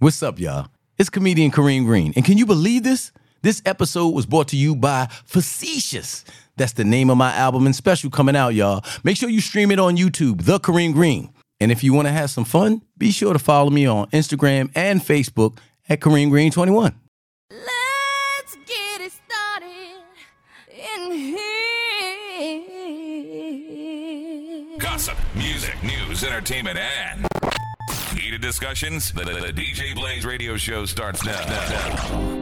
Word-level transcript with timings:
What's 0.00 0.22
up, 0.22 0.38
y'all? 0.40 0.68
It's 0.96 1.10
comedian 1.10 1.50
Kareem 1.50 1.84
Green. 1.84 2.14
And 2.16 2.24
can 2.24 2.38
you 2.38 2.46
believe 2.46 2.84
this? 2.84 3.12
This 3.42 3.60
episode 3.66 4.14
was 4.14 4.24
brought 4.24 4.48
to 4.48 4.56
you 4.56 4.74
by 4.74 5.08
Facetious. 5.26 6.24
That's 6.56 6.72
the 6.72 6.84
name 6.84 7.10
of 7.10 7.18
my 7.18 7.34
album 7.34 7.66
and 7.66 7.76
special 7.76 8.08
coming 8.08 8.34
out, 8.34 8.54
y'all. 8.54 8.82
Make 9.04 9.18
sure 9.18 9.28
you 9.28 9.42
stream 9.42 9.70
it 9.70 9.78
on 9.78 9.98
YouTube, 9.98 10.46
The 10.46 10.58
Kareem 10.58 10.94
Green. 10.94 11.34
And 11.60 11.70
if 11.70 11.84
you 11.84 11.92
want 11.92 12.08
to 12.08 12.12
have 12.12 12.30
some 12.30 12.46
fun, 12.46 12.80
be 12.96 13.10
sure 13.10 13.34
to 13.34 13.38
follow 13.38 13.68
me 13.68 13.84
on 13.84 14.06
Instagram 14.06 14.70
and 14.74 15.02
Facebook 15.02 15.58
at 15.86 16.00
Kareem 16.00 16.30
Green 16.30 16.50
21. 16.50 16.94
Let's 17.50 18.56
get 18.64 19.02
it 19.02 19.12
started 19.12 19.68
in 20.70 21.12
here. 21.12 21.36
Gossip, 24.78 25.18
music, 25.34 25.76
news, 25.82 26.24
entertainment, 26.24 26.78
and 26.78 27.26
heated 28.20 28.40
discussions. 28.40 29.12
The, 29.12 29.24
the- 29.24 29.32
the 29.32 29.52
DJ 29.52 29.94
Blaze 29.94 30.24
radio 30.24 30.56
show 30.56 30.84
starts 30.84 31.24
now. 31.24 31.40
now. 31.46 32.36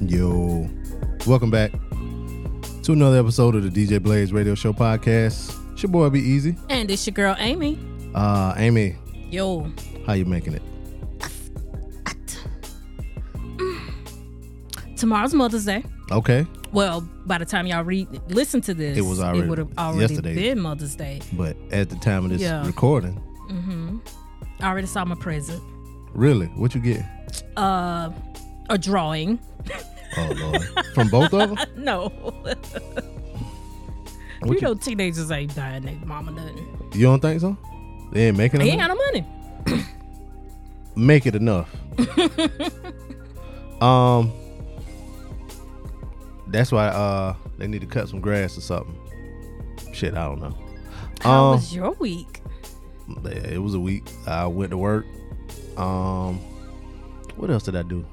Yo, 0.00 0.68
welcome 1.26 1.50
back 1.50 1.72
to 2.86 2.92
another 2.92 3.18
episode 3.18 3.54
of 3.56 3.62
the 3.74 3.86
DJ 3.86 4.00
Blaze 4.02 4.32
Radio 4.32 4.54
Show 4.54 4.72
podcast. 4.72 5.54
It's 5.72 5.82
your 5.82 5.90
boy 5.90 6.08
B-Eazy. 6.08 6.56
And 6.70 6.90
it's 6.90 7.06
your 7.06 7.14
girl 7.14 7.34
Amy. 7.38 7.78
Uh, 8.14 8.54
Amy, 8.56 8.96
Yo. 9.30 9.70
how 10.06 10.12
you 10.12 10.24
making 10.24 10.54
it? 10.54 10.62
Tomorrow's 14.96 15.34
Mother's 15.34 15.64
Day. 15.64 15.84
Okay, 16.10 16.46
Well, 16.72 17.00
by 17.26 17.38
the 17.38 17.44
time 17.44 17.66
y'all 17.66 17.82
read 17.84 18.08
listen 18.28 18.60
to 18.62 18.74
this, 18.74 18.96
It 18.96 19.00
was 19.02 19.18
already- 19.20 19.40
it 19.40 19.48
would 19.48 19.58
have 19.58 19.70
already 19.78 20.14
yesterday. 20.14 20.34
been 20.34 20.60
Mother's 20.60 20.94
Day. 20.94 21.20
but 21.32 21.56
at 21.72 21.88
the 21.90 21.96
time 21.96 22.24
of 22.24 22.30
this 22.30 22.42
Yeah. 22.42 22.64
recording, 22.66 23.20
I 24.60 24.68
already 24.68 24.86
saw 24.86 25.04
my 25.04 25.14
present. 25.16 25.60
really, 26.14 26.46
what 26.56 26.74
you 26.74 26.80
get? 26.80 27.04
Uh 27.56 28.10
a 28.68 28.78
drawing. 28.78 29.38
Oh 30.16 30.32
Lord, 30.36 30.62
from 30.94 31.08
both 31.08 31.32
of 31.34 31.50
them. 31.56 31.58
No. 31.76 32.08
What 34.40 34.48
you 34.50 34.54
you, 34.56 34.60
know 34.60 34.74
teenagers 34.74 35.30
ain't 35.30 35.54
dying 35.54 35.82
their 35.84 35.94
mama 36.04 36.30
nothing. 36.30 36.90
you 36.94 37.02
don't 37.06 37.20
think 37.20 37.40
so? 37.40 37.56
They 38.12 38.28
ain't 38.28 38.36
making 38.36 38.60
They 38.60 38.70
ain't 38.70 38.80
enough. 38.80 38.98
got 38.98 39.16
no 39.66 39.74
money. 39.74 39.84
Make 40.96 41.26
it 41.26 41.34
enough. 41.34 41.74
um, 43.82 44.32
that's 46.48 46.70
why 46.70 46.86
uh 46.88 47.34
they 47.58 47.66
need 47.66 47.80
to 47.80 47.86
cut 47.86 48.08
some 48.08 48.20
grass 48.20 48.56
or 48.56 48.60
something. 48.60 48.94
Shit, 49.92 50.14
I 50.14 50.24
don't 50.24 50.40
know. 50.40 50.56
How 51.22 51.44
Um, 51.46 51.50
was 51.56 51.74
your 51.74 51.92
week? 51.92 52.40
Yeah, 53.24 53.30
it 53.32 53.58
was 53.62 53.74
a 53.74 53.80
week. 53.80 54.04
I 54.26 54.46
went 54.46 54.70
to 54.70 54.78
work. 54.78 55.06
Um, 55.76 56.38
what 57.36 57.50
else 57.50 57.64
did 57.64 57.76
I 57.76 57.82
do 57.82 58.04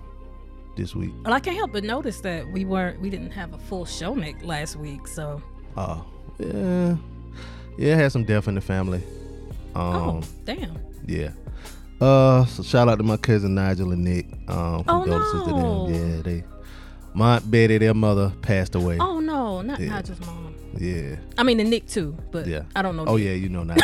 this 0.75 0.95
week? 0.95 1.11
Well, 1.23 1.33
I 1.33 1.39
can't 1.39 1.55
help 1.57 1.71
but 1.73 1.83
notice 1.83 2.21
that 2.21 2.47
we 2.51 2.65
weren't 2.65 2.99
we 3.01 3.09
didn't 3.09 3.31
have 3.31 3.53
a 3.53 3.57
full 3.57 3.85
show 3.85 4.13
next 4.13 4.43
last 4.43 4.75
week, 4.75 5.07
so 5.07 5.41
Uh, 5.77 6.01
yeah, 6.39 6.95
yeah, 7.77 7.93
I 7.93 7.97
had 7.97 8.11
some 8.11 8.23
death 8.25 8.47
in 8.47 8.55
the 8.55 8.61
family. 8.61 9.01
Um, 9.75 9.95
Oh, 9.95 10.21
damn. 10.45 10.77
yeah. 11.07 11.31
Uh, 12.01 12.45
so 12.45 12.63
shout 12.63 12.89
out 12.89 12.97
to 12.97 13.03
my 13.03 13.17
cousin 13.17 13.55
Nigel 13.55 13.91
and 13.91 14.03
Nick. 14.03 14.27
Um, 14.49 14.83
Oh, 14.87 15.03
no. 15.05 15.19
to 15.19 15.51
them. 15.51 16.15
Yeah, 16.15 16.21
they. 16.21 16.43
My 17.15 17.37
Betty, 17.39 17.77
their 17.77 17.93
mother, 17.93 18.33
passed 18.41 18.73
away. 18.73 18.97
Oh 18.99 19.19
no, 19.19 19.61
not 19.61 19.79
Yeah. 19.79 19.89
Nigel's 19.89 20.19
mom. 20.25 20.55
Yeah, 20.79 21.17
I 21.37 21.43
mean 21.43 21.57
the 21.57 21.63
Nick 21.63 21.85
too, 21.87 22.17
but 22.31 22.47
yeah. 22.47 22.63
I 22.75 22.81
don't 22.81 22.95
know. 22.97 23.05
Oh 23.05 23.15
Nick. 23.17 23.25
yeah, 23.25 23.31
you 23.33 23.49
know 23.49 23.63
Nigel. 23.63 23.83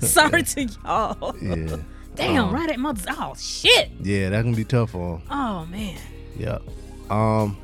Sorry 0.00 0.42
to 0.42 0.62
y'all. 0.64 1.36
yeah, 1.42 1.76
Damn, 2.14 2.44
Um, 2.46 2.54
right 2.54 2.70
at 2.70 2.78
mother's. 2.78 3.06
Oh 3.08 3.34
shit. 3.36 3.90
yeah, 4.00 4.30
that 4.30 4.42
can 4.42 4.54
be 4.54 4.64
tough 4.64 4.90
for 4.90 5.16
'em. 5.16 5.22
Oh 5.30 5.66
man. 5.66 5.98
Yeah. 6.38 6.58
Um. 7.10 7.56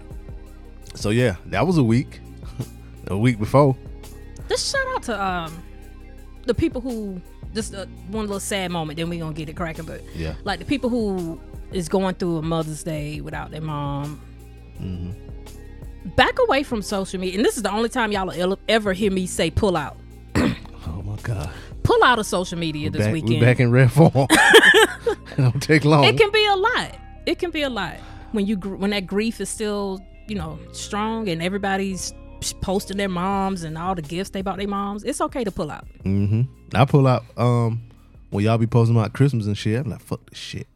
So 0.95 1.11
yeah, 1.11 1.37
that 1.47 1.67
was 1.67 1.79
a 1.79 1.85
week. 1.85 2.21
a 3.07 3.17
week 3.17 3.39
before. 3.39 3.77
Just 4.49 4.73
shout 4.73 4.87
out 4.95 5.03
to 5.05 5.25
um 5.25 5.63
the 6.47 6.55
people 6.55 6.81
who 6.81 7.21
just 7.55 7.75
uh, 7.75 7.87
one 8.09 8.25
little 8.27 8.41
sad 8.41 8.71
moment. 8.73 8.97
Then 8.97 9.09
we 9.09 9.19
gonna 9.19 9.33
get 9.33 9.49
it 9.49 9.57
cracking, 9.57 9.85
but 9.85 10.03
Yeah. 10.17 10.35
like 10.45 10.59
the 10.59 10.65
people 10.65 10.91
who 10.91 11.41
is 11.73 11.89
going 11.89 12.17
through 12.17 12.39
a 12.39 12.43
Mother's 12.43 12.83
Day 12.83 13.21
without 13.21 13.51
their 13.53 13.61
mom. 13.61 14.21
Mm-hmm. 14.81 16.09
Back 16.17 16.39
away 16.41 16.63
from 16.63 16.83
social 16.83 17.21
media, 17.21 17.37
and 17.39 17.45
this 17.45 17.57
is 17.57 17.63
the 17.63 17.71
only 17.71 17.89
time 17.89 18.11
y'all 18.11 18.27
will 18.27 18.59
ever 18.69 18.93
hear 18.93 19.13
me 19.13 19.27
say 19.27 19.51
pull 19.51 19.77
out. 19.77 19.97
Oh 20.87 21.03
my 21.03 21.17
God. 21.23 21.51
Out 22.03 22.19
of 22.19 22.27
social 22.27 22.59
media 22.59 22.91
this 22.91 23.03
back, 23.03 23.13
weekend. 23.13 23.35
We're 23.35 23.47
back 23.47 23.61
in 23.61 23.71
red 23.71 23.93
form. 23.93 24.11
it 24.15 25.29
don't 25.37 25.63
take 25.63 25.85
long. 25.85 26.05
it 26.05 26.17
can 26.17 26.31
be 26.33 26.45
a 26.47 26.57
lot. 26.57 26.97
It 27.27 27.39
can 27.39 27.51
be 27.51 27.63
a 27.63 27.69
lot 27.71 27.97
when 28.33 28.47
you 28.47 28.57
gr- 28.57 28.75
when 28.77 28.91
that 28.91 29.07
grief 29.07 29.41
is 29.41 29.49
still 29.49 30.01
you 30.27 30.35
know 30.35 30.59
strong 30.73 31.29
and 31.29 31.43
everybody's 31.43 32.13
posting 32.63 32.97
their 32.97 33.09
moms 33.09 33.63
and 33.65 33.77
all 33.77 33.95
the 33.95 34.03
gifts 34.03 34.31
they 34.31 34.43
bought 34.43 34.57
their 34.57 34.67
moms. 34.67 35.05
It's 35.05 35.21
okay 35.21 35.45
to 35.45 35.51
pull 35.51 35.71
out. 35.71 35.87
mm-hmm. 36.03 36.43
I 36.75 36.85
pull 36.85 37.07
out 37.07 37.25
um 37.37 37.83
when 38.31 38.45
y'all 38.45 38.59
be 38.59 38.67
posting 38.67 38.97
about 38.97 39.13
Christmas 39.13 39.47
and 39.47 39.57
shit. 39.57 39.79
I'm 39.79 39.91
like, 39.91 40.01
fuck 40.01 40.29
this 40.31 40.39
shit. 40.39 40.67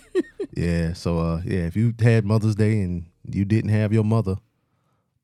yeah. 0.54 0.92
So 0.92 1.18
uh 1.18 1.42
yeah, 1.44 1.66
if 1.66 1.76
you 1.76 1.92
had 2.00 2.24
Mother's 2.24 2.54
Day 2.54 2.80
and 2.80 3.06
you 3.24 3.44
didn't 3.44 3.70
have 3.70 3.92
your 3.92 4.04
mother, 4.04 4.36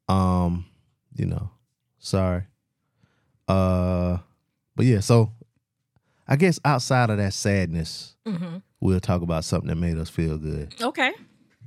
um, 0.09 0.67
you 1.15 1.27
know, 1.27 1.51
sorry. 1.99 2.43
Uh, 3.49 4.19
but 4.77 4.87
yeah. 4.87 5.01
So 5.01 5.33
I 6.27 6.37
guess 6.37 6.59
outside 6.65 7.11
of 7.11 7.19
that 7.19 7.33
sadness, 7.35 8.17
Mm-hmm. 8.27 8.57
we'll 8.81 9.01
talk 9.01 9.21
about 9.21 9.45
something 9.45 9.69
that 9.69 9.77
made 9.77 9.99
us 9.99 10.09
feel 10.09 10.39
good. 10.39 10.75
Okay. 10.81 11.13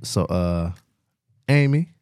So 0.02 0.24
uh 0.24 0.72
Amy. 1.48 1.92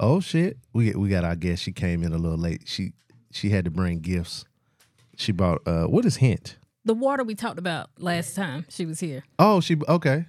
Oh 0.00 0.20
shit. 0.20 0.56
We 0.72 0.92
we 0.92 1.08
got 1.08 1.24
our 1.24 1.36
guest. 1.36 1.62
She 1.62 1.72
came 1.72 2.02
in 2.02 2.12
a 2.12 2.18
little 2.18 2.38
late. 2.38 2.62
She 2.66 2.92
she 3.32 3.50
had 3.50 3.64
to 3.66 3.70
bring 3.70 4.00
gifts. 4.00 4.44
She 5.16 5.32
brought 5.32 5.60
uh 5.66 5.84
what 5.84 6.04
is 6.04 6.16
hint? 6.16 6.56
The 6.86 6.94
water 6.94 7.22
we 7.24 7.34
talked 7.34 7.58
about 7.58 7.90
last 7.98 8.34
time 8.34 8.64
she 8.68 8.86
was 8.86 9.00
here. 9.00 9.24
Oh, 9.38 9.60
she 9.60 9.76
okay. 9.88 10.26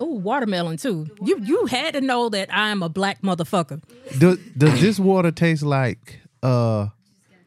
Oh, 0.00 0.14
watermelon 0.14 0.76
too. 0.76 1.06
You 1.22 1.38
you 1.42 1.66
had 1.66 1.94
to 1.94 2.00
know 2.00 2.28
that 2.30 2.52
I 2.52 2.68
am 2.70 2.82
a 2.82 2.88
black 2.88 3.22
motherfucker. 3.22 3.82
Does 4.18 4.38
does 4.56 4.80
this 4.80 4.98
water 4.98 5.30
taste 5.30 5.62
like 5.62 6.20
uh 6.42 6.88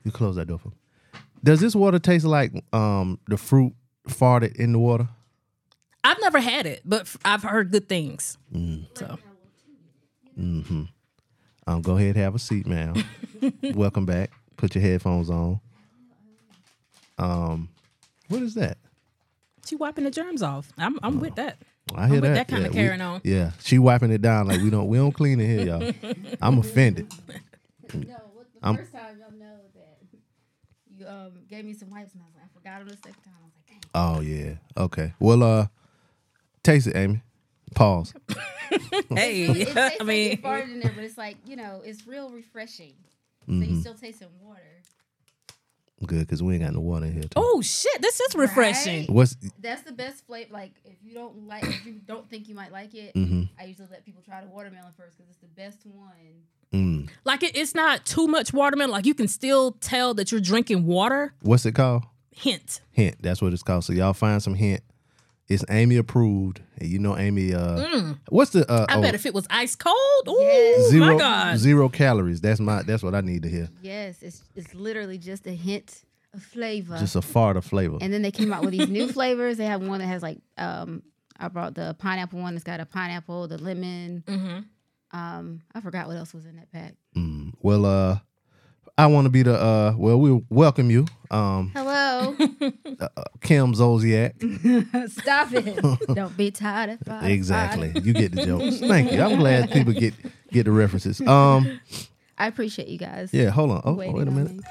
you 0.03 0.12
close 0.12 0.36
that 0.38 0.48
door 0.48 0.59
for 0.59 0.69
me. 0.69 0.75
Does 1.44 1.60
this 1.60 1.76
water 1.76 2.00
taste 2.00 2.26
like 2.26 2.52
um 2.74 3.20
the 3.28 3.38
fruit 3.38 3.74
farted 4.08 4.56
in 4.58 4.72
the 4.74 4.80
water? 4.80 5.08
I've 6.04 6.20
never 6.22 6.40
had 6.40 6.66
it, 6.66 6.82
but 6.86 7.14
I've 7.26 7.44
heard 7.44 7.72
good 7.72 7.88
things. 7.90 8.38
Mm. 8.54 8.86
So 8.98 9.18
Um 10.38 11.82
go 11.82 11.98
ahead 11.98 12.16
have 12.16 12.36
a 12.36 12.40
seat, 12.40 12.66
ma'am. 12.68 12.96
Welcome 13.76 14.06
back. 14.06 14.32
Put 14.58 14.76
your 14.76 14.82
headphones 14.82 15.30
on. 15.30 15.60
Um 17.18 17.70
what 18.28 18.42
is 18.42 18.54
that? 18.56 18.78
she 19.66 19.76
wiping 19.76 20.04
the 20.04 20.10
germs 20.12 20.42
off. 20.42 20.72
I'm 20.80 20.98
I'm 21.04 21.20
with 21.20 21.36
that. 21.36 21.58
I 21.96 22.06
hear 22.08 22.16
with 22.16 22.24
that. 22.24 22.34
that 22.34 22.48
kinda 22.48 22.70
we- 22.70 22.74
carrying 22.76 23.02
on. 23.02 23.22
Yeah, 23.24 23.52
she 23.62 23.78
wiping 23.80 24.12
it 24.12 24.22
down 24.22 24.48
like 24.48 24.62
we 24.62 24.70
don't 24.70 24.88
we 24.88 24.98
don't 24.98 25.12
clean 25.12 25.40
it 25.40 25.46
here, 25.48 25.66
y'all. 25.66 25.94
I'm 26.42 26.58
offended. 26.60 27.08
No, 27.92 28.00
what, 28.36 28.46
the 28.54 28.66
I'm- 28.68 28.78
first 28.78 28.92
time 28.92 29.18
y'all 29.19 29.31
know 29.31 29.58
that 29.74 29.98
you 30.96 30.99
um 31.10 31.32
gave 31.50 31.66
me 31.66 31.74
some 31.74 31.90
wipes 31.90 32.14
and 32.14 32.22
I 32.22 32.26
was 32.26 32.36
like, 32.36 32.46
I 32.46 32.48
forgot 32.54 32.80
them 32.80 32.88
the 32.88 32.96
second 32.98 33.24
time. 33.24 33.34
I 33.42 33.46
was 33.46 33.54
like, 33.56 33.68
dang. 33.68 33.90
Oh 33.96 34.22
yeah. 34.22 34.84
Okay. 34.84 35.14
Well, 35.20 35.44
uh, 35.44 35.68
taste 36.64 36.88
it, 36.88 36.96
Amy. 36.96 37.22
Pause. 37.76 38.14
Hey, 39.10 39.46
It 39.46 39.54
tastes 39.56 39.78
I 39.78 39.82
like 39.90 40.06
mean, 40.06 40.32
it 40.34 40.44
farted 40.44 40.72
in 40.74 40.80
there, 40.80 40.92
but 40.96 41.04
it's 41.04 41.18
like 41.18 41.38
you 41.46 41.56
know, 41.56 41.82
it's 41.84 42.06
real 42.08 42.30
refreshing. 42.30 42.94
So 43.46 43.54
Mm-hmm. 43.54 43.74
you 43.74 43.80
still 43.82 43.96
taste 43.96 44.20
some 44.20 44.30
water. 44.42 44.62
Good, 46.06 46.30
cause 46.30 46.42
we 46.42 46.54
ain't 46.54 46.64
got 46.64 46.74
no 46.74 46.80
water 46.80 47.08
in 47.08 47.14
here. 47.14 47.24
Too. 47.24 47.30
oh 47.36 47.62
shit, 47.62 48.02
this 48.02 48.22
is 48.22 48.34
refreshing. 48.36 49.00
Right? 49.02 49.10
What's 49.10 49.36
That's 49.60 49.82
the 49.82 49.92
best 49.92 50.26
flavor. 50.26 50.54
Like 50.54 50.72
if 50.86 50.96
you 51.04 51.14
don't 51.14 51.46
like, 51.48 51.64
if 51.66 51.86
you 51.86 52.00
don't 52.06 52.30
think 52.30 52.48
you 52.48 52.56
might 52.56 52.72
like 52.72 52.96
it, 52.96 53.14
mm-hmm. 53.16 53.44
I 53.60 53.66
usually 53.66 53.90
let 53.92 54.06
people 54.06 54.22
try 54.22 54.40
the 54.42 54.48
watermelon 54.48 54.94
first 54.96 55.18
because 55.18 55.30
it's 55.30 55.40
the 55.40 55.48
best 55.48 55.86
one. 55.86 56.44
Mm, 56.74 57.10
Like 57.25 57.44
it, 57.44 57.56
it's 57.56 57.74
not 57.75 58.06
too 58.06 58.27
much 58.27 58.54
watermelon. 58.54 58.92
Like 58.92 59.06
you 59.06 59.13
can 59.13 59.27
still 59.27 59.74
tell 59.74 60.13
that 60.16 60.31
you're 60.31 60.42
drinking 60.42 60.86
water. 60.86 61.33
what's 61.42 61.66
it 61.66 61.74
called? 61.74 62.04
Hint. 62.31 62.81
Hint. 62.92 63.18
That's 63.21 63.42
what 63.42 63.51
it's 63.54 63.63
called. 63.63 63.83
So 63.83 63.94
y'all 63.94 64.13
find 64.13 64.42
some 64.42 64.54
hint 64.56 64.81
It's 65.50 65.66
Amy 65.69 65.98
approved, 65.98 66.62
and 66.77 66.88
you 66.88 67.00
know 67.00 67.18
Amy. 67.18 67.54
Uh, 67.54 68.13
what's 68.30 68.51
the? 68.51 68.69
Uh, 68.71 68.86
Mm. 68.86 68.92
I 68.94 68.98
oh, 68.98 69.01
bet 69.01 69.16
if 69.16 69.25
it 69.25 69.33
was 69.33 69.45
ice 69.50 69.75
cold, 69.75 69.95
ooh, 70.27 70.38
Yes. 70.39 70.89
zero 70.92 71.06
my 71.13 71.18
God. 71.18 71.57
zero 71.57 71.89
calories. 71.89 72.39
That's 72.39 72.60
my. 72.60 72.83
That's 72.83 73.04
what 73.04 73.13
I 73.15 73.22
need 73.22 73.44
to 73.44 73.50
hear. 73.50 73.68
Yes, 73.81 74.22
it's 74.22 74.44
it's 74.56 74.74
literally 74.75 75.18
just 75.18 75.48
a 75.48 75.51
hint 75.54 76.04
of 76.33 76.44
flavor. 76.44 76.98
Just 77.00 77.15
a 77.15 77.22
fart 77.22 77.57
of 77.57 77.65
flavor. 77.65 77.98
and 78.00 78.13
then 78.13 78.22
they 78.22 78.31
came 78.31 78.54
out 78.54 78.62
with 78.63 78.72
these 78.72 78.88
new 78.88 79.07
flavors. 79.18 79.57
They 79.57 79.65
have 79.65 79.81
one 79.81 80.00
that 80.00 80.06
has 80.07 80.22
like 80.22 80.38
um 80.57 81.01
I 81.39 81.48
brought 81.48 81.74
the 81.74 81.95
pineapple 82.00 82.39
one 82.39 82.54
that's 82.54 82.63
got 82.63 82.80
a 82.80 82.86
pineapple, 82.86 83.48
the 83.48 83.57
lemon. 83.57 84.24
Mm-hmm. 84.27 84.60
Um, 85.12 85.62
I 85.74 85.82
forgot 85.82 86.08
what 86.08 86.18
else 86.18 86.34
was 86.34 86.46
in 86.46 86.56
that 86.58 86.72
pack. 86.72 86.94
Mm, 87.16 87.54
well, 87.62 87.86
uh, 87.86 88.20
I 88.98 89.08
want 89.08 89.26
to 89.26 89.30
be 89.30 89.44
the. 89.44 89.56
Uh, 89.60 89.94
well, 89.98 90.20
we 90.20 90.44
welcome 90.50 90.92
you, 90.92 91.06
um, 91.32 91.72
Hello. 91.74 92.36
Kim 93.42 93.74
Zolciak. 93.74 94.34
Stop 95.12 95.54
it. 95.54 95.80
Don't 96.16 96.36
be 96.36 96.52
tired 96.52 97.00
of. 97.08 97.24
Exactly. 97.24 97.94
You 98.04 98.14
get 98.14 98.34
the 98.36 98.46
jokes. 98.46 98.80
Thank 98.80 99.12
you. 99.12 99.22
I'm 99.22 99.40
glad 99.40 99.72
people 99.72 99.94
get 99.94 100.14
get 100.52 100.66
the 100.66 100.72
references. 100.72 101.22
Um, 101.22 101.80
I 102.38 102.48
appreciate 102.48 102.88
you 102.90 102.98
guys. 102.98 103.34
yeah. 103.34 103.50
Hold 103.50 103.72
on. 103.72 103.82
Oh, 103.86 103.94
waiting 103.94 104.16
wait 104.16 104.28
a 104.28 104.32
minute. 104.32 104.62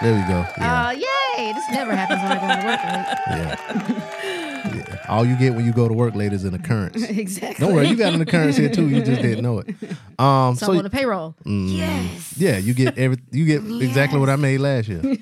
There 0.00 0.12
we 0.14 0.20
go. 0.22 0.44
Yeah. 0.58 0.86
Uh, 0.86 0.90
yay! 0.90 1.52
This 1.52 1.64
never 1.70 1.94
happens 1.94 2.20
when 2.22 2.32
I 2.32 2.34
go 2.34 2.60
to 2.60 2.66
work. 2.66 2.82
Right? 2.84 4.08
yeah. 4.10 4.21
All 5.12 5.24
you 5.26 5.36
get 5.36 5.54
when 5.54 5.64
you 5.66 5.72
go 5.72 5.86
to 5.88 5.94
work 5.94 6.14
late 6.14 6.32
is 6.32 6.44
an 6.44 6.54
occurrence. 6.54 7.02
exactly. 7.08 7.64
Don't 7.66 7.74
worry, 7.74 7.86
you 7.88 7.96
got 7.96 8.14
an 8.14 8.20
occurrence 8.22 8.56
here 8.56 8.70
too. 8.70 8.88
You 8.88 9.02
just 9.02 9.20
didn't 9.22 9.42
know 9.42 9.58
it. 9.58 9.68
Um, 10.18 10.56
So, 10.56 10.66
so 10.66 10.72
I'm 10.72 10.78
on 10.78 10.84
the 10.84 10.90
payroll. 10.90 11.34
mm, 11.44 11.76
Yes. 11.76 12.34
yeah, 12.38 12.56
you 12.58 12.72
get 12.74 12.96
every 12.98 13.18
you 13.30 13.44
get 13.44 13.62
exactly 13.82 14.18
what 14.18 14.30
I 14.30 14.36
made 14.36 14.58
last 14.58 14.88
year. 14.88 15.02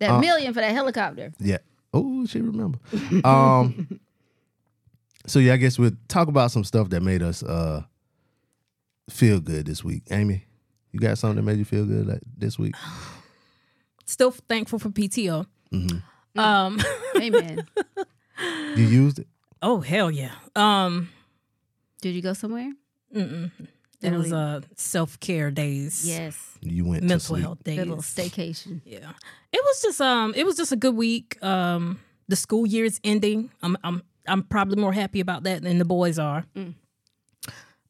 That 0.00 0.10
Uh, 0.10 0.18
million 0.20 0.52
for 0.52 0.60
that 0.60 0.72
helicopter. 0.72 1.32
Yeah. 1.38 1.58
Oh, 1.92 2.26
she 2.26 2.40
remember. 2.40 2.78
Um. 3.24 4.00
so 5.26 5.38
yeah, 5.38 5.52
I 5.52 5.56
guess 5.56 5.78
we'll 5.78 5.92
talk 6.08 6.26
about 6.28 6.50
some 6.50 6.64
stuff 6.64 6.88
that 6.90 7.00
made 7.00 7.22
us 7.22 7.42
uh 7.44 7.82
feel 9.08 9.38
good 9.40 9.66
this 9.66 9.84
week. 9.84 10.02
Amy, 10.10 10.44
you 10.90 10.98
got 10.98 11.16
something 11.18 11.36
that 11.36 11.42
made 11.42 11.58
you 11.58 11.64
feel 11.64 11.84
good 11.86 12.06
like 12.08 12.20
this 12.36 12.58
week? 12.58 12.74
Still 14.06 14.32
thankful 14.32 14.78
for 14.80 14.88
PTO. 14.90 15.46
Mm-hmm. 15.72 15.98
Um, 16.36 16.80
Amen. 17.16 17.66
You 18.76 18.84
used 18.84 19.18
it. 19.20 19.26
oh 19.62 19.80
hell 19.80 20.10
yeah. 20.10 20.32
Um, 20.56 21.08
Did 22.00 22.14
you 22.14 22.22
go 22.22 22.32
somewhere? 22.32 22.72
mm-mm. 23.14 23.50
it 24.02 24.12
was 24.12 24.32
uh 24.32 24.60
self 24.76 25.20
care 25.20 25.50
days. 25.50 26.04
Yes. 26.06 26.36
You 26.60 26.84
went 26.84 27.02
to 27.02 27.08
mental 27.08 27.20
sleep. 27.36 27.42
health 27.42 27.58
Good 27.64 27.76
days. 27.76 27.78
little 27.86 27.96
staycation. 27.98 28.80
Yeah, 28.84 29.10
it 29.52 29.60
was 29.64 29.82
just 29.82 30.00
um, 30.00 30.34
it 30.36 30.44
was 30.44 30.56
just 30.56 30.72
a 30.72 30.76
good 30.76 30.96
week. 30.96 31.42
Um, 31.42 32.00
the 32.28 32.36
school 32.36 32.66
year 32.66 32.84
is 32.84 32.98
ending. 33.04 33.50
I'm 33.62 33.76
I'm 33.84 34.02
I'm 34.26 34.42
probably 34.42 34.76
more 34.80 34.92
happy 34.92 35.20
about 35.20 35.44
that 35.44 35.62
than 35.62 35.78
the 35.78 35.84
boys 35.84 36.18
are. 36.18 36.44
Mm. 36.56 36.74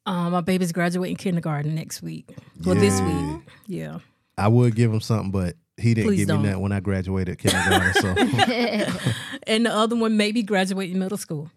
Um, 0.05 0.31
my 0.33 0.41
baby's 0.41 0.71
graduating 0.71 1.15
kindergarten 1.15 1.73
next 1.73 2.03
week. 2.03 2.29
Well, 2.63 2.75
this 2.75 2.99
Yeah. 2.99 3.07
week. 3.33 3.41
Yeah. 3.65 3.99
I 4.37 4.47
would 4.49 4.75
give 4.75 4.93
him 4.93 4.99
something, 5.01 5.31
but 5.31 5.55
he 5.77 5.93
didn't 5.93 6.09
Please 6.09 6.17
give 6.19 6.27
don't. 6.29 6.41
me 6.43 6.49
that 6.49 6.59
when 6.61 6.71
I 6.71 6.79
graduated 6.79 7.37
kindergarten. 7.37 7.93
so 8.01 8.07
And 9.47 9.65
the 9.65 9.71
other 9.73 9.95
one 9.95 10.17
maybe 10.17 10.41
graduating 10.43 10.97
middle 10.99 11.17
school. 11.17 11.49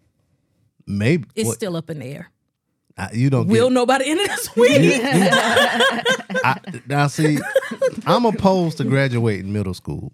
maybe 0.85 1.27
It's 1.35 1.47
what- 1.47 1.55
still 1.55 1.75
up 1.75 1.89
in 1.89 1.99
the 1.99 2.05
air. 2.05 2.29
I, 2.97 3.11
you 3.13 3.29
don't. 3.29 3.47
We'll 3.47 3.69
get, 3.69 3.73
know 3.75 3.85
by 3.85 3.99
the 3.99 4.07
end 4.07 4.19
of 4.19 4.27
this 4.27 4.55
week. 4.57 4.99
I, 6.43 6.59
now 6.87 7.07
see, 7.07 7.37
I'm 8.05 8.25
opposed 8.25 8.77
to 8.77 8.83
graduating 8.83 9.53
middle 9.53 9.73
school. 9.73 10.11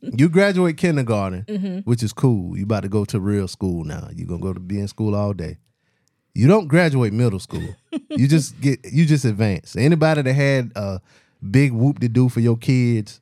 You 0.00 0.28
graduate 0.28 0.76
kindergarten, 0.76 1.44
Mm-hmm. 1.46 1.78
which 1.80 2.02
is 2.02 2.12
cool. 2.12 2.56
You 2.56 2.64
about 2.64 2.82
to 2.82 2.88
go 2.88 3.04
to 3.04 3.20
real 3.20 3.46
school 3.46 3.84
now. 3.84 4.08
You're 4.14 4.26
gonna 4.26 4.40
go 4.40 4.52
to 4.52 4.58
be 4.58 4.80
in 4.80 4.88
school 4.88 5.14
all 5.14 5.32
day. 5.34 5.58
You 6.34 6.48
don't 6.48 6.66
graduate 6.66 7.12
middle 7.12 7.38
school. 7.40 7.76
you 8.10 8.26
just 8.26 8.60
get 8.60 8.80
you 8.90 9.06
just 9.06 9.24
advance. 9.24 9.76
Anybody 9.76 10.22
that 10.22 10.32
had 10.32 10.72
a 10.74 11.00
big 11.48 11.72
whoop 11.72 11.98
to 12.00 12.08
do 12.08 12.28
for 12.28 12.40
your 12.40 12.56
kids 12.56 13.20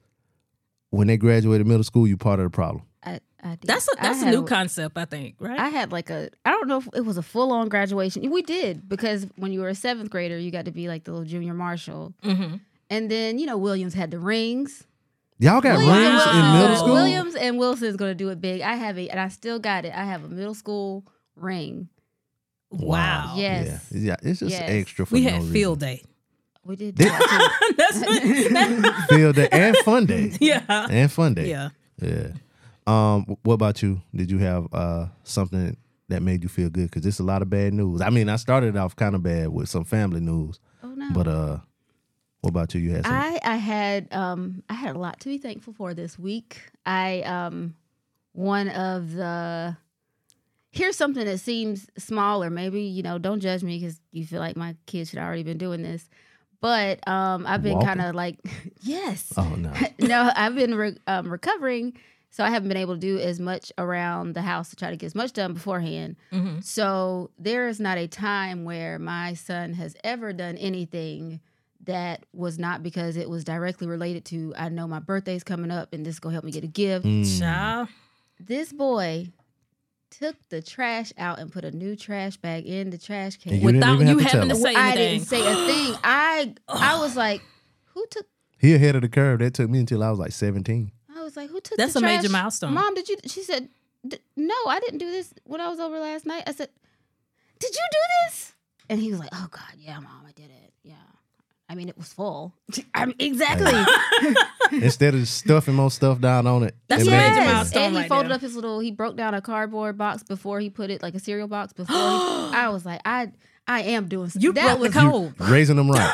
when 0.91 1.07
they 1.09 1.17
graduated 1.17 1.67
middle 1.67 1.85
school, 1.85 2.07
you 2.07 2.17
part 2.17 2.41
of 2.41 2.45
the 2.45 2.51
problem. 2.51 2.85
I, 3.05 3.21
I 3.43 3.51
did. 3.51 3.61
that's 3.65 3.89
a 3.89 3.93
I 4.01 4.03
that's 4.03 4.23
a 4.23 4.31
new 4.31 4.45
concept, 4.45 4.97
I 4.99 5.05
think, 5.05 5.37
right? 5.39 5.59
I 5.59 5.69
had 5.69 5.93
like 5.93 6.11
a 6.11 6.31
I 6.45 6.51
don't 6.51 6.69
know 6.69 6.79
if 6.79 6.89
it 6.95 7.05
was 7.05 7.17
a 7.19 7.23
full 7.23 7.53
on 7.53 7.69
graduation. 7.69 8.29
We 8.31 8.43
did 8.43 8.89
because 8.89 9.27
when 9.37 9.53
you 9.53 9.61
were 9.61 9.69
a 9.69 9.75
seventh 9.75 10.11
grader, 10.11 10.39
you 10.39 10.51
got 10.51 10.65
to 10.65 10.71
be 10.73 10.89
like 10.89 11.05
the 11.05 11.13
little 11.13 11.27
junior 11.27 11.55
marshal. 11.55 12.15
mm-hmm. 12.25 12.57
And 12.91 13.11
then 13.11 13.39
you 13.39 13.47
know 13.47 13.59
Williams 13.59 13.95
had 13.95 14.11
the 14.11 14.19
rings. 14.19 14.85
Y'all 15.41 15.61
got 15.61 15.79
Williams, 15.79 16.25
rings 16.25 16.37
in 16.37 16.53
middle 16.55 16.77
school. 16.77 16.93
Williams 16.95 17.35
and 17.37 17.59
Wilson's 17.59 17.97
gonna 17.97 18.15
do 18.15 18.31
it 18.31 18.41
big. 18.41 18.61
I 18.63 18.75
have 18.75 18.99
a 18.99 19.09
and 19.09 19.21
I 19.21 19.29
still 19.29 19.59
got 19.59 19.85
it. 19.85 19.95
I 19.95 20.05
have 20.05 20.25
a 20.25 20.29
middle 20.29 20.55
school 20.55 21.05
ring. 21.37 21.89
Wow. 22.71 23.35
Yes. 23.37 23.87
Yeah, 23.93 24.01
yeah, 24.01 24.17
it's 24.23 24.41
just 24.41 24.51
Yes. 24.53 24.63
extra 24.69 25.07
for 25.07 25.15
We 25.15 25.23
no 25.23 25.31
had 25.31 25.39
reason. 25.41 25.53
field 25.53 25.81
day. 25.81 26.03
We 26.69 26.77
did 26.77 26.97
do 26.97 27.05
that 27.05 27.75
That's 27.79 29.07
field 29.07 29.37
day 29.37 29.49
and 29.51 29.75
fun 29.79 30.05
day 30.05 30.33
yeah. 30.41 30.87
and 30.91 31.11
fun 31.11 31.33
day. 31.33 31.49
Yeah. 31.49 31.71
Yeah. 32.01 32.33
Um. 32.87 33.39
What 33.43 33.55
about 33.55 33.83
you? 33.83 34.03
Did 34.15 34.31
you 34.31 34.37
have 34.39 34.69
uh 34.73 35.07
something 35.25 35.79
that 36.09 36.21
made 36.21 36.43
you 36.43 36.51
feel 36.51 36.69
good? 36.69 36.91
Because 36.91 37.07
it's 37.07 37.21
a 37.21 37.25
lot 37.25 37.41
of 37.41 37.49
bad 37.49 37.73
news. 37.73 38.03
I 38.03 38.11
mean, 38.11 38.29
I 38.29 38.37
started 38.37 38.77
off 38.77 38.95
kind 38.95 39.15
of 39.15 39.23
bad 39.23 39.49
with 39.49 39.71
some 39.71 39.85
family 39.85 40.21
news. 40.21 40.61
Oh 40.83 40.89
no. 40.89 41.09
but 41.15 41.27
uh, 41.27 41.59
what 42.43 42.51
about 42.51 42.75
you? 42.75 42.83
You 42.83 42.91
had 42.91 43.07
some. 43.07 43.15
I 43.15 43.41
I 43.43 43.57
had 43.57 44.13
um 44.13 44.63
I 44.69 44.75
had 44.75 44.95
a 44.95 44.99
lot 44.99 45.21
to 45.21 45.29
be 45.31 45.39
thankful 45.39 45.73
for 45.73 45.95
this 45.95 46.19
week. 46.19 46.61
I 46.85 47.23
um 47.23 47.77
one 48.33 48.69
of 48.69 49.15
the 49.15 49.75
here's 50.71 50.97
something 50.97 51.25
that 51.25 51.39
seems 51.39 51.89
small 51.97 52.45
or 52.45 52.51
maybe 52.51 52.83
you 52.83 53.03
know 53.03 53.17
don't 53.17 53.41
judge 53.41 53.63
me 53.63 53.79
because 53.79 54.01
you 54.13 54.27
feel 54.27 54.41
like 54.41 54.55
my 54.57 54.77
kids 54.85 55.09
should 55.11 55.19
already 55.19 55.43
been 55.43 55.57
doing 55.59 55.83
this, 55.83 56.11
but 56.61 57.07
um 57.09 57.47
I've 57.47 57.63
been 57.63 57.81
kind 57.81 58.01
of 58.01 58.15
like 58.15 58.39
yes 58.83 59.33
oh 59.37 59.55
no. 59.57 59.73
no 60.01 60.31
I've 60.35 60.55
been 60.55 60.75
re- 60.75 60.97
um, 61.07 61.31
recovering 61.31 61.95
so 62.31 62.45
I 62.45 62.51
haven't 62.51 62.69
been 62.69 62.77
able 62.77 62.95
to 62.95 63.01
do 63.01 63.19
as 63.19 63.41
much 63.41 63.73
around 63.79 64.35
the 64.35 64.43
house 64.43 64.71
to 64.71 64.77
try 64.77 64.91
to 64.91 64.97
get 64.97 65.07
as 65.07 65.15
much 65.15 65.33
done 65.33 65.55
beforehand. 65.55 66.17
Mhm. 66.31 66.63
So 66.63 67.31
there 67.39 67.69
is 67.69 67.81
not 67.81 67.97
a 67.97 68.07
time 68.07 68.65
where 68.65 68.99
my 68.99 69.33
son 69.33 69.73
has 69.73 69.97
ever 70.05 70.35
done 70.35 70.57
anything 70.59 71.41
that 71.85 72.27
was 72.35 72.59
not 72.59 72.83
because 72.83 73.17
it 73.17 73.31
was 73.31 73.45
directly 73.45 73.87
related 73.87 74.27
to 74.27 74.53
I 74.59 74.69
know 74.69 74.87
my 74.87 74.99
birthday's 74.99 75.43
coming 75.43 75.71
up 75.71 75.93
and 75.95 76.05
this 76.05 76.17
is 76.17 76.21
gonna 76.21 76.35
help 76.35 76.45
me 76.45 76.53
get 76.53 76.65
a 76.65 76.69
gift. 76.69 77.07
Mm. 77.07 77.39
Child. 77.41 77.89
This 78.39 78.73
boy 78.73 79.33
took 80.19 80.37
the 80.49 80.61
trash 80.63 81.13
out 81.19 81.39
and 81.39 81.53
put 81.53 81.65
a 81.65 81.71
new 81.71 81.95
trash 81.97 82.37
bag 82.37 82.67
in 82.67 82.91
the 82.91 82.99
trash 82.99 83.37
can. 83.37 83.53
And 83.53 83.63
you 83.63 83.69
didn't 83.73 83.81
Without 83.81 83.95
even 83.95 84.07
have 84.09 84.17
you 84.19 84.25
to 84.25 84.31
tell 84.31 84.41
having 84.43 84.49
to 84.51 84.57
him. 84.57 84.63
say 84.63 84.75
I 84.75 84.91
anything. 84.93 85.19
didn't 85.19 85.27
say 85.29 85.41
a 85.41 85.67
thing. 85.67 86.01
I 86.05 86.55
I 86.69 86.99
was 86.99 87.17
like, 87.17 87.43
who 87.95 88.05
took 88.11 88.27
He 88.59 88.75
ahead 88.75 88.97
of 88.97 89.03
the 89.03 89.09
curve. 89.09 89.39
That 89.41 89.55
took 89.55 89.71
me 89.71 89.79
until 89.81 90.03
I 90.03 90.11
was 90.11 90.19
like 90.19 90.33
seventeen. 90.33 90.93
I 91.17 91.23
was 91.23 91.37
like, 91.37 91.51
who 91.51 91.61
took 91.61 91.77
That's 91.79 91.93
the 91.95 91.99
a 92.01 92.03
major 92.03 92.29
milestone. 92.31 92.75
Mom, 92.75 92.95
did 92.95 93.09
you 93.09 93.17
she 93.27 93.43
said 93.43 93.69
"D- 94.07 94.19
no, 94.37 94.55
I 94.67 94.81
didn't 94.81 94.99
do 94.99 95.11
this 95.11 95.33
when 95.45 95.61
I 95.61 95.69
was 95.69 95.79
over 95.81 95.99
last 95.99 96.25
night. 96.27 96.45
I 96.47 96.53
said, 96.53 96.69
Did 97.59 97.71
you 97.75 97.87
do 97.91 97.99
this? 98.27 98.55
And 98.89 99.01
he 99.01 99.11
was 99.11 99.21
like, 99.21 99.31
Oh 99.33 99.49
God, 99.51 99.75
yeah, 99.77 99.99
mom, 100.01 100.23
I 100.27 100.33
did 100.33 100.51
it. 100.51 100.68
Yeah. 101.69 101.73
I 101.73 101.75
mean, 101.77 101.89
it 101.89 101.97
was 101.99 102.13
full. 102.13 102.55
I 102.95 103.07
mean, 103.07 103.17
exactly. 103.19 103.73
Instead 104.73 105.15
of 105.15 105.27
stuffing 105.29 105.75
more 105.75 105.91
stuff 105.91 106.21
down 106.21 106.47
on 106.47 106.63
it. 106.63 106.75
That's 106.89 107.03
it 107.03 107.09
a 107.09 107.11
major 107.11 107.23
Yes. 107.23 107.53
milestone 107.55 107.83
And 107.83 107.95
he 107.95 108.01
right 108.03 108.09
folded 108.09 108.29
there. 108.31 108.37
up 108.37 108.41
his 108.41 108.55
little. 108.55 108.81
He 108.81 108.91
broke 108.91 109.17
down 109.17 109.35
a 109.35 109.41
cardboard 109.41 109.97
box 109.99 110.23
before 110.23 110.61
he 110.61 110.71
put 110.71 110.91
it 110.91 111.03
like 111.03 111.15
a 111.15 111.19
cereal 111.21 111.49
box. 111.49 111.73
Before 111.73 111.95
he, 111.97 112.03
I 112.55 112.69
was 112.71 112.85
like, 112.87 113.01
I, 113.05 113.33
I 113.67 113.83
am 113.83 114.09
doing. 114.09 114.31
You 114.39 114.53
that 114.55 114.79
broke 114.79 114.93
the 114.93 115.07
was, 115.09 115.35
code. 115.39 115.41
Raising 115.51 115.77
them 115.77 115.91
right. 115.91 116.11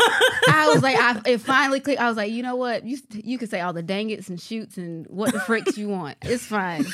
I 0.49 0.71
was 0.75 0.83
like, 0.83 0.97
I, 0.99 1.21
it 1.27 1.39
finally 1.41 1.81
clicked. 1.81 2.01
I 2.01 2.09
was 2.09 2.17
like, 2.17 2.31
you 2.33 2.43
know 2.43 2.57
what? 2.57 2.85
You 2.85 2.99
you 3.13 3.39
can 3.39 3.49
say 3.49 3.61
all 3.61 3.73
the 3.73 3.83
dang 3.83 4.11
it's 4.11 4.29
and 4.29 4.41
shoots 4.41 4.77
and 4.77 5.07
what 5.07 5.33
the 5.33 5.39
fricks 5.39 5.77
you 5.77 5.89
want. 5.89 6.17
It's 6.23 6.45
fine. 6.45 6.85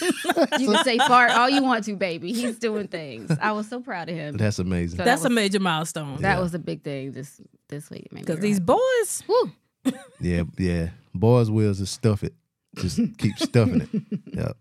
You 0.58 0.70
can 0.70 0.84
say 0.84 0.98
fart 0.98 1.30
all 1.32 1.48
you 1.48 1.62
want 1.62 1.84
to, 1.84 1.96
baby. 1.96 2.32
He's 2.32 2.58
doing 2.58 2.88
things. 2.88 3.30
I 3.40 3.52
was 3.52 3.68
so 3.68 3.80
proud 3.80 4.08
of 4.08 4.14
him. 4.14 4.36
That's 4.36 4.58
amazing. 4.58 4.98
So 4.98 5.04
That's 5.04 5.22
that 5.22 5.30
a 5.30 5.34
major 5.34 5.60
milestone. 5.60 6.20
that 6.22 6.40
was 6.40 6.54
a 6.54 6.58
big 6.58 6.82
thing 6.82 7.12
this 7.12 7.40
this 7.70 7.88
week. 7.90 8.06
It 8.06 8.12
made 8.12 8.20
me 8.20 8.22
Because 8.26 8.40
these 8.40 8.60
boys, 8.60 9.22
Woo. 9.28 9.52
Yeah, 10.20 10.42
yeah. 10.58 10.90
Boys' 11.14 11.50
wheels 11.50 11.80
is 11.80 11.90
stuff 11.90 12.22
it. 12.22 12.34
Just 12.76 13.00
keep 13.18 13.38
stuffing 13.38 13.80
it. 13.92 14.20
Yep. 14.34 14.56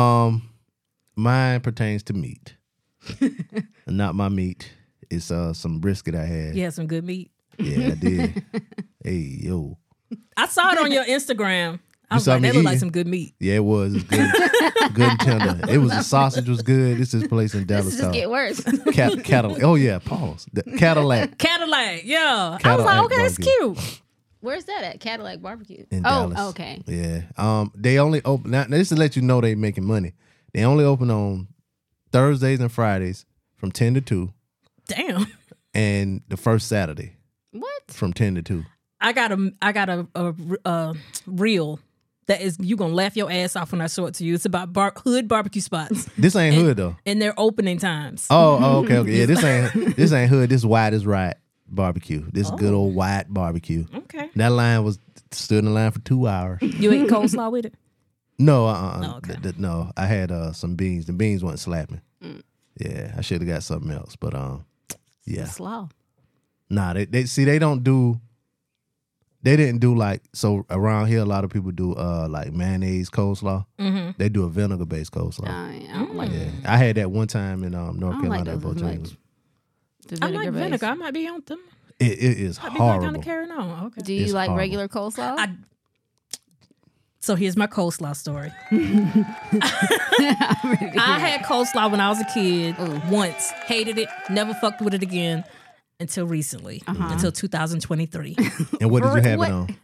Um, 0.00 0.48
mine 1.16 1.60
pertains 1.60 2.02
to 2.04 2.12
meat. 2.14 2.56
Not 3.86 4.14
my 4.14 4.28
meat. 4.28 4.72
It's 5.10 5.30
uh 5.30 5.52
some 5.54 5.78
brisket 5.78 6.14
I 6.14 6.24
had. 6.24 6.56
you 6.56 6.64
had 6.64 6.74
some 6.74 6.86
good 6.86 7.04
meat. 7.04 7.30
Yeah, 7.58 7.88
I 7.88 7.94
did. 7.94 8.44
hey, 9.04 9.38
yo. 9.42 9.78
I 10.36 10.46
saw 10.46 10.72
it 10.72 10.78
on 10.78 10.90
your 10.92 11.04
Instagram. 11.04 11.80
I 12.10 12.14
You 12.14 12.16
was 12.16 12.24
saw 12.24 12.32
like, 12.32 12.42
me 12.42 12.48
that 12.48 12.54
look 12.56 12.64
like 12.64 12.78
some 12.78 12.90
good 12.90 13.06
meat. 13.06 13.34
Yeah, 13.38 13.56
it 13.56 13.64
was. 13.64 13.94
It's 13.94 14.04
good. 14.04 14.30
good 14.94 15.10
and 15.10 15.20
tender. 15.20 15.70
It 15.72 15.78
was 15.78 15.90
the 15.90 16.02
sausage 16.02 16.48
was 16.48 16.62
good. 16.62 16.96
This 16.98 17.12
is 17.12 17.26
place 17.28 17.52
in 17.54 17.60
This 17.66 17.66
Dallas. 17.66 17.94
is 17.94 18.00
just 18.00 18.12
get 18.12 18.30
worse. 18.30 18.60
Cat, 18.94 19.22
Cadillac. 19.24 19.62
Oh 19.62 19.74
yeah, 19.74 19.98
pause. 19.98 20.46
The 20.52 20.62
Cadillac 20.62 21.36
Cadillac, 21.38 22.02
yeah. 22.04 22.18
I 22.18 22.50
was 22.52 22.62
Cadillac 22.62 22.86
like, 22.96 23.04
okay, 23.04 23.16
that's 23.22 23.36
cute. 23.36 24.00
Where's 24.40 24.64
that 24.66 24.84
at? 24.84 25.00
Cattleack 25.00 25.42
Barbecue. 25.42 25.84
in 25.90 26.06
oh, 26.06 26.30
Dallas. 26.30 26.38
okay. 26.50 26.80
Yeah. 26.86 27.22
Um, 27.36 27.72
they 27.74 27.98
only 27.98 28.22
open 28.24 28.52
now. 28.52 28.64
This 28.64 28.88
to 28.90 28.94
let 28.96 29.16
you 29.16 29.22
know 29.22 29.40
they 29.40 29.54
making 29.56 29.84
money. 29.84 30.14
They 30.54 30.64
only 30.64 30.84
open 30.84 31.10
on 31.10 31.48
Thursdays 32.12 32.60
and 32.60 32.70
Fridays 32.72 33.26
from 33.56 33.72
ten 33.72 33.94
to 33.94 34.00
two, 34.00 34.32
Damn. 34.86 35.26
and 35.74 36.22
the 36.28 36.36
first 36.36 36.68
Saturday 36.68 37.16
What? 37.50 37.82
from 37.88 38.12
ten 38.12 38.36
to 38.36 38.42
two. 38.42 38.64
I 39.00 39.12
got 39.12 39.32
a 39.32 39.52
I 39.60 39.72
got 39.72 39.88
a, 39.88 40.06
a, 40.14 40.34
a 40.64 40.94
reel 41.26 41.80
that 42.28 42.40
is 42.40 42.56
you 42.60 42.76
gonna 42.76 42.94
laugh 42.94 43.16
your 43.16 43.30
ass 43.30 43.56
off 43.56 43.72
when 43.72 43.80
I 43.80 43.88
show 43.88 44.06
it 44.06 44.14
to 44.14 44.24
you. 44.24 44.34
It's 44.34 44.44
about 44.44 44.72
bar, 44.72 44.92
hood 44.96 45.26
barbecue 45.28 45.60
spots 45.60 46.04
This 46.18 46.36
ain't 46.36 46.54
hood 46.54 46.76
though. 46.76 46.96
and 47.04 47.20
their 47.20 47.34
opening 47.36 47.78
times. 47.78 48.26
Oh, 48.30 48.58
oh, 48.62 48.78
okay, 48.84 48.98
okay. 48.98 49.10
Yeah, 49.18 49.26
this 49.26 49.42
ain't 49.42 49.96
this 49.96 50.12
ain't 50.12 50.30
hood. 50.30 50.48
This 50.50 50.64
white 50.64 50.94
is 50.94 51.04
right 51.04 51.34
barbecue. 51.66 52.24
This 52.32 52.50
good 52.52 52.72
old 52.72 52.94
white 52.94 53.24
barbecue. 53.28 53.84
Okay. 53.94 54.30
That 54.36 54.52
line 54.52 54.84
was 54.84 54.98
stood 55.32 55.58
in 55.58 55.64
the 55.66 55.70
line 55.72 55.90
for 55.90 56.00
two 56.00 56.26
hours. 56.26 56.60
You 56.62 56.92
ate 56.92 57.08
coleslaw 57.08 57.50
with 57.52 57.66
it? 57.66 57.74
No, 58.38 58.66
uh, 58.66 58.72
uh 58.72 59.00
Oh, 59.02 59.16
okay. 59.18 59.32
th- 59.32 59.42
th- 59.42 59.56
no. 59.58 59.90
I 59.96 60.06
had 60.06 60.30
uh 60.30 60.52
some 60.52 60.76
beans. 60.76 61.06
The 61.06 61.12
beans 61.12 61.42
weren't 61.44 61.58
slapping. 61.58 62.00
Yeah, 62.78 63.12
I 63.16 63.22
should 63.22 63.40
have 63.40 63.48
got 63.48 63.64
something 63.64 63.90
else, 63.90 64.14
but 64.14 64.34
um, 64.34 64.64
yeah. 65.26 65.46
Slaw. 65.46 65.88
Nah, 66.70 66.92
they, 66.92 67.06
they 67.06 67.24
see 67.24 67.44
they 67.44 67.58
don't 67.58 67.82
do. 67.82 68.20
They 69.42 69.56
didn't 69.56 69.78
do 69.78 69.94
like 69.94 70.22
so 70.34 70.66
around 70.68 71.06
here. 71.06 71.20
A 71.20 71.24
lot 71.24 71.44
of 71.44 71.50
people 71.50 71.70
do 71.70 71.94
uh 71.94 72.26
like 72.28 72.52
mayonnaise 72.52 73.08
coleslaw. 73.10 73.64
Mm-hmm. 73.78 74.10
They 74.18 74.28
do 74.28 74.44
a 74.44 74.48
vinegar 74.48 74.84
based 74.84 75.12
coleslaw. 75.12 75.48
I, 75.48 75.86
I 75.92 75.98
don't 75.98 76.14
like. 76.16 76.32
yeah, 76.32 76.50
I 76.66 76.76
had 76.76 76.96
that 76.96 77.10
one 77.12 77.28
time 77.28 77.62
in 77.62 77.74
um 77.74 77.98
North 78.00 78.16
I 78.16 78.20
don't 78.22 78.28
like 78.30 78.44
Carolina. 78.44 78.52
at 78.56 78.60
those 78.62 78.82
Bojangles. 78.82 79.00
much. 79.02 79.16
The 80.08 80.18
I 80.22 80.28
like 80.28 80.32
vinegar 80.32 80.52
vinegar. 80.52 80.78
base. 80.78 80.82
I 80.82 80.94
might 80.94 81.14
be 81.14 81.28
on 81.28 81.42
them. 81.46 81.60
It, 82.00 82.12
it 82.12 82.38
is 82.40 82.58
I'd 82.58 82.62
be 82.62 82.68
like 82.70 82.78
kind 82.78 83.00
horrible. 83.00 83.18
of 83.20 83.24
carrying 83.24 83.50
on. 83.52 83.86
Okay. 83.86 84.00
Do 84.02 84.12
you 84.12 84.24
It's 84.24 84.32
like 84.32 84.48
horrible. 84.48 84.58
regular 84.58 84.88
coleslaw? 84.88 85.36
I, 85.38 85.54
so 87.20 87.34
here's 87.34 87.56
my 87.56 87.66
coleslaw 87.66 88.14
story. 88.16 88.52
I 89.80 91.18
had 91.20 91.40
coleslaw 91.42 91.90
when 91.90 92.00
I 92.00 92.08
was 92.08 92.20
a 92.20 92.24
kid 92.32 92.76
once, 93.10 93.50
hated 93.66 93.98
it, 93.98 94.08
never 94.30 94.54
fucked 94.54 94.80
with 94.80 94.94
it 94.94 95.02
again 95.02 95.44
until 96.00 96.26
recently, 96.26 96.82
until 96.86 97.32
2023. 97.32 98.36
And 98.80 98.90
what 98.90 99.02
did 99.02 99.14
you 99.14 99.30
have 99.30 99.38
What? 99.38 99.48
it 99.48 99.52
on? 99.52 99.76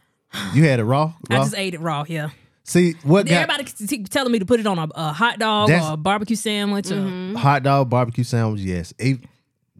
You 0.53 0.63
had 0.65 0.79
it 0.79 0.83
raw. 0.83 1.13
I 1.29 1.37
just 1.37 1.55
ate 1.57 1.73
it 1.73 1.79
raw. 1.81 2.03
Yeah, 2.07 2.29
See 2.63 2.93
what 3.03 3.25
got 3.27 3.49
everybody 3.49 4.03
telling 4.05 4.31
me 4.31 4.39
to 4.39 4.45
put 4.45 4.59
it 4.59 4.67
on 4.67 4.77
a, 4.79 4.87
a 4.95 5.13
hot 5.13 5.39
dog 5.39 5.69
or 5.69 5.93
a 5.93 5.97
barbecue 5.97 6.35
sandwich. 6.35 6.91
Or, 6.91 7.33
hot 7.37 7.63
dog 7.63 7.89
barbecue 7.89 8.23
sandwich. 8.23 8.61
Yes, 8.61 8.93
Eat- 8.99 9.23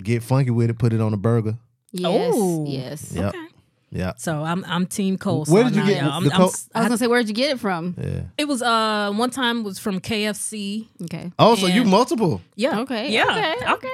get 0.02 0.24
funky 0.24 0.52
with 0.52 0.70
it. 0.70 0.78
Put 0.78 0.94
it 0.94 1.02
on 1.02 1.14
a 1.14 1.18
burger. 1.18 1.58
yes. 1.92 2.34
Oh. 2.36 2.66
Yes. 2.68 3.12
Yep. 3.14 3.26
Okay. 3.30 3.46
Yep. 3.92 4.20
So 4.20 4.44
I'm 4.44 4.64
I'm 4.66 4.86
team 4.88 5.18
coleslaw. 5.18 5.50
Where 5.50 5.64
did 5.66 5.76
you 5.76 5.82
now, 5.82 5.88
get 5.88 6.02
y'all. 6.04 6.12
I'm- 6.12 6.24
the 6.26 6.32
I'm 6.32 6.38
col- 6.38 6.48
s- 6.50 6.70
I 6.76 6.80
was 6.80 6.88
gonna 6.90 6.98
say, 6.98 7.08
where'd 7.08 7.28
you 7.28 7.34
get 7.34 7.52
it 7.52 7.60
from? 7.60 7.96
Yeah. 7.98 8.22
it 8.38 8.46
was 8.48 8.62
uh 8.62 9.12
one 9.16 9.30
time 9.30 9.64
was 9.64 9.80
from 9.80 10.00
KFC. 10.02 10.88
Okay. 11.04 11.32
Oh, 11.40 11.56
so 11.56 11.68
you 11.68 11.84
multiple? 11.86 12.42
Yeah. 12.56 12.80
Okay. 12.82 13.12
Yeah. 13.12 13.26
Okay. 13.30 13.72
Okay. 13.74 13.88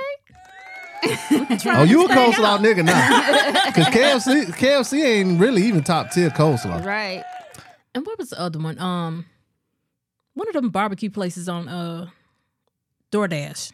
Oh, 1.03 1.83
you 1.83 2.05
a 2.05 2.09
coleslaw 2.09 2.59
nigga 2.59 2.83
now? 2.85 3.51
Because 3.71 3.87
KFC, 3.87 4.45
KFC 4.53 5.03
ain't 5.05 5.39
really 5.39 5.63
even 5.63 5.81
top 5.83 6.11
tier 6.11 6.29
coleslaw. 6.29 6.83
Right. 6.85 7.23
And 7.95 8.05
what 8.05 8.17
was 8.19 8.29
the 8.31 8.39
other 8.39 8.59
one? 8.59 8.77
Um, 8.79 9.25
one 10.33 10.47
of 10.47 10.53
them 10.53 10.69
barbecue 10.69 11.09
places 11.09 11.47
on 11.49 11.67
uh 11.69 12.07
DoorDash. 13.11 13.71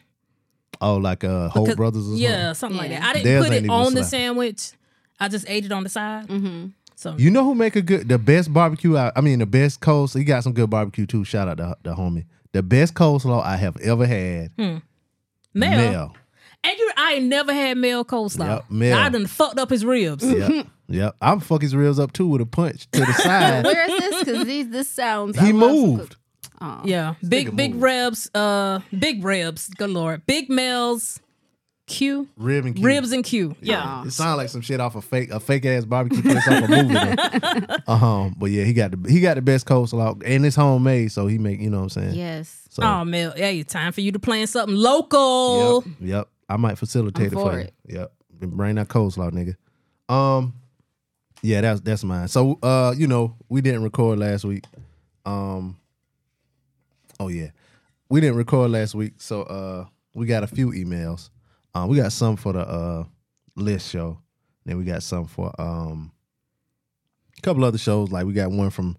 Oh, 0.80 0.96
like 0.96 1.24
uh, 1.24 1.48
Whole 1.48 1.64
Because- 1.64 1.76
Brothers 1.76 2.02
or 2.02 2.10
something. 2.10 2.22
Yeah, 2.22 2.52
something 2.52 2.78
like 2.78 2.90
that. 2.90 3.02
I 3.02 3.12
didn't 3.14 3.24
Theirs 3.24 3.44
put 3.46 3.52
it 3.54 3.68
on 3.68 3.94
the 3.94 4.04
sandwich. 4.04 4.72
I 5.20 5.28
just 5.28 5.44
ate 5.48 5.64
it 5.64 5.72
on 5.72 5.82
the 5.82 5.88
side. 5.88 6.28
Mm-hmm. 6.28 6.68
So 6.94 7.16
You 7.16 7.30
know 7.30 7.44
who 7.44 7.54
make 7.54 7.74
a 7.76 7.82
good, 7.82 8.08
the 8.08 8.18
best 8.18 8.52
barbecue? 8.52 8.96
I, 8.96 9.10
I 9.14 9.20
mean, 9.20 9.38
the 9.40 9.46
best 9.46 9.80
coleslaw. 9.80 10.18
He 10.18 10.24
got 10.24 10.42
some 10.44 10.52
good 10.52 10.70
barbecue 10.70 11.06
too. 11.06 11.24
Shout 11.24 11.48
out 11.48 11.56
to 11.58 11.76
the 11.82 11.94
homie. 11.94 12.24
The 12.52 12.62
best 12.62 12.94
coleslaw 12.94 13.44
I 13.44 13.56
have 13.56 13.76
ever 13.78 14.06
had. 14.06 14.50
Mel. 14.58 14.80
Mel. 15.54 16.16
And 16.68 16.78
you 16.78 16.90
I 16.96 17.12
ain't 17.14 17.26
never 17.26 17.52
had 17.52 17.78
male 17.78 18.04
coleslaw. 18.04 18.46
Yep, 18.46 18.64
Mel. 18.70 18.98
I 18.98 19.08
done 19.08 19.26
fucked 19.26 19.58
up 19.58 19.70
his 19.70 19.84
ribs. 19.84 20.22
Yep. 20.24 20.66
yep. 20.88 21.16
I'm 21.22 21.40
fuck 21.40 21.62
his 21.62 21.74
ribs 21.74 21.98
up 21.98 22.12
too 22.12 22.26
with 22.26 22.42
a 22.42 22.46
punch 22.46 22.90
to 22.90 23.00
the 23.00 23.12
side. 23.14 23.64
Where 23.64 23.90
is 23.90 23.98
this? 23.98 24.24
Because 24.24 24.46
these 24.46 24.68
this 24.68 24.88
sounds. 24.88 25.38
He 25.38 25.52
love 25.52 25.70
moved. 25.70 26.16
Oh. 26.60 26.82
Yeah. 26.84 27.14
Big 27.26 27.56
big 27.56 27.72
moved. 27.72 27.82
ribs, 27.82 28.30
uh 28.34 28.80
big 28.98 29.24
ribs, 29.24 29.68
good 29.68 29.90
lord. 29.90 30.26
Big 30.26 30.50
males. 30.50 31.20
Q. 31.86 32.28
Rib 32.36 32.66
and 32.66 32.76
Q. 32.76 32.84
Ribs 32.84 33.12
and 33.12 33.24
Q. 33.24 33.56
Yeah. 33.62 34.04
It 34.04 34.10
sounds 34.10 34.36
like 34.36 34.50
some 34.50 34.60
shit 34.60 34.78
off 34.78 34.94
a 34.94 35.00
fake 35.00 35.30
a 35.30 35.40
fake 35.40 35.64
ass 35.64 35.86
barbecue 35.86 36.20
place 36.20 36.46
off 36.46 36.64
a 36.64 36.68
movie. 36.68 36.94
Uh 37.86 37.96
huh. 37.96 38.30
But 38.36 38.50
yeah, 38.50 38.64
he 38.64 38.74
got 38.74 38.90
the 38.90 39.10
he 39.10 39.20
got 39.20 39.36
the 39.36 39.42
best 39.42 39.64
coleslaw 39.66 40.22
and 40.26 40.44
it's 40.44 40.56
homemade, 40.56 41.12
so 41.12 41.26
he 41.26 41.38
make 41.38 41.60
you 41.60 41.70
know 41.70 41.78
what 41.78 41.82
I'm 41.84 41.88
saying. 41.88 42.14
Yes. 42.14 42.66
So, 42.68 42.82
Oh 42.82 43.04
Mel, 43.06 43.32
hey, 43.34 43.62
time 43.62 43.92
for 43.92 44.02
you 44.02 44.12
to 44.12 44.18
plan 44.18 44.46
something 44.46 44.76
local. 44.76 45.82
Yep. 45.84 45.94
Yep. 46.00 46.28
I 46.48 46.56
might 46.56 46.78
facilitate 46.78 47.26
I'm 47.26 47.32
it 47.32 47.34
for 47.34 47.50
for 47.52 47.58
you. 47.58 47.64
it. 47.64 47.74
Yep. 47.86 48.12
Bring 48.40 48.76
that 48.76 48.88
coleslaw, 48.88 49.30
nigga. 49.32 49.56
Um, 50.12 50.54
yeah, 51.42 51.60
that's 51.60 51.80
that's 51.80 52.04
mine. 52.04 52.28
So 52.28 52.58
uh, 52.62 52.94
you 52.96 53.06
know, 53.06 53.36
we 53.48 53.60
didn't 53.60 53.82
record 53.82 54.18
last 54.18 54.44
week. 54.44 54.64
Um, 55.26 55.76
oh 57.20 57.28
yeah, 57.28 57.50
we 58.08 58.20
didn't 58.20 58.36
record 58.36 58.70
last 58.70 58.94
week, 58.94 59.14
so 59.18 59.42
uh, 59.42 59.86
we 60.14 60.26
got 60.26 60.42
a 60.42 60.46
few 60.46 60.70
emails. 60.70 61.30
Um, 61.74 61.88
we 61.88 61.96
got 61.96 62.12
some 62.12 62.36
for 62.36 62.52
the 62.52 62.60
uh 62.60 63.04
list 63.56 63.90
show. 63.90 64.18
Then 64.64 64.78
we 64.78 64.84
got 64.84 65.02
some 65.02 65.26
for 65.26 65.52
um 65.60 66.12
a 67.36 67.40
couple 67.42 67.64
other 67.64 67.78
shows. 67.78 68.10
Like 68.10 68.24
we 68.26 68.32
got 68.32 68.50
one 68.50 68.70
from 68.70 68.96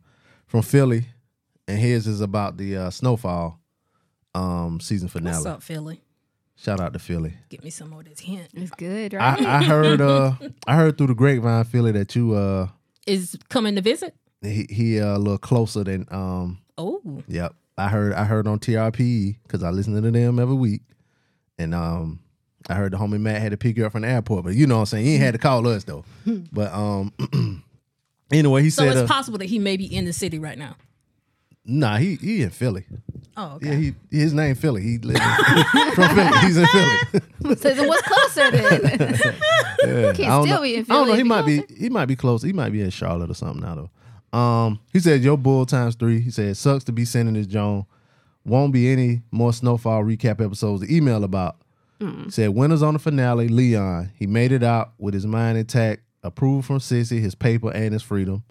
from 0.48 0.62
Philly, 0.62 1.08
and 1.68 1.80
his 1.80 2.08
is 2.08 2.22
about 2.22 2.58
the 2.58 2.78
uh, 2.78 2.90
snowfall 2.90 3.60
um 4.36 4.80
season 4.80 5.08
finale. 5.08 5.36
What's 5.36 5.46
up, 5.46 5.64
Philly? 5.64 6.02
Shout 6.62 6.80
out 6.82 6.92
to 6.94 7.00
Philly. 7.00 7.34
Get 7.50 7.64
me 7.64 7.70
some 7.70 7.90
more 7.90 8.02
of 8.02 8.10
this 8.10 8.20
hint. 8.20 8.50
It's 8.54 8.72
good, 8.72 9.14
right? 9.14 9.42
I, 9.42 9.60
I 9.60 9.64
heard 9.64 10.02
uh 10.02 10.34
I 10.68 10.76
heard 10.76 10.98
through 10.98 11.08
the 11.08 11.16
grapevine 11.16 11.64
Philly 11.64 11.92
that 11.94 12.16
you 12.16 12.34
uh 12.34 12.68
Is 13.08 13.38
coming 13.50 13.76
to 13.76 13.82
visit? 13.82 14.14
he 14.42 14.66
he 14.70 15.00
uh, 15.00 15.18
a 15.18 15.20
little 15.20 15.38
closer 15.38 15.84
than 15.84 16.06
um 16.12 16.60
Oh. 16.78 17.02
yep. 17.28 17.54
I 17.78 17.88
heard 17.90 18.14
I 18.14 18.26
heard 18.26 18.46
on 18.48 18.60
TRP 18.60 19.38
because 19.44 19.64
I 19.64 19.70
listen 19.70 19.94
to 20.02 20.12
them 20.12 20.40
every 20.40 20.56
week. 20.56 20.82
And 21.58 21.74
um 21.74 22.20
I 22.70 22.76
heard 22.76 22.92
the 22.92 22.98
homie 22.98 23.20
Matt 23.22 23.42
had 23.42 23.52
to 23.52 23.58
pick 23.58 23.78
you 23.78 23.86
up 23.86 23.94
from 23.94 24.02
the 24.02 24.10
airport, 24.10 24.44
but 24.44 24.54
you 24.54 24.68
know 24.68 24.76
what 24.76 24.82
I'm 24.82 24.86
saying? 24.88 25.06
He 25.06 25.14
ain't 25.14 25.24
had 25.24 25.34
to 25.34 25.38
call 25.40 25.66
us 25.68 25.86
though. 25.86 26.04
but 26.52 26.74
um 26.74 27.14
anyway, 28.34 28.64
he 28.64 28.70
So 28.70 28.84
said 28.84 28.98
it's 28.98 29.10
uh, 29.10 29.14
possible 29.14 29.38
that 29.40 29.46
he 29.50 29.60
may 29.60 29.78
be 29.78 29.86
in 29.86 30.04
the 30.06 30.14
city 30.14 30.40
right 30.40 30.58
now. 30.58 30.76
nah, 31.64 31.98
he 31.98 32.16
he 32.16 32.42
in 32.44 32.50
Philly. 32.50 32.86
Oh, 33.38 33.56
okay. 33.56 33.68
Yeah, 33.70 33.76
he 33.76 33.96
his 34.18 34.34
name 34.34 34.56
Philly. 34.56 34.82
He 34.82 34.98
lives 34.98 35.20
from 35.96 36.16
Philly. 36.16 36.38
He's 36.40 36.58
in 36.58 36.66
Philly. 36.68 37.56
so 37.56 37.74
then 37.74 37.88
what's 37.88 38.02
closer 38.02 38.52
then? 38.52 39.20
Yeah. 39.82 40.12
Can't 40.12 40.44
still 40.44 40.46
know. 40.46 40.62
be 40.62 40.76
in 40.76 40.84
Philly. 40.86 40.98
I 40.98 41.00
don't 41.00 41.08
know. 41.08 41.14
He 41.16 41.24
might 41.24 41.46
he 41.46 41.62
be. 41.62 41.74
He 41.76 41.90
might 41.90 42.06
be 42.08 42.16
close. 42.18 42.44
He 42.44 42.52
might 42.52 42.72
be 42.72 42.82
in 42.82 42.90
Charlotte 42.90 43.32
or 43.32 43.34
something 43.34 43.62
now 43.62 43.76
though. 43.76 44.38
Um, 44.38 44.80
he 44.92 45.00
said 45.00 45.22
your 45.22 45.38
bull 45.38 45.66
times 45.66 45.96
three. 45.96 46.20
He 46.20 46.32
said 46.32 46.56
sucks 46.58 46.84
to 46.86 46.92
be 46.92 47.06
sending 47.06 47.36
this 47.36 47.48
Joan. 47.48 47.86
Won't 48.46 48.74
be 48.74 48.92
any 48.92 49.22
more 49.32 49.54
snowfall 49.54 50.04
recap 50.04 50.42
episodes 50.44 50.86
to 50.86 50.94
email 50.94 51.24
about. 51.24 51.58
He 52.00 52.30
said 52.30 52.50
winners 52.52 52.82
on 52.84 52.94
the 52.94 53.00
finale. 53.00 53.48
Leon. 53.50 54.12
He 54.16 54.26
made 54.28 54.52
it 54.52 54.64
out 54.64 54.94
with 54.98 55.14
his 55.14 55.26
mind 55.26 55.58
intact. 55.58 56.02
Approved 56.24 56.68
from 56.68 56.80
Cissy, 56.82 57.22
his 57.22 57.34
paper 57.36 57.72
and 57.72 57.94
his 57.94 58.02
freedom. 58.04 58.44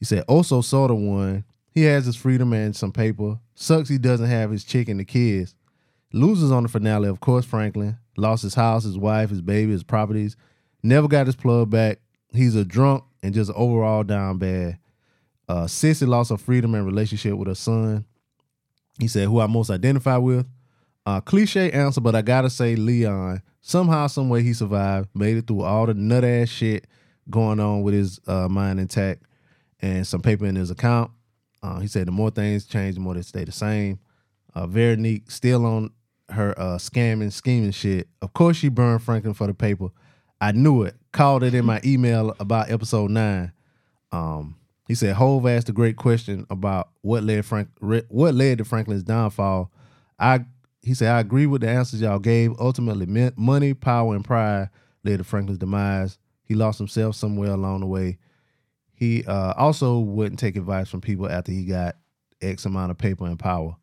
He 0.00 0.04
said 0.04 0.24
also 0.26 0.60
sort 0.60 0.90
of 0.90 0.96
won. 0.98 1.44
He 1.72 1.84
has 1.84 2.06
his 2.06 2.16
freedom 2.16 2.52
and 2.52 2.74
some 2.74 2.90
paper. 2.92 3.38
Sucks 3.60 3.88
he 3.88 3.98
doesn't 3.98 4.28
have 4.28 4.52
his 4.52 4.62
chick 4.62 4.88
and 4.88 5.00
the 5.00 5.04
kids. 5.04 5.56
Loses 6.12 6.52
on 6.52 6.62
the 6.62 6.68
finale, 6.68 7.08
of 7.08 7.18
course, 7.18 7.44
Franklin. 7.44 7.98
Lost 8.16 8.44
his 8.44 8.54
house, 8.54 8.84
his 8.84 8.96
wife, 8.96 9.30
his 9.30 9.40
baby, 9.40 9.72
his 9.72 9.82
properties. 9.82 10.36
Never 10.84 11.08
got 11.08 11.26
his 11.26 11.34
plug 11.34 11.68
back. 11.68 11.98
He's 12.32 12.54
a 12.54 12.64
drunk 12.64 13.02
and 13.20 13.34
just 13.34 13.50
overall 13.56 14.04
down 14.04 14.38
bad. 14.38 14.78
Uh, 15.48 15.66
Cissy 15.66 16.06
lost 16.06 16.30
her 16.30 16.36
freedom 16.36 16.76
and 16.76 16.86
relationship 16.86 17.34
with 17.34 17.48
her 17.48 17.56
son. 17.56 18.04
He 19.00 19.08
said, 19.08 19.26
who 19.26 19.40
I 19.40 19.48
most 19.48 19.70
identify 19.70 20.18
with. 20.18 20.46
Uh, 21.04 21.20
cliche 21.20 21.72
answer, 21.72 22.00
but 22.00 22.14
I 22.14 22.22
gotta 22.22 22.50
say, 22.50 22.76
Leon. 22.76 23.42
Somehow, 23.60 24.06
some 24.06 24.28
way, 24.28 24.44
he 24.44 24.52
survived, 24.52 25.08
made 25.14 25.36
it 25.36 25.48
through 25.48 25.62
all 25.62 25.86
the 25.86 25.94
nut 25.94 26.22
ass 26.22 26.48
shit 26.48 26.86
going 27.28 27.58
on 27.58 27.82
with 27.82 27.94
his 27.94 28.20
uh, 28.28 28.48
mind 28.48 28.78
intact 28.78 29.24
and 29.80 30.06
some 30.06 30.22
paper 30.22 30.46
in 30.46 30.54
his 30.54 30.70
account. 30.70 31.10
Uh, 31.62 31.80
he 31.80 31.88
said, 31.88 32.06
the 32.06 32.12
more 32.12 32.30
things 32.30 32.66
change, 32.66 32.94
the 32.94 33.00
more 33.00 33.14
they 33.14 33.22
stay 33.22 33.44
the 33.44 33.52
same. 33.52 33.98
Uh, 34.54 34.66
Veronique 34.66 35.30
still 35.30 35.66
on 35.66 35.90
her 36.30 36.58
uh, 36.58 36.76
scamming, 36.76 37.32
scheming 37.32 37.70
shit. 37.70 38.08
Of 38.22 38.32
course, 38.32 38.56
she 38.56 38.68
burned 38.68 39.02
Franklin 39.02 39.34
for 39.34 39.46
the 39.46 39.54
paper. 39.54 39.88
I 40.40 40.52
knew 40.52 40.82
it. 40.82 40.96
Called 41.12 41.42
it 41.42 41.54
in 41.54 41.64
my 41.64 41.80
email 41.84 42.34
about 42.38 42.70
episode 42.70 43.10
nine. 43.10 43.52
Um, 44.12 44.56
he 44.86 44.94
said 44.94 45.16
Hove 45.16 45.46
asked 45.46 45.68
a 45.68 45.72
great 45.72 45.96
question 45.96 46.46
about 46.48 46.88
what 47.02 47.22
led 47.22 47.44
Frank 47.44 47.68
what 47.80 48.34
led 48.34 48.58
to 48.58 48.64
Franklin's 48.64 49.02
downfall. 49.02 49.70
I 50.18 50.46
he 50.82 50.94
said 50.94 51.10
I 51.10 51.20
agree 51.20 51.46
with 51.46 51.60
the 51.60 51.68
answers 51.68 52.00
y'all 52.00 52.18
gave. 52.18 52.58
Ultimately, 52.58 53.06
money, 53.36 53.74
power, 53.74 54.14
and 54.14 54.24
pride 54.24 54.70
led 55.04 55.18
to 55.18 55.24
Franklin's 55.24 55.58
demise. 55.58 56.18
He 56.42 56.54
lost 56.54 56.78
himself 56.78 57.16
somewhere 57.16 57.50
along 57.50 57.80
the 57.80 57.86
way. 57.86 58.18
He 58.98 59.24
uh, 59.24 59.54
also 59.56 60.00
wouldn't 60.00 60.40
take 60.40 60.56
advice 60.56 60.88
from 60.88 61.00
people 61.00 61.30
after 61.30 61.52
he 61.52 61.64
got 61.64 61.94
X 62.42 62.64
amount 62.64 62.90
of 62.90 62.98
paper 62.98 63.26
and 63.26 63.38
power. 63.38 63.76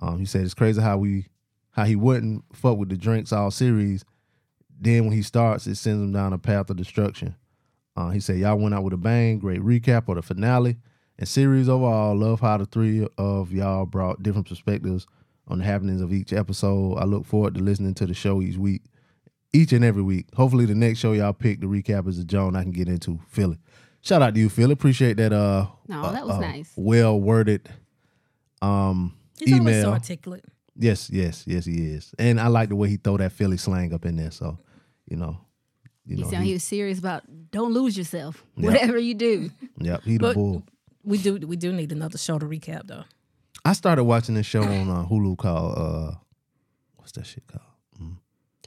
Um, 0.00 0.18
he 0.18 0.24
said 0.24 0.42
it's 0.42 0.54
crazy 0.54 0.82
how 0.82 0.98
we 0.98 1.26
how 1.70 1.84
he 1.84 1.94
wouldn't 1.94 2.44
fuck 2.52 2.76
with 2.76 2.88
the 2.88 2.96
drinks 2.96 3.32
all 3.32 3.52
series. 3.52 4.04
Then 4.80 5.04
when 5.04 5.12
he 5.12 5.22
starts, 5.22 5.68
it 5.68 5.76
sends 5.76 6.02
him 6.02 6.12
down 6.12 6.32
a 6.32 6.38
path 6.38 6.68
of 6.68 6.76
destruction. 6.76 7.36
Uh, 7.96 8.10
he 8.10 8.18
said 8.18 8.38
y'all 8.38 8.58
went 8.58 8.74
out 8.74 8.82
with 8.82 8.92
a 8.92 8.96
bang. 8.96 9.38
Great 9.38 9.60
recap 9.60 10.08
of 10.08 10.16
the 10.16 10.22
finale 10.22 10.78
and 11.16 11.28
series 11.28 11.68
overall. 11.68 12.16
Love 12.16 12.40
how 12.40 12.56
the 12.58 12.66
three 12.66 13.06
of 13.18 13.52
y'all 13.52 13.86
brought 13.86 14.20
different 14.20 14.48
perspectives 14.48 15.06
on 15.46 15.58
the 15.58 15.64
happenings 15.64 16.00
of 16.00 16.12
each 16.12 16.32
episode. 16.32 16.96
I 16.96 17.04
look 17.04 17.24
forward 17.24 17.54
to 17.54 17.60
listening 17.60 17.94
to 17.94 18.06
the 18.06 18.14
show 18.14 18.42
each 18.42 18.56
week, 18.56 18.82
each 19.52 19.72
and 19.72 19.84
every 19.84 20.02
week. 20.02 20.26
Hopefully, 20.34 20.64
the 20.64 20.74
next 20.74 20.98
show 20.98 21.12
y'all 21.12 21.32
pick 21.32 21.60
the 21.60 21.66
recap 21.66 22.08
is 22.08 22.18
a 22.18 22.24
Joan 22.24 22.56
I 22.56 22.62
can 22.62 22.72
get 22.72 22.88
into. 22.88 23.20
Philly, 23.28 23.58
shout 24.00 24.22
out 24.22 24.34
to 24.34 24.40
you, 24.40 24.48
Philly. 24.48 24.72
Appreciate 24.72 25.16
that. 25.18 25.32
Uh, 25.32 25.66
No, 25.88 26.02
uh, 26.02 26.12
that 26.12 26.26
was 26.26 26.36
uh, 26.36 26.40
nice. 26.40 26.72
Well 26.76 27.20
worded. 27.20 27.68
Um, 28.62 29.14
He's 29.38 29.58
always 29.58 29.82
so 29.82 29.90
articulate. 29.92 30.44
Yes, 30.76 31.10
yes, 31.10 31.44
yes, 31.46 31.64
he 31.66 31.86
is, 31.86 32.14
and 32.18 32.40
I 32.40 32.46
like 32.48 32.68
the 32.70 32.76
way 32.76 32.88
he 32.88 32.96
throw 32.96 33.16
that 33.18 33.32
Philly 33.32 33.56
slang 33.58 33.92
up 33.92 34.04
in 34.06 34.16
there. 34.16 34.30
So, 34.30 34.58
you 35.06 35.16
know, 35.16 35.36
you 36.06 36.16
He 36.16 36.22
know, 36.22 36.28
sounded 36.30 36.44
he- 36.44 36.48
he 36.50 36.54
was 36.54 36.64
serious 36.64 36.98
about 36.98 37.22
don't 37.50 37.72
lose 37.74 37.96
yourself. 37.98 38.44
Yeah. 38.56 38.66
Whatever 38.70 38.98
you 38.98 39.14
do. 39.14 39.50
yep, 39.78 40.02
he 40.04 40.12
the 40.14 40.18
But- 40.20 40.34
bull. 40.34 40.62
We 41.02 41.16
do 41.18 41.36
we 41.46 41.56
do 41.56 41.72
need 41.72 41.92
another 41.92 42.18
show 42.18 42.38
to 42.38 42.44
recap 42.46 42.86
though. 42.86 43.04
I 43.64 43.72
started 43.72 44.04
watching 44.04 44.34
this 44.34 44.46
show 44.46 44.62
on 44.62 44.88
uh, 44.90 45.04
Hulu 45.06 45.36
called 45.38 45.78
uh, 45.78 46.14
what's 46.96 47.12
that 47.12 47.26
shit 47.26 47.46
called? 47.46 47.64
Mm. 48.00 48.16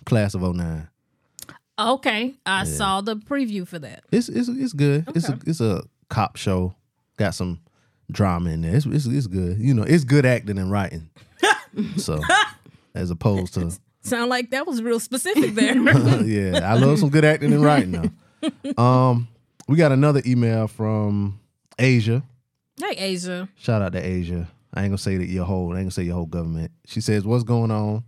Class 0.05 0.33
of 0.33 0.41
09. 0.41 0.87
Okay, 1.79 2.35
I 2.45 2.65
saw 2.65 3.01
the 3.01 3.15
preview 3.15 3.67
for 3.67 3.79
that. 3.79 4.03
It's 4.11 4.29
it's 4.29 4.47
it's 4.47 4.73
good. 4.73 5.05
It's 5.15 5.27
a 5.27 5.39
it's 5.45 5.61
a 5.61 5.83
cop 6.09 6.35
show. 6.35 6.75
Got 7.17 7.35
some 7.35 7.61
drama 8.11 8.51
in 8.51 8.61
there. 8.61 8.75
It's, 8.75 8.85
it's 8.85 9.05
it's 9.05 9.27
good. 9.27 9.57
You 9.59 9.73
know, 9.73 9.83
it's 9.83 10.03
good 10.03 10.25
acting 10.25 10.57
and 10.59 10.71
writing. 10.71 11.09
so, 11.97 12.19
as 12.93 13.09
opposed 13.09 13.55
to 13.55 13.71
Sound 14.03 14.29
like 14.29 14.49
that 14.49 14.67
was 14.67 14.81
real 14.81 14.99
specific 14.99 15.55
there. 15.55 15.77
yeah, 16.23 16.59
I 16.69 16.75
love 16.75 16.99
some 16.99 17.09
good 17.09 17.23
acting 17.23 17.53
and 17.53 17.63
writing 17.63 17.91
now. 17.91 18.03
Um, 18.77 19.29
we 19.69 19.77
got 19.77 19.93
another 19.93 20.21
email 20.25 20.67
from 20.67 21.39
Asia. 21.79 22.21
hey 22.77 22.95
Asia. 22.97 23.47
Shout 23.55 23.81
out 23.81 23.93
to 23.93 24.05
Asia. 24.05 24.49
I 24.73 24.81
ain't 24.81 24.89
gonna 24.89 24.97
say 24.97 25.15
that 25.15 25.27
your 25.27 25.45
whole. 25.45 25.71
I 25.71 25.75
ain't 25.77 25.83
gonna 25.85 25.91
say 25.91 26.03
your 26.03 26.15
whole 26.15 26.25
government. 26.25 26.71
She 26.85 26.99
says, 26.99 27.23
"What's 27.23 27.45
going 27.45 27.71
on?" 27.71 28.03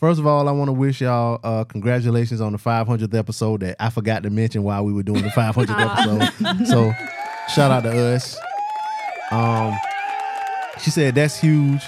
First 0.00 0.18
of 0.18 0.26
all, 0.26 0.48
I 0.48 0.52
want 0.52 0.68
to 0.68 0.72
wish 0.72 1.02
y'all 1.02 1.38
uh, 1.44 1.64
congratulations 1.64 2.40
on 2.40 2.52
the 2.52 2.58
500th 2.58 3.14
episode 3.14 3.60
that 3.60 3.76
I 3.78 3.90
forgot 3.90 4.22
to 4.22 4.30
mention 4.30 4.62
while 4.62 4.82
we 4.82 4.94
were 4.94 5.02
doing 5.02 5.20
the 5.20 5.28
500th 5.28 5.68
episode. 6.40 6.66
So, 6.66 6.90
shout 7.52 7.70
out 7.70 7.82
to 7.82 7.90
us. 7.90 8.38
Um, 9.30 9.76
she 10.78 10.88
said 10.90 11.14
that's 11.14 11.38
huge. 11.38 11.82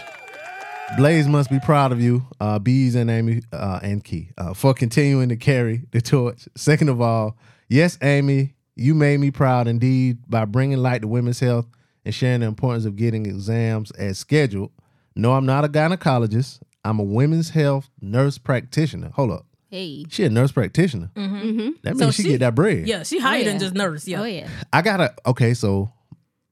Blaze 0.98 1.26
must 1.26 1.48
be 1.48 1.58
proud 1.60 1.90
of 1.90 2.02
you, 2.02 2.22
uh, 2.38 2.58
Bees 2.58 2.96
and 2.96 3.10
Amy 3.10 3.40
uh, 3.50 3.80
and 3.82 4.04
Key, 4.04 4.28
uh, 4.36 4.52
for 4.52 4.74
continuing 4.74 5.30
to 5.30 5.36
carry 5.36 5.84
the 5.92 6.02
torch. 6.02 6.46
Second 6.54 6.90
of 6.90 7.00
all, 7.00 7.38
yes, 7.70 7.96
Amy, 8.02 8.52
you 8.76 8.94
made 8.94 9.20
me 9.20 9.30
proud 9.30 9.66
indeed 9.66 10.18
by 10.28 10.44
bringing 10.44 10.76
light 10.76 11.00
to 11.00 11.08
women's 11.08 11.40
health 11.40 11.66
and 12.04 12.14
sharing 12.14 12.40
the 12.40 12.46
importance 12.46 12.84
of 12.84 12.96
getting 12.96 13.24
exams 13.24 13.90
as 13.92 14.18
scheduled. 14.18 14.70
No, 15.16 15.32
I'm 15.32 15.46
not 15.46 15.64
a 15.64 15.68
gynecologist. 15.68 16.60
I'm 16.84 16.98
a 16.98 17.02
women's 17.04 17.50
health 17.50 17.88
nurse 18.00 18.38
practitioner. 18.38 19.10
Hold 19.14 19.30
up, 19.30 19.46
Hey. 19.68 20.04
she 20.08 20.24
a 20.24 20.30
nurse 20.30 20.52
practitioner. 20.52 21.10
That 21.14 21.24
means 21.24 21.98
So 21.98 22.10
she, 22.10 22.22
she- 22.22 22.28
get 22.30 22.40
that 22.40 22.54
bread. 22.54 22.86
Yeah, 22.88 23.02
she 23.04 23.18
higher 23.18 23.40
yeah. 23.42 23.48
than 23.50 23.58
just 23.60 23.74
nurse. 23.74 24.06
Yeah. 24.08 24.20
Oh 24.20 24.24
yeah. 24.24 24.48
I 24.72 24.82
gotta 24.82 25.14
okay, 25.26 25.54
so 25.54 25.92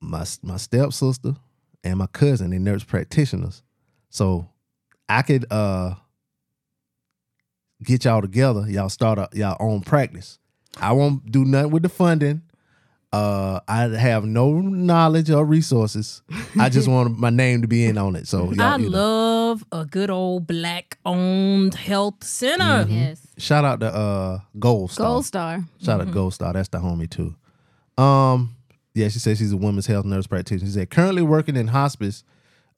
my 0.01 0.25
my 0.43 0.57
stepsister 0.57 1.35
and 1.85 1.99
my 1.99 2.07
cousin 2.07 2.51
they 2.51 2.59
nurse 2.59 2.85
practitioners. 2.85 3.63
So 4.09 4.49
I 5.09 5.23
could 5.23 5.47
uh 5.51 5.95
get 7.83 8.05
y'all 8.05 8.21
together, 8.21 8.67
y'all 8.69 8.89
start 8.89 9.19
a, 9.19 9.29
y'all 9.33 9.57
own 9.61 9.81
practice. 9.81 10.39
I 10.81 10.93
won't 10.93 11.31
do 11.31 11.45
nothing 11.45 11.71
with 11.73 11.83
the 11.83 11.89
funding. 11.89 12.43
Uh 13.13 13.59
I 13.67 13.89
have 13.89 14.25
no 14.25 14.53
knowledge 14.61 15.31
or 15.31 15.45
resources. 15.45 16.23
I 16.59 16.69
just 16.69 16.87
want 16.95 17.19
my 17.19 17.31
name 17.31 17.63
to 17.63 17.69
be 17.69 17.85
in 17.85 17.99
on 17.99 18.15
it. 18.15 18.29
So 18.29 18.53
y'all, 18.53 18.63
I 18.63 18.77
you 18.77 18.89
know. 18.91 18.97
love 18.99 19.40
a 19.73 19.85
good 19.85 20.11
old 20.11 20.47
black 20.47 20.99
owned 21.05 21.75
health 21.75 22.23
center. 22.25 22.87
Yes. 22.89 23.27
shout 23.39 23.65
out 23.65 23.81
to 23.81 23.87
uh 23.95 24.39
Gold 24.59 24.91
Star. 24.93 25.07
Gold 25.07 25.25
star. 25.27 25.65
Shout 25.83 26.01
out 26.01 26.11
Gold 26.13 26.35
Star. 26.35 26.53
That's 26.53 26.69
the 26.69 26.79
homie 26.79 27.09
too. 27.11 27.35
Um, 28.03 28.57
yeah, 28.95 29.09
she 29.09 29.19
says 29.19 29.39
she's 29.39 29.53
a 29.53 29.57
women's 29.57 29.87
health 29.87 30.05
nurse 30.05 30.27
practitioner. 30.27 30.67
She 30.69 30.75
said 30.75 30.91
currently 30.91 31.23
working 31.23 31.57
in 31.57 31.69
hospice. 31.69 32.25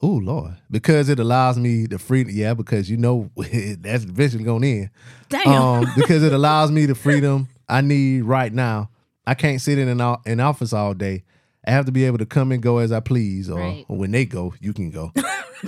Oh 0.04 0.08
Lord, 0.22 0.56
because 0.70 1.08
it 1.08 1.20
allows 1.20 1.56
me 1.58 1.86
the 1.86 1.98
freedom. 1.98 2.32
Yeah, 2.34 2.54
because 2.54 2.90
you 2.90 2.96
know 2.96 3.30
that's 3.36 4.04
eventually 4.04 4.42
going 4.44 4.64
in. 4.64 4.90
Damn. 5.28 5.48
Um, 5.48 5.86
because 5.96 6.22
it 6.24 6.32
allows 6.32 6.70
me 6.72 6.86
the 6.86 6.94
freedom 6.96 7.48
I 7.68 7.82
need 7.82 8.22
right 8.24 8.52
now. 8.52 8.90
I 9.26 9.34
can't 9.34 9.60
sit 9.60 9.78
in 9.78 9.86
an 9.88 10.00
o- 10.00 10.20
an 10.26 10.40
office 10.40 10.72
all 10.72 10.94
day. 10.94 11.22
I 11.64 11.70
have 11.70 11.86
to 11.86 11.92
be 11.92 12.04
able 12.06 12.18
to 12.18 12.26
come 12.26 12.50
and 12.50 12.60
go 12.60 12.78
as 12.78 12.90
I 12.90 12.98
please, 12.98 13.48
or, 13.48 13.60
Right. 13.60 13.84
or 13.88 13.96
when 13.96 14.10
they 14.10 14.24
go, 14.24 14.52
you 14.60 14.72
can 14.72 14.90
go. 14.90 15.12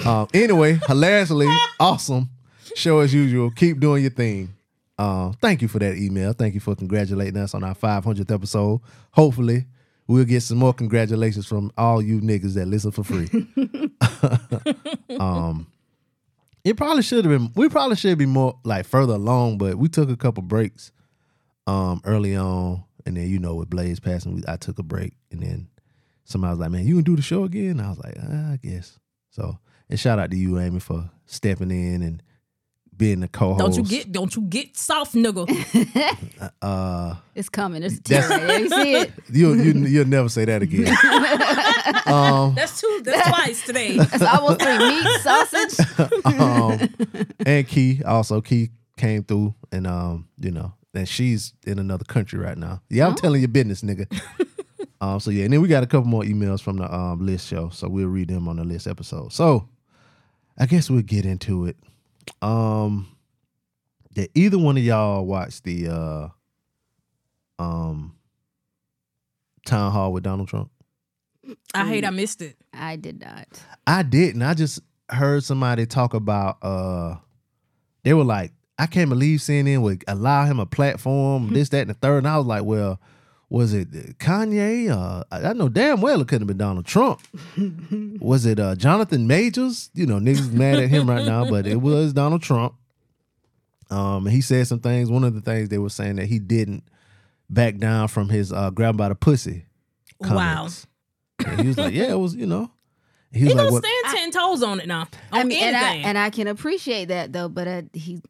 um, 0.05 0.29
anyway, 0.35 0.79
hilariously 0.87 1.49
awesome 1.81 2.31
show 2.75 3.01
as 3.01 3.15
usual. 3.15 3.51
Keep 3.51 3.81
doing 3.81 4.03
your 4.03 4.11
thing. 4.11 4.55
Uh, 4.99 5.33
thank 5.41 5.63
you 5.63 5.69
for 5.69 5.79
that 5.81 5.97
email. 5.97 6.33
Thank 6.33 6.55
you 6.55 6.61
for 6.61 6.75
congratulating 6.77 7.37
us 7.37 7.55
on 7.55 7.65
our 7.65 7.75
500th 7.75 8.31
episode. 8.33 8.81
Hopefully, 9.11 9.67
we'll 10.07 10.25
get 10.25 10.43
some 10.43 10.59
more 10.59 10.73
congratulations 10.73 11.47
from 11.47 11.73
all 11.77 12.01
you 12.01 12.21
niggas 12.21 12.55
that 12.55 12.67
listen 12.67 12.91
for 12.91 13.05
free. 13.05 13.29
um, 15.19 15.67
it 16.65 16.77
probably 16.77 17.03
should 17.03 17.25
have 17.25 17.33
been. 17.33 17.53
We 17.55 17.69
probably 17.69 17.97
should 17.97 18.19
be 18.19 18.27
more 18.27 18.59
like 18.65 18.87
further 18.87 19.15
along, 19.15 19.59
but 19.59 19.77
we 19.77 19.89
took 19.89 20.11
a 20.11 20.17
couple 20.17 20.43
breaks 20.43 20.93
um 21.67 22.03
early 22.05 22.37
on, 22.37 22.85
and 23.07 23.17
then 23.17 23.29
you 23.29 23.39
know 23.39 23.55
with 23.55 23.71
Blaze 23.71 24.01
passing, 24.01 24.35
we, 24.35 24.43
I 24.47 24.57
took 24.57 24.79
a 24.79 24.83
break, 24.83 25.15
and 25.31 25.43
then 25.43 25.69
somebody 26.25 26.51
was 26.51 26.61
like, 26.61 26.71
"Man, 26.71 26.87
you 26.87 26.95
can 26.97 27.05
do 27.05 27.17
the 27.17 27.23
show 27.23 27.45
again?" 27.45 27.81
I 27.81 27.89
was 27.91 27.99
like, 27.99 28.17
ah, 28.23 28.53
"I 28.53 28.59
guess." 28.63 28.99
So, 29.31 29.59
and 29.91 29.99
shout 30.01 30.19
out 30.19 30.31
to 30.31 30.37
you, 30.37 30.59
Amy, 30.59 30.81
for 30.81 31.11
stepping 31.27 31.71
in 31.71 32.03
and 32.03 32.23
being 32.97 33.21
the 33.21 33.29
co-host. 33.29 33.59
don't 33.59 33.77
you 33.77 33.83
get 33.99 34.13
don't 34.13 34.37
you 34.37 34.43
get 34.43 34.77
soft 34.77 35.15
nigga. 35.15 35.45
Uh, 36.63 37.17
It's 37.35 37.49
coming. 37.49 37.83
It's 37.83 37.99
That's- 38.01 38.61
You 38.61 38.69
see 38.69 38.93
it? 38.95 39.13
you 39.33 39.55
you 39.55 39.73
you'll 39.87 40.07
never 40.07 40.29
say 40.29 40.45
that 40.45 40.63
again. 40.63 40.87
um, 42.07 42.55
That's 42.55 42.81
two 42.81 43.01
that's 43.05 43.29
twice 43.29 43.67
today. 43.67 43.97
It's 43.99 44.23
almost 44.23 44.61
three 44.63 44.79
meat 44.79 45.21
sausage. 45.23 46.25
um, 46.25 46.89
and 47.45 47.67
Key 47.69 48.03
also 48.05 48.41
Key 48.41 48.71
came 48.97 49.25
through, 49.25 49.55
and 49.73 49.87
um, 49.87 50.29
you 50.39 50.51
know, 50.53 50.73
and 50.95 51.09
she's 51.09 51.53
in 51.67 51.79
another 51.79 52.05
country 52.05 52.39
right 52.39 52.57
now. 52.57 52.81
Yeah, 52.89 53.07
I'm 53.09 53.15
telling 53.15 53.41
your 53.41 53.49
business, 53.49 53.83
nigga. 53.83 54.07
um, 55.01 55.19
so 55.21 55.31
yeah, 55.31 55.45
and 55.45 55.53
then 55.53 55.61
we 55.61 55.69
got 55.69 55.83
a 55.83 55.87
couple 55.87 56.09
more 56.09 56.23
emails 56.23 56.63
from 56.63 56.77
the 56.77 56.93
um 56.95 57.25
list 57.25 57.49
show, 57.49 57.69
so 57.71 57.89
we'll 57.89 58.07
read 58.09 58.29
them 58.29 58.49
on 58.49 58.57
the 58.57 58.65
list 58.65 58.87
episode. 58.87 59.33
So 59.33 59.69
I 60.59 60.67
guess 60.67 60.89
we'll 60.89 61.03
get 61.03 61.25
into 61.27 61.67
it. 61.67 61.77
Um, 62.41 63.09
did 64.13 64.31
either 64.35 64.59
one 64.59 64.77
of 64.77 64.85
y'all 64.85 65.27
watch 65.27 65.63
the 65.63 65.89
uh 65.89 66.29
um 67.63 68.17
town 69.67 69.93
hall 69.93 70.13
with 70.13 70.23
Donald 70.23 70.49
Trump? 70.49 70.71
I 71.75 71.87
hate 71.87 72.05
I 72.05 72.11
missed 72.11 72.41
it. 72.41 72.57
I 72.73 72.97
did 72.97 73.21
not. 73.21 73.47
I 73.87 74.03
didn't. 74.03 74.43
I 74.43 74.55
just 74.55 74.81
heard 75.11 75.45
somebody 75.45 75.87
talk 75.87 76.15
about 76.15 76.59
uh 76.63 77.17
they 78.05 78.15
were 78.15 78.25
like, 78.25 78.53
I 78.79 78.87
can't 78.87 79.09
believe 79.09 79.41
CNN 79.41 79.83
would 79.83 80.05
allow 80.09 80.45
him 80.45 80.61
a 80.61 80.67
platform, 80.67 81.53
this, 81.53 81.71
that, 81.71 81.83
and 81.83 81.91
the 81.91 81.95
third. 81.95 82.19
And 82.19 82.29
I 82.29 82.37
was 82.37 82.47
like, 82.47 82.65
well, 82.65 83.01
was 83.55 83.73
it 83.73 84.19
Kanye? 84.19 84.91
Uh, 84.91 85.23
I 85.31 85.51
I 85.51 85.53
know 85.53 85.69
damn 85.69 86.01
well 86.01 86.21
it 86.21 86.27
couldn't 86.29 86.43
have 86.43 86.49
been 86.49 86.59
Donald 86.59 86.87
Trump. 86.87 87.21
was 88.21 88.47
it 88.47 88.59
uh, 88.59 88.75
Jonathan 88.75 89.27
Majors? 89.29 89.91
You 89.95 90.07
know, 90.07 90.17
niggas 90.19 90.53
mad 90.53 90.81
at 90.81 90.89
him 90.91 91.09
right 91.09 91.25
now, 91.25 91.49
but 91.49 91.65
it 91.67 91.81
was 91.81 92.13
Donald 92.13 92.43
Trump. 92.43 92.75
Um, 93.91 94.27
he 94.27 94.41
said 94.41 94.67
some 94.67 94.81
things. 94.81 95.09
One 95.09 95.23
of 95.23 95.35
the 95.35 95.41
things 95.41 95.69
they 95.69 95.79
were 95.79 95.89
saying 95.89 96.17
that 96.17 96.27
he 96.27 96.41
didn't 96.41 96.83
back 97.49 97.77
down 97.79 98.09
from 98.09 98.29
his 98.29 98.53
uh, 98.53 98.71
grab 98.71 98.97
by 98.97 99.09
the 99.09 99.15
pussy. 99.15 99.67
Wow. 100.21 100.69
And 101.47 101.61
he 101.61 101.69
was 101.69 101.79
like, 101.79 101.95
yeah, 101.95 102.11
it 102.11 102.19
was, 102.19 102.35
you 102.35 102.47
know. 102.47 102.71
He 103.33 103.45
was 103.45 103.53
He 103.53 103.59
like, 103.59 103.65
gonna 103.67 103.73
what? 103.73 103.85
stand 103.85 104.17
ten 104.17 104.31
toes 104.31 104.63
on 104.63 104.81
it 104.81 104.87
now. 104.89 105.03
On 105.03 105.09
I 105.33 105.45
mean, 105.45 105.63
and 105.63 105.77
I 105.77 105.95
and 105.97 106.17
I 106.19 106.31
can 106.31 106.47
appreciate 106.49 107.07
that 107.07 107.33
though. 107.33 107.49
But 107.49 107.69
uh, 107.69 107.83
he 107.93 108.21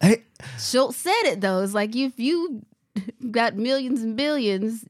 Hey, 0.00 0.24
Schultz 0.58 0.96
said 0.98 1.22
it 1.24 1.40
though. 1.40 1.62
It's 1.62 1.72
like 1.74 1.94
if 1.96 2.18
you 2.18 2.62
got 3.30 3.56
millions 3.56 4.02
and 4.02 4.16
billions, 4.16 4.84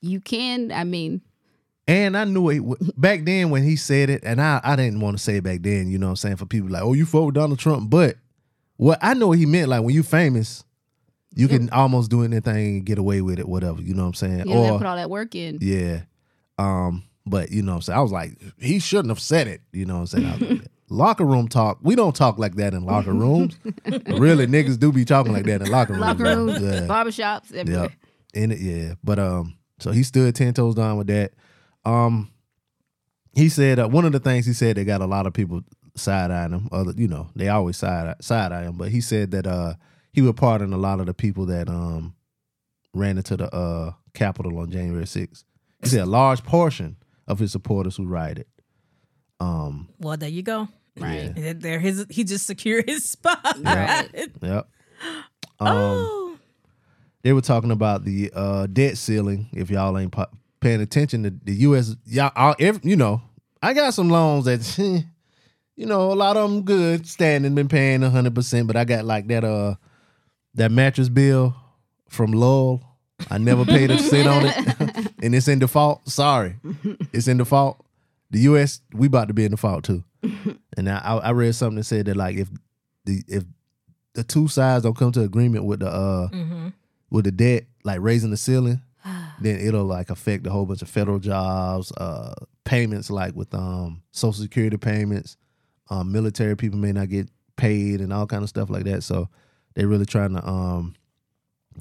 you 0.00 0.20
can. 0.20 0.70
I 0.72 0.84
mean, 0.84 1.22
And 1.86 2.16
I 2.16 2.24
knew 2.24 2.48
it 2.50 3.00
back 3.00 3.24
then 3.24 3.50
when 3.50 3.62
he 3.62 3.76
said 3.76 4.10
it, 4.10 4.22
and 4.24 4.40
I, 4.40 4.60
I 4.62 4.76
didn't 4.76 5.00
want 5.00 5.16
to 5.18 5.22
say 5.22 5.36
it 5.36 5.44
back 5.44 5.62
then, 5.62 5.88
you 5.88 5.98
know 5.98 6.06
what 6.06 6.10
I'm 6.10 6.16
saying, 6.16 6.36
for 6.36 6.46
people 6.46 6.70
like, 6.70 6.82
oh, 6.82 6.92
you 6.92 7.06
fuck 7.06 7.26
with 7.26 7.34
Donald 7.34 7.58
Trump. 7.58 7.90
But 7.90 8.16
what 8.76 8.98
I 9.02 9.14
know 9.14 9.28
what 9.28 9.38
he 9.38 9.46
meant, 9.46 9.68
like 9.68 9.82
when 9.82 9.94
you 9.94 10.02
famous, 10.02 10.64
you 11.34 11.48
can 11.48 11.68
almost 11.70 12.10
do 12.10 12.22
anything 12.22 12.56
and 12.76 12.86
get 12.86 12.98
away 12.98 13.20
with 13.20 13.38
it, 13.38 13.48
whatever, 13.48 13.82
you 13.82 13.92
know 13.94 14.02
what 14.02 14.08
I'm 14.08 14.14
saying? 14.14 14.38
you 14.38 14.44
don't 14.44 14.64
have 14.64 14.66
to 14.66 14.74
or 14.74 14.78
put 14.78 14.86
all 14.86 14.96
that 14.96 15.10
work 15.10 15.34
in. 15.34 15.58
yeah. 15.60 16.02
Um, 16.58 17.02
but 17.26 17.50
you 17.50 17.62
know 17.62 17.72
what 17.72 17.76
I'm 17.76 17.82
saying? 17.82 17.98
I 17.98 18.02
was 18.02 18.12
like, 18.12 18.38
he 18.58 18.78
shouldn't 18.78 19.08
have 19.08 19.18
said 19.20 19.48
it, 19.48 19.60
you 19.72 19.84
know 19.86 19.94
what 20.00 20.14
I'm 20.14 20.38
saying? 20.38 20.48
Like, 20.48 20.60
locker 20.88 21.24
room 21.24 21.48
talk. 21.48 21.78
We 21.82 21.94
don't 21.94 22.14
talk 22.14 22.38
like 22.38 22.56
that 22.56 22.74
in 22.74 22.84
locker 22.84 23.12
rooms. 23.12 23.58
really, 24.06 24.46
niggas 24.46 24.78
do 24.78 24.92
be 24.92 25.04
talking 25.04 25.32
like 25.32 25.44
that 25.46 25.62
in 25.62 25.70
locker 25.70 25.92
rooms. 25.94 26.02
Locker 26.04 26.22
rooms, 26.24 26.60
Yeah. 26.60 26.80
barbershops, 26.86 27.52
everywhere. 27.54 27.90
Yeah. 28.34 28.42
In 28.42 28.52
it, 28.52 28.58
yeah. 28.60 28.94
But 29.02 29.18
um, 29.18 29.56
so 29.78 29.90
he 29.92 30.02
stood 30.02 30.34
ten 30.34 30.54
toes 30.54 30.74
down 30.74 30.96
with 30.98 31.06
that. 31.08 31.32
Um, 31.84 32.30
he 33.34 33.48
said 33.48 33.78
uh, 33.78 33.88
one 33.88 34.04
of 34.04 34.12
the 34.12 34.20
things 34.20 34.46
he 34.46 34.52
said 34.52 34.76
that 34.76 34.84
got 34.84 35.00
a 35.00 35.06
lot 35.06 35.26
of 35.26 35.32
people 35.32 35.62
side 35.96 36.30
eyeing 36.30 36.52
him. 36.52 36.68
Other, 36.72 36.92
you 36.96 37.08
know, 37.08 37.28
they 37.36 37.48
always 37.48 37.76
side 37.76 38.14
side 38.22 38.52
eye 38.52 38.64
him. 38.64 38.76
But 38.76 38.88
he 38.90 39.00
said 39.00 39.30
that 39.32 39.46
uh, 39.46 39.74
he 40.12 40.22
would 40.22 40.36
pardon 40.36 40.72
a 40.72 40.76
lot 40.78 41.00
of 41.00 41.06
the 41.06 41.14
people 41.14 41.46
that 41.46 41.68
um 41.68 42.14
ran 42.92 43.16
into 43.18 43.36
the 43.36 43.52
uh 43.54 43.92
Capitol 44.14 44.58
on 44.58 44.70
January 44.70 45.04
6th. 45.04 45.44
He 45.82 45.88
said 45.88 46.02
a 46.02 46.06
large 46.06 46.44
portion 46.44 46.96
of 47.26 47.38
his 47.40 47.50
supporters 47.52 47.96
who 47.96 48.06
rioted. 48.06 48.46
Um, 49.40 49.88
Well, 49.98 50.16
there 50.16 50.28
you 50.28 50.42
go. 50.42 50.68
Right. 50.98 51.32
And 51.36 51.60
There, 51.60 51.78
his 51.80 52.06
he 52.10 52.24
just 52.24 52.46
secured 52.46 52.84
his 52.88 53.08
spot. 53.10 53.58
Right. 53.60 54.08
Yep. 54.42 54.68
Um, 55.60 55.68
oh, 55.68 56.38
they 57.22 57.32
were 57.32 57.40
talking 57.40 57.70
about 57.70 58.04
the 58.04 58.30
uh, 58.34 58.66
debt 58.66 58.96
ceiling. 58.98 59.48
If 59.52 59.70
y'all 59.70 59.96
ain't 59.98 60.12
po- 60.12 60.26
paying 60.60 60.80
attention, 60.80 61.22
the, 61.22 61.34
the 61.42 61.52
U.S. 61.54 61.94
y'all, 62.06 62.30
all, 62.36 62.54
every, 62.58 62.88
you 62.88 62.96
know, 62.96 63.22
I 63.62 63.72
got 63.74 63.94
some 63.94 64.08
loans 64.08 64.44
that, 64.44 64.78
you 65.76 65.86
know, 65.86 66.12
a 66.12 66.14
lot 66.14 66.36
of 66.36 66.50
them 66.50 66.62
good 66.62 67.06
standing, 67.06 67.54
been 67.54 67.68
paying 67.68 68.02
hundred 68.02 68.34
percent, 68.34 68.66
but 68.66 68.76
I 68.76 68.84
got 68.84 69.04
like 69.04 69.26
that 69.28 69.44
uh 69.44 69.74
that 70.54 70.70
mattress 70.70 71.08
bill 71.08 71.54
from 72.08 72.32
Lowell. 72.32 72.82
I 73.30 73.38
never 73.38 73.64
paid 73.64 73.90
a 73.90 73.98
cent 73.98 74.28
on 74.28 74.46
it, 74.46 75.12
and 75.22 75.34
it's 75.34 75.48
in 75.48 75.58
default. 75.60 76.08
Sorry, 76.08 76.56
it's 77.12 77.26
in 77.28 77.38
default. 77.38 77.84
The 78.34 78.40
U.S. 78.40 78.80
we 78.92 79.06
about 79.06 79.28
to 79.28 79.34
be 79.34 79.44
in 79.44 79.52
default 79.52 79.84
too, 79.84 80.02
and 80.76 80.90
I, 80.90 80.98
I 80.98 81.30
read 81.30 81.54
something 81.54 81.76
that 81.76 81.84
said 81.84 82.06
that 82.06 82.16
like 82.16 82.34
if 82.36 82.48
the 83.04 83.22
if 83.28 83.44
the 84.14 84.24
two 84.24 84.48
sides 84.48 84.82
don't 84.82 84.96
come 84.96 85.12
to 85.12 85.22
agreement 85.22 85.64
with 85.66 85.80
the 85.80 85.88
uh 85.88 86.28
with 87.10 87.26
the 87.26 87.30
debt, 87.30 87.64
like 87.84 88.00
raising 88.00 88.30
the 88.30 88.36
ceiling, 88.36 88.82
then 89.40 89.60
it'll 89.60 89.84
like 89.84 90.10
affect 90.10 90.46
a 90.48 90.50
whole 90.50 90.66
bunch 90.66 90.82
of 90.82 90.88
federal 90.90 91.20
jobs, 91.20 91.92
uh 91.92 92.34
payments 92.64 93.08
like 93.08 93.36
with 93.36 93.54
um 93.54 94.02
social 94.10 94.42
security 94.42 94.78
payments, 94.78 95.36
um 95.88 96.10
military 96.10 96.56
people 96.56 96.78
may 96.78 96.90
not 96.90 97.08
get 97.08 97.28
paid 97.54 98.00
and 98.00 98.12
all 98.12 98.26
kind 98.26 98.42
of 98.42 98.48
stuff 98.48 98.68
like 98.68 98.82
that. 98.82 99.04
So 99.04 99.28
they're 99.74 99.86
really 99.86 100.06
trying 100.06 100.34
to 100.34 100.44
um 100.44 100.96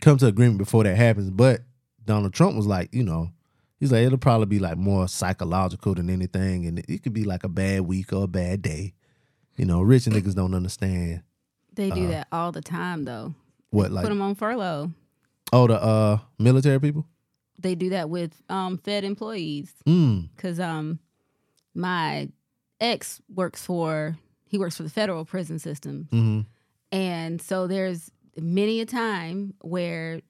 come 0.01 0.17
to 0.17 0.27
agreement 0.27 0.59
before 0.59 0.83
that 0.83 0.97
happens. 0.97 1.31
But 1.31 1.61
Donald 2.05 2.33
Trump 2.33 2.55
was 2.55 2.67
like, 2.67 2.93
you 2.93 3.03
know, 3.03 3.31
he's 3.83 3.91
like, 3.91 4.05
it'll 4.05 4.17
probably 4.17 4.45
be 4.45 4.59
like 4.59 4.77
more 4.77 5.09
psychological 5.09 5.93
than 5.93 6.09
anything, 6.09 6.65
and 6.65 6.79
it, 6.79 7.03
could 7.03 7.11
be 7.13 7.25
like 7.25 7.43
a 7.43 7.49
bad 7.49 7.81
week 7.81 8.13
or 8.13 8.23
a 8.23 8.27
bad 8.27 8.61
day. 8.61 8.93
You 9.57 9.65
know, 9.65 9.81
rich 9.81 10.05
niggas 10.05 10.35
don't 10.35 10.53
understand 10.55 11.21
They 11.73 11.89
do 11.89 12.07
that 12.07 12.27
all 12.31 12.51
the 12.53 12.61
time, 12.61 13.03
though. 13.03 13.35
what 13.71 13.91
like 13.91 14.03
Put 14.03 14.09
them 14.09 14.21
on 14.21 14.35
furlough. 14.35 14.91
oh 15.51 15.67
the 15.67 15.81
uh 15.83 16.17
military 16.39 16.79
people. 16.79 17.05
They 17.59 17.75
do 17.75 17.89
that 17.89 18.09
with 18.09 18.41
um, 18.49 18.77
Fed 18.77 19.03
employees 19.03 19.71
Mm. 19.85 20.29
because 20.35 20.59
um, 20.59 20.99
my 21.75 22.29
ex 22.79 23.21
works 23.33 23.61
for 23.63 24.17
he 24.47 24.57
works 24.57 24.77
for 24.77 24.83
the 24.83 24.89
federal 24.89 25.25
prison 25.25 25.59
system, 25.59 26.07
hmm 26.09 26.41
and 26.91 27.41
so 27.41 27.67
there's 27.67 28.11
many 28.39 28.79
a 28.79 28.85
time 28.85 29.53
where 29.61 30.21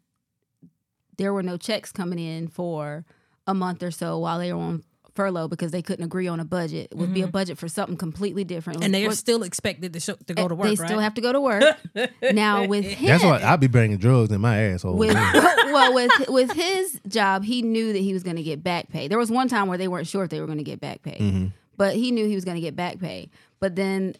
there 1.17 1.33
were 1.33 1.43
no 1.43 1.57
checks 1.57 1.91
coming 1.91 2.17
in 2.19 2.47
for 2.47 3.05
a 3.47 3.53
month 3.53 3.83
or 3.83 3.91
so 3.91 4.17
while 4.19 4.39
they 4.39 4.51
were 4.53 4.59
on 4.59 4.83
furlough 5.15 5.47
because 5.47 5.69
they 5.71 5.81
couldn't 5.83 6.03
agree 6.05 6.27
on 6.27 6.39
a 6.39 6.45
budget. 6.45 6.87
It 6.91 6.97
would 6.97 7.13
be 7.13 7.21
a 7.21 7.27
budget 7.27 7.59
for 7.59 7.67
something 7.67 7.97
completely 7.97 8.43
different. 8.43 8.83
and 8.83 8.91
they 8.91 9.05
are 9.05 9.11
still 9.13 9.43
expected 9.43 9.93
to 9.93 9.99
show, 9.99 10.15
to 10.25 10.33
go 10.33 10.47
to 10.47 10.55
work. 10.55 10.63
They 10.65 10.75
right? 10.75 10.87
still 10.89 10.99
have 10.99 11.13
to 11.13 11.21
go 11.21 11.31
to 11.31 11.39
work. 11.39 11.63
now 12.33 12.65
with 12.65 12.85
him, 12.85 13.07
That's 13.07 13.23
why 13.23 13.39
I'd 13.43 13.59
be 13.59 13.67
bringing 13.67 13.97
drugs 13.97 14.31
in 14.31 14.41
my 14.41 14.57
asshole. 14.59 14.95
with 14.97 15.13
well 15.13 15.93
with 15.93 16.11
with 16.29 16.51
his 16.53 16.99
job, 17.07 17.43
he 17.43 17.61
knew 17.61 17.93
that 17.93 17.99
he 17.99 18.11
was 18.11 18.23
going 18.23 18.37
to 18.37 18.43
get 18.43 18.63
back 18.63 18.89
pay. 18.89 19.07
There 19.07 19.19
was 19.19 19.29
one 19.29 19.47
time 19.47 19.67
where 19.67 19.77
they 19.77 19.87
weren't 19.87 20.07
sure 20.07 20.23
if 20.23 20.31
they 20.31 20.39
were 20.39 20.47
going 20.47 20.57
to 20.57 20.63
get 20.63 20.79
back 20.81 21.03
pay, 21.03 21.17
Mm-hmm. 21.19 21.47
but 21.77 21.95
he 21.95 22.09
knew 22.09 22.25
he 22.27 22.33
was 22.35 22.43
going 22.45 22.55
to 22.55 22.61
get 22.61 22.75
back 22.75 22.97
pay. 22.99 23.29
But 23.59 23.75
then 23.75 24.15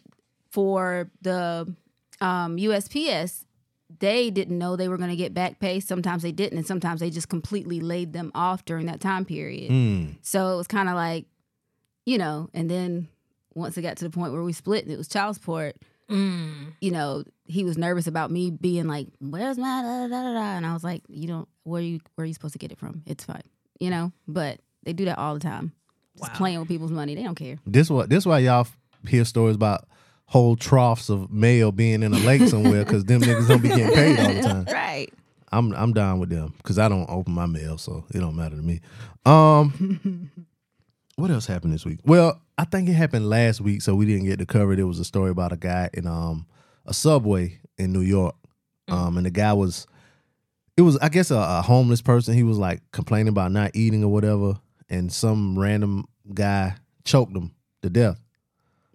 for 0.50 1.10
the 1.22 1.74
um, 2.20 2.56
USPS, 2.56 3.43
they 4.00 4.30
didn't 4.30 4.58
know 4.58 4.76
they 4.76 4.88
were 4.88 4.96
going 4.98 5.10
to 5.10 5.16
get 5.16 5.34
back 5.34 5.58
pay. 5.60 5.80
Sometimes 5.80 6.22
they 6.22 6.32
didn't, 6.32 6.58
and 6.58 6.66
sometimes 6.66 7.00
they 7.00 7.10
just 7.10 7.28
completely 7.28 7.80
laid 7.80 8.12
them 8.12 8.30
off 8.34 8.64
during 8.64 8.86
that 8.86 9.00
time 9.00 9.24
period. 9.24 9.70
Mm. 9.70 10.16
So 10.22 10.52
it 10.54 10.56
was 10.56 10.66
kind 10.66 10.88
of 10.88 10.94
like, 10.94 11.26
you 12.06 12.18
know, 12.18 12.48
and 12.54 12.70
then 12.70 13.08
once 13.54 13.76
it 13.78 13.82
got 13.82 13.96
to 13.98 14.04
the 14.04 14.10
point 14.10 14.32
where 14.32 14.42
we 14.42 14.52
split 14.52 14.84
and 14.84 14.92
it 14.92 14.98
was 14.98 15.08
child 15.08 15.34
support, 15.36 15.76
Mm. 16.10 16.72
you 16.82 16.90
know, 16.90 17.24
he 17.46 17.64
was 17.64 17.78
nervous 17.78 18.06
about 18.06 18.30
me 18.30 18.50
being 18.50 18.86
like, 18.86 19.08
"Where's 19.20 19.56
my 19.56 19.80
da 19.82 20.06
da 20.06 20.08
da 20.08 20.22
da?" 20.22 20.34
da?" 20.34 20.56
And 20.58 20.66
I 20.66 20.74
was 20.74 20.84
like, 20.84 21.02
"You 21.08 21.26
don't. 21.26 21.48
Where 21.62 21.80
you 21.80 21.98
where 22.14 22.24
are 22.24 22.26
you 22.26 22.34
supposed 22.34 22.52
to 22.52 22.58
get 22.58 22.70
it 22.70 22.78
from? 22.78 23.02
It's 23.06 23.24
fine, 23.24 23.40
you 23.80 23.88
know." 23.88 24.12
But 24.28 24.60
they 24.82 24.92
do 24.92 25.06
that 25.06 25.16
all 25.16 25.32
the 25.32 25.40
time, 25.40 25.72
just 26.18 26.30
Wow. 26.32 26.36
playing 26.36 26.58
with 26.58 26.68
people's 26.68 26.90
money. 26.90 27.14
They 27.14 27.22
don't 27.22 27.34
care. 27.36 27.56
This 27.66 27.88
what 27.88 28.10
this 28.10 28.26
why 28.26 28.40
y'all 28.40 28.66
hear 29.08 29.24
stories 29.24 29.56
about 29.56 29.88
whole 30.34 30.56
troughs 30.56 31.10
of 31.10 31.30
mail 31.30 31.70
being 31.70 32.02
in 32.02 32.12
a 32.12 32.18
lake 32.18 32.42
somewhere 32.48 32.84
because 32.84 33.04
them 33.04 33.20
niggas 33.20 33.46
don't 33.46 33.62
be 33.62 33.68
getting 33.68 33.92
paid 33.94 34.18
all 34.18 34.32
the 34.32 34.42
time. 34.42 34.64
Right. 34.64 35.08
I'm 35.52 35.72
I'm 35.76 35.92
down 35.92 36.18
with 36.18 36.28
them 36.28 36.54
because 36.56 36.76
I 36.76 36.88
don't 36.88 37.08
open 37.08 37.32
my 37.32 37.46
mail, 37.46 37.78
so 37.78 38.04
it 38.12 38.18
don't 38.18 38.34
matter 38.34 38.56
to 38.56 38.62
me. 38.62 38.80
Um, 39.24 40.32
what 41.14 41.30
else 41.30 41.46
happened 41.46 41.72
this 41.72 41.84
week? 41.84 42.00
Well, 42.04 42.42
I 42.58 42.64
think 42.64 42.88
it 42.88 42.94
happened 42.94 43.30
last 43.30 43.60
week, 43.60 43.80
so 43.80 43.94
we 43.94 44.06
didn't 44.06 44.24
get 44.24 44.40
to 44.40 44.46
cover 44.46 44.72
it. 44.72 44.80
It 44.80 44.84
was 44.84 44.98
a 44.98 45.04
story 45.04 45.30
about 45.30 45.52
a 45.52 45.56
guy 45.56 45.88
in 45.94 46.08
um 46.08 46.46
a 46.84 46.92
subway 46.92 47.60
in 47.78 47.92
New 47.92 48.00
York, 48.00 48.34
um, 48.88 49.16
and 49.16 49.24
the 49.24 49.30
guy 49.30 49.52
was 49.52 49.86
it 50.76 50.82
was 50.82 50.96
I 50.98 51.10
guess 51.10 51.30
a, 51.30 51.36
a 51.36 51.62
homeless 51.62 52.02
person. 52.02 52.34
He 52.34 52.42
was 52.42 52.58
like 52.58 52.80
complaining 52.90 53.28
about 53.28 53.52
not 53.52 53.70
eating 53.74 54.02
or 54.02 54.10
whatever, 54.10 54.54
and 54.90 55.12
some 55.12 55.56
random 55.56 56.08
guy 56.34 56.74
choked 57.04 57.36
him 57.36 57.54
to 57.82 57.88
death. 57.88 58.20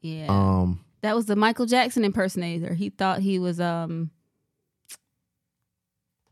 Yeah. 0.01 0.25
Um, 0.27 0.83
that 1.01 1.15
was 1.15 1.25
the 1.25 1.35
Michael 1.35 1.65
Jackson 1.65 2.03
impersonator. 2.03 2.73
He 2.73 2.89
thought 2.89 3.19
he 3.19 3.39
was 3.39 3.59
um. 3.59 4.11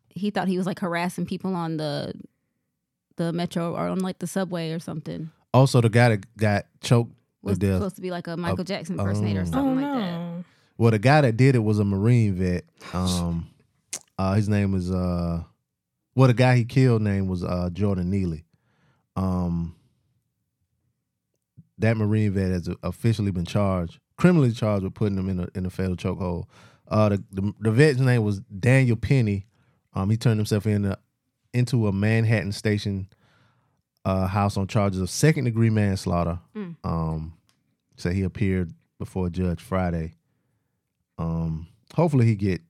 He 0.10 0.32
thought 0.32 0.48
he 0.48 0.58
was 0.58 0.66
like 0.66 0.80
harassing 0.80 1.28
people 1.28 1.54
on 1.56 1.78
the, 1.78 2.12
the 3.18 3.32
metro 3.32 3.76
or 3.76 3.88
on 3.88 4.00
like 4.00 4.18
the 4.18 4.26
subway 4.26 4.72
or 4.72 4.80
something. 4.80 5.30
also 5.54 5.80
the 5.80 5.90
guy 5.90 6.10
that 6.10 6.38
got 6.38 6.66
choked 6.82 7.14
Was 7.44 7.60
death. 7.60 7.76
supposed 7.76 7.98
to 7.98 8.02
be 8.02 8.10
like 8.10 8.26
a 8.28 8.36
Michael 8.36 8.64
Jackson 8.64 9.00
impersonator 9.00 9.42
or 9.42 9.44
oh. 9.44 9.46
something 9.46 9.84
Oh 9.84 9.88
like 9.88 10.02
that. 10.02 10.46
Well, 10.80 10.92
the 10.92 10.98
guy 11.00 11.22
that 11.22 11.38
did 11.38 11.56
it 11.56 11.60
was 11.60 11.78
a 11.78 11.86
Marine 11.86 12.34
vet. 12.34 12.64
Um, 12.94 13.48
uh, 14.18 14.34
his 14.34 14.50
name 14.50 14.72
was 14.72 14.90
uh, 14.92 15.44
well, 16.16 16.28
the 16.28 16.34
guy 16.34 16.56
he 16.56 16.66
killed 16.66 17.04
name 17.04 17.28
was 17.28 17.44
uh 17.44 17.70
Jordan 17.72 18.10
Neely. 18.10 18.44
Um, 19.16 19.76
that 21.78 21.96
Marine 21.96 22.32
vet 22.32 22.50
has 22.52 22.70
officially 22.82 23.30
been 23.32 23.46
charged, 23.46 24.00
criminally 24.18 24.52
charged 24.52 24.84
with 24.84 24.94
putting 24.94 25.18
him 25.18 25.30
in 25.30 25.40
a 25.40 25.48
in 25.56 25.66
a 25.66 25.70
fatal 25.70 25.96
chokehold. 25.96 26.46
Uh, 26.88 27.10
the, 27.10 27.24
the 27.32 27.54
the 27.60 27.72
vet's 27.72 28.00
name 28.00 28.24
was 28.24 28.40
Daniel 28.42 28.96
Penny. 28.98 29.46
Um, 29.94 30.10
he 30.10 30.18
turned 30.18 30.38
himself 30.40 30.66
in 30.68 30.86
a, 30.86 30.98
into 31.54 31.88
a 31.88 31.92
Manhattan 31.92 32.52
station 32.52 33.08
uh 34.06 34.28
house 34.28 34.56
on 34.58 34.68
charges 34.68 35.02
of 35.02 35.10
second 35.10 35.46
degree 35.46 35.70
manslaughter. 35.70 36.40
Um, 36.84 37.34
so 37.98 38.10
he 38.12 38.24
appeared 38.24 38.74
before 39.00 39.28
a 39.28 39.30
judge 39.30 39.62
Friday. 39.62 40.14
Um, 41.18 41.68
hopefully 41.96 42.26
he 42.26 42.36
get 42.36 42.62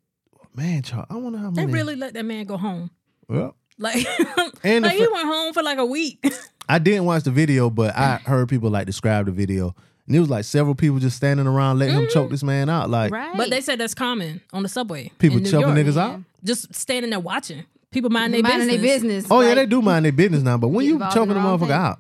man. 0.56 0.82
Char- 0.82 1.06
I 1.10 1.16
wonder 1.18 1.38
how 1.40 1.52
They 1.52 1.66
really 1.66 1.96
let 1.96 2.14
that 2.16 2.24
man 2.26 2.46
go 2.46 2.58
home. 2.58 2.90
Well, 3.28 3.56
Like, 3.78 4.08
And 4.64 4.84
like 4.86 4.98
he 4.98 5.08
went 5.08 5.26
home 5.28 5.54
for 5.54 5.62
like 5.62 5.78
a 5.78 5.86
week. 5.86 6.26
I 6.70 6.80
didn't 6.80 7.06
watch 7.06 7.24
the 7.24 7.32
video, 7.32 7.70
but 7.70 7.96
I 7.96 8.16
heard 8.18 8.50
people 8.50 8.70
like 8.70 8.86
describe 8.88 9.26
the 9.28 9.32
video, 9.32 9.76
and 10.08 10.16
it 10.16 10.20
was 10.20 10.30
like 10.30 10.46
several 10.46 10.74
people 10.74 11.00
just 11.00 11.18
standing 11.18 11.46
around 11.46 11.80
letting 11.80 11.96
him 11.96 12.08
choke 12.08 12.26
mm-hmm. 12.26 12.32
this 12.32 12.44
man 12.44 12.70
out. 12.70 12.90
Like 12.90 13.12
Right. 13.12 13.36
but 13.36 13.50
they 13.50 13.62
said 13.62 13.80
that's 13.80 13.94
common 13.94 14.42
on 14.54 14.64
the 14.64 14.70
subway. 14.70 15.12
people 15.20 15.40
choking 15.40 15.60
York. 15.60 15.78
niggas 15.78 15.98
out. 15.98 16.22
Just 16.44 16.74
standing 16.74 17.12
there 17.12 17.20
watching. 17.20 17.66
People 17.92 18.10
mind 18.10 18.34
their 18.34 18.42
minding 18.42 18.68
business. 18.68 18.82
their 18.82 19.00
business. 19.00 19.28
Oh 19.32 19.42
yeah, 19.42 19.56
they 19.56 19.66
do 19.66 19.82
mind 19.82 20.06
their 20.06 20.12
business 20.12 20.44
now. 20.44 20.58
But 20.58 20.70
when 20.70 20.86
you 20.86 20.94
involved 20.94 21.14
choking 21.16 21.32
a 21.32 21.34
the 21.36 21.40
motherfucker 21.40 21.60
thing. 21.60 21.72
out, 21.72 22.00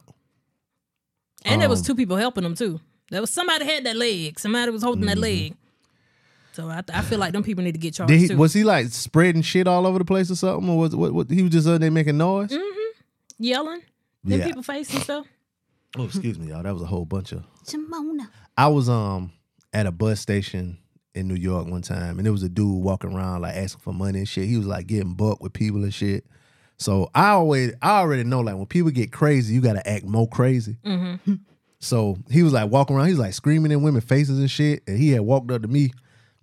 And 1.46 1.62
there 1.62 1.70
was 1.70 1.80
Um, 1.80 1.86
two 1.86 1.96
people 1.96 2.18
helping 2.18 2.44
them 2.44 2.56
too. 2.56 2.80
There 3.10 3.22
was 3.22 3.30
somebody 3.30 3.66
had 3.66 3.86
that 3.86 3.96
leg. 3.96 4.40
Somebody 4.40 4.72
was 4.72 4.84
holding 4.84 5.06
that 5.06 5.14
mm-hmm. 5.14 5.22
leg. 5.22 5.56
So 6.54 6.70
I, 6.70 6.84
I 6.92 7.02
feel 7.04 7.20
like 7.20 7.34
them 7.34 7.44
people 7.44 7.64
need 7.64 7.74
to 7.74 7.80
get 7.80 7.94
charged 7.94 8.10
did 8.10 8.20
he, 8.20 8.28
too. 8.30 8.38
was 8.38 8.52
he 8.52 8.64
like 8.64 8.88
spreading 8.88 9.44
shit 9.44 9.68
all 9.68 9.86
over 9.86 10.00
the 10.00 10.06
place 10.06 10.32
or 10.32 10.36
something, 10.36 10.68
or 10.70 10.78
was 10.78 10.96
what? 10.96 11.14
what 11.14 11.30
he 11.30 11.44
was 11.44 11.52
just 11.52 11.68
up 11.68 11.80
there 11.80 11.92
making 11.92 12.18
noise? 12.18 12.50
Mm-hmm. 12.50 13.04
Yelling 13.44 13.82
in 14.26 14.40
Yeah. 14.40 14.46
people's 14.46 14.66
face 14.66 14.92
and 14.94 15.04
stuff. 15.04 15.28
Oh, 15.96 16.06
excuse 16.06 16.38
me, 16.38 16.48
y'all. 16.48 16.64
That 16.64 16.74
was 16.74 16.82
a 16.82 16.88
whole 16.88 17.06
bunch 17.06 17.32
of. 17.32 17.44
I 18.58 18.68
was 18.68 18.90
um 18.90 19.32
at 19.74 19.86
a 19.86 19.92
bus 19.92 20.20
station 20.20 20.78
in 21.16 21.28
New 21.28 21.36
York 21.36 21.68
one 21.68 21.82
time, 21.82 22.20
and 22.20 22.26
there 22.26 22.32
was 22.32 22.44
a 22.44 22.50
dude 22.50 22.84
walking 22.84 23.14
around 23.14 23.42
like 23.42 23.56
asking 23.56 23.82
for 23.82 23.94
money 23.94 24.20
and 24.20 24.28
shit. 24.28 24.48
He 24.48 24.58
was 24.58 24.68
like 24.68 24.88
getting 24.88 25.14
bucked 25.14 25.42
with 25.42 25.54
people 25.54 25.84
and 25.84 25.94
shit. 25.94 26.26
So 26.78 27.10
I 27.16 27.30
always 27.30 27.74
I 27.82 28.00
already 28.00 28.24
know 28.24 28.42
like 28.42 28.56
when 28.56 28.68
people 28.68 28.92
get 28.92 29.12
crazy, 29.12 29.54
you 29.54 29.62
gotta 29.62 29.88
act 29.88 30.06
more 30.06 30.28
crazy. 30.28 30.78
Mm-hmm. 30.86 31.36
So 31.80 32.18
he 32.30 32.44
was 32.44 32.54
like 32.54 32.72
walking 32.72 32.96
around, 32.96 33.08
he 33.08 33.14
was 33.14 33.20
like 33.20 33.34
screaming 33.34 33.72
in 33.72 33.82
women's 33.82 34.06
faces 34.06 34.40
and 34.40 34.50
shit. 34.50 34.84
And 34.88 34.98
he 34.98 35.12
had 35.12 35.22
walked 35.22 35.52
up 35.52 35.62
to 35.62 35.68
me. 35.68 35.92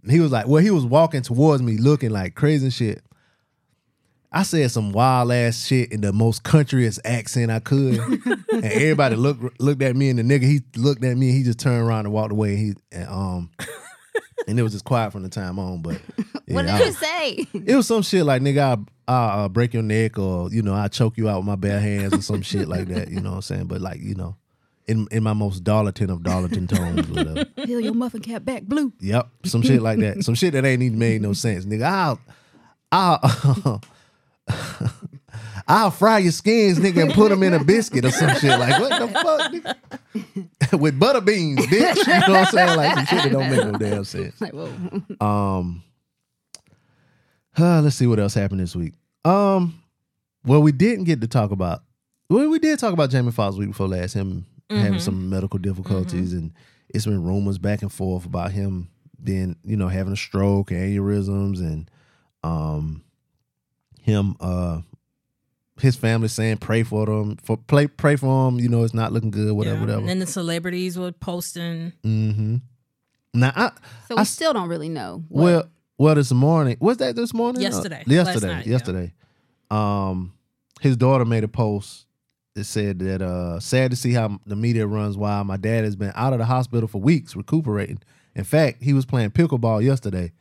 And 0.02 0.12
he 0.12 0.20
was 0.20 0.33
like, 0.33 0.46
well, 0.46 0.62
he 0.62 0.70
was 0.70 0.85
walking 0.85 1.22
towards 1.22 1.62
me 1.62 1.76
looking 1.76 2.11
like 2.11 2.35
crazy 2.35 2.66
and 2.66 2.72
shit. 2.72 3.02
I 4.35 4.42
said 4.42 4.70
some 4.73 4.90
wild 4.92 5.31
ass 5.33 5.64
shit 5.64 5.92
in 5.92 6.01
the 6.01 6.12
most 6.12 6.42
countryest 6.42 7.01
accent 7.05 7.51
I 7.53 7.61
could. 7.61 7.99
and 8.53 8.64
everybody 8.64 9.14
looked 9.16 9.61
looked 9.61 9.81
at 9.83 9.94
me 9.94 10.11
and 10.11 10.18
the 10.18 10.23
nigga 10.25 10.42
he 10.42 10.61
looked 10.77 11.05
at 11.05 11.16
me 11.16 11.29
and 11.29 11.38
he 11.38 11.44
just 11.44 11.61
turned 11.61 11.87
around 11.87 12.07
and 12.07 12.12
walked 12.12 12.33
away. 12.33 12.57
He 12.57 12.75
and 12.90 13.09
um 13.09 13.51
and 14.49 14.59
it 14.59 14.62
was 14.62 14.73
just 14.73 14.85
quiet 14.85 15.12
from 15.12 15.23
the 15.23 15.29
time 15.29 15.59
on. 15.59 15.83
But 15.83 16.01
yeah, 16.47 16.55
What 16.55 16.62
did 16.62 16.70
I- 16.73 16.85
you 16.85 16.92
say? 16.92 17.47
it 17.55 17.77
was 17.77 17.87
some 17.87 18.03
shit 18.03 18.25
like 18.27 18.42
nigga, 18.42 18.59
I'll, 18.61 18.87
I'll 19.07 19.44
uh, 19.44 19.49
break 19.49 19.73
your 19.73 19.83
neck 19.85 20.18
or 20.18 20.51
you 20.51 20.62
know 20.62 20.75
I 20.75 20.88
choke 20.88 21.16
you 21.16 21.29
out 21.29 21.38
with 21.38 21.47
my 21.47 21.57
bare 21.57 21.79
hands 21.81 22.12
or 22.12 22.20
some 22.23 22.42
shit 22.42 22.66
like 22.66 22.88
that. 22.88 23.11
You 23.11 23.20
know 23.20 23.31
what 23.31 23.37
I'm 23.37 23.42
saying? 23.42 23.66
But 23.66 23.81
like 23.83 24.01
you 24.01 24.16
know, 24.16 24.37
in 24.88 25.07
in 25.12 25.23
my 25.23 25.33
most 25.35 25.62
Darlington 25.62 26.11
of 26.11 26.25
Darlington 26.25 26.66
tones, 26.66 27.09
whatever. 27.09 27.44
Peel 27.44 27.81
your 27.81 27.94
muffin 27.94 28.20
cap 28.20 28.44
back 28.44 28.64
blue. 28.64 28.92
Yep, 29.01 29.29
some 29.44 29.62
shit 29.62 29.81
like 29.81 30.01
that. 30.01 30.25
Some 30.25 30.35
shit 30.35 30.55
that 30.55 30.64
ain't 30.64 30.83
even 30.83 30.99
made 30.99 31.23
no 31.23 31.35
sense, 31.35 31.64
nigga. 31.66 31.85
I'll 31.85 32.20
I'll 32.90 33.81
I'll 35.66 35.90
fry 35.90 36.18
your 36.18 36.33
skins, 36.33 36.78
nigga, 36.78 37.02
and 37.02 37.12
put 37.12 37.30
them 37.30 37.42
in 37.42 37.54
a 37.54 37.64
biscuit 37.64 38.04
or 38.04 38.11
some 38.11 38.35
shit. 38.37 38.59
Like 38.59 38.80
what 38.80 39.00
the 39.00 39.09
fuck, 39.09 39.52
nigga? 39.52 40.78
With 40.80 40.98
butter 40.98 41.20
beans, 41.20 41.66
bitch. 41.66 41.96
You 42.07 42.12
know 42.12 42.20
what 42.20 42.30
I'm 42.30 42.46
saying? 42.46 42.76
Like 42.76 42.94
some 42.94 43.07
shit 43.07 43.22
that 43.22 43.33
don't 43.33 43.50
make 43.50 43.64
no 43.64 43.78
damn 43.78 44.04
sense. 44.04 44.40
Like, 44.40 44.52
whoa. 44.52 44.70
Um, 45.20 45.83
uh, 47.59 47.80
let's 47.80 47.96
see 47.96 48.07
what 48.07 48.18
else 48.18 48.35
happened 48.35 48.61
this 48.61 48.74
week. 48.76 48.94
Um, 49.24 49.80
well, 50.44 50.61
we 50.61 50.72
didn't 50.72 51.04
get 51.04 51.20
to 51.20 51.28
talk 51.28 51.50
about. 51.50 51.83
Well, 52.28 52.48
we 52.48 52.59
did 52.59 52.78
talk 52.78 52.92
about 52.92 53.11
Jamie 53.11 53.33
Foxx 53.33 53.57
week 53.57 53.68
before 53.68 53.88
last. 53.88 54.14
Him 54.14 54.46
having 54.70 54.98
some 54.98 55.30
medical 55.30 55.59
difficulties, 55.59 56.33
and 56.33 56.52
it's 56.88 57.07
been 57.07 57.22
rumors 57.22 57.59
back 57.59 57.83
and 57.83 57.92
forth 57.92 58.26
about 58.26 58.50
him 58.52 58.88
being, 59.22 59.57
you 59.64 59.76
know, 59.76 59.88
having 59.88 60.12
a 60.12 60.16
stroke, 60.16 60.70
aneurysms, 60.70 61.61
and 61.61 61.90
um, 62.42 63.02
him 64.04 64.36
uh. 64.40 64.80
His 65.80 65.96
family 65.96 66.28
saying 66.28 66.58
pray 66.58 66.84
for 66.84 67.04
them, 67.06 67.36
for 67.42 67.56
play 67.56 67.88
pray 67.88 68.14
for 68.14 68.48
him. 68.48 68.60
You 68.60 68.68
know 68.68 68.84
it's 68.84 68.94
not 68.94 69.12
looking 69.12 69.32
good, 69.32 69.52
whatever, 69.54 69.74
Yeah. 69.74 69.80
whatever. 69.80 70.00
And 70.02 70.08
then 70.08 70.18
the 70.20 70.26
celebrities 70.26 70.96
were 70.96 71.10
posting. 71.10 71.92
mm-hmm. 72.04 72.56
Now, 73.34 73.52
I, 73.56 73.72
So 74.08 74.14
I 74.14 74.18
we 74.18 74.20
s- 74.20 74.30
still 74.30 74.52
don't 74.52 74.68
really 74.68 74.88
know. 74.88 75.24
what- 75.28 75.42
well, 75.42 75.64
well, 75.98 76.14
this 76.14 76.30
morning 76.32 76.76
was 76.78 76.98
that 76.98 77.16
this 77.16 77.34
morning? 77.34 77.60
Yesterday. 77.60 78.04
Uh, 78.06 78.12
yesterday, 78.12 78.46
Last 78.46 78.56
night, 78.56 78.66
yeah. 78.66 78.72
yesterday. 78.72 79.12
Um, 79.70 80.32
his 80.80 80.96
daughter 80.96 81.24
made 81.24 81.42
a 81.42 81.48
post 81.48 82.06
that 82.54 82.64
said 82.64 83.00
that 83.00 83.20
uh, 83.22 83.58
sad 83.58 83.90
to 83.90 83.96
see 83.96 84.12
how 84.12 84.38
the 84.46 84.54
media 84.56 84.86
runs 84.86 85.16
wild. 85.16 85.46
My 85.48 85.56
dad 85.56 85.82
has 85.84 85.96
been 85.96 86.12
out 86.14 86.32
of 86.32 86.38
the 86.38 86.44
hospital 86.44 86.86
for 86.86 87.00
weeks 87.00 87.34
recuperating. 87.34 87.98
In 88.36 88.44
fact, 88.44 88.82
he 88.82 88.92
was 88.92 89.06
playing 89.06 89.30
pickleball 89.30 89.82
yesterday. 89.82 90.32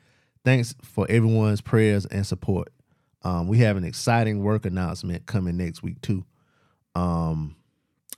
Thanks 0.45 0.75
for 0.83 1.07
everyone's 1.09 1.61
prayers 1.61 2.05
and 2.07 2.25
support. 2.27 2.71
Um, 3.23 3.47
we 3.47 3.59
have 3.59 3.77
an 3.77 3.83
exciting 3.83 4.43
work 4.43 4.65
announcement 4.65 5.25
coming 5.25 5.57
next 5.57 5.81
week 5.83 6.01
too. 6.01 6.25
Um, 6.95 7.55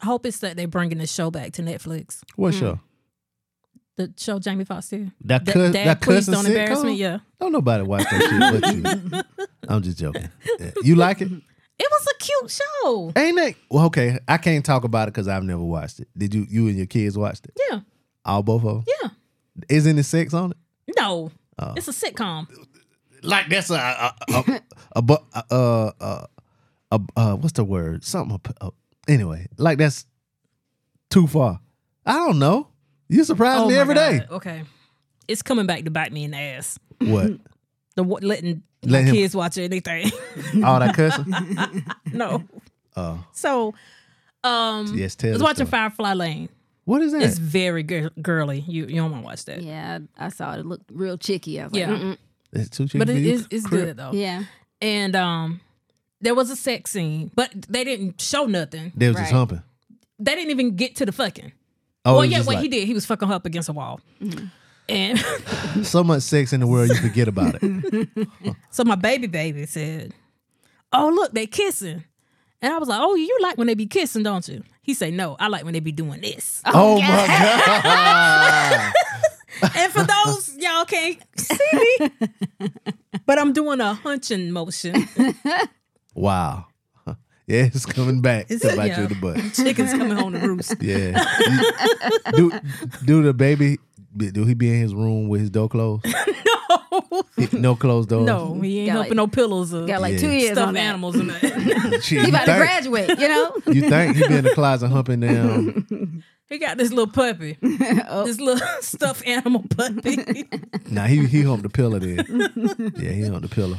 I 0.01 0.05
hope 0.05 0.25
it's 0.25 0.39
that 0.39 0.57
they're 0.57 0.67
bringing 0.67 0.97
the 0.97 1.07
show 1.07 1.31
back 1.31 1.53
to 1.53 1.61
Netflix. 1.61 2.21
what 2.35 2.53
show? 2.53 2.79
The 3.97 4.13
show 4.17 4.39
Jamie 4.39 4.65
Foxx 4.65 4.89
did. 4.89 5.11
That 5.21 5.45
Da- 5.45 5.53
cuss, 5.53 5.71
Dad, 5.71 5.87
that 5.87 6.01
please 6.01 6.25
don't 6.25 6.45
embarrass 6.45 6.83
me. 6.83 6.95
Yeah. 6.95 7.19
Don't 7.39 7.53
nobody 7.53 7.83
watch 7.83 8.03
that 8.11 8.61
shit 8.81 9.13
but 9.13 9.15
you. 9.37 9.45
I'm 9.69 9.81
just 9.81 9.97
joking. 9.97 10.27
You 10.83 10.95
like 10.95 11.21
it? 11.21 11.31
It 11.31 11.87
was 11.91 12.07
a 12.07 12.17
cute 12.23 12.51
show. 12.51 13.11
Ain't 13.15 13.39
it? 13.39 13.55
Well, 13.69 13.85
okay. 13.85 14.17
I 14.27 14.37
can't 14.37 14.65
talk 14.65 14.83
about 14.83 15.07
it 15.07 15.13
because 15.13 15.27
I've 15.29 15.43
never 15.43 15.63
watched 15.63 16.01
it. 16.01 16.09
Did 16.17 16.33
you? 16.33 16.45
You 16.49 16.67
and 16.67 16.75
your 16.77 16.85
kids 16.87 17.17
watched 17.17 17.45
it? 17.45 17.53
Yeah. 17.69 17.79
All 18.25 18.43
both 18.43 18.65
of 18.65 18.85
them. 18.85 18.95
Yeah. 19.01 19.09
Is 19.69 19.87
any 19.87 20.01
sex 20.03 20.33
on 20.33 20.51
it? 20.51 20.57
No. 20.99 21.31
Oh. 21.57 21.73
It's 21.77 21.87
a 21.87 21.91
sitcom. 21.91 22.47
Like 23.23 23.49
that's 23.49 23.69
a 23.69 23.75
a 23.75 24.13
a, 24.33 24.61
a, 24.97 25.01
bu- 25.01 25.15
uh 25.33 25.41
uh 25.99 26.25
uh 26.91 26.99
uh 27.15 27.35
what's 27.35 27.53
the 27.53 27.63
word? 27.63 28.03
Something. 28.03 28.39
Uh, 28.61 28.69
anyway, 29.07 29.47
like 29.57 29.77
that's 29.77 30.05
too 31.09 31.27
far. 31.27 31.59
I 32.05 32.13
don't 32.13 32.39
know. 32.39 32.67
You 33.09 33.23
surprise 33.23 33.59
Oh 33.61 33.67
me 33.67 33.75
my 33.75 33.81
every 33.81 33.95
day. 33.95 34.19
God. 34.19 34.31
Okay. 34.37 34.63
It's 35.27 35.41
coming 35.41 35.65
back 35.65 35.83
to 35.85 35.91
bite 35.91 36.11
me 36.11 36.23
in 36.23 36.31
the 36.31 36.37
ass. 36.37 36.77
What? 36.99 37.31
The 37.95 38.03
wa- 38.03 38.19
letting 38.21 38.61
Let 38.83 38.91
my 39.03 39.09
him- 39.09 39.15
kids 39.15 39.35
watch 39.35 39.57
anything. 39.57 40.11
All 40.63 40.79
that 40.79 40.93
cussing? 40.95 41.85
no. 42.13 42.43
Oh, 42.97 43.23
So, 43.33 43.73
um, 44.43 44.93
yes. 44.95 45.15
tell 45.15 45.29
I 45.29 45.31
Tell 45.31 45.33
was 45.33 45.43
watching 45.43 45.65
story. 45.67 45.81
Firefly 45.81 46.13
Lane. 46.13 46.49
What 46.85 47.01
is 47.01 47.11
that? 47.13 47.23
It's 47.23 47.39
very 47.39 47.81
gir- 47.83 48.11
girly. 48.21 48.59
You 48.67 48.85
you 48.85 48.95
don't 48.97 49.11
want 49.11 49.23
to 49.23 49.25
watch 49.25 49.45
that. 49.45 49.61
yeah, 49.63 49.99
I 50.17 50.25
I 50.27 50.29
saw 50.29 50.53
it. 50.53 50.59
It 50.59 50.65
looked 50.67 50.89
real 50.93 51.17
chicky. 51.17 51.59
I 51.59 51.65
was 51.65 51.73
Yeah. 51.73 51.89
like, 51.91 52.01
Mm-mm. 52.01 52.17
It's 52.55 52.69
too 52.69 52.87
cheap 52.87 52.99
But 52.99 53.09
for 53.09 53.13
it 53.13 53.19
you? 53.21 53.33
is 53.33 53.47
it's 53.51 53.65
Crip. 53.67 53.85
good 53.85 53.97
though. 53.97 54.11
yeah. 54.13 54.43
And 54.81 55.15
um, 55.15 55.61
there 56.21 56.33
was 56.35 56.49
a 56.49 56.55
sex 56.55 56.91
scene, 56.91 57.29
but 57.35 57.51
they 57.69 57.83
didn't 57.83 58.19
show 58.21 58.45
nothing. 58.45 58.91
They 58.95 59.07
was 59.07 59.17
just 59.17 59.31
Right. 59.31 59.37
humping. 59.37 59.61
They 60.19 60.35
didn't 60.35 60.51
even 60.51 60.75
get 60.75 60.95
to 60.97 61.05
the 61.05 61.11
fucking. 61.11 61.51
Oh, 62.05 62.13
well, 62.13 62.21
it 62.21 62.25
was 62.27 62.31
yeah, 62.31 62.37
just 62.37 62.47
what 62.47 62.55
like, 62.55 62.63
he 62.63 62.67
did, 62.69 62.87
he 62.87 62.93
was 62.93 63.05
fucking 63.05 63.27
her 63.27 63.33
up 63.35 63.45
against 63.45 63.67
a 63.69 63.73
wall. 63.73 63.99
And 64.87 65.19
So 65.83 66.03
much 66.03 66.21
sex 66.21 66.53
in 66.53 66.59
the 66.59 66.67
world, 66.67 66.89
you 66.89 66.95
forget 66.95 67.27
about 67.27 67.57
it. 67.61 68.07
so 68.71 68.83
my 68.83 68.95
baby 68.95 69.25
baby 69.27 69.65
said, 69.65 70.13
"Oh 70.93 71.09
look, 71.09 71.31
they 71.33 71.47
kissing," 71.47 72.03
and 72.61 72.71
I 72.73 72.77
was 72.77 72.87
like, 72.87 72.99
"Oh, 73.01 73.15
you 73.15 73.35
like 73.41 73.57
when 73.57 73.65
they 73.67 73.73
be 73.73 73.87
kissing, 73.87 74.21
don't 74.23 74.47
you?" 74.47 74.61
He 74.83 74.93
said, 74.93 75.13
"No, 75.15 75.35
I 75.39 75.47
like 75.47 75.63
when 75.65 75.73
they 75.73 75.79
be 75.79 75.91
doing 75.91 76.21
this." 76.21 76.61
Oh, 76.67 77.01
my 77.01 77.07
god! 77.27 78.93
and 79.61 79.91
for 79.91 80.03
those 80.03 80.55
y'all 80.57 80.85
can't 80.85 81.19
see 81.37 81.57
me, 81.73 82.69
but 83.25 83.39
I'm 83.39 83.53
doing 83.53 83.79
a 83.81 83.93
hunching 83.93 84.51
motion. 84.51 85.07
Wow. 86.13 86.65
Yeah, 87.47 87.65
it's 87.65 87.85
coming 87.85 88.21
back 88.23 88.45
It's- 88.49 88.61
to 88.71 88.75
bite 88.75 88.87
yeah. 88.87 88.97
you 89.01 89.03
in 89.03 89.09
the 89.09 89.15
butt. 89.21 89.37
Chickens 89.53 89.91
coming 89.91 90.17
home 90.17 90.33
to 90.33 90.39
roost. 90.39 90.81
Yeah. 90.81 91.23
You- 92.35 92.51
do 92.51 92.59
do 93.05 93.21
the 93.21 93.33
baby 93.35 93.77
do 94.17 94.45
he 94.45 94.55
be 94.55 94.69
in 94.69 94.79
his 94.81 94.95
room 94.95 95.27
with 95.29 95.41
his 95.41 95.51
door 95.51 95.69
closed? 95.69 96.05
no, 97.11 97.23
He- 97.37 97.55
no 97.59 97.75
closed 97.75 98.09
doors. 98.09 98.25
no, 98.25 98.59
he 98.61 98.79
ain't 98.79 98.87
Got 98.87 98.93
helping 98.93 99.09
like- 99.11 99.15
no 99.17 99.27
pillows 99.27 99.75
or 99.75 99.85
Got 99.85 100.01
like 100.01 100.13
Yeah. 100.13 100.19
two 100.21 100.31
years 100.31 100.49
on 100.57 100.63
stuffed 100.63 100.73
that. 100.73 100.79
animals 100.79 101.15
in 101.19 101.27
that. 101.27 102.01
He 102.03 102.15
you, 102.15 102.27
about 102.29 102.45
to 102.45 102.55
graduate, 102.55 103.09
you 103.19 103.27
know? 103.27 103.55
you 103.67 103.81
think 103.89 104.15
he 104.17 104.27
be 104.27 104.35
in 104.37 104.43
the 104.43 104.51
closet 104.55 104.87
humping 104.89 105.19
down? 105.19 106.23
He 106.49 106.57
got 106.59 106.77
this 106.77 106.91
little 106.91 107.11
puppy, 107.11 107.57
oh. 108.09 108.25
this 108.25 108.39
little 108.39 108.65
stuffed 108.81 109.25
animal 109.27 109.63
puppy. 109.75 110.45
Nah, 110.91 111.05
he 111.07 111.25
he 111.25 111.41
humped 111.41 111.63
the 111.63 111.69
pillow 111.69 111.99
then. 111.99 112.23
Yeah, 112.97 113.11
he 113.11 113.23
humped 113.23 113.49
the 113.49 113.53
pillow. 113.55 113.77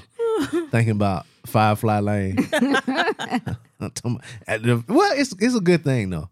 Thinking 0.70 0.90
about 0.90 1.24
Firefly 1.46 2.00
Lane. 2.00 2.36
I'm 2.52 3.90
talking 3.90 4.16
about- 4.16 4.24
at 4.46 4.62
the- 4.62 4.84
well, 4.88 5.12
it's 5.16 5.32
it's 5.38 5.54
a 5.54 5.60
good 5.60 5.84
thing 5.84 6.10
though. 6.10 6.28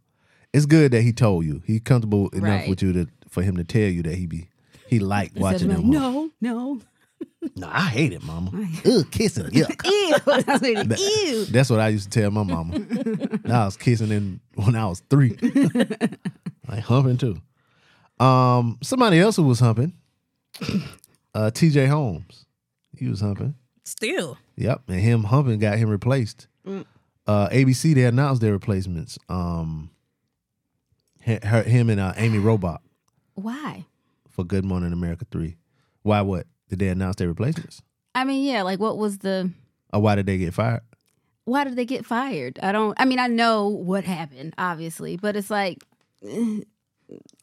It's 0.53 0.67
good 0.67 0.93
that 0.93 1.03
he 1.03 1.13
told 1.13 1.45
you. 1.47 1.63
He 1.67 1.81
comfortable 1.81 2.29
enough 2.31 2.43
Right. 2.49 2.69
with 2.69 2.83
you 2.83 2.93
to 2.93 3.07
for 3.29 3.43
him 3.43 3.57
to 3.57 3.65
tell 3.65 3.89
you 3.89 4.03
that 4.03 4.15
he 4.15 4.27
be 4.27 4.49
he 4.89 4.99
like 4.99 5.31
Instead 5.37 5.43
watching 5.43 5.69
them. 5.69 5.83
like, 5.91 6.01
no, 6.01 6.31
no. 6.41 6.81
No, 7.57 7.69
I 7.71 7.83
hate 7.89 8.13
it, 8.13 8.23
mama. 8.25 8.51
Ugh, 8.87 9.11
kissing. 9.11 9.45
Yuck. 9.47 9.85
Ew. 9.85 10.17
Was 10.27 10.63
like, 10.63 10.99
Ew. 10.99 11.45
That's 11.47 11.69
what 11.71 11.79
I 11.81 11.89
used 11.89 12.11
to 12.11 12.21
tell 12.21 12.31
my 12.31 12.43
mama. 12.43 12.81
I 13.49 13.65
was 13.67 13.77
kissing 13.77 14.11
in 14.11 14.41
when 14.55 14.75
I 14.75 14.87
was 14.87 15.01
three. 15.11 15.37
like 16.69 16.81
humping 16.85 17.17
too. 17.19 17.37
Um, 18.25 18.79
somebody 18.83 19.19
else 19.21 19.37
who 19.37 19.43
was 19.43 19.61
humping, 19.61 19.93
uh, 21.35 21.51
TJ 21.53 21.89
Holmes. 21.89 22.47
He 22.97 23.09
was 23.09 23.21
humping. 23.21 23.55
Still, 23.85 24.39
Yep. 24.57 24.83
And 24.89 25.01
him 25.01 25.25
humping 25.25 25.59
got 25.59 25.77
him 25.79 25.91
replaced. 25.91 26.47
Uh, 26.67 27.49
ABC, 27.49 27.95
they 27.95 28.05
announced 28.05 28.41
their 28.41 28.53
replacements. 28.53 29.19
Um, 29.29 29.91
he- 31.23 31.39
her, 31.43 31.63
him 31.63 31.91
and 31.91 32.01
uh, 32.01 32.13
Amy 32.17 32.39
Robach 32.39 32.79
Why? 33.35 33.85
for 34.31 34.45
Good 34.45 34.65
Morning 34.65 34.93
America 34.93 35.27
3. 35.31 35.57
Why 36.03 36.21
what? 36.23 36.47
Did 36.75 36.81
they 36.81 36.89
announce 36.89 37.17
their 37.17 37.29
replacements? 37.29 37.83
I 38.17 38.25
mean, 38.25 38.45
yeah, 38.45 38.63
like 38.63 38.81
what 38.81 38.99
was 38.99 39.19
the 39.19 39.51
Or 39.93 40.01
why 40.01 40.17
did 40.17 40.27
they 40.27 40.39
get 40.39 40.55
fired? 40.55 40.83
why 41.45 41.63
did 41.63 41.77
they 41.77 41.85
get 41.85 42.05
fired? 42.05 42.59
I 42.63 42.73
don't 42.73 42.95
I 42.99 43.05
mean, 43.05 43.19
I 43.21 43.29
know 43.29 43.69
what 43.69 44.03
happened, 44.05 44.55
obviously, 44.59 45.17
but 45.17 45.37
it's 45.37 45.51
like 45.51 45.85
eh. 46.27 46.61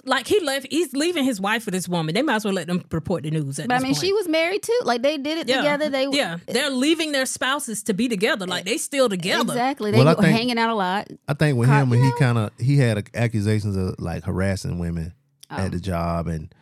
like 0.06 0.28
he 0.28 0.40
left, 0.42 0.68
he's 0.70 0.92
leaving 0.94 1.24
his 1.24 1.40
wife 1.40 1.64
for 1.64 1.72
this 1.72 1.88
woman. 1.88 2.14
They 2.14 2.24
might 2.24 2.36
as 2.36 2.46
well 2.46 2.54
let 2.54 2.68
them 2.68 2.84
report 2.92 3.24
the 3.24 3.32
news. 3.32 3.58
At 3.60 3.70
but 3.70 3.76
I 3.76 3.78
mean, 3.78 3.94
point. 3.94 4.04
she 4.04 4.12
was 4.12 4.28
married 4.28 4.64
too. 4.64 4.80
Like 4.84 5.02
they 5.02 5.18
did 5.18 5.38
it 5.38 5.48
together. 5.48 5.88
They 5.88 6.08
yeah, 6.12 6.40
eh. 6.48 6.52
they're 6.54 6.72
leaving 6.72 7.14
their 7.14 7.26
spouses 7.26 7.84
to 7.84 7.94
be 7.94 8.10
together. 8.10 8.46
Like 8.46 8.66
they 8.66 8.78
still 8.78 9.08
together. 9.08 9.54
Exactly. 9.54 9.92
They 9.92 10.00
Well, 10.00 10.10
I 10.10 10.14
were 10.16 10.24
think- 10.24 10.36
hanging 10.36 10.58
out 10.58 10.72
a 10.72 10.76
lot. 10.76 11.08
I 11.30 11.34
think 11.36 11.58
with 11.58 11.70
Caught- 11.70 11.84
him, 11.84 11.90
when 11.92 12.00
he 12.04 12.10
know? 12.10 12.18
kind 12.18 12.38
of 12.38 12.52
he 12.60 12.78
had 12.78 13.08
accusations 13.14 13.78
of 13.78 13.96
like 14.00 14.24
harassing 14.24 14.80
women 14.80 15.14
at 15.50 15.68
oh. 15.68 15.70
the 15.70 15.80
job, 15.80 16.28
and 16.28 16.54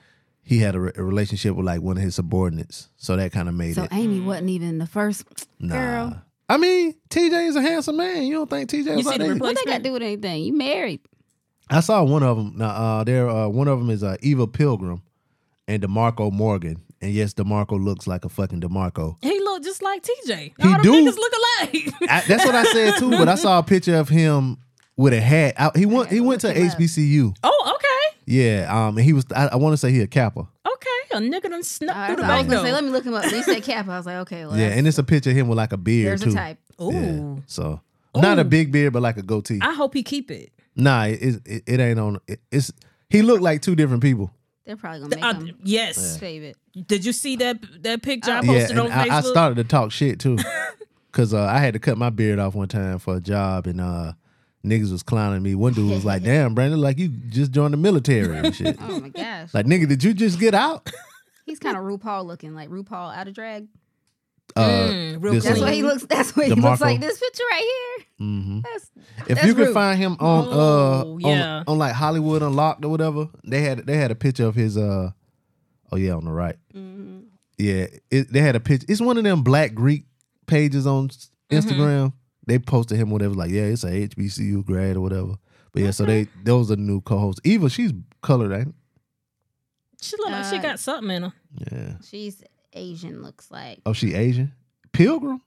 he 0.50 0.60
had 0.60 0.74
a, 0.76 0.80
re- 0.80 0.92
a 0.96 1.04
relationship 1.04 1.56
with 1.56 1.66
like 1.66 1.82
one 1.82 1.96
of 1.98 2.04
his 2.04 2.16
subordinates, 2.16 2.90
so 2.98 3.16
that 3.16 3.32
kind 3.32 3.48
of 3.48 3.54
made 3.56 3.76
So 3.76 3.84
it. 3.84 3.92
So 3.92 3.98
Amy 3.98 4.20
wasn't 4.20 4.50
even 4.50 4.80
the 4.80 4.88
first 4.88 5.24
Nah. 5.60 5.76
girl. 5.76 6.22
I 6.50 6.58
mean, 6.58 6.96
TJ 7.10 7.48
is 7.50 7.56
a 7.56 7.62
handsome 7.62 7.98
man. 7.98 8.24
You 8.24 8.34
don't 8.34 8.50
think 8.50 8.70
TJ 8.72 8.96
was 8.96 9.06
see 9.06 9.10
like 9.12 9.20
the 9.20 9.28
that? 9.28 9.40
What 9.40 9.56
they 9.56 9.64
got 9.70 9.78
to 9.78 9.84
do 9.84 9.92
with 9.94 10.02
anything? 10.02 10.44
You 10.44 10.54
married. 10.58 11.02
I 11.70 11.82
saw 11.82 12.04
one 12.04 12.24
of 12.24 12.38
them. 12.38 12.54
Now, 12.58 12.70
uh, 12.70 13.04
there, 13.04 13.30
uh, 13.30 13.48
one 13.48 13.68
of 13.68 13.78
them 13.78 13.92
is 13.92 14.04
uh, 14.04 14.18
Eva 14.24 14.48
Pilgrim 14.48 15.04
and 15.68 15.84
Demarco 15.84 16.32
Morgan. 16.32 16.78
And 17.02 17.12
yes, 17.12 17.36
Demarco 17.36 17.80
looks 17.82 18.08
like 18.08 18.26
a 18.26 18.30
fucking 18.30 18.62
Demarco. 18.62 19.18
He 19.22 19.40
looked 19.40 19.64
just 19.66 19.84
like 19.84 20.02
TJ. 20.04 20.36
He 20.38 20.54
All 20.64 20.78
the 20.78 20.82
do. 20.84 20.92
niggas 20.92 21.16
look 21.16 21.34
alike. 21.34 21.94
I, 22.10 22.22
that's 22.28 22.44
what 22.46 22.56
I 22.56 22.64
said 22.64 22.98
too. 22.98 23.12
But 23.12 23.30
I 23.30 23.36
saw 23.36 23.60
a 23.60 23.64
picture 23.64 23.96
of 23.98 24.10
him 24.10 24.58
with 24.98 25.14
a 25.14 25.22
hat. 25.22 25.54
I, 25.60 25.70
he 25.78 25.86
went. 25.86 26.10
He 26.10 26.20
went 26.20 26.42
to 26.42 26.48
look 26.48 26.58
him 26.58 26.68
up. 26.72 26.78
HBCU. 26.80 27.36
oh, 27.44 27.72
okay. 27.76 27.79
Yeah. 28.30 28.68
Um. 28.88 28.98
And 28.98 29.06
he 29.06 29.14
was. 29.14 29.26
I, 29.36 29.48
I 29.48 29.56
want 29.56 29.74
to 29.74 29.78
say 29.78 29.92
he 29.92 30.02
a 30.02 30.08
Kappa. 30.08 30.42
Okay. 30.66 30.88
A 31.12 31.18
nigga 31.20 31.50
done 31.50 31.64
snuck 31.64 31.96
All 31.96 32.06
through 32.08 32.16
the 32.18 32.22
so 32.22 32.28
I 32.28 32.38
was 32.38 32.44
back 32.44 32.52
gonna 32.52 32.58
say, 32.62 32.68
door. 32.70 32.74
let 32.76 32.84
me 32.84 32.90
look 32.92 33.04
him 33.06 33.14
up. 33.16 33.24
When 33.26 33.34
he 33.34 33.42
said 33.44 33.64
Kappa, 33.64 33.92
I 33.92 33.98
was 33.98 34.06
like, 34.06 34.16
okay, 34.18 34.46
well, 34.46 34.56
yeah. 34.56 34.64
that's- 34.64 34.78
And 34.78 34.88
it's 34.88 34.98
a 35.00 35.04
picture 35.04 35.32
of 35.32 35.36
him 35.36 35.48
with 35.48 35.58
like 35.58 35.74
a 35.74 35.78
beard 35.78 36.08
there's 36.10 36.24
too. 36.24 36.30
a 36.30 36.34
type. 36.34 36.58
Ooh. 36.82 36.92
Yeah. 36.94 37.42
So 37.48 37.82
not 38.16 38.38
a 38.40 38.44
big 38.44 38.72
beard, 38.72 38.94
but 38.94 39.02
like 39.02 39.18
a 39.18 39.22
goatee. 39.24 39.60
I 39.62 39.74
hope 39.74 39.94
he 39.96 40.04
keep 40.04 40.30
it. 40.32 40.52
nah, 40.76 41.06
it, 41.06 41.42
it, 41.46 41.64
it 41.66 41.80
ain't 41.80 42.00
on. 42.00 42.20
It, 42.28 42.40
it's 42.52 42.72
he 43.10 43.22
looked 43.24 43.42
like 43.42 43.62
two 43.64 43.76
different 43.76 44.04
people. 44.04 44.32
They're 44.66 44.78
probably 44.78 45.00
gonna 45.00 45.16
make 45.16 45.26
Uh, 45.26 45.34
him 45.40 45.58
yes. 45.64 46.20
save 46.20 46.44
it. 46.44 46.56
Did 46.88 47.04
you 47.04 47.12
see 47.14 47.36
that 47.38 47.58
that 47.82 48.04
picture 48.04 48.32
I. 48.32 48.42
Yeah, 48.42 48.54
posted 48.54 48.70
and 48.78 48.80
on 48.82 48.92
I, 48.92 49.02
I 49.04 49.08
Facebook? 49.22 49.32
started 49.32 49.56
to 49.56 49.64
talk 49.64 49.92
shit 49.92 50.20
too, 50.20 50.38
cause 51.12 51.34
uh, 51.34 51.44
I 51.44 51.58
had 51.58 51.74
to 51.74 51.80
cut 51.80 51.98
my 51.98 52.12
beard 52.12 52.38
off 52.38 52.54
one 52.54 52.68
time 52.68 53.00
for 53.00 53.16
a 53.16 53.20
job, 53.20 53.66
and 53.66 53.82
uh, 53.82 54.14
niggas 54.66 54.92
was 54.92 55.04
clowning 55.04 55.42
me. 55.44 55.56
One 55.56 55.74
dude 55.74 55.90
was 55.90 56.06
like, 56.06 56.24
"Damn, 56.30 56.54
Brandon, 56.56 56.80
like 56.82 56.98
you 57.00 57.08
just 57.10 57.52
joined 57.52 57.74
the 57.74 57.78
military 57.78 58.38
and 58.38 58.54
shit." 58.56 58.78
Oh 58.82 59.00
my 59.00 59.10
gosh, 59.10 59.54
like, 59.54 59.66
nigga, 59.66 59.88
did 59.88 60.04
you 60.04 60.14
just 60.14 60.40
get 60.40 60.54
out? 60.54 60.90
he's 61.46 61.60
kind 61.60 61.76
of 61.78 61.84
RuPaul 61.84 62.26
looking, 62.26 62.54
like 62.54 62.70
RuPaul 62.70 63.16
out 63.16 63.28
of 63.28 63.34
drag. 63.34 63.68
Uh, 64.56 64.62
Mm, 65.20 65.22
That's 65.44 65.46
one. 65.60 65.60
what 65.62 65.74
he 65.74 65.84
looks. 65.84 66.06
That's 66.08 66.36
what 66.36 66.48
he 66.48 66.54
DeMarco? 66.54 66.64
looks 66.64 66.82
like. 66.82 67.00
This 67.00 67.20
picture 67.20 67.44
right 67.52 67.62
here. 68.18 68.28
Mhm. 68.28 68.64
That's 68.64 68.90
If 69.30 69.36
that's 69.36 69.46
you 69.48 69.54
could 69.54 69.68
rude. 69.68 69.74
find 69.76 70.00
him 70.00 70.18
on 70.20 70.46
uh 70.48 71.04
Oh, 71.06 71.14
on, 71.14 71.20
yeah. 71.22 71.64
on 71.68 71.78
like 71.78 71.94
Hollywood 71.94 72.42
Unlocked 72.42 72.84
or 72.84 72.90
whatever, 72.90 73.28
they 73.44 73.62
had 73.62 73.86
they 73.86 73.98
had 73.98 74.10
a 74.10 74.16
picture 74.16 74.46
of 74.46 74.56
his 74.56 74.76
uh 74.76 75.12
oh 75.92 75.96
yeah 75.98 76.14
on 76.14 76.26
the 76.26 76.32
right. 76.32 76.56
Mm-hmm. 76.74 77.20
Yeah, 77.60 77.86
it, 78.10 78.34
they 78.34 78.40
had 78.42 78.56
a 78.56 78.60
picture. 78.60 78.88
It's 78.90 79.02
one 79.02 79.18
of 79.20 79.24
them 79.24 79.44
Black 79.44 79.76
Greek 79.76 80.06
pages 80.48 80.88
on 80.88 81.10
Instagram. 81.52 82.08
Mm-hmm. 82.08 82.19
Instagram. 82.50 82.52
They 82.52 82.60
posted 82.60 82.98
him 82.98 83.10
whatever 83.12 83.34
like 83.36 83.52
yeah, 83.52 83.64
it's 83.64 83.84
a 83.84 83.92
HBCU 84.08 84.66
grad 84.66 84.96
or 84.98 85.02
whatever. 85.02 85.36
But 85.72 85.84
yeah, 85.84 85.92
so 85.92 86.06
they 86.06 86.28
those 86.44 86.72
are 86.72 86.76
the 86.76 86.82
new 86.82 87.02
co-hosts. 87.02 87.42
Eva, 87.44 87.70
she's 87.70 87.94
colored, 88.22 88.52
ain't? 88.54 88.76
she 90.02 90.16
look 90.18 90.30
like 90.30 90.46
she 90.46 90.58
Uh, 90.58 90.62
got 90.62 90.80
something 90.80 91.12
in 91.16 91.24
her. 91.24 91.34
Yeah. 91.72 91.94
she's 92.04 92.42
Asian. 92.74 93.22
Looks 93.22 93.52
like. 93.52 93.80
Oh, 93.86 93.94
she 93.94 94.14
Asian. 94.14 94.54
Pilgrim. 94.92 95.42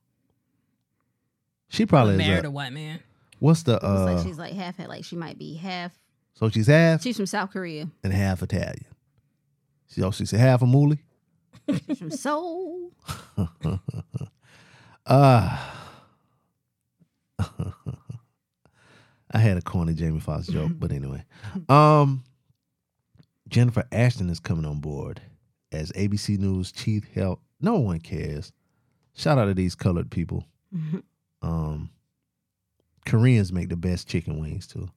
She 1.68 1.86
probably 1.86 2.12
is. 2.14 2.18
Married 2.18 2.44
A, 2.44 2.48
a 2.48 2.50
white 2.50 2.72
man. 2.72 3.00
what's 3.38 3.62
the 3.62 3.72
Looks 3.72 3.84
uh? 3.84 4.04
like 4.14 4.26
she's 4.26 4.38
like 4.38 4.52
half. 4.52 4.78
Like 4.78 5.04
she 5.04 5.16
might 5.16 5.38
be 5.38 5.54
half. 5.54 5.92
so 6.34 6.48
she's 6.50 6.66
half 6.66 7.02
She's 7.02 7.16
from 7.16 7.26
South 7.26 7.50
Korea. 7.50 7.88
and 8.04 8.12
half 8.12 8.42
Italian. 8.42 8.84
She 9.88 10.02
oh 10.02 10.10
she's 10.10 10.30
half 10.32 10.62
a 10.62 10.66
moolie. 10.66 10.98
She's 11.86 11.98
from 11.98 12.10
Seoul. 12.10 12.90
Uh 15.04 15.58
I 19.32 19.38
had 19.38 19.56
a 19.56 19.62
corny 19.62 19.94
Jamie 19.94 20.20
Foxx 20.20 20.46
joke, 20.46 20.72
but 20.78 20.92
anyway. 20.92 21.24
Um 21.68 22.24
Jennifer 23.48 23.84
Ashton 23.92 24.30
is 24.30 24.40
coming 24.40 24.64
on 24.64 24.80
board 24.80 25.20
as 25.72 25.92
ABC 25.92 26.38
News 26.38 26.72
chief 26.72 27.04
health. 27.14 27.38
No 27.60 27.78
one 27.78 28.00
cares. 28.00 28.52
Shout 29.14 29.38
out 29.38 29.46
to 29.46 29.54
these 29.54 29.74
colored 29.74 30.10
people. 30.10 30.44
Um 31.42 31.90
Koreans 33.04 33.52
make 33.52 33.68
the 33.68 33.76
best 33.76 34.06
chicken 34.08 34.38
wings 34.38 34.66
too. 34.68 34.88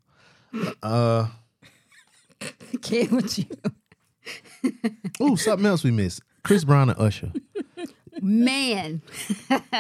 Uh 0.84 1.28
Can't 2.84 3.12
with 3.12 3.40
you, 3.40 3.46
oh, 5.20 5.36
something 5.36 5.66
else 5.66 5.84
we 5.84 5.90
missed. 5.92 6.22
Chris 6.44 6.64
Brown 6.64 6.90
and 6.90 7.00
Usher. 7.00 7.32
man. 8.22 9.02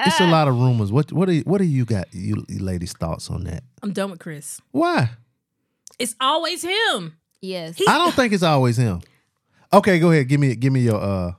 It's 0.08 0.20
a 0.20 0.28
lot 0.28 0.48
of 0.48 0.56
rumors. 0.56 0.92
What 0.92 1.12
what 1.12 1.30
are 1.30 1.36
what 1.40 1.58
do 1.58 1.64
you 1.64 1.86
got 1.86 2.14
you, 2.14 2.46
you 2.48 2.60
ladies 2.60 2.94
thoughts 2.94 3.30
on 3.30 3.44
that? 3.46 3.64
I'm 3.82 3.92
done 3.92 4.12
with 4.12 4.20
Chris. 4.20 4.62
Why? 4.72 5.10
It's 5.98 6.16
always 6.20 6.64
him. 6.64 7.18
Yes. 7.42 7.80
I 7.88 7.98
don't 7.98 8.14
think 8.14 8.34
it's 8.34 8.44
always 8.44 8.78
him. 8.78 9.02
Okay, 9.74 10.00
go 10.00 10.12
ahead. 10.12 10.28
Give 10.28 10.40
me 10.40 10.56
give 10.56 10.72
me 10.72 10.82
your 10.82 11.02
uh 11.02 11.32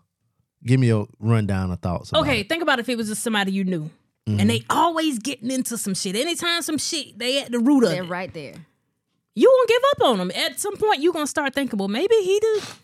give 0.65 0.81
me 0.81 0.89
your 0.89 1.07
rundown 1.21 1.71
of 1.71 1.81
thoughts. 1.81 2.13
Okay, 2.13 2.41
it. 2.41 2.49
think 2.49 2.63
about 2.63 2.79
if 2.81 2.89
it 2.89 2.97
was 2.97 3.09
just 3.09 3.23
somebody 3.23 3.53
you 3.53 3.65
knew. 3.65 3.91
Mm-hmm. 4.27 4.41
And 4.41 4.51
they 4.51 4.65
always 4.69 5.19
getting 5.21 5.51
into 5.51 5.79
some 5.79 5.95
shit. 5.95 6.17
Anytime 6.17 6.63
some 6.63 6.79
shit, 6.79 7.19
they 7.19 7.41
at 7.43 7.53
the 7.53 7.61
root 7.61 7.85
of 7.85 7.91
They're 7.91 8.03
it. 8.03 8.09
right 8.09 8.33
there. 8.35 8.55
You 9.37 9.53
won't 9.55 9.69
give 9.69 9.83
up 9.93 10.09
on 10.09 10.19
them. 10.19 10.33
At 10.35 10.59
some 10.59 10.77
point, 10.77 11.01
you 11.01 11.13
gonna 11.13 11.27
start 11.27 11.55
thinking, 11.55 11.79
well, 11.79 11.89
maybe 11.89 12.15
he 12.17 12.41
the, 12.41 12.75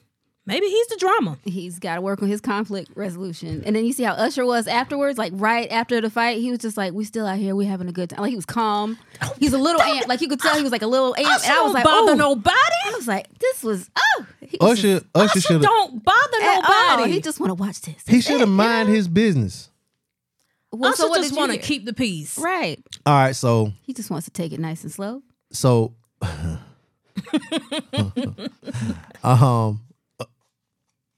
maybe 0.46 0.66
he's 0.66 0.86
the 0.88 0.96
drama. 0.96 1.38
He's 1.44 1.78
got 1.78 1.96
to 1.96 2.00
work 2.00 2.22
on 2.22 2.28
his 2.28 2.40
conflict 2.40 2.90
resolution. 2.94 3.62
And 3.64 3.76
then 3.76 3.84
you 3.84 3.92
see 3.92 4.02
how 4.02 4.12
Usher 4.14 4.44
was 4.44 4.66
afterwards, 4.66 5.18
like 5.18 5.32
right 5.36 5.70
after 5.70 6.00
the 6.00 6.10
fight, 6.10 6.38
he 6.38 6.50
was 6.50 6.60
just 6.60 6.76
like, 6.76 6.92
"We 6.92 7.04
still 7.04 7.26
out 7.26 7.38
here, 7.38 7.54
we 7.54 7.66
having 7.66 7.88
a 7.88 7.92
good 7.92 8.10
time." 8.10 8.20
Like 8.20 8.30
he 8.30 8.36
was 8.36 8.46
calm. 8.46 8.98
He's 9.38 9.52
a 9.52 9.58
little 9.58 9.80
amp, 9.80 10.08
like 10.08 10.20
you 10.20 10.28
could 10.28 10.40
tell 10.40 10.56
he 10.56 10.62
was 10.62 10.72
like 10.72 10.82
a 10.82 10.86
little 10.86 11.14
amp. 11.16 11.28
Usher 11.28 11.50
And 11.50 11.58
I 11.58 11.62
was 11.62 11.74
like, 11.74 11.84
bother 11.84 12.12
"Ooh." 12.12 12.16
nobody. 12.16 12.56
I 12.86 12.90
was 12.96 13.06
like, 13.08 13.38
"This 13.38 13.62
was 13.62 13.90
oh." 13.96 14.26
He 14.40 14.58
was 14.60 14.78
Usher 14.78 14.82
just- 14.94 15.06
Usher 15.14 15.24
Usher 15.30 15.40
should 15.40 15.52
have 15.52 15.62
don't 15.62 16.04
bother 16.04 16.42
at 16.42 16.64
all. 16.64 16.96
nobody. 16.96 17.12
He 17.12 17.20
just 17.20 17.40
want 17.40 17.50
to 17.50 17.54
watch 17.54 17.80
this. 17.82 17.94
he 18.06 18.12
That's 18.16 18.26
should 18.26 18.36
it, 18.36 18.40
have 18.40 18.48
you 18.48 18.54
mind 18.54 18.88
know? 18.88 18.94
his 18.94 19.08
business. 19.08 19.68
Well, 20.72 20.92
Usher 20.92 21.02
so 21.02 21.08
what 21.08 21.18
just 21.18 21.30
did 21.30 21.34
you 21.36 21.40
want 21.40 21.52
to 21.52 21.58
hear? 21.58 21.66
keep 21.66 21.84
the 21.84 21.92
peace. 21.92 22.38
right. 22.38 22.82
All 23.06 23.14
right, 23.14 23.36
so 23.36 23.72
He 23.82 23.92
just 23.92 24.10
wants 24.10 24.24
to 24.24 24.30
take 24.30 24.52
it 24.52 24.60
nice 24.60 24.82
and 24.82 24.90
slow. 24.92 25.22
so 25.52 25.94
um 29.22 29.80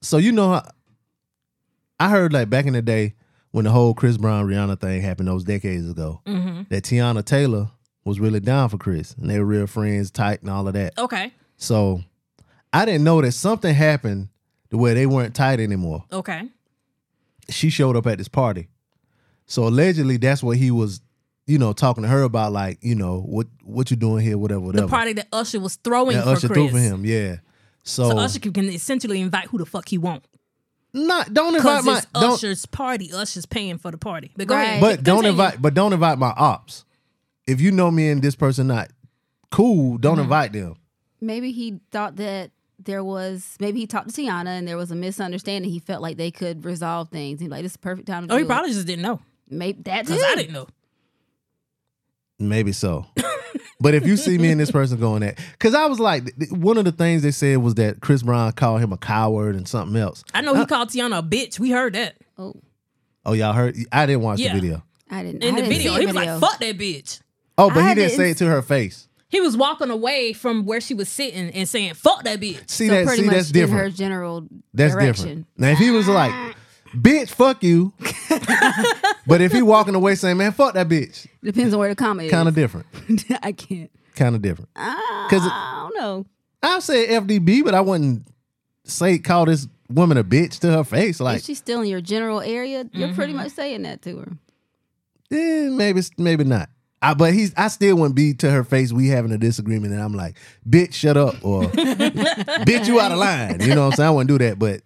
so 0.05 0.17
you 0.19 0.33
know 0.33 0.53
how- 0.53 0.69
I 2.01 2.11
heard 2.11 2.33
like 2.33 2.51
back 2.51 2.67
in 2.67 2.73
the 2.73 2.83
day 2.83 3.15
when 3.53 3.65
the 3.65 3.71
whole 3.71 3.95
Chris 3.95 4.17
Brown 4.17 4.47
Rihanna 4.49 4.81
thing 4.81 5.01
happened 5.01 5.29
those 5.29 5.45
decades 5.45 5.89
ago 5.89 6.21
Mm-hmm. 6.27 6.63
that 6.71 6.85
Teyana 6.85 7.25
Taylor 7.25 7.71
was 8.05 8.21
really 8.21 8.41
down 8.41 8.69
for 8.69 8.77
Chris 8.79 9.15
and 9.15 9.31
they 9.31 9.39
were 9.39 9.45
real 9.45 9.67
friends, 9.67 10.11
tight 10.11 10.41
and 10.43 10.51
all 10.51 10.67
of 10.67 10.75
that. 10.75 10.99
Okay. 10.99 11.33
So 11.57 12.03
I 12.73 12.85
didn't 12.85 13.05
know 13.05 13.23
that 13.23 13.33
something 13.33 13.73
happened 13.75 14.29
to 14.71 14.77
where 14.77 14.95
they 14.95 15.07
weren't 15.07 15.35
tight 15.35 15.61
anymore. 15.61 16.05
Okay. 16.13 16.49
She 17.49 17.71
showed 17.71 17.97
up 17.97 18.07
at 18.07 18.19
this 18.19 18.29
party. 18.29 18.69
So 19.47 19.67
allegedly 19.69 20.17
that's 20.17 20.43
what 20.43 20.57
he 20.57 20.71
was, 20.71 21.01
you 21.47 21.59
know, 21.59 21.73
talking 21.73 22.03
to 22.03 22.09
her 22.09 22.23
about, 22.23 22.53
like, 22.53 22.79
you 22.83 22.95
know, 22.95 23.21
what 23.21 23.47
what 23.63 23.91
you 23.91 23.97
doing 23.97 24.25
here, 24.25 24.37
whatever, 24.39 24.61
whatever. 24.61 24.87
The 24.87 24.91
party 24.91 25.13
that 25.15 25.29
Usher 25.33 25.61
was 25.61 25.77
throwing 25.77 26.17
that 26.17 26.25
for 26.25 26.31
Usher 26.31 26.49
Chris. 26.49 26.57
threw 26.57 26.69
for 26.71 26.79
him, 26.79 27.05
yeah. 27.05 27.37
So, 27.85 28.11
So 28.11 28.19
Usher 28.19 28.41
can 28.41 28.65
essentially 28.71 29.21
invite 29.21 29.47
who 29.49 29.59
the 29.59 29.67
fuck 29.67 29.89
he 29.89 29.99
want. 29.99 30.25
not 30.93 31.33
don't 31.35 31.55
invite 31.57 31.85
my 31.85 31.99
it's 31.99 32.07
don't, 32.15 32.33
Usher's 32.35 32.67
party. 32.67 33.13
Usher's 33.13 33.47
paying 33.47 33.79
for 33.79 33.91
the 33.91 33.99
party. 33.99 34.33
But 34.37 34.47
go 34.47 34.55
Right. 34.55 34.63
ahead. 34.65 34.81
but 34.81 35.03
don't 35.03 35.17
Continue. 35.25 35.31
invite 35.31 35.61
but 35.63 35.75
don't 35.75 35.93
invite 35.93 36.19
my 36.19 36.33
ops. 36.37 36.85
If 37.47 37.61
you 37.61 37.71
know 37.73 37.91
me 37.91 38.09
and 38.11 38.23
this 38.23 38.35
person 38.37 38.67
not 38.69 38.91
cool, 39.51 39.99
don't 39.99 40.15
Mm-hmm. 40.15 40.23
invite 40.23 40.53
them. 40.53 40.77
Maybe 41.21 41.53
he 41.53 41.81
thought 41.91 42.17
that 42.17 42.51
there 42.83 43.05
was 43.05 43.57
maybe 43.61 43.81
he 43.81 43.87
talked 43.87 44.09
to 44.15 44.21
Teyana 44.23 44.49
and 44.59 44.67
there 44.69 44.77
was 44.77 44.91
a 44.91 44.95
misunderstanding. 44.95 45.71
He 45.71 45.79
felt 45.79 46.01
like 46.03 46.17
they 46.17 46.31
could 46.31 46.65
resolve 46.65 47.09
things. 47.11 47.41
He's 47.41 47.49
like, 47.51 47.63
"This 47.63 47.73
is 47.73 47.77
the 47.77 47.79
perfect 47.81 48.07
time 48.09 48.27
to 48.29 48.35
Oh, 48.35 48.37
do 48.39 48.43
he 48.45 48.47
probably 48.49 48.71
just 48.73 48.87
didn't 48.87 49.03
know. 49.03 49.21
Maybe 49.51 49.83
that 49.83 50.07
Because 50.07 50.21
too. 50.21 50.27
I 50.27 50.35
didn't 50.37 50.53
know. 50.55 50.67
Maybe 52.39 52.73
so. 52.73 53.07
but 53.81 53.95
if 53.95 54.07
you 54.07 54.17
see 54.17 54.39
me 54.39 54.51
and 54.51 54.61
this 54.61 54.71
person 54.71 54.99
going 54.99 55.23
at, 55.23 55.39
because 55.53 55.75
I 55.75 55.87
was 55.87 56.01
like, 56.01 56.25
th- 56.25 56.37
th- 56.39 56.51
one 56.53 56.79
of 56.79 56.85
the 56.85 56.93
things 56.93 57.23
they 57.23 57.31
said 57.31 57.59
was 57.59 57.75
that 57.77 58.01
Chris 58.01 58.23
Brown 58.23 58.53
called 58.53 58.81
him 58.81 58.93
a 58.93 58.97
coward 58.97 59.55
and 59.57 59.67
something 59.69 59.97
else. 60.01 60.25
I 60.35 60.41
know 60.41 60.55
he 60.55 60.67
called 60.67 60.89
Teyana 60.89 61.19
a 61.19 61.23
bitch. 61.23 61.59
We 61.59 61.71
heard 61.71 61.95
that. 61.95 62.17
Oh, 62.39 62.55
Oh, 63.27 63.33
y'all 63.33 63.53
heard? 63.55 63.77
I 63.91 64.05
didn't 64.07 64.23
watch 64.23 64.39
Yeah. 64.39 64.53
the 64.55 64.61
video. 64.61 64.83
I 65.11 65.23
didn't. 65.23 65.43
In 65.43 65.55
I 65.55 65.57
the 65.61 65.63
didn't 65.63 65.73
video, 65.79 65.95
see 65.95 66.01
he 66.01 66.07
was 66.07 66.15
video. 66.15 66.33
like, 66.33 66.41
fuck 66.41 66.61
that 66.61 66.77
bitch. 66.79 67.21
Oh, 67.57 67.69
but 67.71 67.79
I 67.79 67.89
he 67.91 67.95
didn't 67.95 68.11
say 68.11 68.17
didn't 68.17 68.31
it 68.33 68.39
to 68.39 68.47
her 68.47 68.63
face. 68.63 69.09
He 69.29 69.41
was 69.41 69.57
walking 69.57 69.91
away 69.91 70.33
from 70.33 70.65
where 70.67 70.81
she 70.81 70.93
was 70.95 71.09
sitting 71.09 71.51
and 71.51 71.69
saying, 71.69 71.95
fuck 71.95 72.23
that 72.25 72.41
bitch. 72.41 72.69
See 72.69 72.87
so 72.89 72.95
that? 72.95 73.07
pretty 73.07 73.23
See 73.23 73.27
much 73.27 73.35
that's 73.37 73.51
in 73.51 73.55
her 73.61 73.67
different. 73.67 73.95
general 73.97 74.47
That's 74.75 74.93
direction. 74.93 75.25
different. 75.25 75.47
Now, 75.57 75.69
if 75.71 75.79
he 75.79 75.91
was 75.91 76.07
like, 76.09 76.55
"Bitch, 76.95 77.29
fuck 77.31 77.63
you," 77.63 77.93
but 79.27 79.41
if 79.41 79.53
he 79.53 79.63
walking 79.63 79.95
away 79.95 80.15
saying, 80.15 80.37
"Man, 80.37 80.53
fuck 80.53 80.75
that 80.75 80.89
bitch," 80.89 81.27
Depends 81.43 81.73
on 81.75 81.81
where 81.81 81.89
the 81.89 81.95
comment 81.97 82.27
is. 82.27 82.31
kind 82.33 82.49
of 82.49 82.55
different. 82.63 82.87
I 83.43 83.53
can't. 83.53 83.91
Kind 84.17 84.35
of 84.37 84.43
different. 84.43 84.71
Because 84.75 85.43
I 85.43 85.89
don't 85.91 86.01
know. 86.01 86.27
I 86.63 86.79
said 86.79 87.09
FDB, 87.25 87.65
but 87.65 87.75
I 87.75 87.81
wouldn't 87.81 88.27
say 88.85 89.19
call 89.19 89.45
this 89.47 89.67
woman 89.91 90.17
a 90.17 90.25
bitch 90.25 90.61
to 90.61 90.71
her 90.73 90.85
face. 90.85 91.21
Like, 91.21 91.39
if 91.39 91.45
she's 91.45 91.59
still 91.59 91.83
in 91.83 91.89
your 91.89 92.01
general 92.01 92.41
area, 92.41 92.89
you're 92.93 93.13
pretty 93.13 93.33
Mm-hmm. 93.33 93.43
much 93.43 93.53
saying 93.53 93.83
that 93.83 94.03
to 94.03 94.17
her. 94.19 94.33
eh, 95.33 95.69
maybe, 95.71 96.01
maybe 96.17 96.45
not. 96.45 96.71
I, 97.03 97.13
but 97.13 97.35
he's, 97.35 97.53
I 97.55 97.69
still 97.69 97.97
wouldn't 97.97 98.15
be 98.15 98.33
to 98.35 98.51
her 98.51 98.65
face. 98.65 98.93
We 98.93 99.09
having 99.09 99.31
a 99.33 99.37
disagreement, 99.37 99.93
and 99.93 100.03
I'm 100.03 100.15
like, 100.15 100.37
"Bitch, 100.67 100.95
shut 100.95 101.19
up," 101.19 101.35
or 101.45 101.65
"Bitch, 102.65 102.87
you 102.87 102.99
out 102.99 103.13
of 103.13 103.19
line." 103.19 103.61
You 103.61 103.75
know 103.75 103.83
what 103.83 103.87
I'm 103.89 103.93
saying? 103.97 104.09
I 104.09 104.11
wouldn't 104.11 104.29
do 104.29 104.39
that. 104.47 104.59
But 104.59 104.81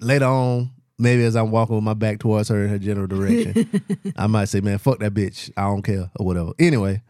later 0.00 0.24
on, 0.24 0.70
maybe 0.98 1.24
as 1.24 1.36
I'm 1.36 1.50
walking 1.50 1.74
with 1.76 1.84
my 1.84 1.94
back 1.94 2.18
towards 2.18 2.48
her 2.48 2.62
in 2.64 2.68
her 2.70 2.78
general 2.78 3.06
direction, 3.06 3.82
I 4.16 4.26
might 4.26 4.46
say, 4.46 4.60
"Man, 4.60 4.78
fuck 4.78 4.98
that 5.00 5.14
bitch. 5.14 5.50
I 5.56 5.62
don't 5.62 5.82
care," 5.82 6.10
or 6.18 6.26
whatever. 6.26 6.52
Anyway, 6.58 7.02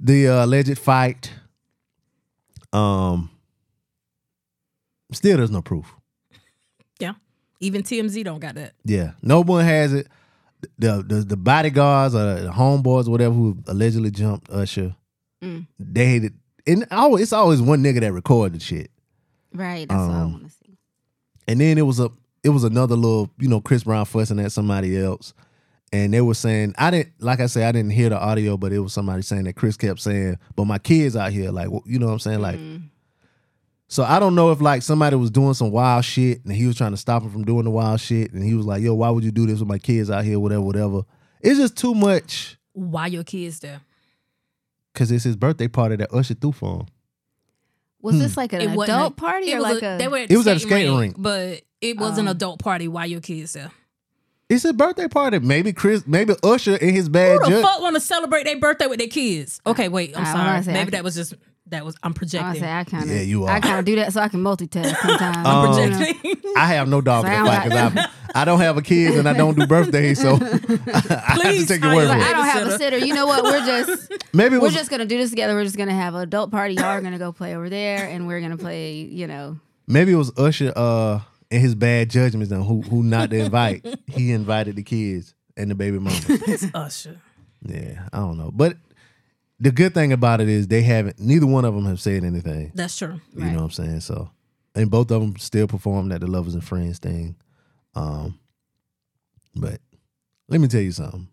the 0.00 0.28
uh, 0.28 0.44
alleged 0.44 0.78
fight. 0.78 1.30
Um, 2.72 3.30
still, 5.12 5.36
there's 5.38 5.50
no 5.50 5.62
proof. 5.62 5.92
Yeah. 6.98 7.14
Even 7.60 7.82
TMZ 7.82 8.24
don't 8.24 8.40
got 8.40 8.54
that. 8.56 8.72
Yeah, 8.84 9.12
no 9.22 9.42
one 9.42 9.64
has 9.64 9.92
it. 9.92 10.08
The 10.78 11.02
the, 11.06 11.16
the 11.16 11.36
bodyguards 11.36 12.14
or 12.14 12.40
the 12.40 12.50
homeboys 12.50 13.06
or 13.06 13.10
whatever 13.10 13.34
who 13.34 13.58
allegedly 13.66 14.10
jumped 14.10 14.50
Usher, 14.50 14.94
Mm. 15.42 15.66
they 15.78 16.06
hated. 16.06 16.34
And 16.66 16.86
always, 16.90 17.22
it's 17.24 17.32
always 17.32 17.62
one 17.62 17.82
nigga 17.82 18.00
that 18.00 18.12
recorded 18.12 18.60
shit. 18.62 18.90
Right. 19.54 19.88
That's 19.88 19.98
what 20.00 20.10
I 20.10 20.20
Um, 20.22 20.32
want 20.32 20.44
to 20.44 20.50
see. 20.50 20.78
And 21.46 21.60
then 21.60 21.78
it 21.78 21.82
was 21.82 22.00
a 22.00 22.10
it 22.46 22.50
was 22.50 22.62
another 22.62 22.94
little, 22.94 23.28
you 23.40 23.48
know, 23.48 23.60
Chris 23.60 23.82
Brown 23.82 24.04
fussing 24.04 24.38
at 24.38 24.52
somebody 24.52 24.96
else. 24.96 25.34
And 25.92 26.14
they 26.14 26.20
were 26.20 26.34
saying, 26.34 26.76
I 26.78 26.92
didn't 26.92 27.12
like 27.18 27.40
I 27.40 27.46
said, 27.46 27.64
I 27.64 27.72
didn't 27.72 27.90
hear 27.90 28.08
the 28.08 28.18
audio, 28.18 28.56
but 28.56 28.72
it 28.72 28.78
was 28.78 28.92
somebody 28.92 29.22
saying 29.22 29.44
that 29.44 29.56
Chris 29.56 29.76
kept 29.76 29.98
saying, 29.98 30.38
But 30.54 30.66
my 30.66 30.78
kids 30.78 31.16
out 31.16 31.32
here, 31.32 31.50
like 31.50 31.68
you 31.84 31.98
know 31.98 32.06
what 32.06 32.12
I'm 32.12 32.18
saying? 32.20 32.40
Like 32.40 32.56
mm-hmm. 32.56 32.86
so 33.88 34.04
I 34.04 34.20
don't 34.20 34.36
know 34.36 34.52
if 34.52 34.60
like 34.60 34.82
somebody 34.82 35.16
was 35.16 35.32
doing 35.32 35.54
some 35.54 35.72
wild 35.72 36.04
shit 36.04 36.44
and 36.44 36.52
he 36.52 36.66
was 36.66 36.76
trying 36.76 36.92
to 36.92 36.96
stop 36.96 37.24
him 37.24 37.30
from 37.30 37.44
doing 37.44 37.64
the 37.64 37.70
wild 37.70 38.00
shit 38.00 38.32
and 38.32 38.44
he 38.44 38.54
was 38.54 38.64
like, 38.64 38.80
Yo, 38.80 38.94
why 38.94 39.10
would 39.10 39.24
you 39.24 39.32
do 39.32 39.46
this 39.46 39.58
with 39.58 39.68
my 39.68 39.78
kids 39.78 40.08
out 40.08 40.24
here? 40.24 40.38
Whatever, 40.38 40.62
whatever. 40.62 41.02
It's 41.40 41.58
just 41.58 41.76
too 41.76 41.94
much 41.94 42.58
Why 42.72 43.08
your 43.08 43.24
kids 43.24 43.58
there? 43.58 43.80
because 44.92 45.10
it's 45.10 45.24
his 45.24 45.36
birthday 45.36 45.68
party 45.68 45.96
that 45.96 46.12
Usher 46.14 46.34
threw 46.34 46.52
for 46.52 46.80
him. 46.80 46.86
Was 48.02 48.14
hmm. 48.14 48.22
this 48.22 48.36
like 48.36 48.52
an 48.52 48.60
It 48.60 48.70
adult 48.70 49.12
a- 49.12 49.16
party 49.16 49.52
or 49.52 49.60
like 49.60 49.82
a? 49.82 49.96
they 49.98 50.06
were 50.08 50.18
at 50.18 50.30
It 50.30 50.36
was 50.36 50.46
at 50.46 50.56
a 50.56 50.60
skating 50.60 50.76
skating 50.76 50.96
rink, 50.96 51.14
rink. 51.16 51.22
but 51.22 51.62
it 51.80 51.98
was 51.98 52.18
an 52.18 52.28
Um, 52.28 52.32
adult 52.36 52.58
party. 52.60 52.88
Why 52.88 53.04
your 53.06 53.20
kids 53.20 53.52
there? 53.54 53.70
It's 54.48 54.64
a 54.64 54.72
birthday 54.72 55.08
party. 55.08 55.40
Maybe 55.40 55.72
Chris, 55.72 56.06
maybe 56.06 56.34
Usher 56.44 56.76
in 56.76 56.94
his 56.94 57.08
bad 57.08 57.38
Who 57.38 57.44
the 57.46 57.50
judge. 57.50 57.64
fuck 57.64 57.80
want 57.80 57.96
to 57.96 58.00
celebrate 58.00 58.44
their 58.44 58.58
birthday 58.60 58.86
with 58.86 58.98
their 59.00 59.08
kids? 59.08 59.60
Okay, 59.66 59.88
wait. 59.88 60.16
I'm 60.16 60.24
I- 60.24 60.28
I 60.28 60.32
sorry. 60.32 60.46
wanna 60.46 60.62
say 60.62 60.72
Maybe 60.72 60.84
can- 60.84 60.90
that 60.92 61.04
was 61.04 61.14
just 61.16 61.34
that 61.68 61.84
was 61.84 61.96
I'm 62.04 62.12
I 62.12 62.14
projecting. 62.14 62.60
say 62.62 62.70
I 62.72 62.84
kind 62.84 63.02
of. 63.02 63.10
Yeah, 63.10 63.22
you 63.22 63.44
are. 63.44 63.50
I 63.50 63.58
kind 63.58 63.80
of 63.80 63.84
do 63.84 63.96
that 63.96 64.12
so 64.12 64.20
I 64.20 64.28
can 64.28 64.40
multitask 64.44 64.94
sometimes. 65.02 65.36
Um, 65.38 65.44
you 65.82 65.90
know? 65.90 65.96
projecting. 65.96 66.52
I 66.56 66.66
have 66.66 66.88
no 66.88 67.00
dog 67.00 67.24
in 67.24 67.32
the 67.32 67.36
I 67.38 67.44
fight 67.44 67.68
don't 67.70 67.90
because 67.94 68.06
I, 68.34 68.40
I 68.42 68.44
don't 68.44 68.60
have 68.60 68.76
a 68.76 68.82
kid 68.82 69.18
and 69.18 69.28
I 69.28 69.32
don't 69.32 69.58
do 69.58 69.66
birthdays, 69.66 70.20
so 70.20 70.34
I 70.36 70.36
have 70.38 71.40
to 71.40 71.66
take 71.66 71.80
your 71.82 71.90
hire 71.90 71.96
word 71.96 72.04
a 72.04 72.06
for 72.06 72.12
I 72.12 72.30
it. 72.30 72.32
don't 72.34 72.46
have 72.46 72.66
a 72.68 72.78
sitter. 72.78 72.98
You 72.98 73.14
know 73.14 73.26
what? 73.26 73.42
We're 73.42 73.66
just 73.66 74.12
Maybe 74.32 74.56
we're 74.58 74.66
was 74.66 74.74
just 74.74 74.90
gonna 74.90 75.06
do 75.06 75.18
this 75.18 75.30
together. 75.30 75.54
We're 75.56 75.64
just 75.64 75.76
gonna 75.76 75.92
have 75.92 76.14
an 76.14 76.20
adult 76.20 76.52
party. 76.52 76.74
Y'all 76.74 76.84
are 76.84 77.00
gonna 77.00 77.18
go 77.18 77.32
play 77.32 77.56
over 77.56 77.68
there, 77.68 78.06
and 78.06 78.28
we're 78.28 78.40
gonna 78.40 78.56
play. 78.56 78.92
You 79.00 79.26
know, 79.26 79.58
maybe 79.88 80.12
it 80.12 80.16
was 80.16 80.30
Usher 80.38 80.72
uh 80.76 81.20
in 81.50 81.60
his 81.60 81.74
bad 81.74 82.10
judgments 82.10 82.52
on 82.52 82.62
who 82.62 82.82
who 82.82 83.02
not 83.02 83.30
to 83.30 83.38
invite. 83.38 83.86
he 84.06 84.32
invited 84.32 84.76
the 84.76 84.82
kids 84.82 85.34
and 85.56 85.70
the 85.70 85.74
baby 85.74 85.98
mama. 85.98 86.18
it's 86.28 86.66
Usher. 86.74 87.20
yeah, 87.62 88.08
I 88.12 88.18
don't 88.18 88.38
know, 88.38 88.50
but 88.52 88.76
the 89.58 89.70
good 89.70 89.94
thing 89.94 90.12
about 90.12 90.40
it 90.40 90.48
is 90.48 90.68
they 90.68 90.82
haven't. 90.82 91.18
Neither 91.18 91.46
one 91.46 91.64
of 91.64 91.74
them 91.74 91.86
have 91.86 92.00
said 92.00 92.24
anything. 92.24 92.72
That's 92.74 92.96
true. 92.96 93.20
You 93.34 93.44
know 93.44 93.56
what 93.56 93.64
I'm 93.64 93.70
saying? 93.70 94.00
So, 94.00 94.30
and 94.74 94.90
both 94.90 95.10
of 95.10 95.20
them 95.20 95.36
still 95.38 95.66
performed 95.66 96.12
at 96.12 96.20
the 96.20 96.26
Lovers 96.26 96.54
and 96.54 96.64
Friends 96.64 96.98
thing. 96.98 97.36
Um, 97.94 98.38
but 99.54 99.80
let 100.48 100.60
me 100.60 100.68
tell 100.68 100.82
you 100.82 100.92
something. 100.92 101.28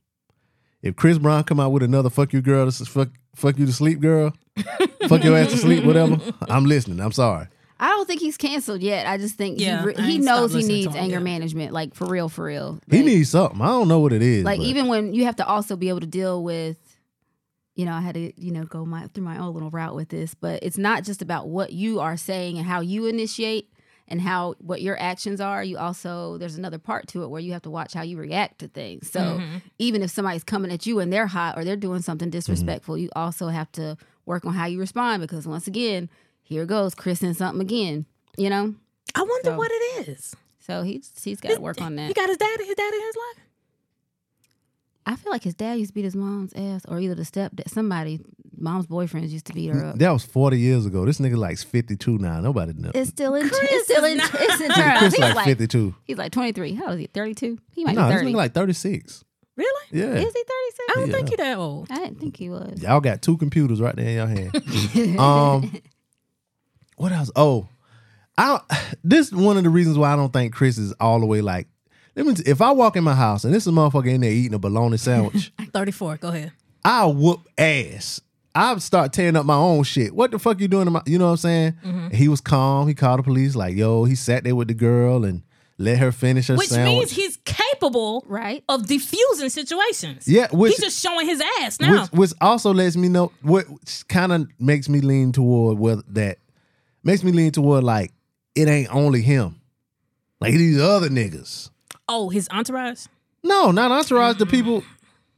If 0.82 0.96
Chris 0.96 1.18
Brown 1.18 1.44
come 1.44 1.60
out 1.60 1.72
with 1.72 1.84
another 1.84 2.10
"fuck 2.10 2.34
you, 2.34 2.42
girl," 2.42 2.66
this 2.66 2.82
is 2.82 2.88
fuck 2.88 3.10
fuck 3.36 3.58
you 3.58 3.66
to 3.66 3.74
sleep, 3.74 4.00
girl, 4.00 4.34
fuck 5.08 5.24
your 5.24 5.38
ass 5.38 5.52
to 5.52 5.58
sleep, 5.58 5.84
whatever, 5.84 6.20
I'm 6.48 6.66
listening. 6.66 7.00
I'm 7.00 7.12
sorry. 7.12 7.48
I 7.84 7.90
don't 7.90 8.08
think 8.08 8.22
he's 8.22 8.38
canceled 8.38 8.82
yet. 8.82 9.06
I 9.08 9.18
just 9.18 9.36
think 9.36 9.60
Yeah, 9.60 9.82
he, 9.82 9.88
re- 9.88 9.94
he 9.98 10.18
knows 10.18 10.54
he 10.54 10.64
needs 10.64 10.96
anger 10.96 11.16
yet. 11.16 11.24
management, 11.24 11.74
like 11.74 11.94
for 11.94 12.06
real, 12.08 12.30
for 12.30 12.46
real. 12.46 12.80
He 12.90 13.02
needs 13.04 13.30
something. 13.32 13.60
I 13.62 13.66
don't 13.68 13.88
know 13.88 14.00
what 14.00 14.14
it 14.14 14.22
is. 14.22 14.44
like 14.46 14.60
but- 14.60 14.66
even 14.68 14.88
when 14.88 15.14
you 15.14 15.26
have 15.26 15.36
to 15.38 15.46
also 15.46 15.76
be 15.76 15.90
able 15.90 16.00
to 16.00 16.08
deal 16.08 16.42
with 16.44 16.78
you 17.76 17.86
know 17.88 17.94
i 17.94 18.02
had 18.02 18.14
to 18.14 18.32
you 18.40 18.52
know 18.52 18.66
go 18.66 18.86
my 18.86 19.08
through 19.08 19.24
my 19.24 19.40
own 19.40 19.52
little 19.52 19.72
route 19.72 19.96
with 19.96 20.10
this 20.10 20.36
but 20.36 20.62
it's 20.62 20.78
not 20.78 21.04
just 21.04 21.24
about 21.24 21.48
what 21.50 21.74
you 21.74 22.00
are 22.00 22.16
saying 22.16 22.60
and 22.60 22.68
how 22.68 22.82
you 22.82 23.08
initiate 23.08 23.68
and 24.08 24.22
how 24.22 24.54
what 24.60 24.80
your 24.84 24.96
actions 25.02 25.42
are 25.42 25.64
you 25.64 25.76
also 25.76 26.38
there's 26.38 26.56
another 26.56 26.78
part 26.78 27.08
to 27.08 27.24
it 27.24 27.32
where 27.32 27.42
you 27.42 27.52
have 27.52 27.64
to 27.64 27.72
watch 27.72 27.94
how 27.94 28.04
you 28.04 28.16
react 28.16 28.60
to 28.60 28.68
things 28.68 29.10
so 29.12 29.20
Mm-hmm. 29.22 29.58
even 29.80 30.04
if 30.04 30.12
somebody's 30.12 30.44
coming 30.44 30.72
at 30.72 30.86
you 30.86 31.00
and 31.00 31.12
they're 31.12 31.26
hot 31.26 31.58
or 31.58 31.64
they're 31.66 31.76
doing 31.76 32.04
something 32.04 32.30
disrespectful 32.30 32.96
you 32.96 33.10
also 33.16 33.48
have 33.48 33.72
to 33.72 33.98
work 34.28 34.46
on 34.46 34.54
how 34.54 34.68
you 34.68 34.80
respond 34.80 35.22
because 35.24 35.48
once 35.48 35.66
again 35.66 36.10
here 36.44 36.66
goes 36.66 36.94
chris 36.96 37.22
and 37.24 37.36
something 37.36 37.62
again 37.62 38.06
you 38.38 38.50
know 38.50 38.76
I 39.16 39.22
wonder 39.22 39.52
So- 39.52 39.58
what 39.58 39.70
it 39.72 40.08
is. 40.08 40.36
so 40.60 40.82
he's 40.84 41.12
he's 41.24 41.40
got 41.40 41.56
to 41.56 41.62
work 41.62 41.80
on 41.82 41.96
that 41.98 42.08
He 42.08 42.14
got 42.14 42.30
his 42.30 42.38
dad. 42.38 42.60
His 42.60 42.76
dad 42.76 42.94
in 42.94 43.02
his 43.02 43.16
life. 43.16 43.44
I 45.06 45.16
feel 45.18 45.32
like 45.34 45.44
his 45.44 45.54
dad 45.54 45.74
used 45.78 45.90
to 45.92 45.96
beat 45.96 46.06
his 46.06 46.16
mom's 46.16 46.54
ass, 46.56 46.84
or 46.88 46.98
either 47.00 47.14
the 47.14 47.24
stepdad, 47.24 47.68
somebody, 47.70 48.22
mom's 48.58 48.88
boyfriends 48.88 49.30
used 49.32 49.46
to 49.48 49.54
beat 49.54 49.68
her 49.68 49.84
up. 49.86 49.98
that 49.98 50.10
was 50.12 50.24
40 50.24 50.58
years 50.58 50.86
ago. 50.86 51.04
This 51.06 51.20
nigga 51.20 51.36
like 51.36 51.58
52 51.60 52.20
now. 52.20 52.40
Nobody 52.40 52.72
knows. 52.74 52.94
It's 52.96 53.10
still 53.10 53.36
in. 53.36 53.50
Chris 53.50 53.60
it's 53.70 53.84
still 53.92 54.06
in. 54.06 54.18
not- 54.18 54.30
It's 54.34 54.62
in 54.62 54.72
turn. 54.72 54.98
Chris 55.00 55.14
He's 55.14 55.22
like, 55.22 55.36
like, 55.36 55.46
52. 55.46 55.94
he's 56.06 56.18
like 56.18 56.32
twenty 56.32 56.54
three. 56.54 56.74
How 56.74 56.86
old 56.86 56.94
is 56.94 57.00
he? 57.02 57.08
Thirty 57.08 57.36
two. 57.36 57.60
He 57.74 57.84
might 57.84 57.96
No, 57.96 58.04
be 58.04 58.14
this 58.14 58.22
thirty. 58.22 58.32
nigga 58.32 58.38
like 58.38 58.54
36. 58.54 59.24
Really? 59.58 59.86
Yeah. 59.92 60.06
is 60.06 60.20
he 60.20 60.24
thirty 60.24 60.72
six? 60.72 60.84
I 60.90 60.94
don't 60.96 61.10
Yeah. 61.10 61.16
think 61.18 61.30
he 61.30 61.36
that 61.36 61.58
old. 61.58 61.88
I 61.92 61.98
didn't 61.98 62.20
think 62.22 62.38
he 62.38 62.50
was. 62.50 62.82
Y'all 62.82 63.02
got 63.02 63.22
two 63.22 63.36
computers 63.38 63.82
right 63.82 63.96
there 63.96 64.08
in 64.08 64.16
your 64.16 64.28
hand. 64.28 65.20
um, 65.20 65.74
what 67.04 67.12
else? 67.12 67.30
Oh, 67.36 67.68
I 68.38 68.48
don't, 68.48 68.64
this 69.04 69.28
is 69.28 69.34
one 69.34 69.58
of 69.58 69.64
the 69.64 69.70
reasons 69.70 69.98
why 69.98 70.12
I 70.14 70.16
don't 70.16 70.34
think 70.34 70.54
Chris 70.54 70.78
is 70.78 70.94
all 71.00 71.20
the 71.20 71.26
way 71.26 71.42
like. 71.42 71.68
Let 72.16 72.26
me. 72.26 72.34
t- 72.36 72.44
If 72.46 72.62
I 72.62 72.72
walk 72.72 72.96
in 72.96 73.04
my 73.04 73.16
house 73.16 73.44
and 73.44 73.54
this 73.54 73.64
is 73.64 73.68
a 73.68 73.72
motherfucker 73.72 74.08
in 74.14 74.22
there 74.22 74.32
eating 74.32 74.54
a 74.54 74.60
bologna 74.60 74.98
sandwich, 74.98 75.52
Thirty 75.74 75.92
four. 75.92 76.18
Go 76.18 76.30
ahead. 76.30 76.52
I'll 76.86 77.14
whoop 77.14 77.42
ass. 77.58 78.22
I 78.56 78.78
start 78.78 79.14
tearing 79.14 79.36
up 79.36 79.46
my 79.48 79.56
own 79.56 79.84
shit. 79.84 80.14
What 80.14 80.30
the 80.32 80.38
fuck 80.38 80.60
you 80.60 80.68
doing 80.68 80.86
to 80.86 80.92
my? 80.92 81.02
You 81.08 81.18
know 81.18 81.26
what 81.26 81.32
I'm 81.32 81.38
saying? 81.38 81.72
Mm-hmm. 81.84 82.16
He 82.16 82.28
was 82.28 82.40
calm. 82.40 82.88
He 82.88 82.94
called 82.94 83.20
the 83.20 83.24
police. 83.24 83.56
Like, 83.56 83.76
yo, 83.76 84.04
he 84.04 84.14
sat 84.16 84.44
there 84.44 84.56
with 84.56 84.68
the 84.68 84.76
girl 84.76 85.26
and 85.26 85.42
let 85.80 85.98
her 85.98 86.12
finish 86.12 86.48
her 86.50 86.56
Which 86.56 86.68
sandwich. 86.70 86.96
means 86.98 87.12
he's 87.12 87.38
capable 87.46 88.24
Right. 88.28 88.64
of 88.70 88.84
defusing 88.84 89.50
situations. 89.50 90.28
Yeah, 90.28 90.48
which- 90.52 90.74
he's 90.76 90.82
just 90.86 91.02
showing 91.02 91.26
his 91.28 91.42
ass 91.62 91.80
now. 91.80 92.04
which, 92.04 92.12
which 92.12 92.32
also 92.42 92.72
lets 92.74 92.96
me 92.96 93.10
know 93.10 93.32
what 93.42 93.66
kind 94.08 94.32
of 94.32 94.48
makes 94.60 94.88
me 94.88 95.02
lean 95.02 95.32
toward 95.32 95.80
whether 95.80 96.04
that 96.10 96.38
makes 97.04 97.24
me 97.24 97.32
lean 97.32 97.52
toward 97.52 97.84
like 97.84 98.12
it 98.56 98.68
ain't 98.68 98.94
only 98.94 99.22
him, 99.22 99.60
like 100.42 100.54
these 100.54 100.80
other 100.80 101.10
niggas. 101.10 101.70
oh, 102.08 102.30
his 102.30 102.48
entourage. 102.52 103.06
No, 103.44 103.72
not 103.72 103.92
entourage. 103.92 104.38
The 104.38 104.46
people, 104.46 104.84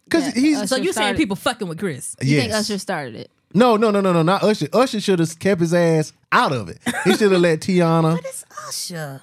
because 0.06 0.26
Yeah, 0.36 0.42
he's 0.42 0.58
us- 0.60 0.70
So 0.70 0.76
Usher 0.76 0.84
you're 0.84 0.94
saying 0.94 1.04
started- 1.06 1.18
people 1.18 1.36
fucking 1.36 1.68
with 1.68 1.80
Chris? 1.80 2.16
You 2.22 2.38
think 2.40 2.50
yes. 2.52 2.70
Usher 2.70 2.78
started 2.80 3.16
it? 3.16 3.32
No, 3.54 3.78
no, 3.78 3.90
no, 3.90 4.02
no, 4.02 4.12
no, 4.12 4.22
not 4.22 4.44
Usher. 4.44 4.68
Usher 4.74 5.00
should 5.00 5.20
have 5.20 5.40
kept 5.40 5.62
his 5.62 5.74
ass 5.74 6.12
out 6.32 6.52
of 6.52 6.68
it. 6.70 6.80
He 7.06 7.16
should 7.16 7.32
have 7.32 7.42
let 7.42 7.60
Teyana 7.62 8.18
It's 8.20 8.44
Usher. 8.68 9.22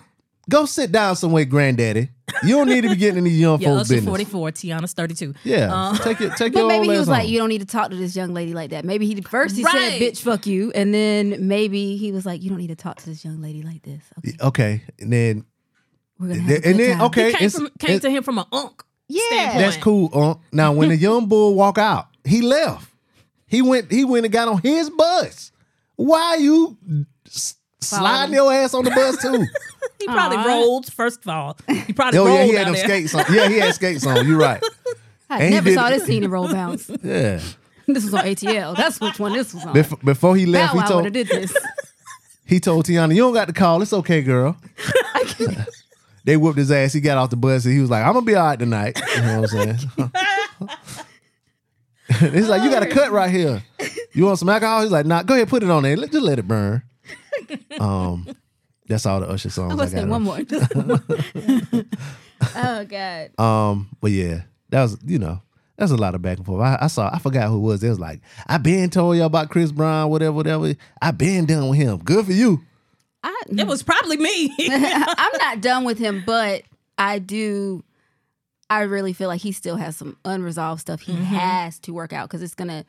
Go 0.53 0.66
sit 0.66 0.92
down 0.92 1.16
somewhere, 1.16 1.44
granddaddy. 1.46 2.09
You 2.44 2.57
don't 2.57 2.68
need 2.68 2.82
to 2.82 2.90
be 2.90 2.96
getting 2.96 3.18
in 3.18 3.24
these 3.24 3.40
young 3.40 3.61
Yeah, 3.61 3.68
folks' 3.68 3.90
Usher 3.90 3.94
business. 3.94 4.09
44, 4.11 4.50
Teyana's 4.53 4.92
32. 4.92 5.34
Yeah, 5.44 5.72
Uh, 5.74 5.96
take 5.98 6.20
it, 6.20 6.32
take 6.36 6.53
But 6.55 6.61
your 6.61 6.68
maybe 6.68 6.78
old 6.80 6.86
he 6.88 6.92
ass 6.92 6.98
was 7.00 7.09
like, 7.09 7.22
home. 7.22 7.30
"You 7.32 7.38
don't 7.38 7.48
need 7.48 7.61
to 7.61 7.66
talk 7.66 7.90
to 7.90 7.96
this 7.96 8.14
young 8.14 8.34
lady 8.34 8.53
like 8.55 8.70
that." 8.70 8.84
Maybe 8.84 9.07
he 9.07 9.20
first 9.22 9.57
he 9.57 9.64
Right. 9.64 9.72
said, 9.92 10.00
"Bitch, 10.00 10.20
fuck 10.22 10.46
you," 10.46 10.70
and 10.74 10.92
then 10.92 11.46
maybe 11.48 11.96
he 11.96 12.12
was 12.12 12.26
like, 12.26 12.42
"You 12.42 12.50
don't 12.50 12.59
need 12.59 12.68
to 12.68 12.76
talk 12.76 12.96
to 12.98 13.07
this 13.07 13.24
young 13.24 13.40
lady 13.40 13.62
like 13.62 13.82
this." 13.82 14.03
Okay, 14.18 14.36
Okay, 14.40 14.82
and 15.00 15.12
then 15.12 15.44
we're 16.18 16.28
gonna 16.28 16.40
have 16.40 16.64
and 16.64 16.78
then 16.78 16.96
time. 16.98 17.07
okay, 17.07 17.26
He 17.30 17.32
came, 17.36 17.46
it's- 17.46 17.55
from, 17.57 17.68
came 17.78 18.00
to 18.00 18.11
him 18.11 18.22
from 18.22 18.38
an 18.38 18.44
unk. 18.53 18.82
Yeah. 19.09 19.20
standpoint. 19.28 19.59
That's 19.59 19.76
cool. 19.78 20.11
Uh, 20.12 20.34
now, 20.53 20.72
when 20.72 20.88
the 20.90 20.96
young 20.96 21.26
bull 21.26 21.55
walk 21.55 21.76
out, 21.78 22.07
he 22.24 22.40
left. 22.42 22.88
He 23.46 23.61
went. 23.62 23.90
He 23.90 24.05
went 24.05 24.24
and 24.26 24.32
got 24.32 24.48
on 24.48 24.59
his 24.62 24.88
bus. 24.90 25.50
Why 25.96 26.36
you 26.36 26.76
s- 27.26 27.57
sliding 27.83 28.35
your 28.35 28.53
ass 28.53 28.74
on 28.74 28.85
the 28.85 28.91
bus 28.91 29.20
too? 29.22 29.45
He 29.99 30.07
probably 30.09 30.39
Aw. 30.39 30.45
rolled. 30.47 30.93
First 30.93 31.20
of 31.22 31.28
all, 31.28 31.57
he 31.87 31.93
probably 31.93 32.18
oh 32.18 32.24
rolled 32.26 32.39
yeah, 32.41 32.45
he 32.47 32.53
had 32.55 32.66
them 32.66 32.74
there. 32.74 32.85
skates 32.85 33.14
on. 33.14 33.24
Yeah, 33.33 33.49
he 33.49 33.59
had 33.61 33.72
skates 33.72 34.05
on. 34.05 34.26
You're 34.26 34.37
right. 34.39 34.61
I 35.30 35.37
and 35.37 35.45
he 35.45 35.51
never 35.51 35.68
did- 35.68 35.74
saw 35.76 35.91
this 35.91 36.05
scene 36.05 36.24
in 36.24 36.30
Roll 36.30 36.49
Bounce. 36.49 36.89
Yeah. 37.05 37.41
this 37.87 38.05
was 38.05 38.12
on 38.12 38.24
ATL. 38.24 38.76
That's 38.76 39.01
which 39.01 39.20
one 39.20 39.33
this 39.33 39.55
was 39.55 39.64
on. 39.64 39.72
Bef- 39.74 40.05
before 40.05 40.35
he 40.35 40.45
Bow 40.47 40.51
left, 40.53 40.72
he 40.72 40.78
Wow 40.78 40.83
would 40.85 40.89
told 40.91 41.05
have 41.05 41.12
did 41.12 41.28
this. 41.28 41.55
he 42.47 42.59
told 42.59 42.85
Teyana, 42.87 43.14
"You 43.14 43.22
don't 43.22 43.33
got 43.35 43.47
to 43.47 43.53
call. 43.53 43.80
It's 43.80 43.93
okay, 43.93 44.22
girl." 44.22 44.57
they 46.24 46.37
whooped 46.37 46.59
his 46.59 46.72
ass. 46.72 46.93
He 46.93 47.01
got 47.01 47.16
off 47.18 47.30
the 47.30 47.37
bus 47.37 47.64
and 47.64 47.72
he 47.74 47.80
was 47.80 47.91
like, 47.91 48.05
"I'm 48.05 48.12
gonna 48.14 48.26
be 48.26 48.35
all 48.35 48.45
right 48.47 48.59
tonight." 48.59 49.01
You 49.14 49.22
know 49.22 49.41
what 49.43 49.53
I'm 49.55 49.76
saying? 52.18 52.30
He's 52.33 52.49
like, 52.49 52.62
"You 52.62 52.70
got 52.70 52.83
a 52.83 52.87
cut 52.89 53.12
right 53.12 53.30
here. 53.30 53.62
You 54.14 54.24
want 54.26 54.39
some 54.41 54.49
alcohol?" 54.49 54.83
He's 54.83 54.91
like, 54.91 55.07
"Nah, 55.07 55.22
go 55.22 55.35
ahead, 55.35 55.49
put 55.49 55.62
it 55.62 55.70
on 55.70 55.85
there. 55.85 55.97
Let- 55.97 56.11
Just 56.11 56.24
let 56.24 56.39
it 56.41 56.49
burn." 56.49 56.83
Um, 57.80 58.26
that's 58.87 59.07
all 59.07 59.20
the 59.20 59.28
Usher 59.28 59.51
songs 59.51 59.72
I'm 59.72 59.78
gonna 59.78 59.91
say 59.91 60.01
got. 60.01 60.09
one 60.09 60.22
more. 60.22 60.43
Just 60.43 60.74
one 60.74 60.87
more. 60.89 61.85
oh 62.57 62.85
God. 62.85 63.39
Um, 63.39 63.89
but 64.01 64.11
yeah, 64.11 64.43
that 64.70 64.83
was 64.83 64.99
you 65.05 65.18
know 65.18 65.41
that's 65.76 65.91
a 65.93 65.97
lot 65.97 66.14
of 66.14 66.22
back 66.22 66.37
and 66.39 66.47
forth. 66.47 66.62
I, 66.62 66.78
I 66.83 66.87
saw 66.89 67.11
I 67.12 67.18
forgot 67.18 67.49
who 67.49 67.57
it 67.57 67.61
was. 67.61 67.83
It 67.85 67.89
was 67.89 68.01
like 68.01 68.20
I 68.47 68.59
been 68.59 68.91
told 68.91 69.16
y'all 69.16 69.26
about 69.26 69.51
Chris 69.51 69.72
Brown, 69.72 70.11
whatever, 70.11 70.33
whatever. 70.33 70.74
I 71.01 71.11
been 71.12 71.47
done 71.47 71.68
with 71.68 71.78
him. 71.78 71.99
Good 71.99 72.26
for 72.26 72.33
you. 72.33 72.61
I, 73.24 73.43
It 73.49 73.66
was 73.66 73.83
probably 73.83 74.16
me. 74.16 74.53
I'm 74.70 75.39
not 75.39 75.61
done 75.61 75.85
with 75.85 75.99
him, 75.99 76.22
but 76.26 76.62
I 76.99 77.18
do. 77.20 77.85
I 78.68 78.83
really 78.83 79.12
feel 79.12 79.28
like 79.28 79.41
he 79.43 79.53
still 79.53 79.76
has 79.76 79.97
some 79.97 80.16
unresolved 80.24 80.80
stuff 80.80 81.03
he 81.03 81.12
Mm-hmm. 81.12 81.22
has 81.24 81.78
to 81.80 81.93
work 81.93 82.12
out 82.12 82.28
because 82.28 82.43
it's 82.43 82.55
gonna. 82.55 82.85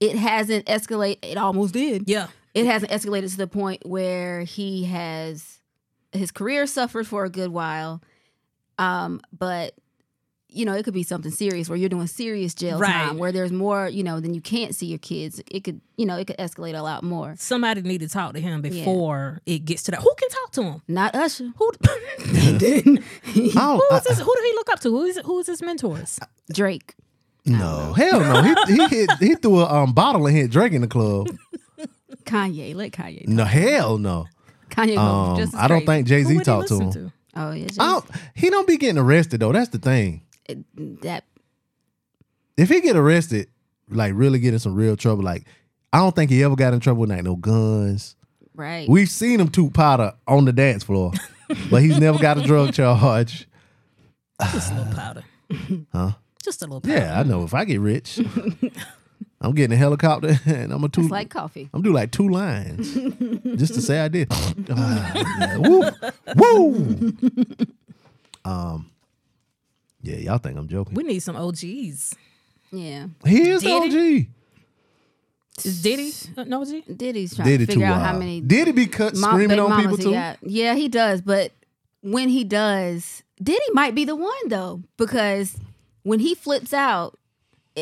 It 0.00 0.16
hasn't 0.16 0.66
escalated. 0.66 1.18
It 1.22 1.36
almost 1.38 1.74
did. 1.74 2.04
yeah. 2.06 2.28
It 2.58 2.66
hasn't 2.66 2.90
escalated 2.92 3.30
to 3.30 3.36
the 3.36 3.46
point 3.46 3.86
where 3.86 4.42
he 4.42 4.84
has 4.86 5.58
his 6.12 6.30
career 6.30 6.66
suffered 6.66 7.06
for 7.06 7.24
a 7.24 7.30
good 7.30 7.50
while. 7.50 8.00
Um, 8.78 9.20
but 9.36 9.74
you 10.50 10.64
know, 10.64 10.72
it 10.72 10.82
could 10.82 10.94
be 10.94 11.02
something 11.02 11.30
serious 11.30 11.68
where 11.68 11.76
you're 11.76 11.90
doing 11.90 12.06
serious 12.06 12.54
jail 12.54 12.78
Right. 12.78 12.90
time, 12.90 13.18
where 13.18 13.32
there's 13.32 13.52
more, 13.52 13.86
you 13.86 14.02
know, 14.02 14.18
then 14.18 14.32
you 14.32 14.40
can't 14.40 14.74
see 14.74 14.86
your 14.86 14.98
kids. 14.98 15.42
It 15.50 15.62
could, 15.62 15.82
you 15.98 16.06
know, 16.06 16.16
it 16.16 16.26
could 16.26 16.38
escalate 16.38 16.74
a 16.74 16.80
lot 16.80 17.02
more. 17.02 17.34
Somebody 17.36 17.82
need 17.82 17.98
to 18.00 18.08
talk 18.08 18.32
to 18.32 18.40
him 18.40 18.62
before 18.62 19.42
it 19.44 19.66
gets 19.66 19.82
to 19.84 19.90
that. 19.90 20.00
Who 20.00 20.10
can 20.16 20.28
talk 20.30 20.52
to 20.52 20.62
him? 20.62 20.82
Not 20.88 21.14
Usher. 21.14 21.50
Who? 21.58 21.70
I 21.82 22.56
don't, 22.58 22.96
Who 23.34 23.50
I- 23.90 24.00
his, 24.08 24.18
who 24.20 24.34
did 24.36 24.44
he 24.44 24.52
look 24.54 24.70
up 24.72 24.80
to? 24.80 24.88
Who 24.90 25.04
is 25.04 25.18
who 25.24 25.38
is 25.40 25.46
his 25.48 25.60
mentors? 25.62 26.18
Drake. 26.52 26.94
no, 27.44 27.92
hell 27.92 28.20
no. 28.20 28.42
He 28.42 28.74
he 28.74 28.88
hit, 28.88 29.10
he 29.20 29.34
threw 29.34 29.60
a 29.60 29.66
um, 29.82 29.92
bottle 29.92 30.26
and 30.26 30.36
hit 30.36 30.50
Drake 30.50 30.72
in 30.72 30.80
the 30.80 30.88
club. 30.88 31.28
Kanye. 32.24 32.74
Let 32.74 32.92
Kanye. 32.92 33.26
No, 33.28 33.44
hell 33.44 33.98
no. 33.98 34.26
Kanye 34.70 34.96
Um, 34.98 35.36
just 35.36 35.54
as 35.54 35.60
I 35.60 35.68
don't 35.68 35.84
think 35.86 36.06
Jay 36.06 36.22
Z 36.24 36.38
talked 36.40 36.68
to 36.68 36.80
him. 36.80 36.92
to? 36.92 37.12
Oh 37.36 37.52
yeah, 37.52 37.68
I 37.78 37.92
don't, 37.92 38.04
he 38.34 38.50
don't 38.50 38.66
be 38.66 38.76
getting 38.76 38.98
arrested 38.98 39.40
though. 39.40 39.52
That's 39.52 39.68
the 39.70 39.78
thing. 39.78 40.22
just- 40.48 41.02
that 41.02 41.24
If 42.56 42.68
he 42.68 42.80
get 42.80 42.96
arrested, 42.96 43.48
like 43.90 44.12
really 44.16 44.38
get 44.38 44.52
in 44.54 44.58
some 44.60 44.74
real 44.74 44.96
trouble, 44.96 45.22
like 45.24 45.46
I 45.92 45.98
don't 45.98 46.14
think 46.14 46.30
he 46.30 46.42
ever 46.42 46.56
got 46.56 46.74
in 46.74 46.80
trouble 46.80 47.00
with 47.02 47.10
like 47.10 47.22
no 47.22 47.36
guns. 47.36 48.16
right. 48.54 48.88
We've 48.88 49.08
seen 49.08 49.40
him 49.40 49.48
toot 49.48 49.72
powder 49.72 50.14
on 50.26 50.44
the 50.44 50.52
dance 50.52 50.84
floor, 50.84 51.12
but 51.70 51.82
he's 51.82 51.98
never 51.98 52.18
got 52.18 52.38
a 52.38 52.42
drug 52.42 52.72
charge. 52.74 53.46
Just 54.52 54.72
a 54.72 54.74
little 54.76 54.92
powder. 54.94 55.24
Huh? 55.92 56.12
Just 56.44 56.62
a 56.62 56.66
little 56.66 56.80
powder. 56.80 56.94
Yeah, 56.94 57.20
I 57.20 57.22
know. 57.22 57.42
If 57.44 57.54
I 57.54 57.64
get 57.64 57.80
rich, 57.80 58.20
I'm 59.40 59.52
getting 59.54 59.72
a 59.74 59.76
helicopter 59.78 60.38
and 60.46 60.72
I'm 60.72 60.78
gonna 60.80 60.88
toot. 60.88 61.04
it's 61.04 61.12
like 61.12 61.30
coffee. 61.30 61.70
I'm 61.72 61.82
do 61.82 61.92
like 61.92 62.10
two 62.10 62.28
lines 62.28 62.92
just 63.56 63.74
to 63.74 63.80
say 63.82 64.00
I 64.00 64.08
did. 64.08 64.32
Ah, 64.70 65.12
yeah. 65.14 65.56
Woo, 65.58 65.84
woo. 66.36 67.12
Um, 68.44 68.90
yeah, 70.02 70.16
y'all 70.16 70.38
think 70.38 70.56
I'm 70.58 70.68
joking? 70.68 70.94
We 70.94 71.02
need 71.04 71.20
some 71.20 71.36
OGs. 71.36 72.14
Yeah. 72.72 73.06
He 73.26 73.48
is 73.50 73.62
the 73.62 73.68
Did 73.68 73.94
OG. 73.94 74.26
Is 75.64 75.82
Diddy 75.82 76.12
an 76.36 76.52
OG? 76.52 76.68
Diddy's 76.96 77.34
trying 77.34 77.48
Did 77.48 77.58
to 77.58 77.62
it 77.64 77.66
figure 77.66 77.86
out 77.86 78.00
how 78.02 78.16
many 78.18 78.40
Did 78.40 78.68
he 78.68 78.72
be 78.72 78.86
cut 78.86 79.16
mom- 79.16 79.32
screaming 79.32 79.58
on 79.58 79.80
people 79.80 79.96
he 79.96 80.02
too? 80.04 80.12
got. 80.12 80.38
Yeah, 80.42 80.74
he 80.74 80.88
does. 80.88 81.20
But 81.20 81.52
when 82.00 82.28
he 82.28 82.44
does, 82.44 83.22
Diddy 83.42 83.58
might 83.72 83.94
be 83.94 84.04
the 84.04 84.14
one 84.16 84.48
though, 84.48 84.82
because 84.96 85.56
when 86.04 86.20
he 86.20 86.34
flips 86.34 86.72
out, 86.72 87.17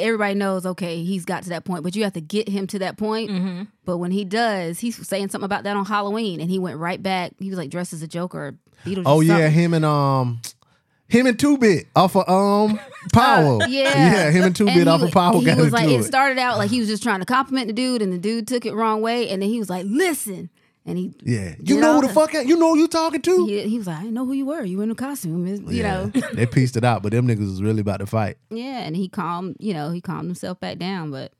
everybody 0.02 0.34
knows 0.34 0.66
okay, 0.66 1.02
he's 1.02 1.24
got 1.24 1.42
to 1.44 1.48
that 1.50 1.64
point. 1.64 1.82
But 1.82 1.96
you 1.96 2.04
have 2.04 2.12
to 2.14 2.20
get 2.20 2.48
him 2.48 2.66
to 2.68 2.78
that 2.80 2.96
point. 2.96 3.30
Mm-hmm. 3.30 3.62
But 3.84 3.98
when 3.98 4.10
he 4.10 4.24
does, 4.24 4.78
he's 4.78 5.06
saying 5.06 5.28
something 5.28 5.44
about 5.44 5.64
that 5.64 5.76
on 5.76 5.84
Halloween, 5.84 6.40
and 6.40 6.50
he 6.50 6.58
went 6.58 6.78
right 6.78 7.02
back. 7.02 7.32
He 7.38 7.48
was 7.48 7.58
like 7.58 7.70
dressed 7.70 7.92
as 7.92 8.02
a 8.02 8.08
Joker 8.08 8.38
or 8.48 8.54
Beetlejuice. 8.84 9.02
Oh 9.06 9.20
yeah, 9.20 9.34
something. 9.36 9.52
him 9.52 9.74
and 9.74 9.84
um, 9.84 10.40
him 11.08 11.26
and 11.26 11.38
Two 11.38 11.58
Bit 11.58 11.86
off 11.94 12.16
of 12.16 12.28
um 12.28 12.78
Power. 13.12 13.62
Uh, 13.62 13.66
yeah, 13.66 13.94
yeah, 13.94 14.30
him 14.30 14.44
and 14.44 14.56
Two 14.56 14.66
Bit 14.66 14.88
off 14.88 15.02
of 15.02 15.12
Power 15.12 15.38
He 15.38 15.44
got 15.44 15.56
was 15.56 15.66
into 15.66 15.76
like, 15.76 15.88
it. 15.88 16.00
it 16.00 16.04
started 16.04 16.38
out 16.38 16.58
like 16.58 16.70
he 16.70 16.80
was 16.80 16.88
just 16.88 17.02
trying 17.02 17.20
to 17.20 17.26
compliment 17.26 17.68
the 17.68 17.72
dude, 17.72 18.02
and 18.02 18.12
the 18.12 18.18
dude 18.18 18.48
took 18.48 18.66
it 18.66 18.74
wrong 18.74 19.00
way, 19.02 19.28
and 19.28 19.40
then 19.42 19.48
he 19.48 19.58
was 19.58 19.70
like, 19.70 19.86
"Listen," 19.88 20.50
and 20.86 20.96
he 20.96 21.12
yeah, 21.24 21.54
you 21.62 21.80
know 21.80 22.00
who 22.00 22.06
the 22.06 22.12
fuck? 22.14 22.32
You 22.32 22.56
know 22.56 22.74
who 22.74 22.78
you 22.78 22.88
talking 22.88 23.20
to? 23.22 23.46
he, 23.46 23.62
he 23.68 23.78
was 23.78 23.86
like, 23.86 23.98
"I 23.98 24.02
didn't 24.02 24.14
know 24.14 24.24
who 24.24 24.32
you 24.32 24.46
were. 24.46 24.62
You 24.64 24.78
were 24.78 24.84
in 24.84 24.90
a 24.90 24.94
costume, 24.94 25.46
It's- 25.46 25.60
you 25.72 25.82
Yeah. 25.82 26.04
know." 26.06 26.20
they 26.34 26.46
pieced 26.46 26.76
it 26.76 26.84
out, 26.84 27.02
but 27.02 27.12
them 27.12 27.26
niggas 27.26 27.40
was 27.40 27.62
really 27.62 27.80
about 27.80 27.98
to 27.98 28.06
fight. 28.06 28.38
Yeah, 28.50 28.80
and 28.80 28.96
he 28.96 29.08
calmed, 29.08 29.56
you 29.58 29.74
know, 29.74 29.90
he 29.90 30.00
calmed 30.00 30.26
himself 30.28 30.58
back 30.60 30.78
down, 30.78 31.10
but 31.10 31.32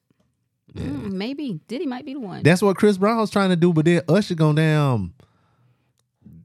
mm, 0.75 1.13
maybe 1.13 1.61
Diddy 1.69 1.87
might 1.87 2.05
be 2.05 2.15
the 2.15 2.21
one. 2.21 2.43
That's 2.43 2.61
what 2.63 2.77
Chris 2.77 2.99
Brown 2.99 3.19
was 3.19 3.31
trying 3.31 3.51
to 3.51 3.57
do, 3.57 3.73
but 3.73 3.85
then 3.85 4.03
Usher 4.09 4.35
gone 4.35 4.57
down. 4.57 5.13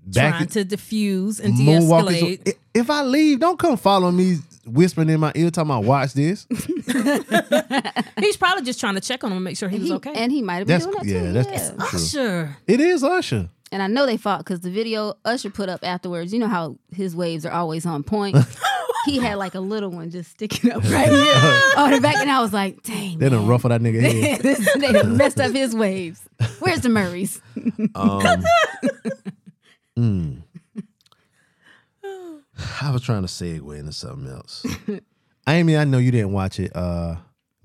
Back 0.04 0.34
Trying 0.36 0.48
to 0.50 0.64
diffuse 0.66 1.40
and 1.40 1.54
moonwalking. 1.54 2.44
de-escalate. 2.44 2.54
If 2.74 2.90
I 2.90 3.04
leave, 3.04 3.40
don't 3.40 3.58
come 3.58 3.78
follow 3.78 4.12
me 4.12 4.38
whispering 4.66 5.10
in 5.10 5.20
my 5.20 5.32
ear 5.36 5.50
talking 5.52 5.70
about 5.72 5.84
watch 5.84 6.14
this. 6.14 6.48
He's 8.20 8.38
probably 8.38 8.64
just 8.64 8.80
trying 8.80 8.96
to 8.96 9.02
check 9.02 9.24
on 9.24 9.32
him 9.32 9.38
and 9.38 9.44
make 9.44 9.58
sure 9.58 9.70
he 9.70 9.80
was 9.80 9.88
He- 9.88 9.94
okay. 9.96 10.14
And 10.14 10.32
he 10.32 10.42
might 10.42 10.58
have 10.58 10.68
been 10.68 10.80
That's 10.80 10.86
doing 10.86 10.98
that 11.06 11.06
yeah, 11.08 11.22
too. 11.22 11.34
that's 11.52 11.74
yeah. 11.74 11.86
true. 11.90 12.00
Sure. 12.00 12.58
It 12.68 12.80
is 12.80 13.04
Usher. 13.04 13.50
And 13.72 13.82
I 13.82 13.88
know 13.88 14.06
they 14.06 14.18
fought 14.18 14.40
because 14.40 14.60
the 14.62 14.70
video 14.70 15.14
Usher 15.24 15.50
put 15.50 15.70
up 15.70 15.80
afterwards, 15.84 16.34
you 16.34 16.40
know 16.40 16.48
how 16.48 16.78
his 16.94 17.16
waves 17.16 17.46
are 17.46 17.54
always 17.54 17.86
on 17.86 18.04
point. 18.04 18.36
he 19.06 19.18
had 19.18 19.36
like 19.36 19.56
a 19.56 19.62
little 19.62 19.90
one 19.90 20.10
just 20.12 20.32
sticking 20.32 20.72
up 20.72 20.84
right 20.84 21.08
here 21.10 21.62
on 21.78 21.92
the 21.92 22.00
back, 22.02 22.18
and 22.18 22.30
I 22.30 22.42
was 22.42 22.52
like, 22.52 22.84
dang. 22.84 23.18
They 23.20 23.30
done 23.30 23.40
man. 23.40 23.48
ruffle 23.48 23.70
that 23.70 23.80
nigga 23.82 24.02
head. 24.02 24.42
This- 24.42 24.74
they 24.78 24.92
done 24.92 25.16
messed 25.16 25.40
up 25.40 25.54
his 25.54 25.74
waves. 25.74 26.22
Where's 26.60 26.82
the 26.82 26.90
Murrays? 26.90 27.42
Um, 27.96 28.44
mm. 29.98 30.42
I 32.82 32.92
was 32.92 33.02
trying 33.02 33.22
to 33.24 33.28
segue 33.28 33.78
into 33.80 33.92
something 33.92 34.32
else. 34.32 34.66
Amy, 35.48 35.78
I 35.78 35.84
know 35.86 35.98
you 35.98 36.12
didn't 36.12 36.32
watch 36.34 36.60
it. 36.60 36.72
Uh, 36.76 37.16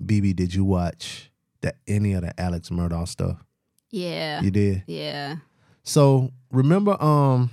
BB, 0.03 0.35
did 0.35 0.53
you 0.53 0.63
watch 0.65 1.31
that 1.61 1.77
any 1.87 2.13
of 2.13 2.21
the 2.21 2.39
Alex 2.39 2.69
Murdaugh 2.69 3.07
stuff? 3.07 3.37
Yeah. 3.91 4.41
You 4.41 4.51
did. 4.51 4.83
Yeah. 4.87 5.37
So 5.83 6.31
remember, 6.51 7.01
um, 7.01 7.49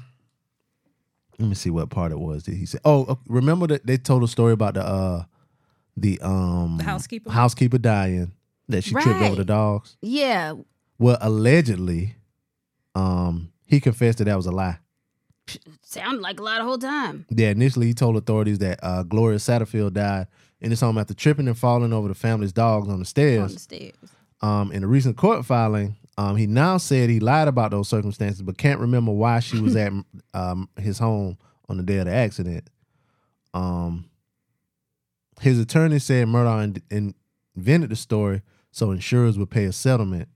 let 1.39 1.49
me 1.49 1.55
see 1.55 1.71
what 1.71 1.91
part 1.91 2.13
it 2.13 2.19
was 2.19 2.45
that 2.45 2.55
he 2.55 2.67
said. 2.67 2.81
Oh, 2.85 3.05
uh, 3.05 3.15
remember 3.29 3.67
that 3.69 3.87
they 3.87 3.97
told 3.97 4.23
a 4.25 4.29
story 4.29 4.53
about 4.53 4.75
the 4.75 4.85
uh, 4.85 5.25
the 5.97 6.19
um, 6.23 6.77
The 6.79 6.85
housekeeper? 6.85 7.31
housekeeper 7.31 7.79
dying 7.79 8.33
that 8.69 8.83
she 8.83 8.91
tripped 8.93 9.09
over 9.21 9.37
the 9.37 9.45
dogs. 9.45 9.97
Yeah. 10.01 10.55
Well, 10.99 11.19
allegedly, 11.21 12.17
um, 12.95 13.53
he 13.67 13.81
confessed 13.81 14.19
that 14.19 14.25
that 14.25 14.37
was 14.37 14.47
a 14.47 14.53
lie. 14.53 14.79
Sounded 15.83 16.21
like 16.23 16.41
a 16.41 16.43
lot 16.43 16.59
the 16.59 16.65
whole 16.65 16.79
time. 16.79 17.27
Yeah, 17.31 17.51
initially 17.51 17.87
he 17.87 17.95
told 17.95 18.17
authorities 18.17 18.59
that 18.59 18.81
uh, 18.83 19.03
Gloria 19.03 19.39
Satterfield 19.39 19.93
died 19.93 20.27
in 20.61 20.71
his 20.71 20.81
home 20.81 20.99
after 20.99 21.15
tripping 21.15 21.47
and 21.49 21.59
falling 21.59 21.93
over 21.93 22.09
the 22.09 22.15
family's 22.15 22.53
dogs 22.53 22.89
on 22.89 22.99
the 22.99 23.05
stairs. 23.05 23.43
On 23.43 23.53
the 23.55 23.61
stairs. 23.61 23.95
Um, 24.43 24.73
in 24.73 24.83
a 24.83 24.87
recent 24.87 25.17
court 25.17 25.45
filing, 25.45 25.97
um, 26.17 26.37
he 26.37 26.47
now 26.47 26.77
said 26.79 27.11
he 27.11 27.21
lied 27.21 27.49
about 27.49 27.71
those 27.71 27.89
circumstances, 27.89 28.43
but 28.43 28.59
can't 28.59 28.81
remember 28.81 29.13
why 29.13 29.41
she 29.41 29.61
was 29.61 29.77
at 29.77 29.93
um, 30.35 30.69
his 30.79 30.99
home 30.99 31.39
on 31.69 31.77
the 31.77 31.83
day 31.83 31.99
of 31.99 32.07
the 32.07 32.13
accident. 32.13 32.69
Um, 33.53 34.07
his 35.41 35.59
attorney 35.59 35.99
said 35.99 36.27
Murdaugh 36.29 36.81
in- 36.91 37.15
invented 37.57 37.91
the 37.91 37.97
story 37.97 38.43
so 38.71 38.91
insurers 38.91 39.39
would 39.39 39.51
pay 39.51 39.65
a 39.65 39.73
settlement. 39.73 40.29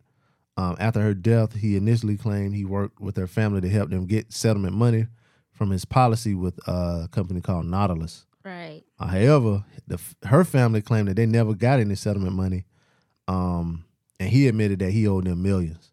Um, 0.59 0.77
after 0.81 1.01
her 1.01 1.15
death, 1.15 1.55
he 1.55 1.77
initially 1.77 2.17
claimed 2.17 2.55
he 2.55 2.65
worked 2.65 3.01
with 3.01 3.17
her 3.17 3.29
family 3.29 3.61
to 3.61 3.69
help 3.69 3.91
them 3.91 4.07
get 4.07 4.33
settlement 4.33 4.75
money 4.75 5.07
from 5.53 5.71
his 5.71 5.85
policy 5.85 6.35
with 6.35 6.59
a 6.67 7.09
company 7.13 7.41
called 7.41 7.67
Nautilus. 7.67 8.27
Right. 8.45 8.83
Uh, 8.99 9.07
however, 9.07 9.65
the, 9.87 10.01
her 10.25 10.43
family 10.45 10.83
claimed 10.83 11.09
that 11.09 11.15
they 11.15 11.27
never 11.27 11.55
got 11.55 11.79
any 11.79 11.95
settlement 11.95 12.35
money, 12.35 12.65
um, 13.29 13.85
and 14.19 14.31
he 14.31 14.49
admitted 14.49 14.81
that 14.81 14.91
he 14.91 15.07
owed 15.07 15.27
them 15.27 15.43
millions. 15.43 15.93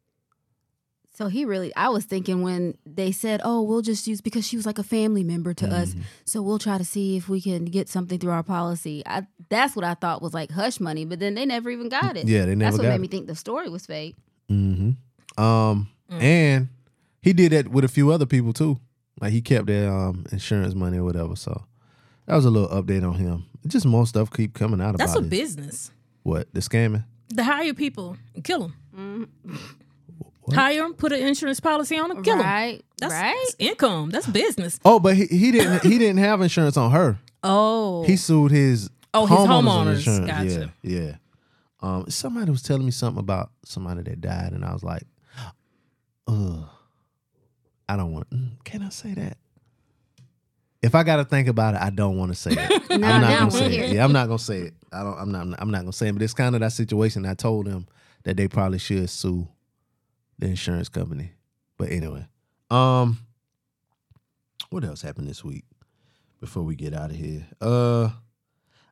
So 1.13 1.27
he 1.27 1.45
really, 1.45 1.73
I 1.75 1.89
was 1.89 2.03
thinking 2.05 2.41
when 2.41 2.77
they 2.85 3.11
said, 3.11 3.39
"Oh, 3.43 3.61
we'll 3.61 3.81
just 3.81 4.05
use 4.07 4.19
because 4.19 4.45
she 4.47 4.57
was 4.57 4.65
like 4.65 4.79
a 4.79 4.83
family 4.83 5.23
member 5.23 5.53
to 5.53 5.67
us, 5.67 5.91
Mm-hmm. 5.91 6.01
so 6.25 6.41
we'll 6.41 6.59
try 6.59 6.77
to 6.77 6.83
see 6.83 7.15
if 7.15 7.29
we 7.29 7.39
can 7.39 7.65
get 7.65 7.87
something 7.87 8.19
through 8.19 8.31
our 8.31 8.43
policy." 8.43 9.01
I, 9.05 9.25
that's 9.49 9.75
what 9.77 9.85
I 9.85 9.93
thought 9.93 10.21
was 10.21 10.33
like 10.33 10.51
hush 10.51 10.79
money, 10.81 11.05
but 11.05 11.19
then 11.19 11.35
they 11.35 11.45
never 11.45 11.69
even 11.69 11.87
got 11.87 12.17
it. 12.17 12.27
Yeah, 12.27 12.45
they 12.45 12.55
never 12.55 12.71
That's 12.71 12.77
what 12.83 12.89
made 12.89 12.95
it. 12.95 13.01
me 13.01 13.07
think 13.07 13.27
the 13.27 13.35
story 13.35 13.69
was 13.69 13.85
fake. 13.85 14.15
Mm-hmm. 14.49 15.41
Um, 15.43 15.89
and 16.09 16.69
he 17.21 17.33
did 17.33 17.51
that 17.51 17.67
with 17.69 17.83
a 17.83 17.87
few 17.89 18.11
other 18.11 18.25
people 18.25 18.53
too. 18.53 18.79
Like 19.21 19.31
he 19.31 19.41
kept 19.41 19.67
their 19.67 19.91
um 19.91 20.25
insurance 20.31 20.75
money 20.75 20.97
or 20.97 21.03
whatever. 21.03 21.35
So 21.35 21.63
that 22.25 22.35
was 22.35 22.45
a 22.45 22.49
little 22.51 22.69
update 22.69 23.07
on 23.07 23.15
him. 23.15 23.45
Just 23.67 23.85
more 23.85 24.05
stuff 24.05 24.29
keep 24.31 24.53
coming 24.53 24.79
out 24.81 24.97
That's 24.97 25.13
about 25.13 25.23
That's 25.23 25.33
a 25.33 25.35
it. 25.35 25.41
business. 25.41 25.91
What 26.23 26.47
the 26.53 26.59
scamming? 26.59 27.05
The 27.29 27.43
hire 27.43 27.73
people 27.73 28.17
kill 28.43 28.59
them. 28.59 29.29
Mm-hmm. 29.45 30.53
Hire 30.53 30.81
them, 30.83 30.93
put 30.93 31.11
an 31.11 31.21
insurance 31.25 31.59
policy 31.59 31.97
on 31.97 32.09
them, 32.09 32.21
kill 32.23 32.37
them. 32.37 32.45
right. 32.45 32.83
That's, 32.99 33.13
right. 33.13 33.35
that's 33.35 33.55
income. 33.57 34.11
That's 34.11 34.27
business. 34.27 34.79
Oh, 34.85 34.99
but 34.99 35.15
he, 35.15 35.25
he 35.25 35.51
didn't 35.51 35.83
he 35.83 35.97
didn't 35.97 36.19
have 36.19 36.39
insurance 36.41 36.77
on 36.77 36.91
her. 36.91 37.17
Oh. 37.43 38.03
He 38.03 38.15
sued 38.15 38.51
his 38.51 38.89
Oh, 39.13 39.25
his 39.25 39.37
homeowners 39.37 39.63
homeowners. 39.63 39.95
insurance. 39.95 40.27
Gotcha. 40.27 40.73
Yeah, 40.83 40.99
yeah. 40.99 41.15
Um, 41.85 42.09
somebody 42.09 42.49
was 42.49 42.63
telling 42.63 42.83
me 42.85 42.91
something 42.91 43.19
about 43.19 43.51
somebody 43.63 44.01
that 44.03 44.19
died, 44.19 44.53
and 44.53 44.65
I 44.65 44.73
was 44.73 44.83
like, 44.83 45.03
"Ugh, 46.27 46.67
I 47.87 47.95
don't 47.95 48.11
want. 48.11 48.29
mm, 48.31 48.51
Can 48.63 48.81
I 48.81 48.89
say 48.89 49.13
that? 49.13 49.37
If 50.81 50.95
I 50.95 51.03
got 51.03 51.17
to 51.17 51.25
think 51.25 51.47
about 51.47 51.75
it, 51.75 51.81
I 51.81 51.89
don't 51.91 52.17
want 52.17 52.31
to 52.31 52.35
say 52.35 52.51
it. 52.53 52.81
I'm 52.91 53.01
not 53.01 53.39
gonna 53.39 53.51
say 53.51 53.77
it. 53.77 53.93
Yeah, 53.93 54.03
I'm 54.03 54.11
not 54.13 54.25
gonna 54.27 54.39
say 54.39 54.61
it. 54.61 54.73
I 54.91 55.03
don't. 55.03 55.17
I'm 55.17 55.31
not. 55.31 55.59
I'm 55.61 55.69
not 55.69 55.81
gonna 55.81 55.93
say 55.93 56.07
it. 56.07 56.13
But 56.13 56.21
it's 56.23 56.33
kind 56.33 56.55
of 56.55 56.61
that 56.61 56.71
situation. 56.73 57.25
I 57.25 57.33
told 57.35 57.67
them 57.67 57.87
that 58.23 58.35
they 58.37 58.47
probably 58.47 58.79
should 58.79 59.07
sue 59.09 59.47
the 60.39 60.47
insurance 60.47 60.89
company. 60.89 61.33
But 61.77 61.91
anyway, 61.91 62.25
um, 62.71 63.19
what 64.71 64.83
else 64.83 65.01
happened 65.03 65.27
this 65.27 65.43
week? 65.43 65.65
Before 66.39 66.63
we 66.63 66.75
get 66.75 66.93
out 66.95 67.09
of 67.11 67.15
here, 67.15 67.45
uh, 67.61 68.09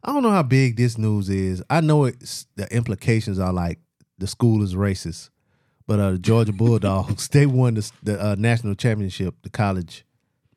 I 0.03 0.11
don't 0.13 0.23
know 0.23 0.31
how 0.31 0.43
big 0.43 0.75
this 0.77 0.97
news 0.97 1.29
is. 1.29 1.63
I 1.69 1.81
know 1.81 2.05
it's 2.05 2.45
the 2.55 2.71
implications 2.75 3.39
are 3.39 3.53
like 3.53 3.79
the 4.17 4.27
school 4.27 4.61
is 4.63 4.75
racist, 4.75 5.29
But 5.87 5.99
uh, 5.99 6.11
the 6.11 6.17
Georgia 6.19 6.51
Bulldogs, 6.53 7.27
they 7.31 7.45
won 7.45 7.75
the, 7.75 7.91
the 8.03 8.23
uh, 8.25 8.35
national 8.37 8.75
championship, 8.75 9.35
the 9.43 9.49
college 9.49 10.05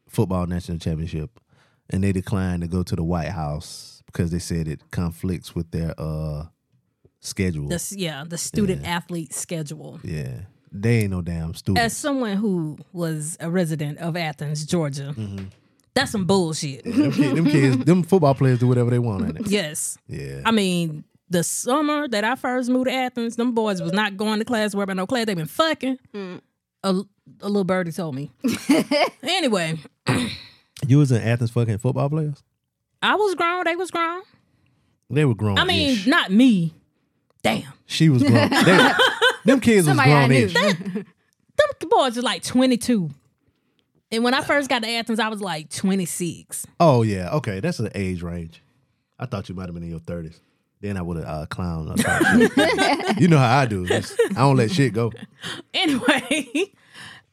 football 0.09 0.47
national 0.47 0.79
championship, 0.79 1.39
and 1.91 2.03
they 2.03 2.13
declined 2.13 2.63
to 2.63 2.69
go 2.69 2.83
to 2.83 2.97
the 2.97 3.05
White 3.05 3.31
House 3.31 4.03
because 4.07 4.31
they 4.31 4.39
said 4.39 4.67
it 4.69 4.81
conflicts 4.91 5.55
with 5.55 5.71
their 5.71 5.95
uh, 5.99 6.47
schedule. 7.21 7.69
This, 7.69 7.93
yeah, 7.93 8.25
the 8.27 8.39
student 8.39 8.87
athlete 8.87 9.33
schedule. 9.33 10.01
yeah, 10.03 10.41
they 10.73 11.01
ain't 11.03 11.11
no 11.11 11.23
damn 11.23 11.55
student. 11.55 11.85
As 11.85 11.97
someone 11.97 12.37
who 12.37 12.79
was 12.93 13.37
a 13.41 13.49
resident 13.51 13.99
of 13.99 14.17
Athens, 14.17 14.65
Georgia, 14.67 15.15
Mm-hmm. 15.17 15.47
That's 15.97 16.13
some 16.13 16.27
bullshit. 16.27 16.85
them, 16.85 17.11
kids, 17.11 17.35
them 17.35 17.45
kids, 17.47 17.85
them 17.85 18.03
football 18.05 18.35
players 18.35 18.61
do 18.61 18.69
whatever 18.69 18.91
they 18.91 18.99
want. 19.01 19.25
Ain't 19.25 19.41
it? 19.41 19.49
yes. 19.51 19.99
Yeah. 20.07 20.43
I 20.45 20.53
mean, 20.53 21.03
the 21.29 21.43
summer 21.43 22.07
that 22.07 22.23
I 22.23 22.37
first 22.37 22.71
moved 22.71 22.87
to 22.87 22.93
Athens, 22.93 23.35
them 23.37 23.53
boys 23.53 23.83
was 23.83 23.93
not 23.93 24.17
going 24.17 24.39
to 24.39 24.45
class, 24.45 24.75
worried 24.75 24.85
about 24.85 24.97
no 24.97 25.07
class. 25.07 25.27
They 25.27 25.35
been 25.35 25.47
fucking. 25.47 25.99
Mm. 26.15 26.41
A, 26.85 26.91
a 27.41 27.49
little 27.49 27.65
birdie 27.65 27.91
told 27.91 28.15
me. 28.15 28.31
anyway, 29.23 29.79
You 30.87 30.99
was 30.99 31.11
in 31.11 31.21
Athens 31.21 31.51
fucking 31.51 31.79
football 31.79 32.09
players? 32.09 32.45
I 33.03 33.17
was 33.17 33.35
grown. 33.35 33.65
They 33.65 33.75
was 33.75 33.91
grown. 33.91 34.23
They 35.11 35.25
were 35.25 35.35
grown. 35.35 35.59
I 35.59 35.65
mean, 35.65 35.99
not 36.07 36.31
me. 36.31 36.75
Damn. 37.43 37.73
she 37.87 38.09
was 38.09 38.23
grown. 38.23 38.51
They- 38.65 38.93
them 39.45 39.61
kids 39.61 39.87
was 39.87 39.97
Somebody 39.97 40.13
I 40.13 40.27
grown 40.27 40.31
knew. 40.95 41.05
Them 41.57 41.89
boys 41.89 42.17
was 42.17 42.25
like 42.25 42.43
22. 42.43 43.11
And 44.13 44.23
when 44.23 44.35
I 44.35 44.43
first 44.43 44.69
got 44.69 44.83
to 44.83 44.89
Athens, 44.89 45.19
I 45.19 45.29
was 45.29 45.41
like 45.41 45.69
26. 45.71 46.67
Oh 46.79 47.03
yeah, 47.03 47.31
okay, 47.35 47.61
that's 47.61 47.79
the 47.79 47.91
age 47.95 48.23
range. 48.23 48.63
I 49.19 49.27
thought 49.27 49.49
you 49.49 49.55
might 49.55 49.67
have 49.67 49.75
been 49.75 49.83
in 49.83 49.91
your 49.91 49.99
thirties. 49.99 50.39
Then 50.81 50.97
I 50.97 51.03
would 51.03 51.17
have 51.17 51.27
uh, 51.27 51.47
clown. 51.47 51.91
or 51.91 51.97
something. 51.97 52.51
you 53.19 53.29
know 53.29 53.39
how 53.39 53.59
I 53.61 53.67
do. 53.67 53.87
Just- 53.87 54.15
I 54.31 54.35
don't 54.35 54.57
let 54.57 54.71
shit 54.71 54.93
go. 54.93 55.13
Anyway, 55.75 56.73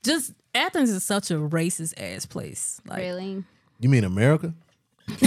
just 0.03 0.34
Athens 0.55 0.89
is 0.89 1.03
such 1.03 1.32
a 1.32 1.36
racist 1.36 1.93
ass 1.99 2.26
place. 2.26 2.80
Like, 2.86 2.99
Really? 2.99 3.43
You 3.80 3.89
mean 3.89 4.03
America? 4.03 4.53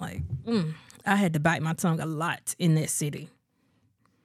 like 0.00 0.22
mm, 0.46 0.74
I 1.06 1.16
had 1.16 1.32
to 1.34 1.40
bite 1.40 1.62
my 1.62 1.74
tongue 1.74 2.00
a 2.00 2.06
lot 2.06 2.54
in 2.58 2.74
that 2.76 2.90
city. 2.90 3.28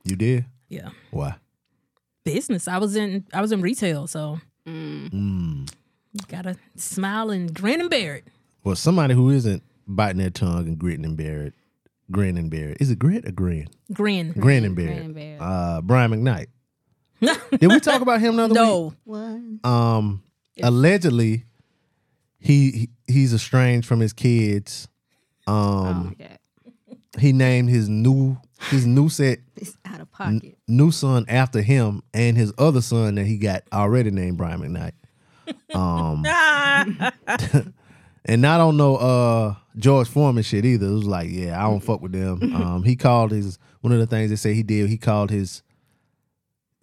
You 0.03 0.15
did? 0.15 0.45
Yeah. 0.69 0.89
Why? 1.11 1.35
business. 2.25 2.67
I 2.67 2.77
was 2.77 2.95
in 2.95 3.25
I 3.33 3.41
was 3.41 3.51
in 3.51 3.61
retail, 3.61 4.05
so 4.07 4.39
Mm. 4.67 5.69
you 6.13 6.19
gotta 6.27 6.55
smile 6.75 7.29
and 7.31 7.53
grin 7.53 7.81
and 7.81 7.89
bear 7.89 8.15
it. 8.15 8.25
Well, 8.63 8.75
somebody 8.75 9.13
who 9.13 9.29
isn't 9.29 9.63
biting 9.87 10.19
their 10.19 10.29
tongue 10.29 10.67
and 10.67 10.77
gritting 10.77 11.05
and 11.05 11.17
bear 11.17 11.43
it, 11.43 11.53
grin 12.11 12.37
and 12.37 12.49
bear 12.51 12.69
it. 12.69 12.77
Is 12.79 12.91
it 12.91 12.99
grit 12.99 13.25
or 13.27 13.31
grin? 13.31 13.67
Grin. 13.93 14.33
Grin 14.33 14.65
and 14.65 14.75
bear 14.75 14.87
Grin 14.87 14.97
it. 14.97 15.05
and 15.05 15.15
bear 15.15 15.35
it. 15.35 15.41
Uh, 15.41 15.81
Brian 15.81 16.11
McKnight. 16.11 16.47
Did 17.59 17.67
we 17.71 17.79
talk 17.79 18.01
about 18.01 18.19
him 18.21 18.35
the 18.37 18.43
other 18.43 18.53
week? 18.53 18.61
no. 18.61 18.93
What? 19.05 19.69
um 19.69 20.23
allegedly 20.61 21.45
he, 22.39 22.71
he 22.71 22.89
he's 23.07 23.33
estranged 23.33 23.87
from 23.87 23.99
his 23.99 24.13
kids 24.13 24.87
Oh 25.47 25.53
um 25.85 26.15
my 26.19 26.25
god. 26.25 26.97
he 27.19 27.33
named 27.33 27.69
his 27.69 27.89
new 27.89 28.37
his 28.69 28.85
new 28.85 29.09
set 29.09 29.39
It's 29.55 29.77
out 29.85 30.01
of 30.01 30.11
pocket. 30.11 30.57
new 30.67 30.91
son 30.91 31.25
after 31.27 31.61
him 31.61 32.03
and 32.13 32.37
his 32.37 32.53
other 32.57 32.81
son 32.81 33.15
that 33.15 33.25
he 33.25 33.37
got 33.37 33.63
already 33.71 34.11
named 34.11 34.37
Brian 34.37 34.59
McKnight 34.61 34.93
um 35.75 36.23
and 38.25 38.45
I 38.45 38.57
don't 38.57 38.77
know 38.77 38.95
uh 38.97 39.55
George 39.77 40.07
Foreman 40.07 40.43
shit 40.43 40.65
either 40.65 40.87
it 40.87 40.91
was 40.93 41.05
like 41.05 41.29
yeah 41.31 41.57
I 41.59 41.69
don't 41.69 41.79
fuck 41.79 42.01
with 42.01 42.11
them 42.11 42.53
um 42.55 42.83
he 42.83 42.95
called 42.95 43.31
his 43.31 43.57
one 43.81 43.93
of 43.93 43.99
the 43.99 44.07
things 44.07 44.29
they 44.29 44.35
say 44.35 44.53
he 44.53 44.63
did 44.63 44.89
he 44.89 44.97
called 44.97 45.31
his 45.31 45.63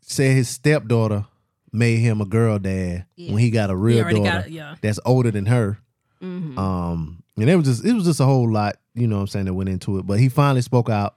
said 0.00 0.34
his 0.34 0.48
stepdaughter 0.48 1.26
made 1.72 1.98
him 1.98 2.20
a 2.20 2.24
girl 2.24 2.58
dad 2.58 3.06
when 3.16 3.38
he 3.38 3.50
got 3.50 3.70
a 3.70 3.76
real 3.76 4.02
daughter 4.04 4.22
got 4.22 4.50
yeah. 4.50 4.76
that's 4.80 4.98
older 5.04 5.30
than 5.30 5.46
her. 5.46 5.78
Mm-hmm. 6.22 6.58
Um, 6.58 7.22
and 7.36 7.50
it 7.50 7.56
was 7.56 7.66
just 7.66 7.84
it 7.84 7.92
was 7.92 8.04
just 8.04 8.20
a 8.20 8.24
whole 8.24 8.50
lot, 8.50 8.76
you 8.94 9.06
know 9.06 9.16
what 9.16 9.22
I'm 9.22 9.26
saying, 9.26 9.44
that 9.46 9.54
went 9.54 9.68
into 9.68 9.98
it. 9.98 10.06
But 10.06 10.18
he 10.18 10.28
finally 10.28 10.62
spoke 10.62 10.88
out. 10.88 11.16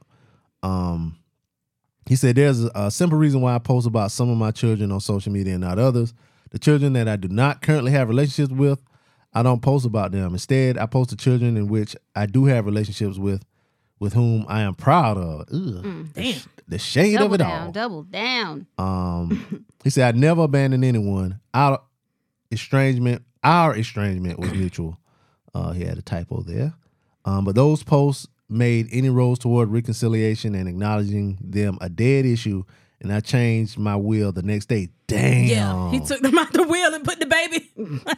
Um, 0.64 1.18
he 2.08 2.16
said 2.16 2.36
there's 2.36 2.64
a, 2.64 2.90
simple 2.90 3.18
reason 3.18 3.42
why 3.42 3.54
I 3.56 3.60
post 3.60 3.86
about 3.86 4.12
some 4.12 4.30
of 4.30 4.38
my 4.38 4.52
children 4.52 4.92
on 4.92 5.00
social 5.00 5.32
media 5.32 5.54
and 5.54 5.62
not 5.62 5.78
others. 5.78 6.14
The 6.52 6.58
children 6.60 6.94
that 6.94 7.08
I 7.08 7.16
do 7.16 7.28
not 7.28 7.62
currently 7.62 7.92
have 7.92 8.10
relationships 8.10 8.52
with, 8.52 8.82
I 9.34 9.44
don't 9.44 9.62
post 9.62 9.86
about 9.86 10.12
them. 10.12 10.34
Instead, 10.34 10.78
I 10.80 10.88
post 10.88 11.12
the 11.12 11.16
children 11.16 11.56
in 11.56 11.68
which 11.68 11.96
I 12.16 12.26
do 12.26 12.46
have 12.46 12.66
relationships 12.66 13.18
with, 13.20 13.46
with 14.00 14.14
whom 14.14 14.46
I 14.50 14.62
am 14.62 14.74
proud 14.74 15.18
of. 15.18 15.42
Ugh, 15.54 16.08
Damn. 16.14 16.42
the 16.68 16.80
shade 16.80 17.14
Double 17.18 17.28
of 17.28 17.34
it 17.34 17.38
down. 17.44 17.68
all. 17.68 17.72
Double 17.72 18.04
down. 18.04 18.66
Um, 18.80 19.66
he 19.84 19.92
said, 19.92 20.16
"I 20.16 20.18
never 20.18 20.42
abandoned 20.44 20.84
anyone. 20.84 21.40
Our 21.54 21.80
estrangement, 22.52 23.22
our 23.44 23.76
estrangement 23.78 24.40
was 24.40 24.52
mutual." 24.52 24.98
Uh, 25.54 25.72
he 25.74 25.84
had 25.84 25.98
a 26.00 26.02
typo 26.02 26.42
there. 26.42 26.74
Um, 27.26 27.46
but 27.46 27.54
those 27.56 27.84
posts 27.84 28.28
made 28.50 28.88
any 28.92 29.10
roads 29.10 29.40
toward 29.40 29.70
reconciliation 29.70 30.56
and 30.56 30.68
acknowledging 30.68 31.38
them 31.42 31.78
a 31.82 31.90
dead 31.90 32.26
issue, 32.26 32.64
and 33.02 33.14
I 33.14 33.20
changed 33.20 33.78
my 33.78 33.96
will 33.96 34.32
the 34.32 34.42
next 34.42 34.68
day. 34.68 34.90
Damn. 35.08 35.44
Yeah. 35.46 35.92
He 35.92 36.00
took 36.00 36.22
them 36.22 36.38
out 36.40 36.52
the 36.52 36.64
wheel 36.64 36.94
and 36.94 37.04
put 37.04 37.20
the 37.20 37.26
baby. 37.26 37.70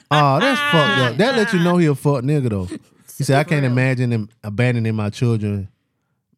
Oh, 0.10 0.40
that's 0.40 0.62
fucked 0.72 1.00
up. 1.00 1.18
That 1.18 1.36
let 1.36 1.54
you 1.54 1.60
know 1.60 1.78
he 1.78 1.86
a 1.88 1.96
fuck 1.96 2.24
nigga 2.24 2.50
though. 2.50 2.68
He 3.18 3.26
said, 3.26 3.38
I 3.38 3.44
can't 3.44 3.66
imagine 3.66 4.12
him 4.12 4.30
abandoning 4.44 4.96
my 4.96 5.12
children, 5.12 5.68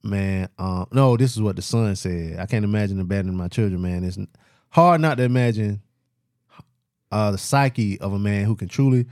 man. 0.03 0.49
Um, 0.57 0.85
no, 0.91 1.15
this 1.15 1.31
is 1.31 1.41
what 1.41 1.55
the 1.55 1.61
son 1.61 1.95
said. 1.95 2.39
I 2.39 2.45
can't 2.45 2.65
imagine 2.65 2.99
abandoning 2.99 3.37
my 3.37 3.47
children, 3.47 3.81
man. 3.81 4.03
It's 4.03 4.17
hard 4.67 4.99
not 4.99 5.15
to 5.19 5.23
imagine 5.23 5.81
uh, 7.09 7.31
the 7.31 7.37
psyche 7.37 8.01
of 8.01 8.11
a 8.11 8.19
man 8.19 8.43
who 8.43 8.57
can 8.57 8.67
truly 8.67 9.05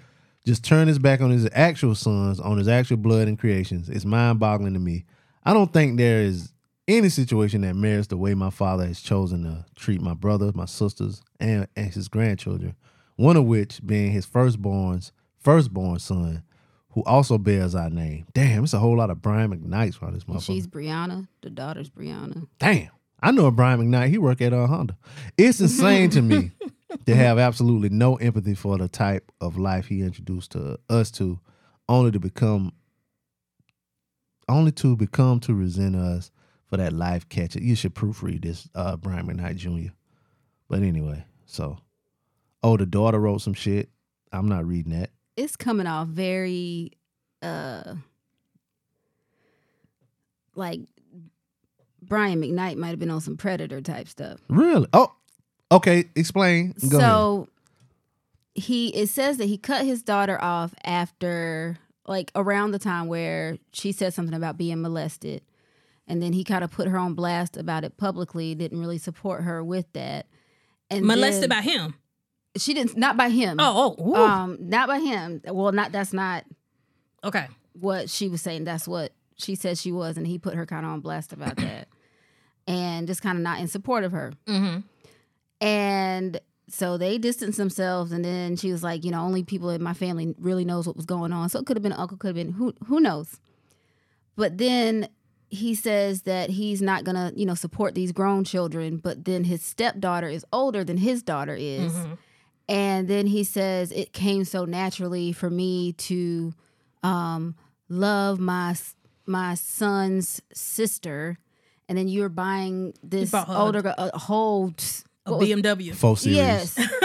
just 0.46 0.64
turn 0.64 0.88
his 0.88 1.00
back 1.00 1.22
on 1.22 1.30
his 1.30 1.48
actual 1.54 1.96
sons, 1.96 2.39
on 2.39 2.58
his 2.58 2.68
actual 2.68 2.98
blood 2.98 3.28
and 3.28 3.38
creations. 3.38 3.89
It's 3.89 4.06
mind 4.06 4.39
boggling 4.39 4.74
to 4.74 4.80
me. 4.80 5.06
I 5.44 5.54
don't 5.54 5.72
think 5.72 5.98
there 5.98 6.22
is 6.22 6.54
any 6.88 7.10
situation 7.10 7.62
that 7.62 7.76
merits 7.76 8.08
the 8.08 8.18
way 8.18 8.34
my 8.34 8.50
father 8.50 8.86
has 8.86 9.02
chosen 9.02 9.44
to 9.44 9.66
treat 9.76 10.02
my 10.02 10.14
brothers, 10.14 10.56
my 10.56 10.66
sisters, 10.66 11.22
and, 11.39 11.68
and 11.76 11.94
his 11.94 12.08
grandchildren. 12.08 12.76
One 13.16 13.38
of 13.38 13.46
which 13.46 13.86
being 13.86 14.12
his 14.12 14.26
firstborn's 14.26 15.12
firstborn 15.39 16.00
son, 16.00 16.44
who 16.94 17.04
also 17.04 17.38
bears 17.38 17.74
our 17.74 17.89
name. 17.89 18.26
Damn, 18.34 18.64
it's 18.64 18.74
a 18.74 18.80
whole 18.80 18.98
lot 18.98 19.10
of 19.10 19.22
Brian 19.22 19.52
McKnights 19.52 20.02
around 20.02 20.16
this 20.16 20.26
motherfucker. 20.26 20.46
she's 20.46 20.68
Brianna. 20.68 21.28
The 21.42 21.50
daughter's 21.50 21.89
Brianna. 21.89 22.48
Damn. 22.60 22.89
I 23.24 23.32
know 23.32 23.46
a 23.46 23.52
Brian 23.52 23.80
McKnight. 23.80 24.10
He 24.10 24.18
work 24.18 24.42
at 24.42 24.52
uh, 24.52 24.68
Honda. 24.68 24.98
It's 25.38 25.62
insane 25.62 26.10
to 26.12 26.22
me 26.22 26.52
to 27.06 27.16
have 27.16 27.38
absolutely 27.38 27.89
no 27.89 28.16
empathy 28.16 28.54
for 28.56 28.78
the 28.78 28.88
type 28.88 29.32
of 29.39 29.58
life 29.58 29.88
he 29.88 30.02
introduced 30.02 30.52
to 30.52 30.80
us 30.89 31.12
to, 31.12 31.39
only 31.89 32.12
to 32.12 32.20
become, 32.20 32.74
only 34.48 34.72
to 34.74 34.96
become 34.96 35.39
to 35.42 35.54
resent 35.54 35.96
us 35.96 36.32
for 36.68 36.78
that 36.78 36.94
life 36.94 37.28
catcher. 37.30 37.60
You 37.60 37.76
should 37.76 37.96
proofread 37.96 38.44
this, 38.44 38.70
uh, 38.76 38.98
Brian 38.98 39.28
McKnight 39.28 39.58
Jr. 39.58 39.94
But 40.70 40.84
anyway, 40.84 41.26
so, 41.46 41.78
oh, 42.64 42.78
the 42.78 42.86
daughter 42.86 43.20
wrote 43.20 43.42
some 43.42 43.54
shit. 43.54 43.89
I'm 44.32 44.48
not 44.48 44.66
reading 44.66 44.94
that. 45.00 45.10
It's 45.36 45.56
coming 45.56 45.88
off 45.88 46.08
very 46.08 46.92
uh 47.42 47.96
like 50.56 50.82
Brian 52.02 52.42
McKnight 52.42 52.78
might 52.78 52.89
have 52.89 53.00
been 53.00 53.10
on 53.10 53.22
some 53.22 53.38
predator 53.38 53.82
type 53.82 54.08
stuff. 54.08 54.39
Really? 54.50 54.88
Oh, 54.94 55.14
okay. 55.72 56.05
Explain. 56.15 56.74
Go 56.89 56.97
ahead. 56.97 57.09
so 57.09 57.47
he 58.53 58.89
it 58.89 59.07
says 59.07 59.38
that 59.38 59.45
he 59.45 59.57
cut 59.57 59.86
his 59.86 60.03
daughter 60.03 60.41
off 60.41 60.74
after 60.84 61.78
like 62.07 62.32
around 62.36 62.72
the 62.72 62.80
time 62.80 63.07
where 63.07 63.57
she 63.72 63.91
said 63.91 64.13
something 64.13 64.36
about 64.36 64.57
being 64.57 64.82
molested 64.82 65.41
and 66.07 66.22
then 66.22 66.34
he 66.34 66.43
kind 66.43 66.63
of 66.63 66.69
put 66.72 66.88
her 66.89 66.97
on 66.97 67.13
blast 67.13 67.55
about 67.55 67.84
it 67.86 67.95
publicly 67.95 68.53
didn't 68.53 68.80
really 68.80 68.97
support 68.97 69.43
her 69.43 69.63
with 69.63 69.86
that 69.93 70.26
and 70.89 71.05
Molested 71.05 71.49
by 71.49 71.61
him. 71.61 71.93
she 72.57 72.74
didn't 72.74 72.97
not 72.97 73.15
by 73.15 73.30
him 73.30 73.55
Oh, 73.59 73.95
oh, 73.97 74.09
ooh. 74.09 74.15
um 74.15 74.57
not 74.59 74.88
by 74.89 74.99
him 74.99 75.39
well 75.45 75.72
not 75.72 75.93
that's 75.93 76.11
not 76.11 76.43
okay. 77.24 77.47
what 77.80 78.09
she 78.09 78.28
was 78.28 78.41
saying 78.41 78.65
that's 78.65 78.86
what 78.88 79.13
she 79.38 79.55
said 79.55 79.78
she 79.78 79.93
was 79.93 80.17
and 80.17 80.28
he 80.28 80.38
put 80.38 80.55
her 80.55 80.65
kind 80.65 80.86
of 80.86 80.91
on 80.91 80.99
blast 80.99 81.32
about 81.32 81.55
that 81.55 81.88
and 82.67 83.07
just 83.07 83.22
kind 83.22 83.38
of 83.38 83.43
not 83.43 83.59
in 83.61 83.67
support 83.69 84.03
of 84.03 84.11
her 84.11 84.34
Mm-hmm. 84.45 84.80
And 85.62 86.41
so 86.68 86.97
they 86.97 87.18
distanced 87.18 87.57
themselves 87.57 88.12
and 88.12 88.24
then 88.26 88.55
she 88.55 88.72
was 88.72 88.84
like 88.84 89.03
you 89.05 89.12
know 89.12 89.22
only 89.22 89.43
people 89.43 89.70
in 89.70 89.82
my 89.84 89.93
family 89.93 90.36
really 90.39 90.66
knows 90.66 90.88
what 90.88 90.97
was 90.97 91.05
going 91.05 91.32
on. 91.32 91.47
So 91.49 91.59
it 91.59 91.66
could 91.66 91.78
have 91.78 91.84
been 91.84 91.93
uncle 91.93 92.18
could 92.18 92.28
have 92.28 92.36
been 92.36 92.53
who 92.53 92.74
who 92.88 92.99
knows? 92.99 93.39
But 94.36 94.57
then 94.57 95.07
he 95.49 95.76
says 95.76 96.22
that 96.24 96.49
he's 96.49 96.82
not 96.82 97.03
gonna 97.03 97.32
you 97.36 97.45
know 97.45 97.55
support 97.55 97.93
these 97.93 98.12
grown 98.12 98.43
children 98.43 98.97
but 98.97 99.26
then 99.26 99.43
his 99.43 99.62
stepdaughter 99.62 100.28
is 100.30 100.45
older 100.51 100.84
than 100.84 100.97
his 100.97 101.22
daughter 101.24 101.55
is. 101.55 101.93
And 102.70 103.07
then 103.09 103.28
he 103.28 103.43
says 103.43 103.91
it 103.91 104.14
came 104.14 104.45
so 104.45 104.64
naturally 104.64 105.34
for 105.34 105.49
me 105.49 105.91
to 105.93 106.53
um, 107.03 107.55
love 107.89 108.39
my 108.39 108.76
my 109.26 109.55
son's 109.55 110.41
sister. 110.53 111.38
And 111.89 111.97
then 111.97 112.07
you're 112.07 112.30
buying 112.30 112.93
this 113.03 113.32
older 113.49 113.93
a 113.97 114.18
whole 114.18 114.74
A 115.34 115.38
was- 115.38 115.50
BMW. 115.50 115.94
Four 115.96 116.18
series. 116.18 116.38
Yes. 116.38 116.80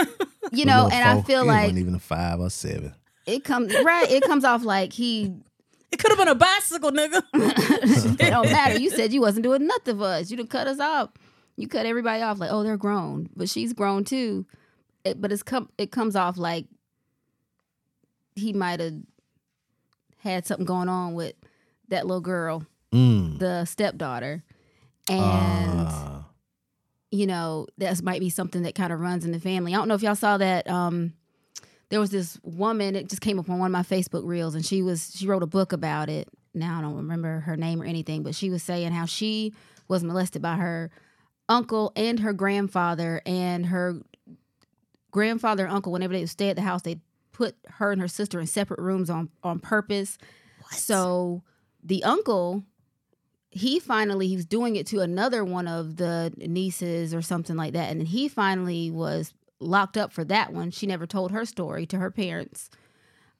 You 0.49 0.63
know, 0.63 0.85
little 0.85 0.93
and 0.97 1.19
I 1.19 1.21
feel 1.23 1.41
it 1.41 1.45
like 1.47 1.61
wasn't 1.63 1.79
even 1.79 1.95
a 1.95 1.99
five 1.99 2.39
or 2.39 2.49
seven. 2.49 2.93
it 3.25 3.43
comes 3.43 3.73
right. 3.83 4.09
It 4.09 4.23
comes 4.23 4.45
off 4.45 4.63
like 4.63 4.93
he. 4.93 5.33
It 5.91 5.99
could 5.99 6.09
have 6.11 6.17
been 6.17 6.27
a 6.29 6.35
bicycle, 6.35 6.91
nigga. 6.91 7.21
It 7.33 8.29
don't 8.29 8.49
matter. 8.49 8.79
You 8.79 8.89
said 8.89 9.11
you 9.13 9.19
wasn't 9.21 9.43
doing 9.43 9.67
nothing 9.67 9.97
for 9.97 10.05
us. 10.05 10.31
You 10.31 10.37
done 10.37 10.47
cut 10.47 10.67
us 10.67 10.79
off. 10.79 11.09
You 11.57 11.67
cut 11.67 11.85
everybody 11.85 12.21
off 12.23 12.39
like, 12.39 12.49
oh, 12.51 12.63
they're 12.63 12.77
grown, 12.77 13.29
but 13.35 13.49
she's 13.49 13.73
grown 13.73 14.03
too. 14.05 14.45
It, 15.03 15.19
but 15.21 15.31
it's 15.33 15.43
come. 15.43 15.69
It 15.77 15.91
comes 15.91 16.15
off 16.15 16.37
like 16.37 16.65
he 18.35 18.53
might 18.53 18.79
have 18.79 18.93
had 20.19 20.45
something 20.45 20.65
going 20.65 20.89
on 20.89 21.13
with 21.13 21.33
that 21.89 22.05
little 22.07 22.21
girl, 22.21 22.63
Mm. 22.93 23.39
the 23.39 23.65
stepdaughter, 23.65 24.43
and 25.09 25.87
Ah. 25.87 26.16
You 27.17 27.25
know 27.25 27.65
that 27.79 28.01
might 28.03 28.19
be 28.19 28.29
something 28.29 28.61
that 28.61 28.75
kind 28.75 28.93
of 28.93 28.99
runs 28.99 29.25
in 29.25 29.31
the 29.31 29.39
family. 29.39 29.73
I 29.73 29.77
don't 29.77 29.87
know 29.87 29.95
if 29.95 30.03
y'all 30.03 30.15
saw 30.15 30.37
that. 30.37 30.69
Um, 30.69 31.13
there 31.89 31.99
was 31.99 32.11
this 32.11 32.39
woman. 32.43 32.95
It 32.95 33.09
just 33.09 33.21
came 33.21 33.39
up 33.39 33.49
on 33.49 33.57
one 33.59 33.67
of 33.67 33.71
my 33.71 33.81
Facebook 33.97 34.25
reels, 34.25 34.53
and 34.53 34.63
she 34.63 34.83
was 34.83 35.13
she 35.15 35.27
wrote 35.27 35.41
a 35.41 35.47
book 35.47 35.73
about 35.73 36.09
it. 36.09 36.27
Now 36.53 36.77
I 36.77 36.81
don't 36.81 36.95
remember 36.95 37.39
her 37.41 37.57
name 37.57 37.81
or 37.81 37.85
anything, 37.85 38.21
but 38.21 38.35
she 38.35 38.49
was 38.49 38.61
saying 38.61 38.91
how 38.91 39.05
she 39.05 39.53
was 39.87 40.03
molested 40.03 40.41
by 40.41 40.57
her 40.57 40.91
uncle 41.49 41.91
and 41.95 42.19
her 42.19 42.33
grandfather, 42.33 43.21
and 43.25 43.65
her 43.65 43.99
grandfather 45.09 45.65
and 45.65 45.73
uncle. 45.73 45.91
Whenever 45.91 46.13
they 46.13 46.19
would 46.19 46.29
stay 46.29 46.49
at 46.49 46.55
the 46.55 46.61
house, 46.61 46.83
they 46.83 46.99
put 47.31 47.55
her 47.65 47.91
and 47.91 47.99
her 47.99 48.07
sister 48.07 48.39
in 48.39 48.45
separate 48.45 48.79
rooms 48.79 49.09
on 49.09 49.29
on 49.43 49.59
purpose. 49.59 50.19
So 50.71 51.41
the 51.83 52.03
uncle 52.03 52.63
he 53.57 53.79
finally 53.79 54.27
he 54.27 54.35
was 54.35 54.45
doing 54.45 54.75
it 54.75 54.87
to 54.87 54.99
another 54.99 55.43
one 55.43 55.67
of 55.67 55.97
the 55.97 56.33
nieces 56.37 57.13
or 57.13 57.21
something 57.21 57.55
like 57.55 57.73
that. 57.73 57.89
And 57.89 57.99
then 57.99 58.07
he 58.07 58.27
finally 58.27 58.91
was 58.91 59.33
locked 59.59 59.97
up 59.97 60.11
for 60.11 60.23
that 60.25 60.53
one. 60.53 60.71
She 60.71 60.85
never 60.85 61.05
told 61.05 61.31
her 61.31 61.45
story 61.45 61.85
to 61.87 61.97
her 61.97 62.11
parents 62.11 62.69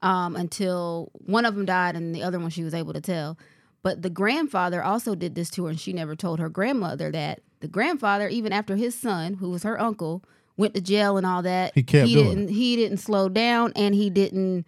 um, 0.02 0.36
until 0.36 1.12
one 1.14 1.46
of 1.46 1.56
them 1.56 1.66
died 1.66 1.96
and 1.96 2.14
the 2.14 2.24
other 2.24 2.40
one 2.40 2.50
she 2.50 2.64
was 2.64 2.74
able 2.74 2.94
to 2.94 3.02
tell. 3.02 3.38
But 3.84 4.02
the 4.02 4.10
grandfather 4.10 4.84
also 4.84 5.16
did 5.16 5.36
this 5.36 5.50
to 5.52 5.66
her 5.66 5.70
and 5.70 5.80
she 5.80 5.94
never 5.94 6.16
told 6.16 6.40
her 6.40 6.50
grandmother 6.50 7.12
that. 7.12 7.42
The 7.60 7.68
grandfather 7.68 8.28
even 8.28 8.54
after 8.54 8.76
his 8.76 8.94
son 8.94 9.36
who 9.36 9.50
was 9.50 9.64
her 9.64 9.80
uncle 9.82 10.24
went 10.58 10.74
to 10.74 10.82
jail 10.82 11.18
and 11.18 11.26
all 11.26 11.42
that 11.44 11.74
He 11.74 11.84
kept 11.84 12.10
doing 12.10 12.30
didn't 12.30 12.48
he 12.50 12.76
didn't 12.76 12.98
slow 12.98 13.30
down 13.30 13.74
and 13.76 13.96
he 13.96 14.10
didn't 14.10 14.66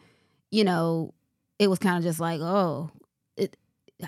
you 0.51 0.63
know 0.63 1.13
it 1.59 1.67
was 1.67 1.79
kind 1.79 1.97
of 1.97 2.03
just 2.03 2.19
like 2.19 2.41
oh 2.41 2.89
it 3.37 3.57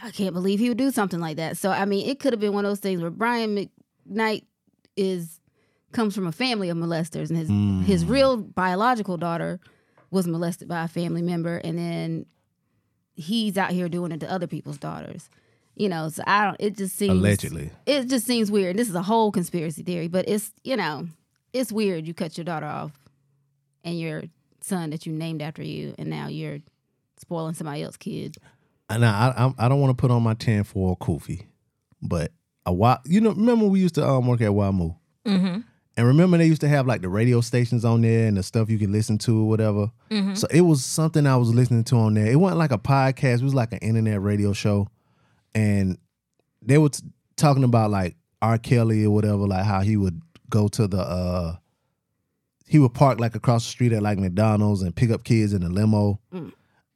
I 0.02 0.12
can't 0.12 0.34
believe 0.34 0.60
he 0.60 0.70
would 0.70 0.78
do 0.78 0.92
something 0.92 1.20
like 1.20 1.38
that. 1.38 1.58
So 1.58 1.72
I 1.72 1.86
mean, 1.86 2.08
it 2.08 2.20
could 2.20 2.34
have 2.34 2.40
been 2.40 2.54
one 2.54 2.66
of 2.66 2.72
those 2.72 2.80
things 2.80 3.02
where 3.02 3.12
Brian 3.12 3.70
McKnight 4.10 4.44
is 4.96 5.40
comes 5.92 6.16
from 6.16 6.28
a 6.28 6.32
family 6.32 6.70
of 6.70 6.78
molesters, 6.78 7.30
and 7.30 7.38
his 7.38 7.50
mm. 7.50 7.84
his 7.84 8.06
real 8.06 8.38
biological 8.38 9.18
daughter 9.18 9.60
was 10.10 10.28
molested 10.28 10.68
by 10.68 10.84
a 10.84 10.88
family 10.88 11.22
member, 11.22 11.58
and 11.58 11.78
then 11.78 12.26
he's 13.16 13.58
out 13.58 13.72
here 13.72 13.90
doing 13.90 14.12
it 14.12 14.20
to 14.22 14.32
other 14.32 14.48
people's 14.48 14.78
daughters. 14.78 15.30
You 15.76 15.90
know, 15.90 16.10
so 16.10 16.24
I 16.28 16.46
don't. 16.46 16.58
It 16.60 16.78
just 16.78 16.96
seems 16.96 17.14
Allegedly. 17.14 17.72
It 17.86 18.08
just 18.08 18.26
seems 18.26 18.52
weird. 18.52 18.78
This 18.78 18.90
is 18.90 18.96
a 18.96 19.02
whole 19.02 19.32
conspiracy 19.32 19.84
theory, 19.84 20.08
but 20.08 20.28
it's 20.28 20.52
you 20.64 20.76
know, 20.76 21.08
it's 21.54 21.72
weird. 21.72 22.08
You 22.08 22.14
cut 22.14 22.38
your 22.38 22.46
daughter 22.46 22.66
off, 22.66 22.92
and 23.84 24.00
your 24.00 24.24
son 24.62 24.92
that 24.92 25.06
you 25.06 25.14
named 25.14 25.42
after 25.42 25.64
you, 25.64 25.96
and 25.98 26.10
now 26.10 26.28
you're 26.28 26.60
spoiling 27.18 27.54
somebody 27.54 27.84
else's 27.84 27.98
kid. 27.98 28.38
And 28.92 29.06
I, 29.06 29.34
I, 29.58 29.66
I 29.66 29.70
don't 29.70 29.80
want 29.82 29.98
to 29.98 30.00
put 30.02 30.12
on 30.12 30.22
my 30.24 30.34
tin 30.34 30.64
for 30.64 30.98
Kofi, 30.98 31.46
but 32.02 32.32
a 32.66 32.74
while, 32.74 33.00
you 33.06 33.22
know, 33.22 33.32
remember 33.32 33.66
we 33.66 33.80
used 33.80 33.96
to 33.96 34.08
um, 34.08 34.28
work 34.28 34.42
at 34.42 34.50
WAMU, 34.52 34.96
Mm-hmm. 35.26 35.60
and 35.98 36.08
remember 36.08 36.38
they 36.38 36.46
used 36.48 36.62
to 36.62 36.68
have 36.68 36.88
like 36.88 37.02
the 37.02 37.10
radio 37.10 37.42
stations 37.42 37.86
on 37.86 38.02
there 38.02 38.28
and 38.28 38.38
the 38.38 38.44
stuff 38.44 38.70
you 38.70 38.78
could 38.80 38.90
listen 38.90 39.18
to 39.20 39.42
or 39.42 39.48
whatever. 39.48 39.92
Mm-hmm. 40.10 40.34
So 40.36 40.48
it 40.52 40.62
was 40.62 40.84
something 40.84 41.26
I 41.28 41.38
was 41.38 41.54
listening 41.54 41.84
to 41.86 41.96
on 41.98 42.14
there. 42.16 42.26
It 42.28 42.36
wasn't 42.38 42.60
like 42.60 42.72
a 42.72 42.78
podcast; 42.78 43.42
it 43.42 43.44
was 43.44 43.54
like 43.56 43.72
an 43.72 43.80
internet 43.80 44.22
radio 44.22 44.52
show, 44.54 44.88
and 45.56 45.98
they 46.62 46.78
were 46.78 46.90
t- 46.90 47.04
talking 47.38 47.64
about 47.64 47.92
like 47.92 48.16
R. 48.42 48.58
Kelly 48.58 49.06
or 49.06 49.12
whatever, 49.12 49.48
like 49.48 49.64
how 49.66 49.82
he 49.82 49.96
would 49.98 50.22
go 50.50 50.68
to 50.68 50.88
the 50.88 51.00
uh 51.00 51.56
he 52.68 52.80
would 52.80 52.94
park 52.94 53.20
like 53.20 53.36
across 53.36 53.64
the 53.66 53.70
street 53.70 53.94
at 53.94 54.02
like 54.02 54.18
McDonald's 54.18 54.82
and 54.82 54.96
pick 54.96 55.12
up 55.12 55.24
kids 55.24 55.54
in 55.54 55.62
a 55.64 55.70
limo. 55.70 56.20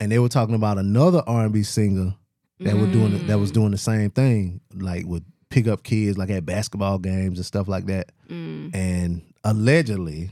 And 0.05 0.11
they 0.11 0.19
were 0.19 0.29
talking 0.29 0.53
about 0.53 0.77
another 0.77 1.23
R 1.25 1.45
and 1.45 1.51
B 1.51 1.63
singer 1.63 2.13
that 2.59 2.75
were 2.75 2.85
doing 2.85 3.15
it, 3.15 3.25
that 3.25 3.39
was 3.39 3.49
mm. 3.49 3.55
doing 3.55 3.71
the 3.71 3.77
same 3.79 4.11
thing, 4.11 4.61
like 4.71 5.07
would 5.07 5.25
pick 5.49 5.67
up 5.67 5.81
kids 5.81 6.15
like 6.15 6.29
at 6.29 6.45
basketball 6.45 6.99
games 6.99 7.39
and 7.39 7.45
stuff 7.45 7.67
like 7.67 7.87
that. 7.87 8.11
Mm. 8.29 8.75
And 8.75 9.33
allegedly 9.43 10.29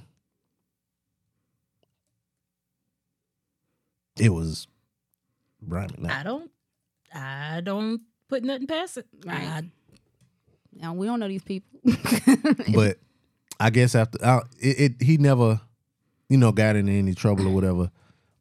it 4.19 4.30
was 4.30 4.67
Brian 5.59 5.89
McKnight. 5.89 6.11
I 6.11 6.21
don't. 6.21 6.51
I 7.11 7.61
don't 7.61 8.01
put 8.30 8.43
nothing 8.43 8.67
past 8.67 8.97
it. 8.97 9.07
Right. 9.26 9.41
I- 9.41 9.71
Now 10.71 10.93
we 10.93 11.07
don't 11.07 11.19
know 11.19 11.28
these 11.28 11.41
people. 11.41 11.80
but 12.76 12.99
I 13.59 13.71
guess 13.71 13.95
after 13.95 14.24
I, 14.24 14.41
it, 14.59 14.80
it, 14.80 15.01
he 15.01 15.17
never, 15.17 15.59
you 16.30 16.38
know, 16.38 16.51
got 16.51 16.76
into 16.76 16.91
any 16.91 17.15
trouble 17.15 17.47
or 17.47 17.55
whatever. 17.55 17.89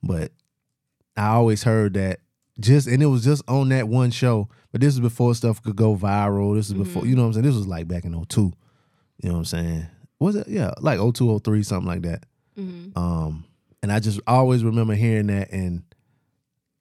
But 0.03 0.31
I 1.17 1.29
always 1.29 1.63
heard 1.63 1.95
that 1.95 2.21
just, 2.61 2.87
and 2.87 3.03
it 3.03 3.07
was 3.07 3.25
just 3.25 3.43
on 3.49 3.69
that 3.71 3.89
one 3.89 4.11
show. 4.11 4.49
But 4.71 4.81
this 4.81 4.95
is 4.95 5.01
before 5.01 5.35
stuff 5.35 5.63
could 5.63 5.77
go 5.77 5.97
viral. 5.97 6.55
This 6.57 6.69
is 6.69 6.75
before, 6.75 7.07
you 7.07 7.15
know 7.15 7.23
what 7.23 7.29
I'm 7.29 7.33
saying. 7.35 7.45
This 7.45 7.55
was 7.55 7.67
like 7.67 7.89
back 7.89 8.05
in 8.05 8.13
02. 8.25 8.41
You 8.41 8.53
know 9.29 9.33
what 9.33 9.39
I'm 9.39 9.45
saying? 9.45 9.87
Was 10.19 10.37
it? 10.37 10.49
Yeah, 10.49 10.73
like 10.81 10.99
02, 10.99 11.41
03, 11.41 11.63
something 11.63 11.87
like 11.87 12.03
that. 12.03 12.25
Um, 12.97 13.45
and 13.83 13.93
I 13.93 14.01
just 14.01 14.21
always 14.27 14.65
remember 14.65 14.95
hearing 14.95 15.27
that 15.27 15.53
and 15.53 15.83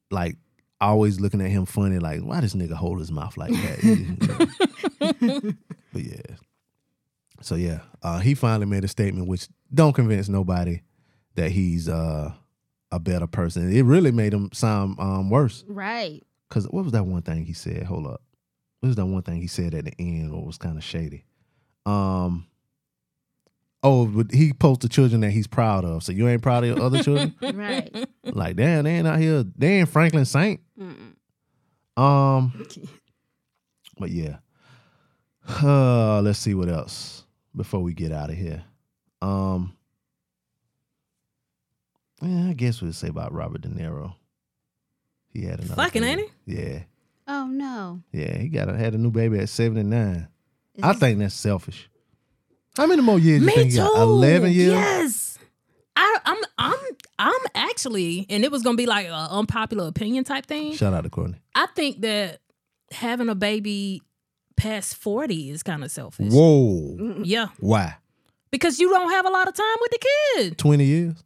like 0.10 0.38
always 0.80 1.20
looking 1.20 1.42
at 1.42 1.50
him 1.50 1.66
funny, 1.66 2.00
like 2.00 2.22
why 2.22 2.40
this 2.42 2.54
nigga 2.54 2.74
hold 2.74 3.00
his 3.00 3.12
mouth 3.12 3.36
like 3.38 3.52
that? 3.52 5.56
But 5.94 6.04
yeah. 6.04 6.36
So 7.42 7.56
yeah, 7.56 7.80
uh, 8.04 8.20
he 8.20 8.36
finally 8.36 8.66
made 8.66 8.84
a 8.84 8.88
statement 8.88 9.28
which 9.28 9.48
don't 9.74 9.94
convince 9.94 10.30
nobody 10.30 10.82
that 11.36 11.52
he's 11.52 11.90
uh, 11.90 12.32
a 12.92 13.00
better 13.00 13.28
person. 13.28 13.72
It 13.72 13.84
really 13.84 14.12
made 14.12 14.34
him 14.34 14.50
sound 14.54 15.00
um, 15.00 15.30
worse. 15.30 15.64
right. 15.68 16.22
Cause 16.50 16.66
what 16.70 16.84
was 16.84 16.92
that 16.92 17.06
one 17.06 17.22
thing 17.22 17.46
he 17.46 17.54
said? 17.54 17.84
Hold 17.84 18.06
up. 18.08 18.22
What 18.82 18.88
was 18.88 18.96
that 18.98 19.06
one 19.06 19.22
thing 19.22 19.40
he 19.40 19.48
said 19.48 19.74
at 19.74 19.86
the 19.86 19.94
end 19.98 20.34
what 20.34 20.46
was 20.46 20.58
kind 20.58 20.78
of 20.78 20.84
shady? 20.84 21.24
Um 21.86 22.46
Oh, 23.84 24.06
but 24.06 24.32
he 24.32 24.52
posted 24.54 24.92
children 24.92 25.22
that 25.22 25.32
he's 25.32 25.48
proud 25.48 25.86
of. 25.86 26.04
So 26.04 26.12
you 26.12 26.28
ain't 26.28 26.42
proud 26.44 26.64
of 26.66 26.70
your 26.72 26.82
other 26.86 27.02
children? 27.02 27.34
Right. 27.42 27.90
like, 28.26 28.56
damn, 28.58 28.84
they 28.84 28.96
ain't 28.98 29.08
out 29.08 29.18
here. 29.20 29.44
They 29.58 29.80
ain't 29.80 29.90
Franklin 29.90 30.26
Saint. 30.26 30.60
Um 31.98 32.66
But 33.98 34.12
yeah. 34.12 34.38
Uh, 35.64 36.22
let's 36.22 36.38
see 36.40 36.54
what 36.54 36.70
else 36.70 37.24
before 37.56 37.80
we 37.82 37.94
get 37.94 38.12
out 38.12 38.30
of 38.30 38.36
here. 38.36 38.64
Um 39.22 39.74
yeah, 42.22 42.50
I 42.50 42.54
guess 42.54 42.82
we'll 42.82 42.94
say 42.94 43.08
about 43.08 43.34
Robert 43.34 43.62
De 43.62 43.70
Niro. 43.70 44.16
He 45.30 45.44
had 45.46 45.60
another 45.60 45.76
Fucking, 45.76 46.02
baby. 46.02 46.22
ain't 46.24 46.32
Yeah. 46.46 46.80
Oh 47.28 47.48
no. 47.48 48.02
Yeah, 48.12 48.38
he 48.38 48.50
got 48.50 48.70
a, 48.70 48.78
had 48.78 48.94
a 48.94 48.98
new 48.98 49.12
baby 49.12 49.40
at 49.40 49.50
79. 49.50 50.28
I 50.84 50.92
this- 50.92 51.00
think 51.00 51.20
that's 51.20 51.36
selfish. 51.36 51.90
How 52.78 52.86
many 52.88 53.02
more 53.02 53.20
years 53.20 53.42
you 53.42 53.48
Me 53.48 53.54
think 53.54 53.72
he 53.72 53.78
too. 53.78 53.84
got? 53.84 54.02
11 54.02 54.52
years? 54.54 54.72
Yes. 54.74 55.38
I, 55.96 56.18
I'm. 56.26 56.38
I'm. 56.58 56.80
I'm 57.20 57.40
actually, 57.54 58.26
and 58.30 58.46
it 58.46 58.52
was 58.52 58.64
gonna 58.64 58.78
be 58.78 58.86
like 58.86 59.08
an 59.08 59.12
unpopular 59.14 59.88
opinion 59.88 60.24
type 60.24 60.46
thing. 60.46 60.74
Shout 60.74 60.94
out 60.94 61.04
to 61.04 61.10
Courtney. 61.10 61.38
I 61.54 61.68
think 61.76 62.00
that 62.02 62.40
having 62.92 63.28
a 63.28 63.36
baby 63.36 64.02
past 64.56 64.96
forty 64.96 65.50
is 65.52 65.64
kind 65.64 65.84
of 65.84 65.92
selfish. 65.92 66.32
Whoa. 66.32 67.22
Yeah, 67.24 67.48
Why? 67.60 67.96
because 68.52 68.80
you 68.80 68.90
don't 68.90 69.12
have 69.12 69.26
a 69.26 69.30
lot 69.30 69.50
of 69.50 69.54
time 69.54 69.76
with 69.82 69.92
the 69.92 70.00
kid. 70.38 70.58
20 70.58 70.84
years? 70.86 71.24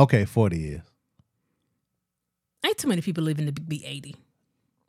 Okay, 0.00 0.24
40 0.24 0.58
years. 0.58 0.82
Ain't 2.64 2.78
too 2.78 2.88
many 2.88 3.02
people 3.02 3.22
living 3.24 3.46
to 3.46 3.52
be 3.52 3.84
eighty. 3.86 4.14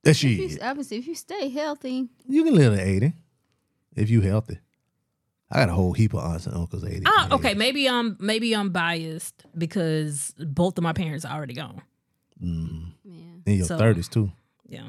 That 0.03 0.11
If 0.11 0.23
you, 0.23 0.57
obviously, 0.61 0.97
if 0.97 1.07
you 1.07 1.15
stay 1.15 1.49
healthy, 1.49 2.09
You 2.27 2.43
can 2.43 2.55
live 2.55 2.75
to 2.75 2.81
80 2.81 3.13
if 3.95 4.09
you 4.09 4.21
healthy. 4.21 4.57
I 5.51 5.59
got 5.59 5.69
a 5.69 5.73
whole 5.73 5.93
heap 5.93 6.13
of 6.13 6.19
aunts 6.21 6.47
and 6.47 6.55
uncles 6.55 6.83
80. 6.83 7.03
Ah, 7.05 7.27
okay, 7.33 7.53
maybe 7.53 7.87
I'm 7.87 8.17
maybe 8.19 8.53
I'm 8.55 8.71
biased 8.71 9.45
because 9.57 10.33
both 10.37 10.77
of 10.77 10.83
my 10.83 10.93
parents 10.93 11.23
are 11.25 11.35
already 11.35 11.53
gone. 11.53 11.81
Mm. 12.41 12.93
man, 13.05 13.43
In 13.45 13.55
your 13.57 13.65
So- 13.67 13.77
30s 13.77 14.09
too. 14.09 14.31
Yeah. 14.67 14.87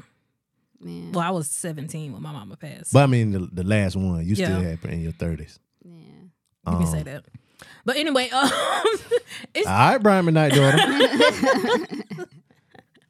man, 0.79 1.11
Well, 1.11 1.23
I 1.25 1.31
was 1.31 1.47
17 1.49 2.11
when 2.13 2.21
my 2.21 2.31
mama 2.31 2.55
passed. 2.57 2.91
But 2.93 3.03
I 3.03 3.07
mean, 3.07 3.31
the, 3.31 3.39
the 3.51 3.63
last 3.63 3.95
one, 3.95 4.25
you 4.25 4.35
still 4.35 4.61
Yeah. 4.61 4.69
had 4.75 4.85
in 4.85 5.01
your 5.01 5.11
30s. 5.13 5.59
man. 5.85 6.31
Let 6.65 6.79
me 6.79 6.85
say 6.85 6.99
um, 6.99 7.03
that. 7.03 7.25
But 7.85 7.97
anyway, 7.97 8.29
um, 8.29 8.49
it's 9.53 9.67
All 9.67 9.73
right, 9.73 9.97
Brian 9.97 10.25
McKnight, 10.25 10.53
daughter. 10.55 12.25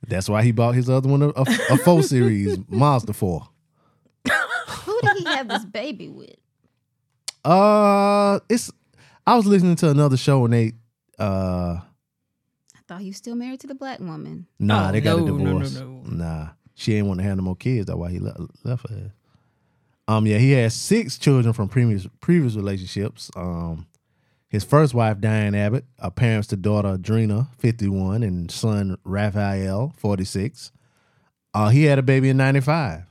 That's 0.08 0.28
why 0.28 0.44
he 0.44 0.52
bought 0.52 0.76
his 0.76 0.90
other 0.90 1.08
one, 1.10 1.22
a, 1.22 1.30
a, 1.30 1.46
a 1.72 1.78
4 1.78 2.04
series, 2.04 2.58
Mazda 2.70 3.14
4. 3.14 3.48
Who 4.68 5.00
did 5.02 5.18
he 5.18 5.24
have 5.26 5.48
this 5.48 5.66
baby 5.66 6.10
with? 6.10 6.36
Uh, 7.44 8.40
it's. 8.50 8.72
I 9.26 9.36
was 9.36 9.46
listening 9.46 9.76
to 9.78 9.90
another 9.90 10.18
show 10.18 10.44
and 10.46 10.54
they. 10.54 10.74
Uh, 11.18 11.80
I 12.76 12.80
thought 12.88 13.02
he 13.02 13.08
was 13.08 13.18
still 13.18 13.36
married 13.36 13.60
to 13.62 13.68
the 13.68 13.76
black 13.76 14.00
woman. 14.00 14.48
nah, 14.60 14.90
Oh, 14.90 14.92
they 14.92 15.02
got 15.02 15.18
a 15.20 15.22
no, 15.22 15.28
no, 15.28 15.38
no, 15.38 15.46
divorce. 15.60 15.76
no. 15.76 16.02
Nah, 16.06 16.48
she 16.76 16.96
ain't 16.96 17.08
want 17.08 17.20
to 17.20 17.24
have 17.26 17.38
no 17.38 17.44
more 17.44 17.56
kids. 17.56 17.88
That's 17.88 17.98
why 17.98 18.12
he 18.12 18.20
le- 18.20 18.48
left 18.64 18.90
her. 18.90 19.14
Um, 20.08 20.26
yeah, 20.28 20.38
he 20.38 20.52
has 20.52 20.74
six 20.74 21.18
children 21.18 21.54
from 21.54 21.70
previous 21.70 22.08
previous 22.20 22.56
relationships. 22.56 23.32
Um, 23.38 23.88
his 24.54 24.64
first 24.64 24.94
wife, 24.94 25.18
Diahnne 25.18 25.58
Abbott, 25.58 25.84
are 26.00 26.12
parents 26.12 26.48
to 26.50 26.56
daughter 26.56 26.96
Drena, 26.96 27.48
fifty 27.58 27.88
one, 27.88 28.22
and 28.22 28.52
son 28.52 29.00
Raphael, 29.04 29.96
forty 29.98 30.26
six. 30.26 30.72
Uh, 31.56 31.70
he 31.70 31.86
had 31.86 31.98
a 31.98 32.04
baby 32.04 32.30
in 32.30 32.38
ninety 32.38 32.60
five. 32.60 33.02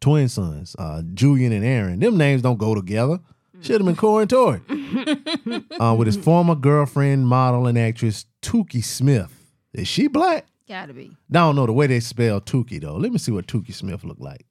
Twin 0.00 0.28
sons, 0.28 0.74
uh, 0.76 1.02
Julian 1.14 1.52
and 1.52 1.64
Aaron. 1.64 2.00
Them 2.00 2.18
names 2.18 2.42
don't 2.42 2.58
go 2.58 2.74
together. 2.74 3.20
Should 3.60 3.80
have 3.80 3.86
been 3.86 3.94
Corey 3.94 4.22
and 4.22 4.30
Tori. 4.30 4.60
uh, 5.80 5.94
with 5.96 6.06
his 6.06 6.16
former 6.16 6.56
girlfriend, 6.56 7.28
model, 7.28 7.68
and 7.68 7.78
actress 7.78 8.26
Toukie 8.42 8.82
Smith. 8.84 9.52
Is 9.72 9.86
she 9.86 10.08
black? 10.08 10.46
Gotta 10.68 10.94
be. 10.94 11.12
I 11.30 11.34
don't 11.34 11.54
know 11.54 11.66
the 11.66 11.72
way 11.72 11.86
they 11.86 12.00
spell 12.00 12.40
Toukie 12.40 12.80
though. 12.80 12.96
Let 12.96 13.12
me 13.12 13.18
see 13.18 13.30
what 13.30 13.46
Toukie 13.46 13.72
Smith 13.72 14.02
looked 14.02 14.20
like. 14.20 14.44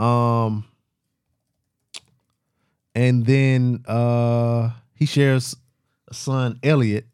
Um, 0.00 0.64
and 2.96 3.24
then 3.24 3.84
uh 3.86 4.70
he 4.98 5.06
shares 5.06 5.56
a 6.08 6.14
son 6.14 6.58
Elliot, 6.62 7.06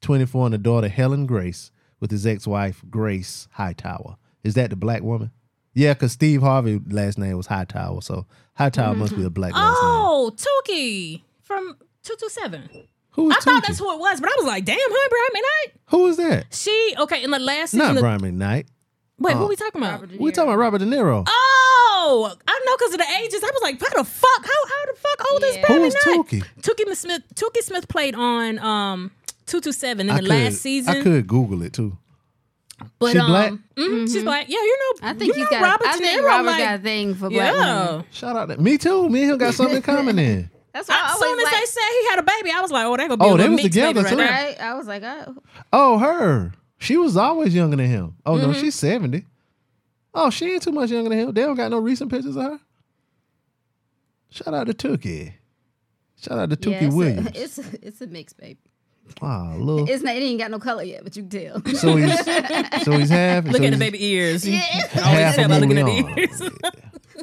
twenty 0.00 0.24
four, 0.24 0.46
and 0.46 0.54
a 0.54 0.58
daughter 0.58 0.88
Helen 0.88 1.26
Grace 1.26 1.72
with 2.00 2.10
his 2.10 2.26
ex 2.26 2.46
wife 2.46 2.82
Grace 2.88 3.48
Hightower. 3.52 4.16
Is 4.44 4.54
that 4.54 4.70
the 4.70 4.76
black 4.76 5.02
woman? 5.02 5.30
Yeah, 5.72 5.94
because 5.94 6.12
Steve 6.12 6.42
Harvey 6.42 6.80
last 6.88 7.18
name 7.18 7.36
was 7.36 7.46
Hightower, 7.46 8.00
so 8.00 8.26
Hightower 8.54 8.90
mm-hmm. 8.90 9.00
must 9.00 9.16
be 9.16 9.24
a 9.24 9.30
black 9.30 9.52
last 9.52 9.82
name. 9.82 9.90
Oh, 9.92 10.32
Toukie 10.36 11.22
from 11.42 11.76
two 12.04 12.14
two 12.18 12.28
seven. 12.28 12.68
Who 13.10 13.30
is 13.30 13.36
I 13.36 13.40
thought 13.40 13.64
that's 13.66 13.78
who 13.78 13.92
it 13.92 13.98
was, 13.98 14.20
but 14.20 14.28
I 14.28 14.34
was 14.36 14.46
like, 14.46 14.64
damn, 14.64 14.76
her 14.76 15.08
Brian 15.08 15.26
McKnight. 15.34 15.72
Who 15.86 16.06
is 16.06 16.16
that? 16.18 16.46
She 16.54 16.94
okay 16.98 17.22
in 17.22 17.30
the 17.30 17.38
last 17.38 17.72
season. 17.72 17.86
Not 17.86 17.96
of- 17.96 18.02
Brian 18.02 18.20
McKnight. 18.20 18.66
Wait, 19.18 19.36
who 19.36 19.44
uh, 19.44 19.48
we 19.48 19.56
talking 19.56 19.80
about? 19.80 20.08
We 20.08 20.16
Niro. 20.16 20.34
talking 20.34 20.48
about 20.50 20.58
Robert 20.58 20.78
De 20.78 20.86
Niro. 20.86 21.24
Oh, 21.26 21.73
I 22.04 22.60
know 22.66 22.76
because 22.76 22.92
of 22.94 22.98
the 22.98 23.06
ages. 23.22 23.42
I 23.42 23.50
was 23.52 23.62
like, 23.62 23.80
how 23.80 23.88
the 24.02 24.04
fuck? 24.04 24.42
How 24.42 24.68
how 24.68 24.86
the 24.92 24.98
fuck 24.98 25.32
old 25.32 25.44
is 25.44 25.56
Yeah. 25.56 25.64
Brian 25.66 25.80
Who 25.82 25.86
is 25.88 25.94
McKnight? 25.94 26.16
Toukie? 26.16 26.44
Toukie 26.62 26.96
Smith. 26.96 27.22
Toukie 27.34 27.62
Smith 27.62 27.88
played 27.88 28.14
on 28.14 28.58
um 28.60 29.10
two 29.46 29.60
two 29.60 29.72
seven 29.72 30.08
in 30.08 30.14
I 30.14 30.16
the 30.16 30.22
could, 30.22 30.28
last 30.30 30.56
season. 30.58 30.96
I 30.96 31.02
could 31.02 31.26
Google 31.26 31.62
it 31.62 31.72
too. 31.72 31.96
But 32.98 33.12
She 33.12 33.18
um, 33.18 33.26
black? 33.30 33.52
mhm, 33.76 34.12
she's 34.12 34.22
black. 34.24 34.46
Yeah, 34.48 34.58
you 34.58 34.78
know. 35.02 35.08
I 35.08 35.12
think 35.14 35.28
you 35.28 35.34
he's 35.34 35.44
know 35.44 35.58
got. 35.60 35.62
Robert 35.62 35.86
I 35.86 35.92
De 35.96 36.04
think 36.04 36.20
Niro, 36.20 36.26
Robert 36.26 36.46
like, 36.46 36.58
got 36.64 36.80
a 36.80 36.82
thing 36.82 37.14
for 37.14 37.30
black 37.30 37.52
women. 37.52 37.66
yeah. 37.68 38.02
Shout 38.10 38.36
out 38.36 38.48
to 38.48 38.56
me 38.60 38.76
too. 38.78 39.08
Me 39.08 39.22
and 39.22 39.32
him 39.32 39.38
got 39.38 39.54
something 39.54 39.80
coming 39.80 40.00
in 40.00 40.14
common 40.14 40.16
then. 40.16 40.50
That's 40.72 40.88
why 40.88 40.96
I 41.00 41.12
As 41.12 41.18
soon 41.20 41.38
as 41.38 41.44
like, 41.44 41.52
they 41.60 41.66
said 41.66 41.82
he 42.00 42.06
had 42.08 42.18
a 42.18 42.22
baby, 42.24 42.50
I 42.50 42.60
was 42.60 42.72
like, 42.72 42.84
oh, 42.84 42.96
they 42.96 43.04
gonna 43.06 43.16
be 43.16 43.24
Oh, 43.24 43.34
a 43.34 43.38
they 43.38 43.48
was 43.48 43.62
mixed 43.62 43.74
baby 43.78 43.92
together, 44.00 44.02
right 44.02 44.10
too. 44.10 44.18
right? 44.34 44.60
I 44.60 44.74
was 44.74 44.86
like, 44.88 45.02
oh, 45.04 45.36
Oh, 45.72 45.98
her. 45.98 46.52
She 46.78 46.96
was 46.96 47.16
always 47.16 47.54
younger 47.54 47.76
than 47.76 47.86
him. 47.86 48.16
Oh 48.26 48.32
Mm-hmm. 48.34 48.46
no, 48.50 48.52
she's 48.54 48.74
seventy. 48.74 49.24
Oh, 50.14 50.30
she 50.30 50.52
ain't 50.52 50.62
too 50.62 50.70
much 50.72 50.90
younger 50.90 51.10
than 51.10 51.18
him. 51.18 51.32
They 51.32 51.42
don't 51.42 51.56
got 51.56 51.70
no 51.70 51.78
recent 51.78 52.10
pictures 52.10 52.36
of 52.36 52.42
her. 52.44 52.60
Shout 54.30 54.54
out 54.54 54.66
to 54.66 54.74
Toukie. 54.74 55.32
Shout 56.20 56.38
out 56.38 56.50
to 56.50 56.56
Toukie 56.56 56.70
yeah, 56.72 56.84
it's 56.86 56.94
Williams. 56.94 57.26
A, 57.28 57.30
it's 57.42 57.58
a, 57.58 57.64
it's 57.86 58.00
a 58.00 58.06
mixed 58.06 58.36
baby. 58.36 58.58
Wow, 59.20 59.56
look. 59.58 59.88
It's 59.88 60.02
not. 60.02 60.16
It 60.16 60.20
ain't 60.22 60.38
got 60.40 60.50
no 60.50 60.58
color 60.58 60.82
yet, 60.82 61.04
but 61.04 61.14
you 61.16 61.24
can 61.24 61.30
tell. 61.62 61.74
So 61.74 61.96
he's 61.96 62.24
so 62.84 62.92
he's 62.92 63.10
half. 63.10 63.44
Look 63.44 63.58
so 63.58 63.64
at 63.64 63.72
the 63.72 63.76
baby 63.78 64.02
ears. 64.04 64.46
You 64.48 64.56
half 64.58 65.06
always 65.06 65.34
tell 65.34 65.48
by 65.48 65.58
looking 65.58 65.78
at 65.78 65.84
million. 65.84 66.06
the 66.06 66.20
ears. 66.20 66.40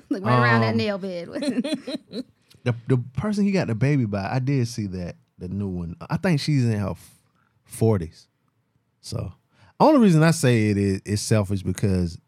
Look 0.10 0.24
right 0.24 0.42
around 0.44 0.62
that 0.62 0.72
Um, 0.72 0.78
nail 0.78 0.98
bed. 1.00 1.28
The 2.64 2.76
the 2.88 2.98
person 3.18 3.46
he 3.46 3.52
got 3.52 3.68
the 3.68 3.74
baby 3.76 4.06
by, 4.06 4.30
I 4.32 4.38
did 4.40 4.68
see 4.68 4.86
that 4.88 5.16
the 5.40 5.48
new 5.50 5.70
one. 5.70 5.96
I 6.10 6.18
think 6.18 6.40
she's 6.40 6.64
in 6.66 6.78
her 6.80 6.94
forties. 7.64 8.28
So 9.02 9.34
only 9.80 10.00
reason 10.02 10.22
I 10.22 10.32
say 10.32 10.70
it 10.70 10.78
is 10.78 11.02
is 11.04 11.22
selfish 11.22 11.64
because 11.64 12.20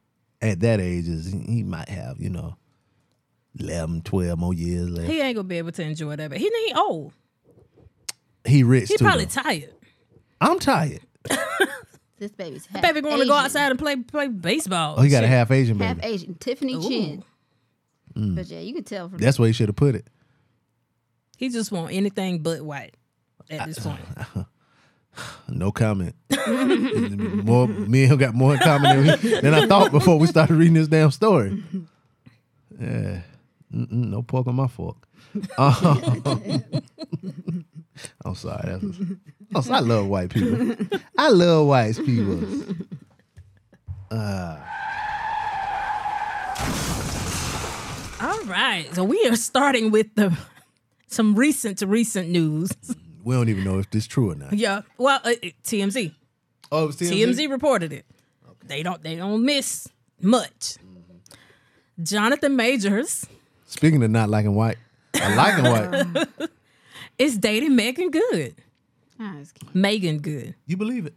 at 0.43 0.59
that 0.59 0.79
age 0.79 1.07
is 1.07 1.31
he 1.31 1.63
might 1.63 1.89
have 1.89 2.19
you 2.19 2.29
know 2.29 2.55
11, 3.59 4.01
12 4.03 4.37
more 4.39 4.53
years 4.53 4.89
left. 4.89 5.09
he 5.09 5.21
ain't 5.21 5.35
gonna 5.35 5.47
be 5.47 5.57
able 5.57 5.71
to 5.71 5.83
enjoy 5.83 6.15
that. 6.15 6.29
But 6.29 6.39
he 6.39 6.49
he 6.67 6.73
old. 6.75 7.13
He 8.45 8.63
rich 8.63 8.89
He 8.89 8.97
too. 8.97 9.05
probably 9.05 9.25
though. 9.25 9.41
tired. 9.41 9.73
I'm 10.41 10.59
tired. 10.59 10.99
this 12.19 12.31
baby's 12.31 12.65
half 12.65 12.81
Baby 12.81 12.99
going 13.01 13.19
to 13.19 13.25
go 13.25 13.33
outside 13.33 13.69
and 13.69 13.79
play 13.79 13.95
play 13.95 14.27
baseball. 14.27 14.95
Oh, 14.97 15.01
he 15.01 15.09
got 15.09 15.23
a 15.23 15.27
half 15.27 15.49
Asian 15.51 15.79
half. 15.79 16.03
Asian. 16.03 16.35
Tiffany 16.35 16.73
Ooh. 16.73 16.81
Chen. 16.81 17.23
Mm. 18.15 18.35
But 18.35 18.47
yeah, 18.47 18.59
you 18.59 18.73
could 18.73 18.85
tell 18.85 19.07
from 19.09 19.19
That's 19.19 19.39
where 19.39 19.47
he 19.47 19.53
should 19.53 19.69
have 19.69 19.75
put 19.77 19.95
it. 19.95 20.07
He 21.37 21.49
just 21.49 21.71
want 21.71 21.93
anything 21.93 22.39
but 22.43 22.61
white 22.61 22.95
at 23.49 23.67
this 23.67 23.79
point. 23.85 23.99
No 25.49 25.71
comment. 25.71 26.15
more 26.47 27.67
me 27.67 28.03
and 28.03 28.11
him 28.13 28.17
got 28.17 28.33
more 28.33 28.53
in 28.53 28.59
common 28.59 29.05
than, 29.05 29.19
we- 29.21 29.41
than 29.41 29.53
I 29.53 29.67
thought 29.67 29.91
before 29.91 30.17
we 30.17 30.25
started 30.27 30.55
reading 30.55 30.73
this 30.73 30.87
damn 30.87 31.11
story. 31.11 31.61
Yeah, 32.79 33.21
Mm-mm, 33.73 33.91
no 33.91 34.21
pork 34.23 34.47
on 34.47 34.55
my 34.55 34.67
fork. 34.67 34.97
Um, 35.57 35.75
I'm 38.25 38.35
sorry. 38.35 38.71
That 38.71 38.81
was, 39.53 39.69
oh, 39.69 39.73
I 39.73 39.79
love 39.79 40.07
white 40.07 40.29
people. 40.31 40.75
I 41.17 41.29
love 41.29 41.67
white 41.67 41.95
people. 41.97 42.39
All 48.21 48.39
right, 48.45 48.87
so 48.93 49.03
we 49.03 49.23
are 49.27 49.35
starting 49.35 49.91
with 49.91 50.07
the 50.15 50.35
some 51.07 51.35
recent 51.35 51.79
to 51.79 51.87
recent 51.87 52.29
news. 52.29 52.71
We 53.23 53.35
don't 53.35 53.49
even 53.49 53.63
know 53.63 53.79
if 53.79 53.89
this 53.89 54.05
true 54.07 54.31
or 54.31 54.35
not. 54.35 54.53
yeah, 54.53 54.81
well, 54.97 55.19
uh, 55.23 55.29
uh, 55.29 55.49
TMZ. 55.63 56.13
Oh, 56.71 56.83
it 56.83 56.87
was 56.87 56.97
TMZ 56.97 57.49
reported 57.49 57.93
it. 57.93 58.05
They 58.65 58.83
don't 58.83 59.01
they 59.03 59.15
don't 59.15 59.43
miss 59.43 59.89
much. 60.21 60.75
Jonathan 62.01 62.55
Majors 62.55 63.25
Speaking 63.65 64.03
of 64.03 64.11
not 64.11 64.29
liking 64.29 64.55
white, 64.55 64.77
I 65.15 65.35
liking 65.35 65.65
white. 65.65 66.49
is 67.17 67.37
dating 67.37 67.75
Meagan 67.75 68.11
Good. 68.11 68.55
It's 69.19 69.51
cute. 69.51 69.75
Meagan 69.75 70.19
Good. 70.19 70.55
You 70.65 70.77
believe 70.77 71.05
it? 71.05 71.13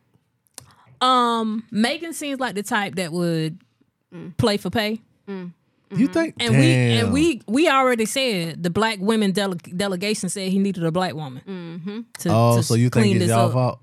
Um, 1.01 1.65
Meagan 1.71 2.13
seems 2.13 2.41
like 2.41 2.55
the 2.55 2.63
type 2.63 2.95
that 2.97 3.13
would 3.13 3.59
play 4.39 4.57
for 4.57 4.71
pay. 4.71 5.01
You 5.95 6.09
think? 6.09 6.35
And 6.41 6.59
we 6.59 6.73
and 6.73 7.13
we 7.13 7.43
we 7.47 7.69
already 7.69 8.07
said 8.07 8.63
the 8.63 8.71
black 8.71 8.99
women 9.01 9.33
dele- 9.33 9.55
delegation 9.55 10.29
said 10.29 10.51
he 10.51 10.59
needed 10.59 10.85
a 10.85 10.91
black 10.91 11.15
woman. 11.15 11.43
Mm-hmm. 11.47 12.01
To, 12.21 12.29
Oh, 12.31 12.57
to 12.57 12.63
so 12.63 12.75
you 12.75 12.91
clean 12.91 13.05
think 13.05 13.17
it's 13.17 13.25
this 13.27 13.31
y'all 13.31 13.47
up. 13.47 13.53
fault? 13.53 13.79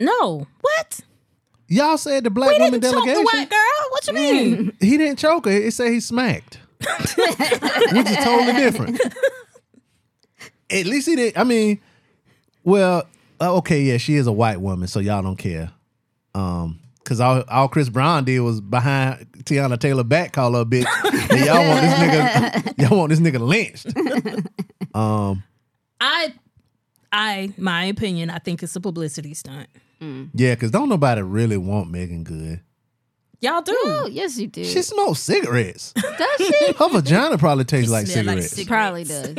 No, 0.00 0.46
what? 0.62 1.00
Y'all 1.68 1.96
said 1.98 2.24
the 2.24 2.30
black 2.30 2.52
We 2.58 2.64
woman 2.64 2.80
didn't 2.80 2.94
choke 2.94 3.04
delegation. 3.04 3.24
the 3.24 3.30
white 3.38 3.50
girl. 3.50 3.90
What 3.90 4.06
you 4.06 4.12
mean? 4.14 4.72
He 4.80 4.96
didn't 4.98 5.18
choke 5.18 5.44
her. 5.44 5.50
It 5.50 5.72
said 5.74 5.90
he 5.92 6.00
smacked, 6.00 6.58
which 6.80 8.06
is 8.08 8.16
totally 8.24 8.52
different. 8.54 9.00
At 10.70 10.86
least 10.86 11.06
he 11.08 11.16
did. 11.16 11.36
I 11.36 11.44
mean, 11.44 11.80
well, 12.64 13.04
uh, 13.40 13.56
okay, 13.58 13.82
yeah, 13.82 13.98
she 13.98 14.14
is 14.14 14.26
a 14.26 14.32
white 14.32 14.60
woman, 14.60 14.88
so 14.88 14.98
y'all 15.00 15.22
don't 15.22 15.36
care. 15.36 15.70
Um, 16.34 16.78
cause 17.12 17.20
all, 17.20 17.44
all 17.48 17.68
Chris 17.68 17.88
Brown 17.88 18.24
did 18.24 18.40
was 18.40 18.60
behind 18.60 19.26
Teyana 19.44 19.78
Taylor 19.78 20.04
back, 20.04 20.32
call 20.32 20.54
her 20.54 20.60
a 20.62 20.64
bitch. 20.64 20.86
and 21.30 21.44
y'all 21.44 21.68
want 21.68 21.80
this 21.80 21.94
nigga, 22.74 22.78
y'all 22.88 22.98
want 22.98 23.10
this 23.10 23.20
nigga 23.20 23.40
lynched. 23.40 23.86
Um, 24.94 25.42
I, 25.98 26.34
I, 27.10 27.54
my 27.56 27.84
opinion, 27.86 28.28
I 28.28 28.36
think 28.40 28.62
it's 28.62 28.76
a 28.76 28.80
publicity 28.80 29.32
stunt. 29.32 29.68
Mm. 30.02 30.28
Yeah, 30.34 30.54
cause 30.54 30.70
don't 30.70 30.90
nobody 30.90 31.22
really 31.22 31.56
want 31.56 31.90
Meagan 31.90 32.24
Good. 32.24 32.60
Y'all 33.40 33.62
do. 33.62 34.08
Yes, 34.10 34.38
you 34.38 34.48
do. 34.48 34.62
She 34.64 34.82
smokes 34.82 35.20
cigarettes. 35.20 35.92
Does 35.94 36.46
she? 36.46 36.72
Her 36.78 36.90
vagina 36.90 37.38
probably 37.38 37.64
tastes 37.64 37.90
like 37.90 38.06
smell 38.06 38.26
like 38.26 38.42
cigarettes. 38.42 38.54
cig- 38.54 38.68
Probably 38.68 39.04
does. 39.04 39.34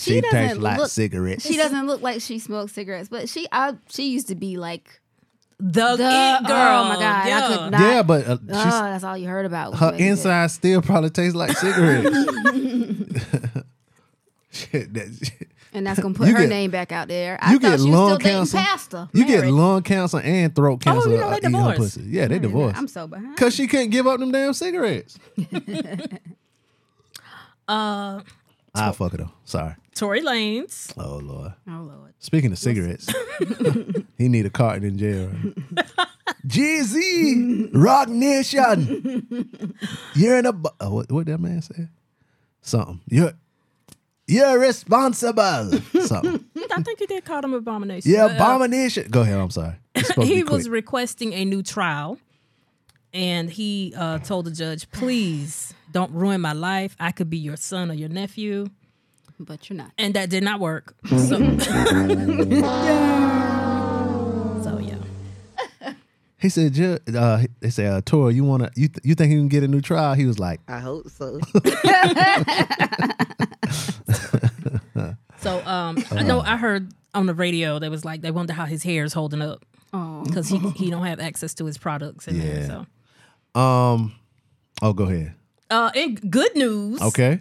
she 0.00 0.14
She 0.14 0.20
doesn't 0.22 0.62
like 0.62 0.78
look. 0.78 0.90
cigarettes. 0.90 1.46
She 1.46 1.56
doesn't 1.58 1.86
look 1.86 2.00
like 2.00 2.22
she 2.22 2.38
smokes 2.38 2.72
cigarettes, 2.72 3.08
but 3.10 3.28
she, 3.28 3.46
I, 3.52 3.74
she 3.90 4.08
used 4.08 4.28
to 4.28 4.34
be 4.34 4.56
like 4.56 5.00
The, 5.58 5.96
the 5.96 6.04
it 6.04 6.46
girl. 6.46 6.84
Oh 6.84 6.88
my 6.90 6.94
god, 6.96 7.26
Yeah. 7.28 7.38
I 7.48 7.56
could 7.56 7.70
not. 7.72 7.80
yeah, 7.80 8.02
but 8.02 8.26
uh, 8.28 8.32
oh, 8.32 8.46
that's 8.46 9.04
all 9.04 9.16
you 9.16 9.26
heard 9.26 9.46
about. 9.46 9.74
her 9.76 9.86
Meagan 9.92 9.98
Good. 10.06 10.10
inside 10.10 10.50
still 10.50 10.82
probably 10.82 11.08
tastes 11.10 11.34
like 11.34 11.56
cigarettes. 11.56 12.10
Shit, 14.50 14.92
that, 14.94 15.30
and 15.72 15.86
that's 15.86 15.98
gonna 16.00 16.14
put 16.14 16.28
You 16.28 16.34
her 16.34 16.40
get- 16.42 16.48
name 16.50 16.70
back 16.70 16.92
out 16.92 17.08
there. 17.08 17.38
I 17.40 17.52
you 17.52 17.58
thought 17.58 17.70
get 17.72 17.80
she 17.80 17.84
was 17.84 17.94
lung 17.98 18.20
still 18.20 18.30
cancer. 18.30 18.56
Pastor. 18.58 19.08
you 19.12 19.26
get 19.26 19.46
lung 19.46 19.82
cancer 19.82 20.18
and 20.20 20.54
throat 20.54 20.80
cancer. 20.82 21.08
Oh, 21.08 21.12
you 21.12 21.18
know 21.18 21.30
they 21.30 21.40
divorced. 21.40 21.78
pussy. 21.78 22.02
Yeah, 22.02 22.26
they 22.28 22.34
Wait 22.34 22.36
a 22.36 22.40
minute, 22.40 22.42
divorced. 22.42 22.76
I'm 22.78 22.88
so 22.88 23.06
behind. 23.06 23.36
Cause 23.36 23.54
she 23.54 23.66
couldn't 23.66 23.90
give 23.90 24.06
up 24.06 24.18
them 24.20 24.32
damn 24.32 24.52
cigarettes. 24.52 25.18
Uh, 27.68 28.20
I 28.74 28.92
fuck 28.92 29.12
it 29.14 29.16
though. 29.16 29.32
Sorry. 29.44 29.74
Tory 29.96 30.20
Lanez. 30.20 30.92
Oh 30.98 31.16
lord. 31.16 31.52
oh 31.68 31.82
lord. 31.82 32.12
Speaking 32.18 32.52
of 32.52 32.58
cigarettes, 32.58 33.12
he 34.18 34.28
need 34.28 34.44
a 34.46 34.50
carton 34.50 34.84
in 34.84 34.98
jail. 34.98 35.30
Jeezy, 36.46 37.70
Rock 37.72 38.08
Nation. 38.08 39.48
You're 40.14 40.38
in 40.38 40.46
a. 40.46 40.52
Bu- 40.52 40.68
oh, 40.80 40.90
what 40.94 41.10
what 41.10 41.26
that 41.26 41.38
man 41.38 41.62
say? 41.62 41.88
something. 42.60 43.00
You're 43.08 43.32
you're 44.26 44.58
responsible. 44.58 45.72
something. 46.00 46.44
I 46.72 46.82
think 46.82 46.98
he 46.98 47.06
did 47.06 47.24
call 47.24 47.42
him 47.42 47.54
abomination. 47.54 48.10
Yeah, 48.10 48.26
But, 48.26 48.32
uh, 48.32 48.34
abomination. 48.34 49.08
Go 49.10 49.22
ahead. 49.22 49.38
I'm 49.38 49.50
sorry. 49.50 49.76
It's 49.94 50.08
supposed 50.08 50.28
to 50.28 50.34
he 50.34 50.42
was 50.42 50.68
requesting 50.68 51.32
a 51.32 51.44
new 51.44 51.62
trial 51.62 52.18
and 53.14 53.48
he 53.50 53.94
uh, 53.96 54.18
told 54.18 54.44
the 54.44 54.50
judge 54.50 54.90
please 54.90 55.72
don't 55.92 56.12
ruin 56.12 56.40
my 56.40 56.52
life 56.52 56.94
i 57.00 57.10
could 57.12 57.30
be 57.30 57.38
your 57.38 57.56
son 57.56 57.90
or 57.90 57.94
your 57.94 58.08
nephew 58.10 58.66
But 59.38 59.68
you're 59.68 59.76
not. 59.76 59.92
and 59.98 60.14
that 60.14 60.30
did 60.30 60.42
not 60.42 60.60
work 60.60 60.94
so, 61.08 61.16
so 64.62 64.78
yeah 64.78 64.98
He 66.38 66.48
said, 66.50 66.74
Ju- 66.74 66.98
uh, 67.16 67.44
"They 67.60 67.70
said, 67.70 67.92
uh, 67.92 68.00
Tora, 68.04 68.32
you 68.32 68.44
wanna 68.44 68.70
you 68.76 68.88
th- 68.88 69.00
you 69.04 69.14
think 69.14 69.30
he 69.32 69.36
can 69.38 69.48
get 69.48 69.62
a 69.62 69.68
new 69.68 69.80
trial?" 69.80 70.14
He 70.14 70.26
was 70.26 70.38
like, 70.38 70.60
I 70.68 70.78
hope 70.80 71.08
so. 71.08 71.40
so 75.38 75.64
um 75.66 75.98
i 76.12 76.22
know 76.22 76.40
i 76.40 76.56
heard 76.56 76.90
on 77.14 77.26
the 77.26 77.34
radio 77.34 77.78
they 77.78 77.88
was 77.88 78.04
like 78.04 78.20
they 78.22 78.30
wonder 78.30 78.52
how 78.52 78.64
his 78.64 78.82
hair 78.82 79.04
is 79.04 79.12
holding 79.12 79.42
up 79.42 79.64
Oh. 79.92 80.24
because 80.24 80.48
he, 80.48 80.58
he 80.70 80.90
don't 80.90 81.06
have 81.06 81.20
access 81.20 81.54
to 81.54 81.64
his 81.64 81.78
products 81.78 82.26
in 82.28 82.38
there 82.40 82.60
Yeah. 82.60 82.66
so 83.54 83.60
"Um, 83.60 84.12
oh, 84.82 84.92
go 84.92 85.04
ahead." 85.04 85.34
uh 85.70 85.90
in 85.94 86.14
good 86.16 86.54
news 86.56 87.00
Okay. 87.00 87.38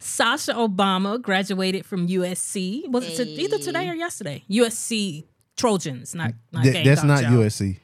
Sasha 0.00 0.52
Obama 0.52 1.20
graduated 1.20 1.84
from 1.86 2.08
USC. 2.08 2.88
Was 2.88 3.06
it 3.06 3.16
to- 3.16 3.28
either 3.28 3.58
today 3.58 3.88
or 3.88 3.94
yesterday? 3.94 4.44
USC 4.50 5.24
Trojans, 5.56 6.14
not, 6.14 6.32
not 6.52 6.64
Th- 6.64 6.84
that's 6.84 7.02
not 7.02 7.22
y'all. 7.22 7.32
USC. 7.42 7.78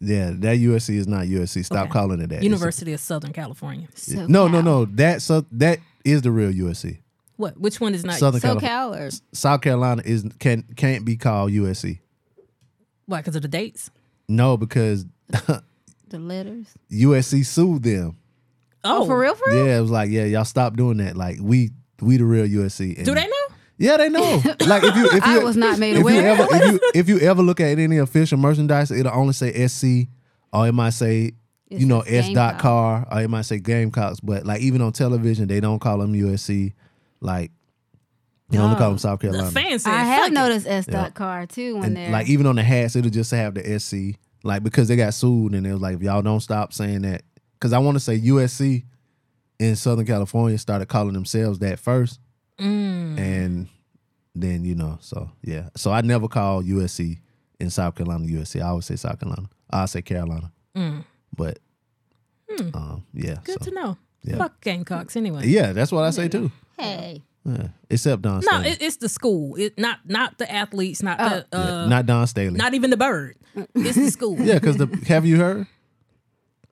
Yeah, 0.00 0.30
that 0.34 0.58
USC 0.58 0.96
is 0.96 1.06
not 1.08 1.26
USC. 1.26 1.64
Stop 1.64 1.84
Okay. 1.84 1.92
calling 1.92 2.20
it 2.20 2.28
that. 2.28 2.36
It's 2.36 2.42
a- 2.42 2.44
University 2.44 2.92
of 2.92 3.00
Southern 3.00 3.32
California. 3.32 3.88
So 3.94 4.26
no, 4.26 4.46
no, 4.48 4.60
no. 4.60 4.84
That 4.84 5.22
so 5.22 5.46
that 5.52 5.78
is 6.04 6.20
the 6.22 6.30
real 6.30 6.52
USC. 6.52 6.98
What? 7.36 7.58
Which 7.58 7.80
one 7.80 7.94
is 7.94 8.04
not? 8.04 8.18
Southern 8.18 8.40
California. 8.42 8.70
SoCal 8.70 9.00
or 9.00 9.10
South 9.32 9.60
Carolina 9.62 10.02
is 10.04 10.24
can 10.38 10.64
can't 10.76 11.04
be 11.06 11.16
called 11.16 11.52
USC. 11.52 12.00
Why? 13.06 13.20
Because 13.20 13.36
of 13.36 13.42
the 13.42 13.48
dates? 13.48 13.90
No, 14.28 14.56
because 14.58 15.06
the 15.28 15.62
letters? 16.18 16.66
USC 16.90 17.44
sued 17.46 17.82
them. 17.82 18.16
Oh, 18.86 19.06
for 19.06 19.18
real? 19.18 19.34
For 19.34 19.44
real? 19.50 19.66
Yeah, 19.66 19.78
it 19.78 19.80
was 19.82 19.90
like, 19.90 20.10
yeah, 20.10 20.24
y'all 20.24 20.44
stop 20.44 20.76
doing 20.76 20.98
that. 20.98 21.16
Like 21.16 21.38
we 21.40 21.70
we 22.00 22.16
the 22.16 22.24
real 22.24 22.46
USC. 22.46 23.02
Do 23.04 23.14
they 23.14 23.26
know? 23.26 23.32
Yeah, 23.78 23.96
they 23.98 24.08
know. 24.08 24.42
Like 24.66 24.82
if 24.84 24.96
you 24.96 25.06
if 25.12 25.22
I 25.24 25.38
you 25.38 25.44
was 25.44 25.56
not 25.56 25.78
made 25.78 25.92
if 25.96 25.98
you 25.98 26.02
aware. 26.08 26.26
ever 26.28 26.46
if 26.50 26.72
you 26.72 26.80
if 26.94 27.08
you 27.08 27.18
ever 27.20 27.42
look 27.42 27.60
at 27.60 27.78
any 27.78 27.98
official 27.98 28.38
merchandise, 28.38 28.90
it'll 28.90 29.12
only 29.12 29.32
say 29.34 29.66
SC 29.68 30.08
or 30.52 30.66
it 30.68 30.72
might 30.72 30.90
say 30.90 31.32
It 31.68 31.80
you 31.80 31.86
know 31.86 32.02
says 32.02 32.26
S 32.26 32.34
dot 32.34 32.52
Gamecock. 32.54 32.62
car 32.62 33.06
or 33.10 33.20
it 33.22 33.28
might 33.28 33.42
say 33.42 33.58
Gamecocks. 33.58 34.20
But 34.20 34.46
like 34.46 34.60
even 34.62 34.80
on 34.80 34.92
television, 34.92 35.48
they 35.48 35.60
don't 35.60 35.78
call 35.78 35.98
them 35.98 36.12
USC. 36.14 36.72
Like 37.20 37.50
they 38.48 38.58
only 38.58 38.76
call 38.76 38.90
them 38.90 38.98
South 38.98 39.20
The 39.20 39.28
Carolina. 39.28 39.50
fans 39.50 39.82
said, 39.82 39.92
I 39.92 40.04
have 40.04 40.26
it." 40.28 40.32
noticed 40.32 40.66
S 40.66 40.86
dot 40.86 41.14
car 41.14 41.46
too 41.46 41.76
when 41.78 41.94
they're 41.94 42.10
like 42.10 42.28
even 42.28 42.46
on 42.46 42.56
the 42.56 42.62
hats, 42.62 42.94
it'll 42.96 43.10
just 43.10 43.30
have 43.32 43.54
the 43.54 43.78
SC. 43.80 44.18
Like 44.44 44.62
because 44.62 44.86
they 44.88 44.96
got 44.96 45.12
sued 45.14 45.54
and 45.54 45.66
it 45.66 45.72
was 45.72 45.80
like 45.82 45.96
if 45.96 46.02
y'all 46.02 46.22
don't 46.22 46.40
stop 46.40 46.72
saying 46.72 47.02
that, 47.02 47.22
because 47.58 47.72
I 47.72 47.78
want 47.78 47.96
to 47.96 48.00
say 48.00 48.18
USC 48.18 48.84
in 49.58 49.74
Southern 49.76 50.06
California 50.06 50.58
started 50.58 50.86
calling 50.88 51.14
themselves 51.14 51.58
that 51.60 51.78
first, 51.78 52.20
Mm. 52.58 53.18
and 53.18 53.68
then 54.34 54.64
you 54.64 54.74
know, 54.74 54.98
so 55.00 55.30
yeah, 55.42 55.68
so 55.76 55.90
I 55.92 56.00
never 56.02 56.28
call 56.28 56.62
USC 56.62 57.18
in 57.60 57.70
South 57.70 57.94
Carolina 57.94 58.24
USC. 58.26 58.60
I 58.62 58.68
always 58.68 58.84
say 58.86 58.96
South 58.96 59.18
Carolina. 59.20 59.48
I 59.70 59.86
say 59.86 60.02
Carolina, 60.02 60.52
but 61.36 61.58
um, 62.74 63.04
yeah, 63.12 63.34
Mm. 63.34 63.44
Good 63.44 63.58
so, 63.64 63.70
to 63.70 63.74
know. 63.74 63.98
Yeah. 64.22 64.36
Fuck 64.38 64.60
Gamecocks 64.60 65.16
anyway. 65.16 65.46
yeah, 65.46 65.72
that's 65.72 65.92
what 65.92 66.04
I 66.04 66.10
say 66.10 66.28
too. 66.28 66.50
hey, 66.78 67.22
Yeah. 67.44 67.68
Except 67.90 68.22
Dawn. 68.22 68.36
No, 68.36 68.58
Staley. 68.58 68.68
it, 68.70 68.82
it's 68.82 68.96
the 68.96 69.08
school. 69.08 69.54
It 69.56 69.78
not 69.78 70.00
not 70.06 70.38
the 70.38 70.50
athletes. 70.50 71.02
Not 71.02 71.18
the 71.18 71.46
Yeah, 71.52 71.58
uh, 71.58 71.86
not 71.88 72.06
Dawn 72.06 72.26
Staley. 72.26 72.56
not 72.56 72.74
even 72.74 72.90
the 72.90 72.96
bird. 72.96 73.36
It's 73.74 73.94
the 73.96 74.10
school. 74.18 74.36
yeah, 74.40 74.54
because 74.54 74.76
the 74.78 74.86
have 75.08 75.24
you 75.24 75.36
heard? 75.38 75.66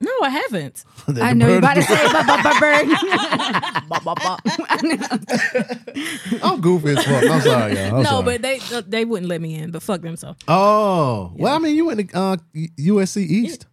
No, 0.05 0.11
I 0.21 0.29
haven't. 0.29 0.83
I 1.21 1.33
know 1.33 1.47
you're 1.47 1.57
about 1.57 1.73
to 1.75 1.81
say 1.81 1.95
but 2.11 2.27
but 2.27 2.43
but 2.43 2.59
bird. 2.59 2.85
I'm 6.43 6.61
goofy 6.61 6.89
as 6.89 7.03
fuck. 7.05 7.23
I'm 7.29 7.41
sorry, 7.41 7.73
y'all. 7.75 7.95
I'm 7.97 8.03
no, 8.03 8.09
sorry. 8.09 8.23
but 8.23 8.41
they 8.43 8.59
uh, 8.73 8.81
they 8.87 9.03
wouldn't 9.05 9.29
let 9.29 9.41
me 9.41 9.55
in. 9.55 9.71
But 9.71 9.81
fuck 9.83 10.01
them. 10.01 10.15
So 10.15 10.35
Oh, 10.47 11.31
well, 11.35 11.55
I 11.55 11.59
mean, 11.59 11.75
you 11.75 11.85
went 11.85 12.09
to 12.09 12.17
uh, 12.17 12.37
USC 12.55 13.17
East. 13.17 13.65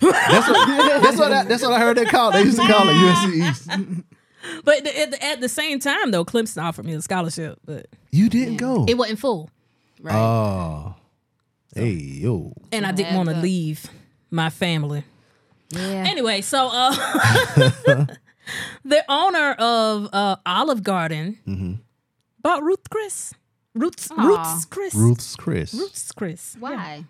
that's 0.00 0.48
what 0.48 1.02
that's 1.02 1.18
what 1.18 1.32
I, 1.32 1.44
that's 1.44 1.62
what 1.62 1.72
I 1.72 1.78
heard 1.78 1.96
they 1.96 2.04
called. 2.04 2.34
They 2.34 2.42
used 2.42 2.60
to 2.60 2.66
call 2.66 2.88
it 2.88 2.92
USC 2.94 3.50
East. 3.50 3.68
But 4.64 4.84
the, 4.84 4.96
at, 5.00 5.10
the, 5.10 5.24
at 5.24 5.40
the 5.40 5.48
same 5.48 5.80
time, 5.80 6.12
though, 6.12 6.24
Clemson 6.24 6.62
offered 6.62 6.84
me 6.84 6.92
a 6.94 7.02
scholarship, 7.02 7.58
but 7.64 7.86
You 8.12 8.28
didn't 8.28 8.58
go. 8.58 8.84
it 8.88 8.96
wasn't 8.96 9.18
full, 9.18 9.50
right. 10.00 10.14
oh, 10.14 10.94
hey 11.74 11.90
yo. 11.90 12.52
and 12.70 12.86
I 12.86 12.92
didn't 12.92 13.16
want 13.16 13.28
to 13.30 13.34
leave 13.36 13.90
my 14.30 14.50
family. 14.50 15.02
Yeah. 15.70 16.04
Anyway, 16.06 16.40
so 16.40 16.68
uh, 16.72 16.90
the 18.84 19.04
owner 19.08 19.52
of 19.58 20.08
uh, 20.12 20.36
Olive 20.46 20.82
Garden 20.82 21.80
bought 22.40 22.62
Ruth 22.62 22.88
Chris. 22.90 23.32
Ruth's, 23.74 24.10
Aw. 24.10 24.22
Ruth's 24.26 24.64
Chris. 24.64 24.94
Ruth's 24.94 25.36
Chris. 25.36 25.74
Ruth's 25.74 26.12
Chris. 26.12 26.56
Why? 26.58 27.04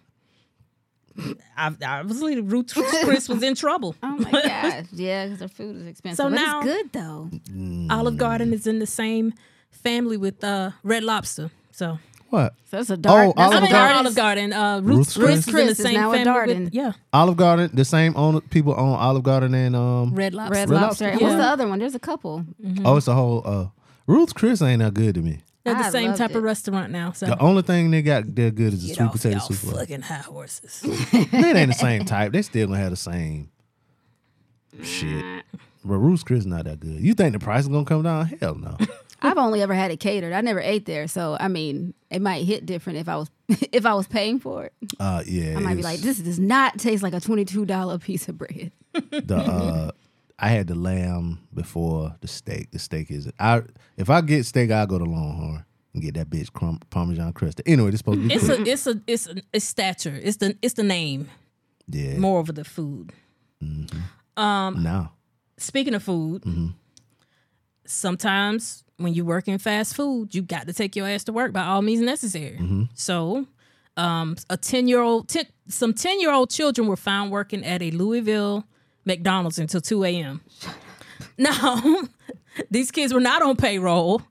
I, 1.56 1.74
obviously, 1.86 2.40
Ruth's 2.40 2.72
Chris 2.74 3.28
was 3.28 3.42
in 3.42 3.54
trouble. 3.54 3.94
Oh 4.02 4.16
my 4.18 4.30
gosh. 4.32 4.84
Yeah, 4.92 5.24
because 5.26 5.38
their 5.38 5.48
food 5.48 5.76
is 5.76 5.86
expensive. 5.86 6.16
So 6.16 6.24
but 6.30 6.36
now- 6.36 6.58
it's 6.60 6.66
good 6.66 6.92
though. 6.92 7.30
Olive 7.94 8.16
Garden 8.18 8.52
is 8.52 8.66
in 8.66 8.78
the 8.80 8.86
same 8.86 9.32
family 9.70 10.16
with 10.16 10.42
uh, 10.44 10.72
Red 10.82 11.04
Lobster. 11.04 11.50
So 11.70 11.98
What? 12.36 12.54
So 12.70 12.78
it's 12.80 12.90
a 12.90 12.96
dark. 12.98 13.28
Oh, 13.28 13.32
that's 13.36 13.38
I 13.38 13.56
Olive 13.56 13.62
mean, 13.62 13.70
a 13.70 13.72
not 13.72 13.78
Garden? 13.80 13.96
Olive 13.98 14.14
Garden. 14.14 14.52
Uh, 14.52 14.80
Ruth's, 14.80 15.16
Ruth's 15.16 15.16
Chris, 15.16 15.44
Chris? 15.44 15.46
is 15.46 15.48
in 15.48 15.54
the 15.54 15.62
Chris 15.64 15.78
is 15.78 15.84
same 15.84 15.94
now 15.94 16.12
a 16.12 16.16
Darden. 16.18 16.64
with 16.64 16.74
yeah, 16.74 16.92
Olive 17.12 17.36
Garden. 17.36 17.70
The 17.72 17.84
same 17.84 18.16
owner 18.16 18.40
people 18.40 18.74
own 18.76 18.94
Olive 18.98 19.22
Garden 19.22 19.54
and 19.54 19.74
um. 19.74 20.14
Red 20.14 20.34
Lobster. 20.34 20.52
Red, 20.54 20.70
Red 20.70 20.80
Lobster. 20.80 21.04
Lobster. 21.06 21.08
And 21.08 21.20
What's 21.20 21.34
the 21.36 21.42
other 21.48 21.66
one? 21.68 21.78
There's 21.78 21.94
a 21.94 21.98
couple. 21.98 22.44
Oh, 22.84 22.96
it's 22.96 23.08
a 23.08 23.14
whole. 23.14 23.42
uh 23.46 23.66
Ruth's 24.06 24.32
Chris 24.34 24.60
ain't 24.62 24.80
that 24.82 24.94
good 24.94 25.14
to 25.14 25.22
me. 25.22 25.40
They're 25.64 25.74
the 25.74 25.80
I 25.80 25.90
same 25.90 26.14
type 26.14 26.30
it. 26.30 26.36
of 26.36 26.42
restaurant 26.44 26.92
now. 26.92 27.10
So 27.12 27.26
The 27.26 27.38
only 27.40 27.62
thing 27.62 27.90
they 27.90 28.02
got 28.02 28.34
they're 28.34 28.50
good 28.52 28.72
is 28.74 28.82
the 28.82 28.88
get 28.88 28.96
sweet 28.98 29.06
off 29.06 29.12
potato 29.12 29.38
soup. 29.40 29.74
fucking 29.74 30.02
high 30.02 30.16
horses. 30.18 30.80
It 31.12 31.56
ain't 31.56 31.68
the 31.68 31.74
same 31.74 32.04
type. 32.04 32.32
They 32.32 32.42
still 32.42 32.66
gonna 32.68 32.78
have 32.78 32.90
the 32.90 32.96
same 32.96 33.48
shit. 34.82 35.24
But 35.84 35.98
Ruth's 35.98 36.22
Chris 36.24 36.44
not 36.44 36.64
that 36.64 36.80
good. 36.80 37.00
You 37.00 37.14
think 37.14 37.32
the 37.32 37.38
price 37.38 37.62
is 37.62 37.68
gonna 37.68 37.84
come 37.84 38.02
down? 38.02 38.26
Hell 38.40 38.54
no. 38.56 38.76
I've 39.22 39.38
only 39.38 39.62
ever 39.62 39.74
had 39.74 39.90
it 39.90 39.98
catered. 40.00 40.32
I 40.32 40.40
never 40.40 40.60
ate 40.60 40.84
there, 40.86 41.06
so 41.08 41.36
I 41.40 41.48
mean, 41.48 41.94
it 42.10 42.20
might 42.22 42.44
hit 42.44 42.66
different 42.66 42.98
if 42.98 43.08
I 43.08 43.16
was 43.16 43.30
if 43.72 43.86
I 43.86 43.94
was 43.94 44.06
paying 44.06 44.38
for 44.40 44.64
it. 44.64 44.72
Uh, 45.00 45.22
yeah. 45.26 45.56
I 45.56 45.60
might 45.60 45.76
be 45.76 45.82
like, 45.82 46.00
this 46.00 46.18
does 46.18 46.38
not 46.38 46.78
taste 46.78 47.02
like 47.02 47.14
a 47.14 47.20
twenty 47.20 47.44
two 47.44 47.64
dollar 47.66 47.98
piece 47.98 48.28
of 48.28 48.38
bread. 48.38 48.72
the 48.92 49.36
uh 49.36 49.90
I 50.38 50.48
had 50.48 50.66
the 50.66 50.74
lamb 50.74 51.38
before 51.54 52.14
the 52.20 52.28
steak. 52.28 52.70
The 52.70 52.78
steak 52.78 53.10
is 53.10 53.30
I 53.40 53.62
if 53.96 54.10
I 54.10 54.20
get 54.20 54.44
steak, 54.44 54.70
I'll 54.70 54.86
go 54.86 54.98
to 54.98 55.04
Longhorn 55.04 55.64
and 55.94 56.02
get 56.02 56.14
that 56.14 56.28
bitch 56.28 56.52
crumb, 56.52 56.78
Parmesan 56.90 57.32
crust. 57.32 57.62
Anyway, 57.64 57.90
this 57.90 58.00
supposed 58.00 58.20
to 58.20 58.28
be 58.28 58.34
It's 58.34 58.44
quick. 58.44 58.60
a 58.66 58.70
it's 58.70 58.86
a 58.86 59.00
it's 59.06 59.26
a 59.28 59.36
it's 59.52 59.64
stature. 59.64 60.18
It's 60.22 60.36
the 60.36 60.56
it's 60.60 60.74
the 60.74 60.82
name 60.82 61.28
yeah. 61.88 62.18
more 62.18 62.38
over 62.38 62.52
the 62.52 62.64
food. 62.64 63.12
Um, 64.36 64.82
now. 64.82 65.12
Speaking 65.56 65.94
of 65.94 66.02
food, 66.02 66.42
Mm-hmm. 66.42 66.66
sometimes 67.86 68.84
when 68.98 69.14
you 69.14 69.24
work 69.24 69.48
in 69.48 69.58
fast 69.58 69.94
food, 69.94 70.34
you 70.34 70.42
got 70.42 70.66
to 70.66 70.72
take 70.72 70.96
your 70.96 71.06
ass 71.06 71.24
to 71.24 71.32
work 71.32 71.52
by 71.52 71.64
all 71.64 71.82
means 71.82 72.00
necessary. 72.00 72.58
Mm-hmm. 72.58 72.84
So, 72.94 73.46
um, 73.96 74.36
a 74.50 74.56
ten 74.56 74.88
year 74.88 75.00
old, 75.00 75.32
some 75.68 75.94
ten 75.94 76.20
year 76.20 76.32
old 76.32 76.50
children 76.50 76.88
were 76.88 76.96
found 76.96 77.30
working 77.30 77.64
at 77.64 77.82
a 77.82 77.90
Louisville 77.90 78.64
McDonald's 79.04 79.58
until 79.58 79.80
two 79.80 80.04
a.m. 80.04 80.40
Now, 81.38 82.02
these 82.70 82.90
kids 82.90 83.12
were 83.12 83.20
not 83.20 83.42
on 83.42 83.56
payroll, 83.56 84.22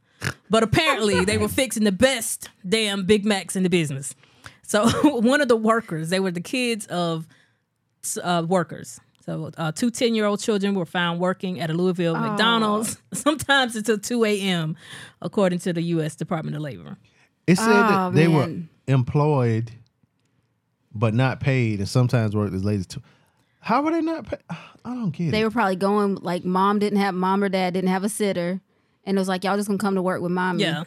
but 0.49 0.63
apparently 0.63 1.25
they 1.25 1.37
were 1.37 1.47
fixing 1.47 1.83
the 1.83 1.91
best 1.91 2.49
damn 2.67 3.05
Big 3.05 3.25
Macs 3.25 3.55
in 3.55 3.63
the 3.63 3.69
business. 3.69 4.15
So 4.63 4.89
one 5.19 5.41
of 5.41 5.47
the 5.47 5.55
workers, 5.55 6.09
they 6.09 6.19
were 6.19 6.31
the 6.31 6.41
kids 6.41 6.87
of 6.87 7.27
uh, 8.21 8.45
workers. 8.47 8.99
So 9.25 9.51
uh, 9.57 9.71
two 9.71 9.89
10 9.89 10.13
year 10.13 10.25
old 10.25 10.39
children 10.39 10.75
were 10.75 10.85
found 10.85 11.19
working 11.19 11.59
at 11.59 11.69
a 11.69 11.73
Louisville 11.73 12.15
McDonald's, 12.15 12.97
sometimes 13.13 13.75
until 13.75 13.97
2 13.97 14.23
a.m., 14.25 14.75
according 15.21 15.59
to 15.59 15.73
the 15.73 15.81
U.S. 15.81 16.15
Department 16.15 16.55
of 16.55 16.61
Labor. 16.61 16.97
It 17.47 17.57
said 17.57 17.67
Oh, 17.67 17.71
that 18.11 18.13
they 18.13 18.27
were 18.27 18.49
employed 18.87 19.71
but 20.93 21.13
not 21.13 21.39
paid 21.39 21.79
and 21.79 21.89
sometimes 21.89 22.35
worked 22.35 22.53
as 22.53 22.63
late 22.63 22.79
as 22.79 22.87
two. 22.87 23.01
How 23.59 23.81
were 23.81 23.91
they 23.91 24.01
not 24.01 24.27
paid? 24.27 24.39
I 24.49 24.93
don't 24.93 25.09
get 25.11 25.31
They 25.31 25.41
it. 25.41 25.43
were 25.43 25.51
probably 25.51 25.75
going 25.75 26.15
like 26.15 26.45
mom 26.45 26.79
didn't 26.79 26.99
have 26.99 27.15
mom 27.15 27.43
or 27.43 27.49
dad 27.49 27.73
didn't 27.73 27.89
have 27.89 28.03
a 28.03 28.09
sitter, 28.09 28.61
and 29.05 29.17
it 29.17 29.19
was 29.19 29.27
like 29.27 29.43
y'all 29.43 29.57
just 29.57 29.67
gonna 29.67 29.79
come 29.79 29.95
to 29.95 30.01
work 30.03 30.21
with 30.21 30.31
mommy. 30.31 30.63
Yeah. 30.63 30.83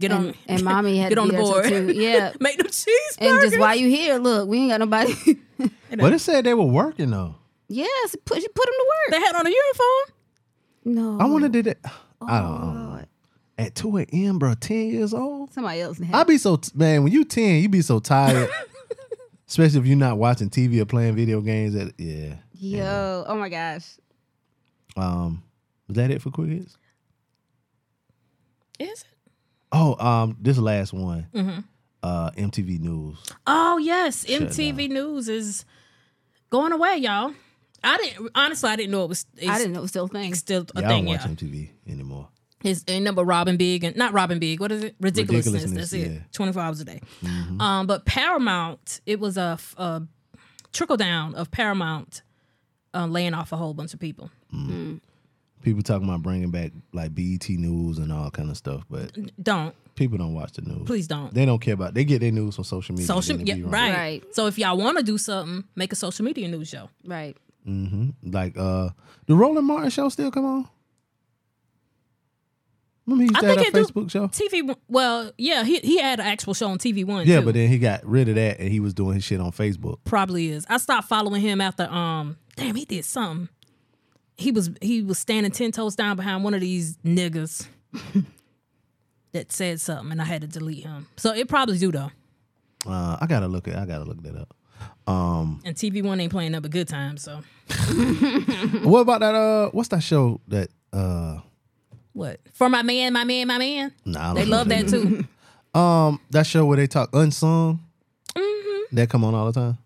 Get 0.00 0.12
on, 0.12 0.26
and, 0.28 0.36
and 0.48 0.62
mommy 0.64 0.98
had 0.98 1.08
get 1.10 1.14
to 1.16 1.20
on 1.22 1.28
be 1.28 1.36
the 1.36 1.42
there 1.42 1.52
board. 1.52 1.64
till 1.66 1.86
two. 1.88 1.92
Yeah, 1.94 2.32
Make 2.40 2.56
them 2.58 2.66
cheeseburgers. 2.68 3.16
and 3.20 3.40
just 3.42 3.58
while 3.58 3.76
you 3.76 3.88
here, 3.88 4.16
look, 4.18 4.48
we 4.48 4.58
ain't 4.58 4.70
got 4.70 4.80
nobody. 4.80 5.12
But 5.98 6.12
it 6.12 6.18
said 6.20 6.44
they 6.44 6.54
were 6.54 6.64
working 6.64 7.10
though. 7.10 7.34
Yes, 7.68 8.16
put 8.24 8.36
put 8.36 8.42
them 8.42 8.44
to 8.54 8.86
work. 8.88 9.10
they 9.10 9.20
had 9.26 9.36
on 9.36 9.46
a 9.46 9.50
uniform. 9.50 10.14
No. 10.84 11.18
I 11.20 11.26
want 11.26 11.42
to 11.44 11.48
do 11.48 11.62
that. 11.64 11.78
I 12.20 12.40
don't 12.40 12.50
Oh, 12.62 12.72
know. 12.72 12.88
Lord. 12.90 13.06
At 13.58 13.74
2 13.74 13.98
a.m., 13.98 14.38
bro, 14.38 14.52
10 14.54 14.76
years 14.90 15.14
old? 15.14 15.52
Somebody 15.52 15.80
else. 15.80 15.98
I 16.12 16.24
be 16.24 16.36
so, 16.38 16.56
t- 16.56 16.70
man, 16.74 17.02
when 17.04 17.12
you 17.12 17.24
10, 17.24 17.62
you 17.62 17.68
be 17.70 17.80
so 17.80 17.98
tired. 18.00 18.48
Especially 19.48 19.80
if 19.80 19.86
you're 19.86 19.96
not 19.96 20.18
watching 20.18 20.50
TV 20.50 20.80
or 20.80 20.84
playing 20.84 21.14
video 21.16 21.40
games. 21.40 21.74
At, 21.74 21.92
yeah. 21.98 22.34
Yo. 22.52 23.24
Oh 23.26 23.34
my 23.36 23.48
gosh. 23.48 23.96
Um, 24.96 25.42
was 25.88 25.96
that 25.96 26.10
it 26.10 26.20
for 26.20 26.30
quick 26.30 26.50
hits? 26.50 26.76
Is 28.78 29.00
it? 29.02 29.04
Oh, 29.72 29.96
um, 30.04 30.36
this 30.40 30.58
last 30.58 30.92
one. 30.92 31.26
Mm-hmm. 31.34 31.60
Uh, 32.02 32.30
MTV 32.32 32.78
News. 32.80 33.18
Oh 33.46 33.78
yes, 33.78 34.26
Shut 34.26 34.42
MTV 34.42 34.88
News 34.90 35.28
is 35.28 35.64
going 36.50 36.72
away, 36.72 36.98
y'all. 36.98 37.32
I 37.84 37.96
didn't 37.98 38.30
honestly. 38.34 38.68
I 38.70 38.76
didn't 38.76 38.92
know 38.92 39.04
it 39.04 39.08
was. 39.08 39.26
I 39.46 39.58
didn't 39.58 39.72
know 39.72 39.80
it 39.80 39.82
was 39.82 39.90
still 39.90 40.04
a 40.06 40.08
thing. 40.08 40.34
still 40.34 40.66
a 40.74 40.80
Yeah, 40.80 40.86
I 40.86 40.88
thing. 40.90 41.04
don't 41.04 41.14
watch 41.14 41.24
Yeah, 41.24 41.32
MTV 41.32 41.70
anymore. 41.88 42.28
his 42.62 42.84
ain't 42.88 43.04
number 43.04 43.22
Rob 43.24 43.48
& 43.56 43.58
Big 43.58 43.84
and 43.84 43.94
not 43.96 44.12
Rob 44.12 44.30
& 44.38 44.40
Big. 44.40 44.60
What 44.60 44.72
is 44.72 44.82
it? 44.84 44.96
Ridiculousness. 45.00 45.54
Ridiculousness, 45.64 45.90
That's 45.90 45.92
it. 45.92 45.98
yeah. 46.10 46.18
Mm-hmm. 46.18 46.30
Twenty 46.32 46.52
four 46.52 46.62
hours 46.62 46.80
a 46.80 46.84
day. 46.84 47.00
Um, 47.60 47.86
but 47.86 48.04
Paramount, 48.06 49.00
it 49.06 49.20
was 49.20 49.36
a, 49.36 49.58
a 49.76 50.02
trickle 50.72 50.96
down 50.96 51.34
of 51.34 51.50
Paramount 51.50 52.22
uh, 52.94 53.06
laying 53.06 53.34
off 53.34 53.52
a 53.52 53.56
whole 53.56 53.74
bunch 53.74 53.94
of 53.94 54.00
people. 54.00 54.30
People 55.62 55.82
talking 55.82 56.08
about 56.08 56.22
bringing 56.22 56.50
back 56.50 56.70
like 56.92 57.12
BET 57.14 57.48
News 57.48 57.98
and 57.98 58.12
all 58.12 58.30
kind 58.30 58.50
of 58.50 58.56
stuff, 58.56 58.84
but 58.88 59.10
Don't 59.42 59.74
people 59.96 60.16
don't 60.16 60.32
watch 60.34 60.52
the 60.52 60.62
news. 60.62 60.86
please 60.86 61.08
don't. 61.08 61.32
They 61.34 61.44
don't 61.44 61.58
care 61.58 61.74
about. 61.74 61.94
They 61.94 62.04
get 62.04 62.20
their 62.20 62.30
news 62.30 62.54
from 62.54 62.64
social 62.64 62.94
media. 62.94 63.06
Social, 63.06 63.36
yeah, 63.40 63.54
it 63.54 63.56
be 63.56 63.62
wrong. 63.62 63.72
right. 63.72 63.94
Right. 63.94 64.34
So 64.34 64.46
if 64.46 64.58
y'all 64.58 64.76
want 64.76 64.98
to 64.98 65.02
do 65.02 65.18
something, 65.18 65.64
make 65.74 65.92
a 65.92 65.96
social 65.96 66.24
media 66.24 66.46
news 66.48 66.68
show. 66.68 66.88
Right. 67.04 67.36
Like, 68.22 68.56
uh, 68.56 68.90
the 69.26 69.34
Roland 69.34 69.66
Martin 69.66 69.90
show 69.90 70.08
still 70.08 70.30
come 70.30 70.44
on? 70.44 70.68
Remember 73.06 73.22
he 73.22 73.28
used 73.28 73.36
I 73.36 73.40
to 73.40 73.46
have 73.46 73.56
think 73.56 73.68
it 73.68 73.74
do- 73.74 73.84
Facebook 73.84 74.10
show? 74.10 74.28
TV. 74.28 74.76
Well, 74.88 75.30
yeah, 75.38 75.62
he 75.64 75.78
he 75.78 76.00
had 76.00 76.18
an 76.18 76.26
actual 76.26 76.54
show 76.54 76.68
on 76.68 76.78
TV 76.78 77.04
One. 77.04 77.26
Yeah, 77.26 77.38
too. 77.40 77.46
but 77.46 77.54
then 77.54 77.68
he 77.68 77.78
got 77.78 78.04
rid 78.04 78.28
of 78.28 78.34
that 78.34 78.58
and 78.58 78.68
he 78.68 78.80
was 78.80 78.94
doing 78.94 79.14
his 79.14 79.24
shit 79.24 79.40
on 79.40 79.52
Facebook. 79.52 79.98
probably 80.04 80.50
is. 80.50 80.66
I 80.68 80.78
stopped 80.78 81.08
following 81.08 81.40
him 81.40 81.60
after 81.60 81.84
um 81.84 82.36
damn 82.56 82.74
he 82.74 82.84
did 82.84 83.04
something. 83.04 83.48
He 84.36 84.50
was 84.50 84.70
he 84.82 85.02
was 85.02 85.18
standing 85.18 85.52
ten 85.52 85.70
toes 85.70 85.94
down 85.94 86.16
behind 86.16 86.42
one 86.42 86.52
of 86.54 86.60
these 86.60 86.96
niggas 86.98 87.68
that 89.32 89.52
said 89.52 89.80
something 89.80 90.10
and 90.12 90.20
I 90.20 90.24
had 90.24 90.42
to 90.42 90.48
delete 90.48 90.82
him. 90.84 91.06
So 91.16 91.32
it 91.32 91.48
probably 91.48 91.78
do 91.78 91.92
though. 91.92 92.10
Uh, 92.88 93.18
I 93.20 93.26
gotta 93.28 93.46
look 93.48 93.68
at. 93.68 93.76
I 93.76 93.86
gotta 93.86 94.04
look 94.04 94.20
that 94.24 94.36
up. 94.36 94.52
Um, 95.06 95.60
And 95.64 95.76
TV 95.76 96.02
one 96.02 96.20
ain't 96.20 96.32
playing 96.32 96.54
up 96.54 96.64
a 96.64 96.68
good 96.68 96.88
time, 96.88 97.16
so 97.16 97.42
what 98.82 99.00
about 99.00 99.20
that? 99.20 99.34
Uh, 99.34 99.70
what's 99.70 99.88
that 99.90 100.02
show 100.02 100.40
that? 100.48 100.68
Uh, 100.92 101.40
what? 102.12 102.40
For 102.52 102.68
my 102.68 102.82
man, 102.82 103.12
my 103.12 103.24
man, 103.24 103.46
my 103.46 103.58
man. 103.58 103.92
nah, 104.04 104.34
They 104.34 104.44
love 104.44 104.68
that 104.68 104.88
too. 104.88 105.24
Um, 105.74 106.20
that 106.30 106.46
show 106.46 106.64
where 106.64 106.78
they 106.78 106.86
talk 106.86 107.10
unsung. 107.12 107.80
Mm-hmm. 108.34 108.96
That 108.96 109.10
come 109.10 109.24
on 109.24 109.34
all 109.34 109.52
the 109.52 109.52
time. 109.52 109.76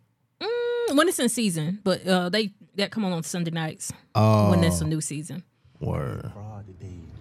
when 0.97 1.09
it's 1.09 1.19
in 1.19 1.29
season, 1.29 1.81
but 1.83 2.07
uh 2.07 2.29
they 2.29 2.53
that 2.77 2.93
come 2.93 3.05
on 3.05 3.13
on 3.13 3.25
Sunday 3.25 3.51
nights 3.51 3.93
Oh, 4.15 4.51
when 4.51 4.63
it's 4.63 4.81
a 4.81 4.85
new 4.87 5.01
season. 5.01 5.43
word. 5.81 6.31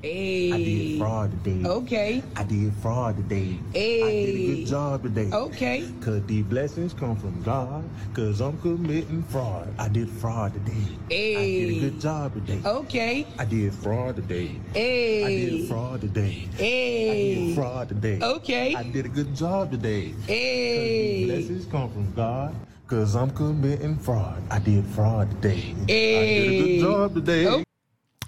Fraud 0.01 0.07
today. 0.07 0.07
Hey. 0.07 0.51
I 0.53 0.57
did 0.57 0.97
fraud 0.99 1.31
today. 1.43 1.67
Okay. 1.69 2.23
I 2.35 2.43
did 2.43 2.73
fraud 2.81 3.17
today. 3.17 3.59
I 3.69 3.79
did 4.09 4.35
a 4.35 4.55
good 4.55 4.67
job 4.67 5.03
today. 5.03 5.29
Okay. 5.33 5.91
Cause 6.01 6.25
the 6.25 6.41
blessings 6.43 6.93
come 6.93 7.15
from 7.17 7.41
God. 7.43 7.83
Cause 8.13 8.39
I'm 8.41 8.57
committing 8.59 9.23
fraud. 9.23 9.67
I 9.77 9.87
did 9.89 10.09
fraud 10.09 10.53
today. 10.53 10.87
I 11.07 11.43
did 11.43 11.69
a 11.77 11.79
good 11.79 11.99
job 12.01 12.33
today. 12.33 12.61
Okay. 12.65 13.27
I 13.37 13.45
did 13.45 13.73
fraud 13.73 14.15
today. 14.15 14.51
I 14.71 15.27
did 15.27 15.67
fraud 15.67 16.01
today. 16.01 16.47
I 16.53 16.59
did 16.59 17.55
fraud 17.55 17.89
today. 17.89 18.19
Okay. 18.21 18.75
I 18.75 18.83
did 18.83 19.05
a 19.05 19.09
good 19.09 19.35
job 19.35 19.71
today. 19.71 20.13
The 20.27 20.33
Hey. 20.33 21.25
blessings 21.25 21.65
come 21.65 21.89
from 21.91 22.13
God. 22.13 22.55
Cause 22.87 23.15
I'm 23.15 23.29
committing 23.31 23.97
fraud. 23.97 24.41
I 24.49 24.57
did 24.59 24.83
fraud 24.85 25.29
today. 25.29 25.75
I 25.83 25.85
did 25.85 26.47
a 26.47 26.63
good 26.63 26.79
job 26.81 27.13
today. 27.13 27.45
Oh. 27.47 27.63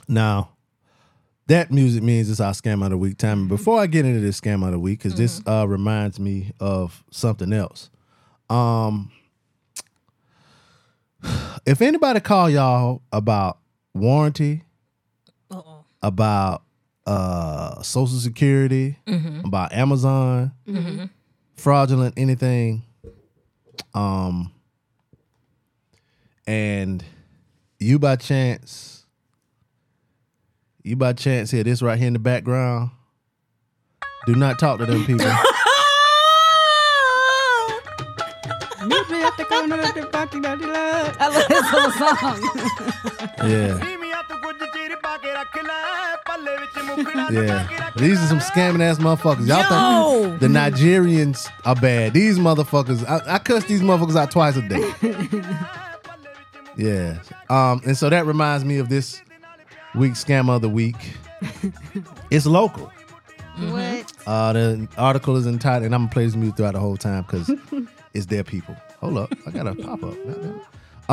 Now, 0.07 0.49
that 1.51 1.69
music 1.69 2.01
means 2.01 2.29
it's 2.29 2.39
our 2.39 2.53
scam 2.53 2.81
of 2.83 2.91
the 2.91 2.97
week 2.97 3.17
time. 3.17 3.39
And 3.41 3.49
before 3.49 3.79
I 3.79 3.85
get 3.85 4.05
into 4.05 4.21
this 4.21 4.39
scam 4.39 4.65
of 4.65 4.71
the 4.71 4.79
week, 4.79 4.99
because 4.99 5.15
this 5.15 5.41
uh, 5.45 5.65
reminds 5.67 6.17
me 6.17 6.53
of 6.61 7.03
something 7.11 7.51
else. 7.51 7.89
Um, 8.49 9.11
if 11.65 11.81
anybody 11.81 12.21
call 12.21 12.49
y'all 12.49 13.01
about 13.11 13.59
warranty, 13.93 14.63
Uh-oh. 15.51 15.83
about 16.01 16.63
uh, 17.05 17.81
Social 17.81 18.17
Security, 18.17 18.97
about 19.43 19.73
Amazon, 19.73 20.53
fraudulent 21.55 22.13
anything, 22.15 22.83
um, 23.93 24.53
and 26.47 27.03
you 27.77 27.99
by 27.99 28.15
chance, 28.15 28.90
you 30.83 30.95
by 30.95 31.13
chance 31.13 31.51
hear 31.51 31.63
this 31.63 31.81
right 31.81 31.97
here 31.97 32.07
in 32.07 32.13
the 32.13 32.19
background. 32.19 32.91
Do 34.25 34.35
not 34.35 34.59
talk 34.59 34.79
to 34.79 34.85
them 34.85 35.05
people. 35.05 35.25
Meet 38.85 39.09
me 39.11 39.21
at 39.23 39.37
the 39.37 39.45
corner 39.45 39.79
of 39.79 39.93
the 39.93 40.07
parking 40.11 40.41
lot. 40.41 40.61
I 41.19 41.27
love 41.27 41.47
this 41.47 41.69
whole 41.69 41.91
song. 41.91 43.49
yeah. 43.49 43.97
Yeah, 47.31 47.91
these 47.95 48.21
are 48.21 48.27
some 48.27 48.39
scamming 48.39 48.81
ass 48.81 48.97
motherfuckers. 48.97 49.47
Y'all 49.47 49.61
Yo! 49.61 50.23
think 50.29 50.39
the 50.41 50.47
Nigerians 50.47 51.49
are 51.65 51.75
bad? 51.75 52.13
These 52.13 52.37
motherfuckers, 52.39 53.07
I, 53.07 53.35
I 53.35 53.39
cuss 53.39 53.63
these 53.65 53.81
motherfuckers 53.81 54.15
out 54.17 54.31
twice 54.31 54.57
a 54.57 54.61
day. 54.67 54.91
yeah, 56.77 57.21
um, 57.49 57.81
and 57.85 57.95
so 57.97 58.09
that 58.09 58.25
reminds 58.25 58.65
me 58.65 58.77
of 58.79 58.89
this 58.89 59.21
week's 59.95 60.23
scam 60.23 60.49
of 60.49 60.61
the 60.61 60.69
week. 60.69 60.95
It's 62.29 62.45
local. 62.45 62.89
What? 63.57 64.13
Uh, 64.25 64.53
the 64.53 64.87
article 64.97 65.35
is 65.35 65.45
entitled, 65.45 65.83
and 65.83 65.93
I'm 65.93 66.03
gonna 66.03 66.13
play 66.13 66.25
this 66.25 66.35
music 66.35 66.55
throughout 66.55 66.75
the 66.75 66.79
whole 66.79 66.95
time 66.95 67.23
because 67.23 67.51
it's 68.13 68.27
their 68.27 68.43
people. 68.45 68.75
Hold 69.01 69.17
up, 69.17 69.33
I 69.45 69.51
got 69.51 69.67
a 69.67 69.75
pop 69.75 70.01
up. 70.03 70.13
Goddamn. 70.25 70.61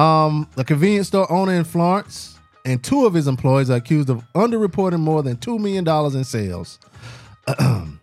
Um, 0.01 0.49
a 0.57 0.63
convenience 0.63 1.09
store 1.09 1.31
owner 1.33 1.55
in 1.55 1.65
Florence 1.65 2.39
and 2.65 2.83
two 2.85 3.05
of 3.05 3.15
his 3.15 3.27
employees 3.27 3.69
are 3.69 3.77
accused 3.79 4.11
of 4.11 4.23
underreporting 4.35 5.01
more 5.01 5.25
than 5.25 5.39
two 5.39 5.59
million 5.59 5.83
dollars 5.83 6.15
in 6.15 6.23
sales. 6.23 6.79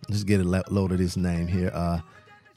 Let's 0.08 0.24
get 0.24 0.40
a 0.40 0.44
lo- 0.44 0.62
load 0.68 0.92
of 0.92 0.98
this 0.98 1.16
name 1.16 1.46
here. 1.46 1.70
Uh, 1.72 2.00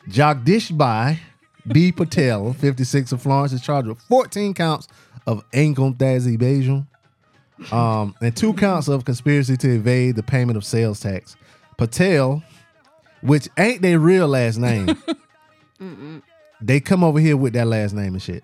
Jagdishbhai 0.09 1.19
B. 1.67 1.91
Patel, 1.91 2.51
56 2.53 3.11
of 3.13 3.21
Florence, 3.21 3.53
is 3.53 3.61
charged 3.61 3.87
with 3.87 4.01
14 4.01 4.53
counts 4.53 4.87
of 5.27 5.43
income 5.53 5.93
tax 5.95 6.25
evasion 6.25 6.87
um, 7.71 8.15
and 8.21 8.35
two 8.35 8.53
counts 8.53 8.87
of 8.87 9.05
conspiracy 9.05 9.57
to 9.57 9.75
evade 9.75 10.15
the 10.15 10.23
payment 10.23 10.57
of 10.57 10.65
sales 10.65 10.99
tax. 10.99 11.35
Patel, 11.77 12.43
which 13.21 13.47
ain't 13.57 13.81
their 13.81 13.99
real 13.99 14.27
last 14.27 14.57
name, 14.57 14.97
they 16.61 16.79
come 16.79 17.03
over 17.03 17.19
here 17.19 17.37
with 17.37 17.53
that 17.53 17.67
last 17.67 17.93
name 17.93 18.13
and 18.13 18.21
shit. 18.21 18.43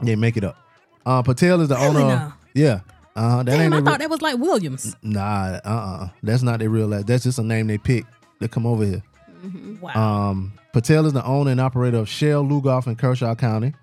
They 0.00 0.16
make 0.16 0.36
it 0.36 0.44
up. 0.44 0.56
Uh, 1.04 1.22
Patel 1.22 1.60
is 1.60 1.68
the 1.68 1.78
owner. 1.78 2.00
now? 2.00 2.34
Yeah. 2.54 2.80
Uh, 3.16 3.38
that 3.38 3.46
Damn, 3.46 3.60
ain't 3.60 3.74
I 3.74 3.76
their 3.80 3.84
thought 3.84 3.98
that 3.98 4.10
was 4.10 4.22
like 4.22 4.38
Williams. 4.38 4.94
Nah, 5.02 5.58
uh, 5.64 5.68
uh 5.68 6.08
that's 6.22 6.42
not 6.42 6.60
their 6.60 6.70
real 6.70 6.86
last. 6.86 7.08
That's 7.08 7.24
just 7.24 7.38
a 7.38 7.42
name 7.42 7.66
they 7.66 7.78
pick 7.78 8.04
to 8.40 8.48
come 8.48 8.64
over 8.64 8.84
here. 8.84 9.02
Wow. 9.80 10.30
Um, 10.30 10.52
Patel 10.72 11.06
is 11.06 11.12
the 11.12 11.24
owner 11.24 11.50
and 11.50 11.60
operator 11.60 11.98
of 11.98 12.08
Shell 12.08 12.44
Lugoff 12.44 12.86
in 12.86 12.96
Kershaw 12.96 13.34
County, 13.34 13.74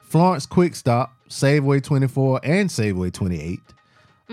Florence 0.00 0.46
Quick 0.46 0.76
Stop, 0.76 1.12
Safeway 1.28 1.82
24, 1.82 2.40
and 2.44 2.68
Safeway 2.68 3.12
28. 3.12 3.60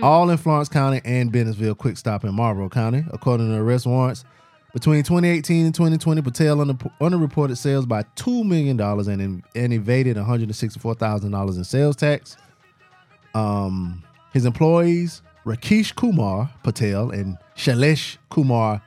All 0.00 0.30
in 0.30 0.38
Florence 0.38 0.68
County 0.68 1.00
and 1.04 1.30
Bennettsville 1.32 1.76
Quick 1.76 1.98
Stop 1.98 2.24
in 2.24 2.34
Marlboro 2.34 2.68
County. 2.68 3.04
According 3.12 3.48
to 3.48 3.56
arrest 3.56 3.86
warrants, 3.86 4.24
between 4.72 5.02
2018 5.02 5.66
and 5.66 5.74
2020, 5.74 6.22
Patel 6.22 6.60
under, 6.62 6.74
underreported 7.00 7.58
sales 7.58 7.84
by 7.84 8.02
$2 8.16 8.44
million 8.44 8.80
and, 8.80 9.42
and 9.54 9.72
evaded 9.72 10.16
$164,000 10.16 11.56
in 11.56 11.64
sales 11.64 11.96
tax. 11.96 12.38
Um, 13.34 14.02
his 14.32 14.46
employees, 14.46 15.20
Rakesh 15.44 15.94
Kumar 15.94 16.50
Patel 16.62 17.10
and 17.10 17.36
Shailesh 17.54 18.16
Kumar 18.30 18.82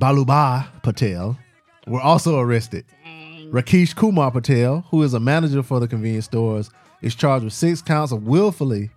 Baluba 0.00 0.66
Patel, 0.82 1.36
were 1.86 2.00
also 2.00 2.38
arrested. 2.38 2.86
Rakesh 3.50 3.94
Kumar 3.94 4.30
Patel, 4.30 4.86
who 4.90 5.02
is 5.02 5.12
a 5.12 5.20
manager 5.20 5.62
for 5.62 5.80
the 5.80 5.88
convenience 5.88 6.24
stores, 6.24 6.70
is 7.02 7.14
charged 7.14 7.44
with 7.44 7.52
six 7.52 7.82
counts 7.82 8.12
of 8.12 8.22
willfully 8.22 8.90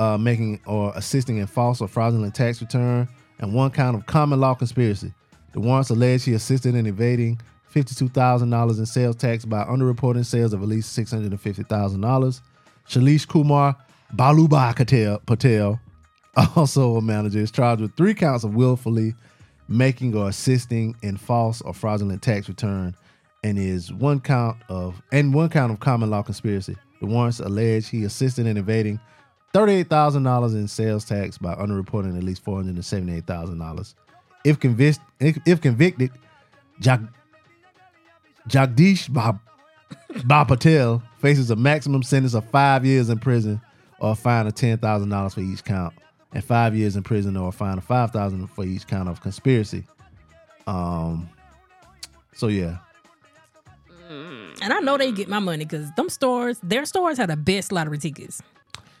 uh, 0.00 0.16
making 0.16 0.58
or 0.66 0.92
assisting 0.96 1.36
in 1.36 1.46
false 1.46 1.82
or 1.82 1.86
fraudulent 1.86 2.34
tax 2.34 2.62
return 2.62 3.06
and 3.38 3.52
one 3.52 3.70
count 3.70 3.94
of 3.94 4.06
common 4.06 4.40
law 4.40 4.54
conspiracy. 4.54 5.12
The 5.52 5.60
warrants 5.60 5.90
allege 5.90 6.24
he 6.24 6.32
assisted 6.32 6.74
in 6.74 6.86
evading 6.86 7.38
$52,000 7.74 8.78
in 8.78 8.86
sales 8.86 9.16
tax 9.16 9.44
by 9.44 9.62
underreporting 9.64 10.24
sales 10.24 10.54
of 10.54 10.62
at 10.62 10.68
least 10.68 10.98
$650,000. 10.98 12.40
Shailesh 12.88 13.28
Kumar 13.28 13.76
Baluba 14.16 14.74
Patel, 14.74 15.18
Patel 15.26 15.78
also 16.56 16.96
a 16.96 17.02
manager, 17.02 17.40
is 17.40 17.50
charged 17.50 17.82
with 17.82 17.94
three 17.94 18.14
counts 18.14 18.42
of 18.42 18.54
willfully 18.54 19.14
making 19.68 20.16
or 20.16 20.30
assisting 20.30 20.96
in 21.02 21.18
false 21.18 21.60
or 21.60 21.74
fraudulent 21.74 22.22
tax 22.22 22.48
return, 22.48 22.96
and 23.44 23.58
is 23.58 23.92
one 23.92 24.18
count 24.18 24.56
of 24.68 25.00
and 25.12 25.34
one 25.34 25.50
count 25.50 25.70
of 25.70 25.78
common 25.80 26.10
law 26.10 26.22
conspiracy. 26.22 26.76
The 27.00 27.06
warrants 27.06 27.38
allege 27.38 27.88
he 27.88 28.04
assisted 28.04 28.46
in 28.46 28.56
evading 28.56 28.98
thirty-eight 29.52 29.88
thousand 29.88 30.22
dollars 30.22 30.54
in 30.54 30.68
sales 30.68 31.04
tax 31.04 31.38
by 31.38 31.54
underreporting 31.54 32.16
at 32.16 32.22
least 32.22 32.42
four 32.44 32.56
hundred 32.56 32.76
and 32.76 32.84
seventy-eight 32.84 33.26
thousand 33.26 33.58
dollars. 33.58 33.94
If 34.44 34.58
convinced, 34.58 35.00
if, 35.18 35.38
if 35.46 35.60
convicted, 35.60 36.10
Jag, 36.80 37.06
Jagdish 38.48 39.12
Bob 39.12 40.48
Patel 40.48 41.02
faces 41.18 41.50
a 41.50 41.56
maximum 41.56 42.02
sentence 42.02 42.34
of 42.34 42.48
five 42.50 42.86
years 42.86 43.10
in 43.10 43.18
prison 43.18 43.60
or 43.98 44.12
a 44.12 44.14
fine 44.14 44.46
of 44.46 44.54
ten 44.54 44.78
thousand 44.78 45.10
dollars 45.10 45.34
for 45.34 45.40
each 45.40 45.62
count, 45.64 45.94
and 46.32 46.42
five 46.42 46.74
years 46.74 46.96
in 46.96 47.02
prison 47.02 47.36
or 47.36 47.48
a 47.48 47.52
fine 47.52 47.78
of 47.78 47.84
five 47.84 48.10
thousand 48.12 48.46
for 48.48 48.64
each 48.64 48.86
count 48.86 49.08
of 49.08 49.20
conspiracy. 49.20 49.84
Um. 50.66 51.28
So 52.32 52.46
yeah, 52.46 52.78
And 54.62 54.72
I 54.72 54.80
know 54.80 54.96
they 54.98 55.12
get 55.12 55.28
my 55.28 55.38
money 55.38 55.64
because 55.64 55.90
them 55.92 56.08
stores, 56.08 56.58
their 56.62 56.84
stores 56.84 57.18
have 57.18 57.28
the 57.28 57.36
best 57.36 57.72
lottery 57.72 57.98
tickets. 57.98 58.42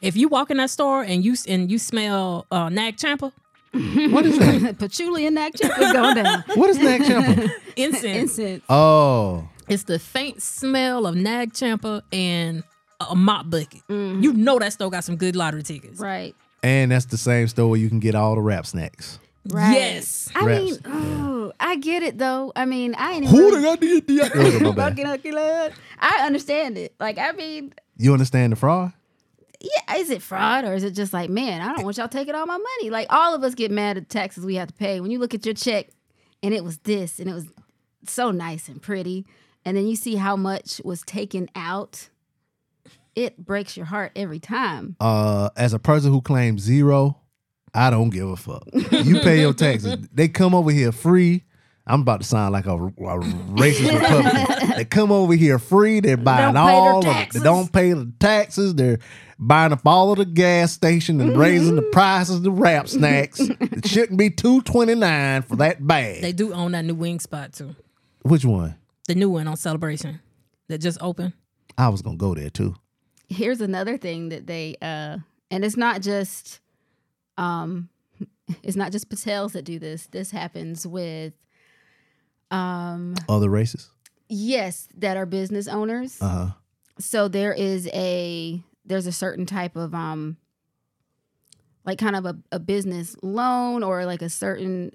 If 0.00 0.16
you 0.16 0.28
walk 0.28 0.50
in 0.50 0.56
that 0.58 0.70
store 0.70 1.02
and 1.02 1.24
you 1.24 1.34
and 1.48 1.70
you 1.70 1.78
smell 1.78 2.46
uh, 2.50 2.68
Nag 2.70 2.96
Champa, 2.96 3.32
what 3.72 4.24
is 4.26 4.38
that? 4.38 4.76
Patchouli 4.78 5.26
and 5.26 5.34
Nag 5.34 5.52
Champa 5.54 5.92
going 5.92 6.14
down. 6.16 6.44
what 6.54 6.70
is 6.70 6.78
Nag 6.78 7.04
Champa? 7.04 7.50
incense, 7.76 8.04
Incense. 8.38 8.64
Oh, 8.68 9.48
it's 9.68 9.84
the 9.84 9.98
faint 9.98 10.42
smell 10.42 11.06
of 11.06 11.14
Nag 11.16 11.52
Champa 11.52 12.02
and 12.12 12.62
a 13.00 13.14
mop 13.14 13.50
bucket. 13.50 13.82
Mm-hmm. 13.88 14.22
You 14.22 14.32
know 14.32 14.58
that 14.58 14.72
store 14.72 14.90
got 14.90 15.04
some 15.04 15.16
good 15.16 15.36
lottery 15.36 15.62
tickets. 15.62 16.00
Right. 16.00 16.34
and 16.62 16.90
that's 16.90 17.06
the 17.06 17.16
same 17.18 17.48
store 17.48 17.68
where 17.70 17.78
you 17.80 17.88
can 17.88 18.00
get 18.00 18.14
all 18.14 18.34
the 18.34 18.40
rap 18.42 18.66
snacks. 18.66 19.18
Right. 19.48 19.72
Yes. 19.72 20.30
I 20.34 20.44
Raps. 20.44 20.62
mean, 20.62 20.78
oh, 20.84 21.52
I 21.58 21.76
get 21.76 22.02
it 22.02 22.18
though. 22.18 22.52
I 22.54 22.66
mean, 22.66 22.94
I 22.96 23.12
ain't 23.12 23.26
Who 23.26 23.48
even. 23.48 23.62
the 23.62 23.66
got 23.68 23.80
the 23.80 24.00
the- 24.00 24.60
my 24.64 24.70
bad. 24.72 24.90
Fucking 24.90 25.06
Uncle 25.06 25.34
Lud. 25.34 25.72
I 25.98 26.26
understand 26.26 26.76
it. 26.76 26.94
Like, 27.00 27.16
I 27.18 27.32
mean, 27.32 27.72
You 27.96 28.12
understand 28.12 28.52
the 28.52 28.56
fraud? 28.56 28.92
Yeah, 29.60 29.96
is 29.96 30.10
it 30.10 30.22
fraud 30.22 30.64
or 30.64 30.72
is 30.74 30.84
it 30.84 30.92
just 30.92 31.12
like, 31.12 31.28
man, 31.30 31.60
I 31.60 31.74
don't 31.74 31.84
want 31.84 31.96
y'all 31.98 32.08
taking 32.08 32.34
all 32.34 32.46
my 32.46 32.56
money? 32.58 32.90
Like, 32.90 33.06
all 33.10 33.34
of 33.34 33.42
us 33.44 33.54
get 33.54 33.70
mad 33.70 33.96
at 33.96 34.08
the 34.08 34.12
taxes 34.12 34.44
we 34.46 34.54
have 34.56 34.68
to 34.68 34.74
pay. 34.74 35.00
When 35.00 35.10
you 35.10 35.18
look 35.18 35.34
at 35.34 35.44
your 35.44 35.54
check 35.54 35.88
and 36.42 36.54
it 36.54 36.64
was 36.64 36.78
this 36.78 37.18
and 37.18 37.28
it 37.28 37.34
was 37.34 37.46
so 38.06 38.30
nice 38.30 38.68
and 38.68 38.80
pretty, 38.80 39.26
and 39.64 39.76
then 39.76 39.86
you 39.86 39.96
see 39.96 40.16
how 40.16 40.36
much 40.36 40.80
was 40.84 41.02
taken 41.02 41.48
out, 41.54 42.08
it 43.14 43.36
breaks 43.44 43.76
your 43.76 43.86
heart 43.86 44.12
every 44.16 44.38
time. 44.38 44.96
uh, 45.00 45.50
as 45.56 45.72
a 45.74 45.78
person 45.78 46.10
who 46.12 46.20
claims 46.22 46.62
zero, 46.62 47.18
I 47.74 47.90
don't 47.90 48.10
give 48.10 48.28
a 48.28 48.36
fuck. 48.36 48.64
You 48.72 49.20
pay 49.20 49.40
your 49.40 49.52
taxes. 49.52 50.08
They 50.12 50.28
come 50.28 50.54
over 50.54 50.70
here 50.70 50.92
free. 50.92 51.44
I'm 51.86 52.02
about 52.02 52.20
to 52.20 52.26
sound 52.26 52.52
like 52.52 52.66
a, 52.66 52.74
a 52.76 52.78
racist 52.78 53.92
Republican. 54.00 54.70
They 54.76 54.84
come 54.84 55.12
over 55.12 55.34
here 55.34 55.58
free. 55.58 56.00
They're 56.00 56.16
buying 56.16 56.54
Don't 56.54 56.66
pay 56.66 56.72
their 56.72 56.92
all 56.92 57.06
of. 57.06 57.30
They 57.32 57.40
don't 57.40 57.72
pay 57.72 57.92
the 57.92 58.10
taxes. 58.18 58.74
They're 58.74 58.98
buying 59.40 59.72
up 59.72 59.80
all 59.86 60.12
of 60.12 60.18
the 60.18 60.24
gas 60.26 60.72
station 60.72 61.20
and 61.20 61.36
raising 61.36 61.74
the 61.76 61.82
prices 61.92 62.36
of 62.36 62.42
the 62.42 62.50
rap 62.52 62.86
snacks. 62.96 63.40
it 63.40 63.86
shouldn't 63.88 64.18
be 64.18 64.30
two 64.30 64.60
twenty 64.62 64.94
nine 64.94 65.42
for 65.42 65.56
that 65.56 65.84
bag. 65.86 66.20
They 66.22 66.32
do 66.32 66.52
own 66.52 66.72
that 66.72 66.84
new 66.84 66.94
wing 66.94 67.18
spot 67.20 67.52
too. 67.54 67.74
Which 68.22 68.44
one? 68.44 68.76
The 69.08 69.14
new 69.14 69.30
one 69.30 69.48
on 69.48 69.56
Celebration 69.56 70.20
that 70.68 70.78
just 70.78 70.98
opened. 71.00 71.32
I 71.78 71.88
was 71.88 72.02
gonna 72.02 72.16
go 72.16 72.34
there 72.34 72.50
too. 72.50 72.74
here's 73.28 73.60
another 73.60 73.96
thing 73.96 74.28
that 74.28 74.46
they 74.46 74.76
uh 74.82 75.16
and 75.50 75.64
it's 75.64 75.76
not 75.76 76.02
just 76.02 76.60
um 77.38 77.88
it's 78.62 78.76
not 78.76 78.92
just 78.92 79.08
patels 79.08 79.52
that 79.52 79.62
do 79.64 79.78
this 79.78 80.06
this 80.08 80.30
happens 80.30 80.86
with 80.86 81.32
um 82.50 83.14
Other 83.28 83.48
races. 83.48 83.88
yes 84.28 84.88
that 84.98 85.16
are 85.16 85.26
business 85.26 85.68
owners 85.68 86.20
Uh 86.20 86.28
huh. 86.28 86.48
so 86.98 87.28
there 87.28 87.52
is 87.52 87.88
a 87.92 88.62
there's 88.90 89.06
a 89.06 89.12
certain 89.12 89.46
type 89.46 89.76
of 89.76 89.94
um 89.94 90.36
like 91.86 91.98
kind 91.98 92.16
of 92.16 92.26
a, 92.26 92.36
a 92.52 92.58
business 92.58 93.16
loan 93.22 93.82
or 93.82 94.04
like 94.04 94.20
a 94.20 94.28
certain 94.28 94.90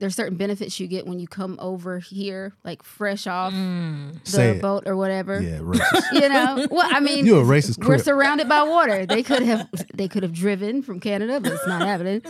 there's 0.00 0.14
certain 0.14 0.36
benefits 0.36 0.78
you 0.78 0.86
get 0.86 1.06
when 1.08 1.18
you 1.18 1.26
come 1.26 1.56
over 1.60 1.98
here 1.98 2.52
like 2.64 2.82
fresh 2.84 3.26
off 3.26 3.52
the 3.52 4.12
Say 4.24 4.50
it. 4.50 4.62
boat 4.62 4.84
or 4.86 4.94
whatever. 4.96 5.40
Yeah, 5.40 5.58
racist. 5.58 6.02
you 6.12 6.28
know? 6.28 6.66
Well 6.70 6.88
i 6.92 7.00
mean 7.00 7.26
You 7.26 7.38
a 7.38 7.42
racist 7.44 7.78
we're 7.78 7.86
crip. 7.94 8.00
surrounded 8.02 8.48
by 8.48 8.62
water. 8.64 9.06
They 9.06 9.22
could 9.22 9.42
have 9.42 9.68
they 9.94 10.06
could 10.08 10.22
have 10.24 10.32
driven 10.32 10.82
from 10.82 11.00
canada 11.00 11.40
but 11.40 11.52
it's 11.52 11.66
not 11.66 11.82
happening. 11.82 12.22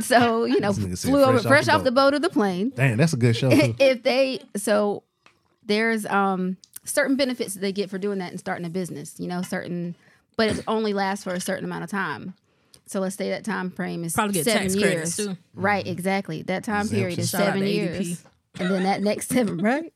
So 0.00 0.44
you 0.44 0.58
know 0.60 0.72
This 0.72 0.84
nigga 1.04 1.10
flew 1.10 1.22
over 1.24 1.38
fresh 1.38 1.44
off 1.44 1.48
fresh 1.48 1.66
the 1.66 1.72
off 1.72 1.84
the 1.84 1.92
boat. 1.92 2.14
or 2.14 2.18
the 2.18 2.30
plane. 2.30 2.72
Damn, 2.74 2.96
that's 2.98 3.12
a 3.12 3.16
good 3.16 3.36
show 3.36 3.50
if 3.52 4.02
they 4.02 4.40
so 4.56 5.02
there's 5.64 6.04
um 6.06 6.56
certain 6.84 7.16
benefits 7.16 7.54
that 7.54 7.60
they 7.60 7.72
get 7.72 7.88
for 7.88 7.96
doing 7.98 8.18
that 8.18 8.30
and 8.30 8.38
starting 8.38 8.66
a 8.66 8.70
business 8.70 9.18
you 9.18 9.26
know 9.26 9.40
certain 9.42 9.94
but 10.36 10.48
it 10.56 10.64
only 10.66 10.92
lasts 10.92 11.24
for 11.24 11.32
a 11.34 11.40
certain 11.40 11.64
amount 11.64 11.84
of 11.84 11.90
time. 11.90 12.34
So 12.86 13.00
let's 13.00 13.16
say 13.16 13.30
that 13.30 13.44
time 13.44 13.70
frame 13.70 14.04
is 14.04 14.12
Probably 14.12 14.34
get 14.34 14.44
seven 14.44 14.62
tax 14.62 14.74
years. 14.76 14.92
credits, 14.92 15.16
too. 15.16 15.36
right 15.54 15.86
exactly. 15.86 16.42
That 16.42 16.64
time 16.64 16.88
period 16.88 17.18
is 17.18 17.30
Shout 17.30 17.40
seven 17.40 17.64
years. 17.64 18.22
And 18.58 18.70
then 18.70 18.82
that 18.84 19.02
next 19.02 19.28
seven 19.30 19.58
right? 19.58 19.92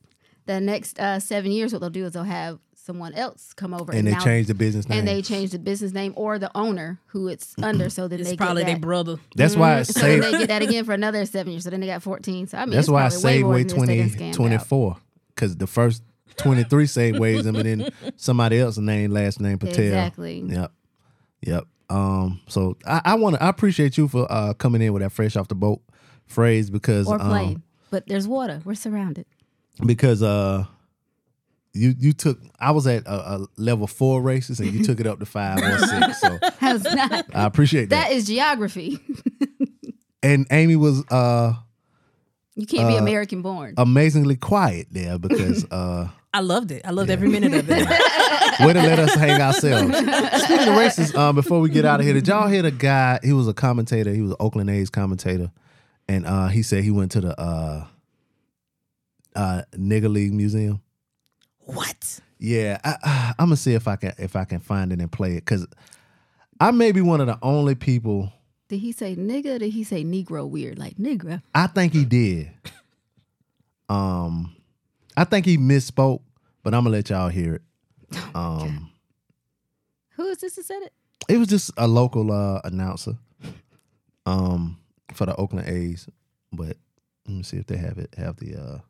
The 0.47 0.59
next 0.59 0.99
uh, 0.99 1.19
seven 1.19 1.51
years 1.51 1.71
what 1.71 1.79
they'll 1.81 1.89
do 1.91 2.05
is 2.05 2.13
they'll 2.13 2.23
have 2.23 2.59
someone 2.73 3.13
else 3.13 3.53
come 3.53 3.75
over 3.75 3.91
And 3.91 4.07
they 4.07 4.11
now- 4.13 4.19
change 4.23 4.47
the 4.47 4.55
business 4.55 4.89
name. 4.89 4.99
and 4.99 5.07
they 5.07 5.21
change 5.21 5.51
the 5.51 5.59
business 5.59 5.91
name 5.93 6.13
or 6.15 6.39
the 6.39 6.49
owner 6.55 6.99
who 7.07 7.27
it's 7.27 7.53
under 7.61 7.87
so 7.91 8.07
then 8.07 8.19
It's 8.19 8.31
they 8.31 8.35
probably 8.35 8.63
get 8.63 8.71
their 8.71 8.79
brother. 8.79 9.17
That's 9.35 9.55
why 9.55 9.81
it's 9.81 9.93
so 9.93 10.01
they 10.19 10.31
get 10.31 10.47
that 10.47 10.63
again 10.63 10.83
for 10.85 10.93
another 10.93 11.23
seven 11.27 11.51
years. 11.51 11.65
So 11.65 11.69
then 11.69 11.81
they 11.81 11.85
got 11.87 12.01
14 12.01 12.47
so 12.47 12.57
i 12.57 12.65
mean 12.65 12.75
That's 12.75 12.89
why 12.89 13.05
I 13.05 13.09
probably 13.09 13.43
way 13.43 13.43
more 13.43 13.53
Safeway 13.53 13.65
than 13.67 13.97
this 13.97 14.13
they 14.15 14.19
done 14.25 14.33
20, 14.33 14.33
24. 14.57 14.97
Because 15.35 15.57
the 15.57 15.67
first 15.67 16.01
23 16.37 16.85
Safeways 16.85 17.43
them 17.43 17.55
and 17.55 17.65
then 17.81 17.91
somebody 18.15 18.59
else 18.59 18.77
name, 18.77 19.11
last 19.11 19.39
name 19.39 19.57
Patel. 19.57 19.85
Exactly. 19.85 20.41
Yep. 20.41 20.71
Yep. 21.41 21.63
Um, 21.89 22.39
so 22.47 22.77
I, 22.85 23.01
I 23.03 23.15
wanna 23.15 23.37
I 23.41 23.49
appreciate 23.49 23.97
you 23.97 24.07
for 24.07 24.27
uh 24.31 24.53
coming 24.53 24.81
in 24.81 24.93
with 24.93 25.01
that 25.01 25.11
fresh 25.11 25.35
off 25.35 25.47
the 25.47 25.55
boat 25.55 25.81
phrase 26.27 26.69
because 26.69 27.07
or 27.07 27.17
plane. 27.17 27.55
um 27.55 27.63
but 27.89 28.05
there's 28.07 28.27
water. 28.27 28.61
We're 28.63 28.75
surrounded. 28.75 29.25
because 29.85 30.21
uh 30.21 30.65
you 31.73 31.95
you 31.97 32.13
took 32.13 32.39
I 32.59 32.71
was 32.71 32.85
at 32.85 33.05
a, 33.07 33.35
a 33.35 33.47
level 33.57 33.87
four 33.87 34.21
races 34.21 34.59
and 34.59 34.71
you 34.71 34.83
took 34.83 34.99
it 34.99 35.07
up 35.07 35.19
to 35.19 35.25
five 35.25 35.57
or 35.59 35.77
six. 35.79 36.21
So 36.21 36.37
that? 36.61 37.25
I 37.33 37.45
appreciate 37.45 37.89
that. 37.89 38.09
that 38.09 38.11
is 38.11 38.27
geography. 38.27 38.99
and 40.23 40.45
Amy 40.51 40.75
was 40.75 41.03
uh 41.09 41.53
You 42.55 42.67
can't 42.67 42.87
be 42.87 42.97
American 42.97 43.41
born. 43.41 43.73
amazingly 43.77 44.35
quiet 44.35 44.87
there 44.91 45.17
because 45.17 45.65
uh 45.71 46.09
I 46.33 46.41
loved 46.41 46.71
it. 46.71 46.83
I 46.85 46.91
loved 46.91 47.09
every 47.09 47.27
minute 47.27 47.53
of 47.53 47.67
it. 47.69 47.87
way 48.59 48.73
to 48.73 48.81
let 48.81 48.99
us 48.99 49.15
hang 49.15 49.41
ourselves. 49.41 49.97
Speaking 50.43 50.67
of 50.67 50.77
races, 50.77 51.15
um, 51.15 51.35
before 51.35 51.59
we 51.59 51.69
get 51.69 51.85
out 51.85 51.99
of 51.99 52.05
here, 52.05 52.13
did 52.13 52.27
y'all 52.27 52.47
hear 52.47 52.61
the 52.61 52.71
guy? 52.71 53.19
He 53.23 53.33
was 53.33 53.47
a 53.47 53.53
commentator. 53.53 54.11
He 54.11 54.21
was 54.21 54.31
an 54.31 54.37
Oakland 54.39 54.69
A's 54.69 54.89
commentator, 54.89 55.51
and 56.07 56.25
uh, 56.27 56.47
he 56.47 56.61
said 56.61 56.83
he 56.83 56.91
went 56.91 57.11
to 57.13 57.21
the 57.21 57.39
uh, 57.39 57.85
uh, 59.35 59.61
Nigger 59.75 60.11
League 60.11 60.33
Museum. 60.33 60.81
what? 61.59 62.19
Yeah, 62.37 62.79
I, 62.83 63.33
I'm 63.37 63.47
gonna 63.47 63.57
see 63.57 63.73
if 63.73 63.87
I 63.87 63.95
can 63.97 64.13
if 64.17 64.35
I 64.35 64.45
can 64.45 64.59
find 64.59 64.93
it 64.93 65.01
and 65.01 65.11
play 65.11 65.31
it 65.33 65.45
because 65.45 65.67
I 66.59 66.71
may 66.71 66.91
be 66.91 67.01
one 67.01 67.21
of 67.21 67.27
the 67.27 67.37
only 67.41 67.75
people. 67.75 68.31
Did 68.69 68.79
he 68.79 68.91
say 68.91 69.15
nigga? 69.15 69.59
Did 69.59 69.73
he 69.73 69.83
say 69.83 70.03
Negro 70.03 70.47
weird? 70.47 70.77
Like 70.77 70.95
nigga. 70.97 71.41
I 71.53 71.67
think 71.67 71.91
he 71.91 72.05
did. 72.05 72.51
Um, 73.89 74.55
I 75.19 75.25
think 75.25 75.45
he 75.45 75.57
misspoke, 75.57 76.21
but 76.63 76.73
I'm 76.73 76.85
gonna 76.85 76.95
let 76.95 77.09
y'all 77.09 77.27
hear 77.27 77.55
it. 77.55 77.61
Um. 78.33 78.89
Who 80.11 80.25
is 80.27 80.37
this 80.37 80.55
that 80.55 80.63
said 80.63 80.81
it? 80.81 80.93
It 81.27 81.37
was 81.37 81.49
just 81.49 81.71
a 81.75 81.89
local 81.89 82.31
uh, 82.31 82.61
announcer 82.63 83.17
um, 84.25 84.79
for 85.13 85.25
the 85.25 85.35
Oakland 85.35 85.67
A's. 85.67 86.07
But 86.53 86.77
let 87.27 87.35
me 87.35 87.43
see 87.43 87.57
if 87.57 87.65
they 87.67 87.75
have 87.75 87.97
it. 87.97 88.15
Have 88.17 88.37
the 88.37 88.81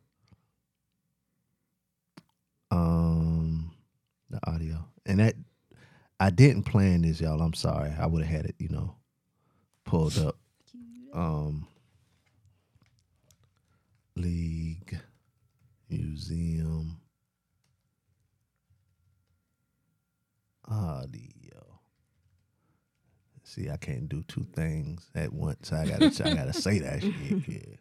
uh, 2.70 2.74
um 2.76 3.72
the 4.30 4.38
audio 4.48 4.84
and 5.06 5.18
that 5.18 5.34
I 6.20 6.30
didn't 6.30 6.62
plan 6.62 7.02
this, 7.02 7.20
y'all. 7.20 7.42
I'm 7.42 7.54
sorry. 7.54 7.92
I 7.98 8.06
would 8.06 8.22
have 8.22 8.30
had 8.30 8.46
it, 8.46 8.54
you 8.60 8.68
know, 8.68 8.94
pulled 9.84 10.16
up. 10.16 10.36
Um, 11.12 11.66
league 14.14 15.00
museum 15.90 17.00
audio. 20.68 21.80
See, 23.42 23.68
I 23.68 23.76
can't 23.76 24.08
do 24.08 24.22
two 24.28 24.46
things 24.54 25.10
at 25.14 25.32
once. 25.32 25.72
I 25.72 25.84
gotta, 25.86 26.06
I 26.24 26.34
gotta 26.34 26.52
say 26.52 26.78
that 26.80 27.02
shit. 27.02 27.14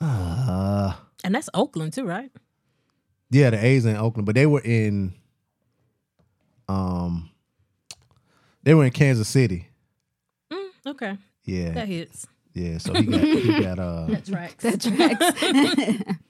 Yeah. 0.00 0.06
Uh, 0.06 0.94
And 1.24 1.34
that's 1.34 1.48
Oakland 1.54 1.92
too, 1.94 2.04
right? 2.04 2.30
yeah, 3.30 3.50
the 3.50 3.64
A's 3.64 3.86
in 3.86 3.96
Oakland, 3.96 4.26
but 4.26 4.34
they 4.36 4.46
were 4.46 4.60
in, 4.60 5.14
um, 6.68 7.30
they 8.62 8.74
were 8.74 8.84
in 8.84 8.92
Kansas 8.92 9.26
City. 9.26 9.68
Okay, 10.86 11.16
Yeah, 11.44 11.70
that 11.72 11.88
hits. 11.88 12.28
yeah. 12.54 12.78
So 12.78 12.94
he 12.94 13.06
got 13.06 13.20
he 13.20 13.60
got 13.60 13.78
uh 13.80 14.06
That 14.06 14.24
tracks. 14.24 14.62
That 14.62 14.80
tracks. 14.80 16.18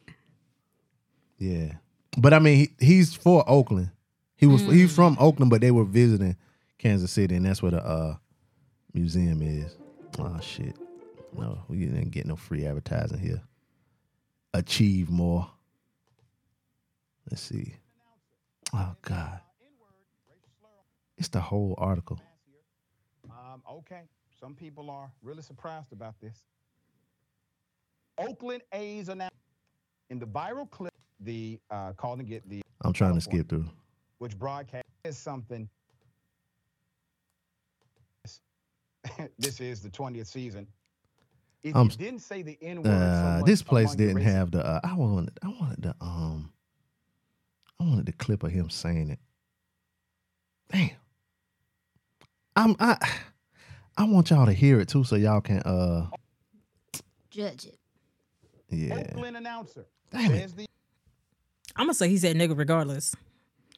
yeah. 1.39 1.73
But 2.17 2.35
I 2.35 2.39
mean, 2.39 2.57
he, 2.79 2.87
he's 2.87 3.15
for 3.15 3.45
Oakland. 3.49 3.91
He 4.37 4.47
was 4.47 4.63
he's 4.63 4.95
from 4.95 5.17
Oakland, 5.19 5.51
but 5.51 5.61
they 5.61 5.71
were 5.71 5.85
visiting 5.85 6.37
Kansas 6.79 7.11
City, 7.11 7.37
and 7.37 7.47
that's 7.47 7.63
where 7.63 7.73
the 7.73 7.85
uh 7.85 8.17
museum 8.93 9.43
is. 9.43 9.77
Oh 10.19 10.39
shit! 10.41 10.77
No, 11.37 11.59
we 11.69 11.79
didn't 11.79 12.11
get 12.11 12.27
no 12.27 12.37
free 12.37 12.67
advertising 12.67 13.19
here. 13.19 13.43
Achieve 14.55 15.11
more. 15.11 15.51
Let's 17.31 17.43
see. 17.43 17.75
Oh 18.75 18.95
God, 19.03 19.41
it's 21.19 21.29
the 21.29 21.41
whole 21.41 21.75
article. 21.79 22.21
Um, 23.31 23.63
okay, 23.71 24.03
some 24.41 24.55
people 24.55 24.91
are 24.91 25.11
really 25.23 25.43
surprised 25.43 25.93
about 25.93 26.15
this. 26.21 26.45
Oakland 28.19 28.63
A's 28.73 29.09
announced 29.09 29.35
in 30.11 30.19
the 30.19 30.27
viral 30.27 30.71
clip, 30.71 30.93
the 31.27 31.59
uh, 31.71 31.93
call 31.93 32.17
to 32.17 32.23
get 32.23 32.49
the 32.49 32.63
I'm 32.83 32.93
trying 32.95 33.15
to 33.15 33.21
skip 33.21 33.49
through. 33.49 33.67
which 34.19 34.39
broadcast 34.39 34.85
is 35.05 35.19
something. 35.19 35.69
this 39.39 39.61
is 39.61 39.81
the 39.81 39.91
20th 39.91 40.27
season. 40.27 40.67
If 41.63 41.75
Um, 41.77 41.89
you 41.91 41.97
didn't 41.97 42.21
say 42.21 42.43
the 42.43 42.57
N 42.63 42.83
word, 42.83 42.91
Uh, 42.93 43.43
this 43.45 43.63
place 43.63 43.95
didn't 43.95 44.23
have 44.23 44.51
the. 44.53 44.65
Uh, 44.65 44.81
I 44.85 44.95
wanted. 44.95 45.39
I 45.43 45.49
wanted 45.49 45.83
the. 45.83 45.95
Um. 46.01 46.53
I 47.81 47.85
wanted 47.85 48.07
the 48.07 48.13
clip 48.13 48.43
of 48.43 48.51
him 48.53 48.71
saying 48.71 49.11
it. 49.11 49.19
Damn. 50.71 50.91
I'm. 52.55 52.77
I. 52.79 52.97
I 53.99 54.05
want 54.05 54.31
y'all 54.31 54.47
to 54.47 54.53
hear 54.53 54.79
it 54.81 54.89
too, 54.89 55.05
so 55.05 55.17
y'all 55.17 55.41
can. 55.41 55.59
Uh. 55.61 56.09
Judge 57.31 57.67
it. 57.67 57.79
Yeah. 58.69 58.95
Oakland 59.15 59.37
announcer. 59.37 59.87
Damn 60.11 60.33
it. 60.33 60.57
the 60.57 60.67
I'm 61.77 61.87
gonna 61.87 61.95
say 61.95 62.09
he 62.09 62.19
said 62.19 62.37
nigga 62.37 62.57
regardless. 62.57 63.15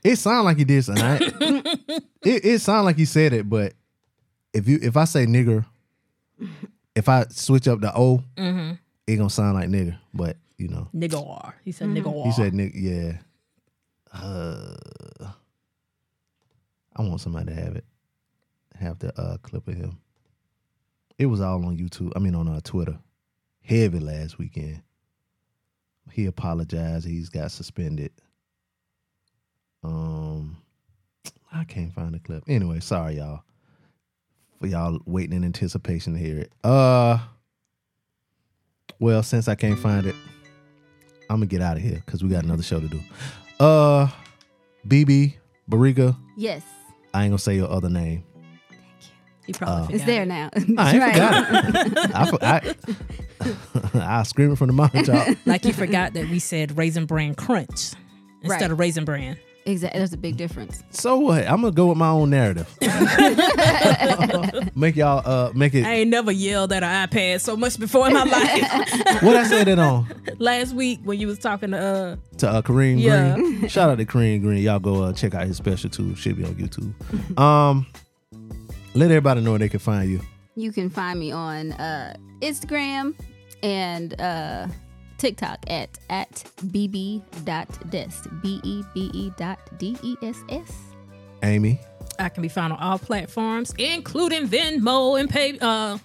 It 0.04 0.16
sounded 0.16 0.42
like 0.44 0.56
he 0.58 0.64
did 0.64 0.84
something. 0.84 1.04
I- 1.04 2.00
it 2.22 2.44
it 2.44 2.60
sounded 2.60 2.84
like 2.84 2.96
he 2.96 3.04
said 3.04 3.32
it, 3.32 3.48
but 3.48 3.74
if 4.52 4.68
you 4.68 4.78
if 4.82 4.96
I 4.96 5.04
say 5.04 5.26
nigger, 5.26 5.64
if 6.94 7.08
I 7.08 7.26
switch 7.30 7.66
up 7.68 7.80
the 7.80 7.92
O, 7.96 8.22
Mm-hmm. 8.36 8.74
it 9.06 9.16
gonna 9.16 9.30
sound 9.30 9.54
like 9.54 9.68
nigger. 9.68 9.98
But 10.14 10.36
you 10.56 10.68
know, 10.68 10.88
Nigga 10.94 11.24
R. 11.28 11.54
He 11.64 11.72
said 11.72 11.88
nigga 11.88 12.16
R. 12.16 12.24
he 12.26 12.32
said 12.32 12.52
nigga. 12.52 12.72
Yeah. 12.74 13.12
Uh, 14.12 14.76
I 16.96 17.02
want 17.02 17.20
somebody 17.20 17.46
to 17.46 17.54
have 17.54 17.76
it. 17.76 17.84
Have 18.78 18.98
the 18.98 19.18
uh, 19.20 19.36
clip 19.38 19.68
of 19.68 19.74
him. 19.74 19.98
It 21.18 21.26
was 21.26 21.40
all 21.40 21.64
on 21.64 21.76
YouTube. 21.76 22.12
I 22.16 22.18
mean, 22.20 22.34
on 22.34 22.48
uh, 22.48 22.60
Twitter. 22.62 22.98
Heavy 23.62 23.98
last 24.00 24.38
weekend. 24.38 24.82
He 26.12 26.26
apologized. 26.26 27.06
He's 27.06 27.28
got 27.28 27.50
suspended. 27.50 28.12
Um, 29.84 30.56
I 31.52 31.64
can't 31.64 31.92
find 31.92 32.14
the 32.14 32.18
clip. 32.18 32.44
Anyway, 32.48 32.80
sorry 32.80 33.16
y'all 33.16 33.42
for 34.60 34.66
y'all 34.66 34.98
waiting 35.06 35.36
in 35.36 35.44
anticipation 35.44 36.14
to 36.14 36.18
hear 36.18 36.38
it. 36.38 36.52
Uh, 36.64 37.18
well, 38.98 39.22
since 39.22 39.48
I 39.48 39.54
can't 39.54 39.78
find 39.78 40.06
it, 40.06 40.16
I'm 41.30 41.36
gonna 41.36 41.46
get 41.46 41.62
out 41.62 41.76
of 41.76 41.82
here 41.82 42.02
because 42.04 42.22
we 42.22 42.30
got 42.30 42.44
another 42.44 42.62
show 42.62 42.80
to 42.80 42.88
do. 42.88 43.00
Uh, 43.60 44.08
Bebe 44.86 45.38
Barika. 45.70 46.16
Yes. 46.36 46.62
I 47.14 47.24
ain't 47.24 47.32
gonna 47.32 47.38
say 47.38 47.56
your 47.56 47.70
other 47.70 47.90
name. 47.90 48.24
He 49.48 49.52
probably 49.54 49.74
Uh, 49.74 49.82
forgot. 49.86 49.94
It's 49.96 50.04
there 50.04 50.24
now. 50.26 50.50
I 50.54 50.58
ain't 50.60 50.78
Right. 50.78 51.12
forgot 51.14 51.86
it. 51.96 52.14
I, 52.14 52.30
for- 52.30 52.44
I, 52.44 52.74
I 54.20 54.22
scream 54.24 54.52
it 54.52 54.58
from 54.58 54.66
the 54.68 54.74
mountaintop. 54.74 55.36
Like 55.46 55.64
you 55.64 55.72
forgot 55.72 56.12
that 56.12 56.28
we 56.28 56.38
said 56.38 56.76
raisin 56.76 57.06
bran 57.06 57.34
crunch 57.34 57.92
instead 58.42 58.60
Right. 58.60 58.70
of 58.70 58.78
raisin 58.78 59.04
bran. 59.06 59.38
Exactly. 59.64 59.98
There's 59.98 60.12
a 60.14 60.16
big 60.18 60.36
difference. 60.38 60.82
So 60.90 61.18
what? 61.18 61.46
I'm 61.46 61.60
gonna 61.62 61.72
go 61.72 61.86
with 61.88 61.98
my 61.98 62.08
own 62.08 62.30
narrative. 62.30 62.68
make 64.74 64.96
y'all 64.96 65.22
uh 65.26 65.52
make 65.54 65.74
it. 65.74 65.84
I 65.84 65.94
ain't 65.94 66.10
never 66.10 66.30
yelled 66.32 66.72
at 66.72 66.82
an 66.82 67.08
iPad 67.08 67.40
so 67.40 67.56
much 67.56 67.78
before 67.78 68.06
in 68.06 68.14
my 68.14 68.24
life. 68.24 69.22
What 69.22 69.36
I 69.36 69.44
said 69.44 69.68
it 69.68 69.78
on 69.78 70.06
Last 70.38 70.74
week 70.74 71.00
when 71.04 71.18
you 71.18 71.26
was 71.26 71.38
talking 71.38 71.72
to 71.72 71.78
uh 71.78 72.16
to 72.38 72.48
uh, 72.48 72.62
Kareem 72.62 73.00
Yeah. 73.00 73.34
Green. 73.34 73.68
Shout 73.68 73.90
out 73.90 73.98
to 73.98 74.06
Kareem 74.06 74.40
Green. 74.42 74.62
Y'all 74.62 74.78
go 74.78 75.02
uh, 75.02 75.12
check 75.12 75.34
out 75.34 75.46
his 75.46 75.56
special 75.56 75.90
too. 75.90 76.14
Should 76.16 76.36
be 76.36 76.44
on 76.44 76.54
YouTube. 76.54 77.38
Um, 77.38 77.86
let 78.98 79.10
everybody 79.10 79.40
know 79.40 79.50
where 79.50 79.58
they 79.60 79.68
can 79.68 79.80
find 79.80 80.10
you. 80.10 80.20
You 80.56 80.72
can 80.72 80.90
find 80.90 81.18
me 81.20 81.30
on 81.30 81.72
uh, 81.72 82.16
Instagram 82.40 83.14
and 83.62 84.20
uh, 84.20 84.66
TikTok 85.18 85.58
at 85.68 85.98
at 86.10 86.44
bebe.dess. 86.72 88.26
B 88.42 88.60
E 88.64 88.82
B 88.94 89.10
E 89.14 89.30
dot 89.36 89.58
D 89.78 89.96
E 90.02 90.16
S 90.22 90.42
S. 90.48 90.72
Amy. 91.42 91.80
I 92.18 92.28
can 92.28 92.42
be 92.42 92.48
found 92.48 92.72
on 92.72 92.80
all 92.80 92.98
platforms, 92.98 93.72
including 93.78 94.48
Venmo 94.48 95.18
and 95.20 95.30
Pay 95.30 95.58
uh 95.60 95.98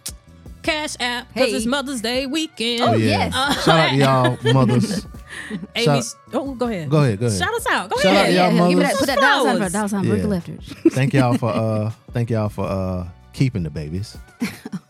Cash 0.61 0.95
App 0.99 1.27
because 1.33 1.49
Hey. 1.49 1.55
it's 1.57 1.65
Mother's 1.65 2.01
Day 2.01 2.25
weekend. 2.27 2.83
Oh, 2.83 2.93
yes. 2.93 3.33
Shout 3.63 3.79
out 3.79 3.89
to 3.89 3.95
y'all 3.95 4.53
mothers. 4.53 5.05
Amy's. 5.75 6.15
Oh, 6.33 6.53
go 6.55 6.67
ahead. 6.67 6.89
Go 6.89 6.97
ahead, 7.03 7.19
go 7.19 7.25
ahead. 7.27 7.39
Shout 7.39 7.53
us 7.53 7.65
out. 7.67 7.89
Go 7.89 7.97
Shout 7.97 8.13
ahead. 8.13 8.27
to 8.27 8.33
y'all 8.33 8.69
Give 8.69 8.77
me 8.77 8.83
that, 8.83 8.95
put 8.97 9.07
that 9.07 9.19
dollar 9.19 9.49
sign 9.49 9.53
for 9.53 9.57
Flowers. 9.69 9.71
dollar 9.73 9.87
sign 9.87 10.03
for 10.03 10.15
Yeah. 10.15 10.27
Ricky 10.27 10.89
Thank 10.89 11.13
y'all 11.13 11.37
for 11.37 11.49
uh 11.51 11.91
thank 12.13 12.29
y'all 12.29 12.49
for 12.49 12.65
uh 12.65 13.07
keeping 13.33 13.63
the 13.63 13.69
babies 13.69 14.15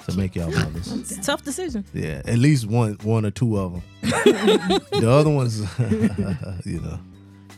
to 0.05 0.17
make 0.17 0.35
y'all 0.35 0.51
mothers. 0.51 0.91
It's 0.91 1.11
a 1.17 1.21
tough 1.21 1.43
decision. 1.43 1.85
Yeah, 1.93 2.21
at 2.25 2.37
least 2.37 2.67
one 2.67 2.97
one 3.03 3.25
or 3.25 3.31
two 3.31 3.57
of 3.57 3.71
them. 3.73 3.81
the 4.01 5.09
other 5.09 5.29
ones, 5.29 5.59
you 6.65 6.81
know. 6.81 6.99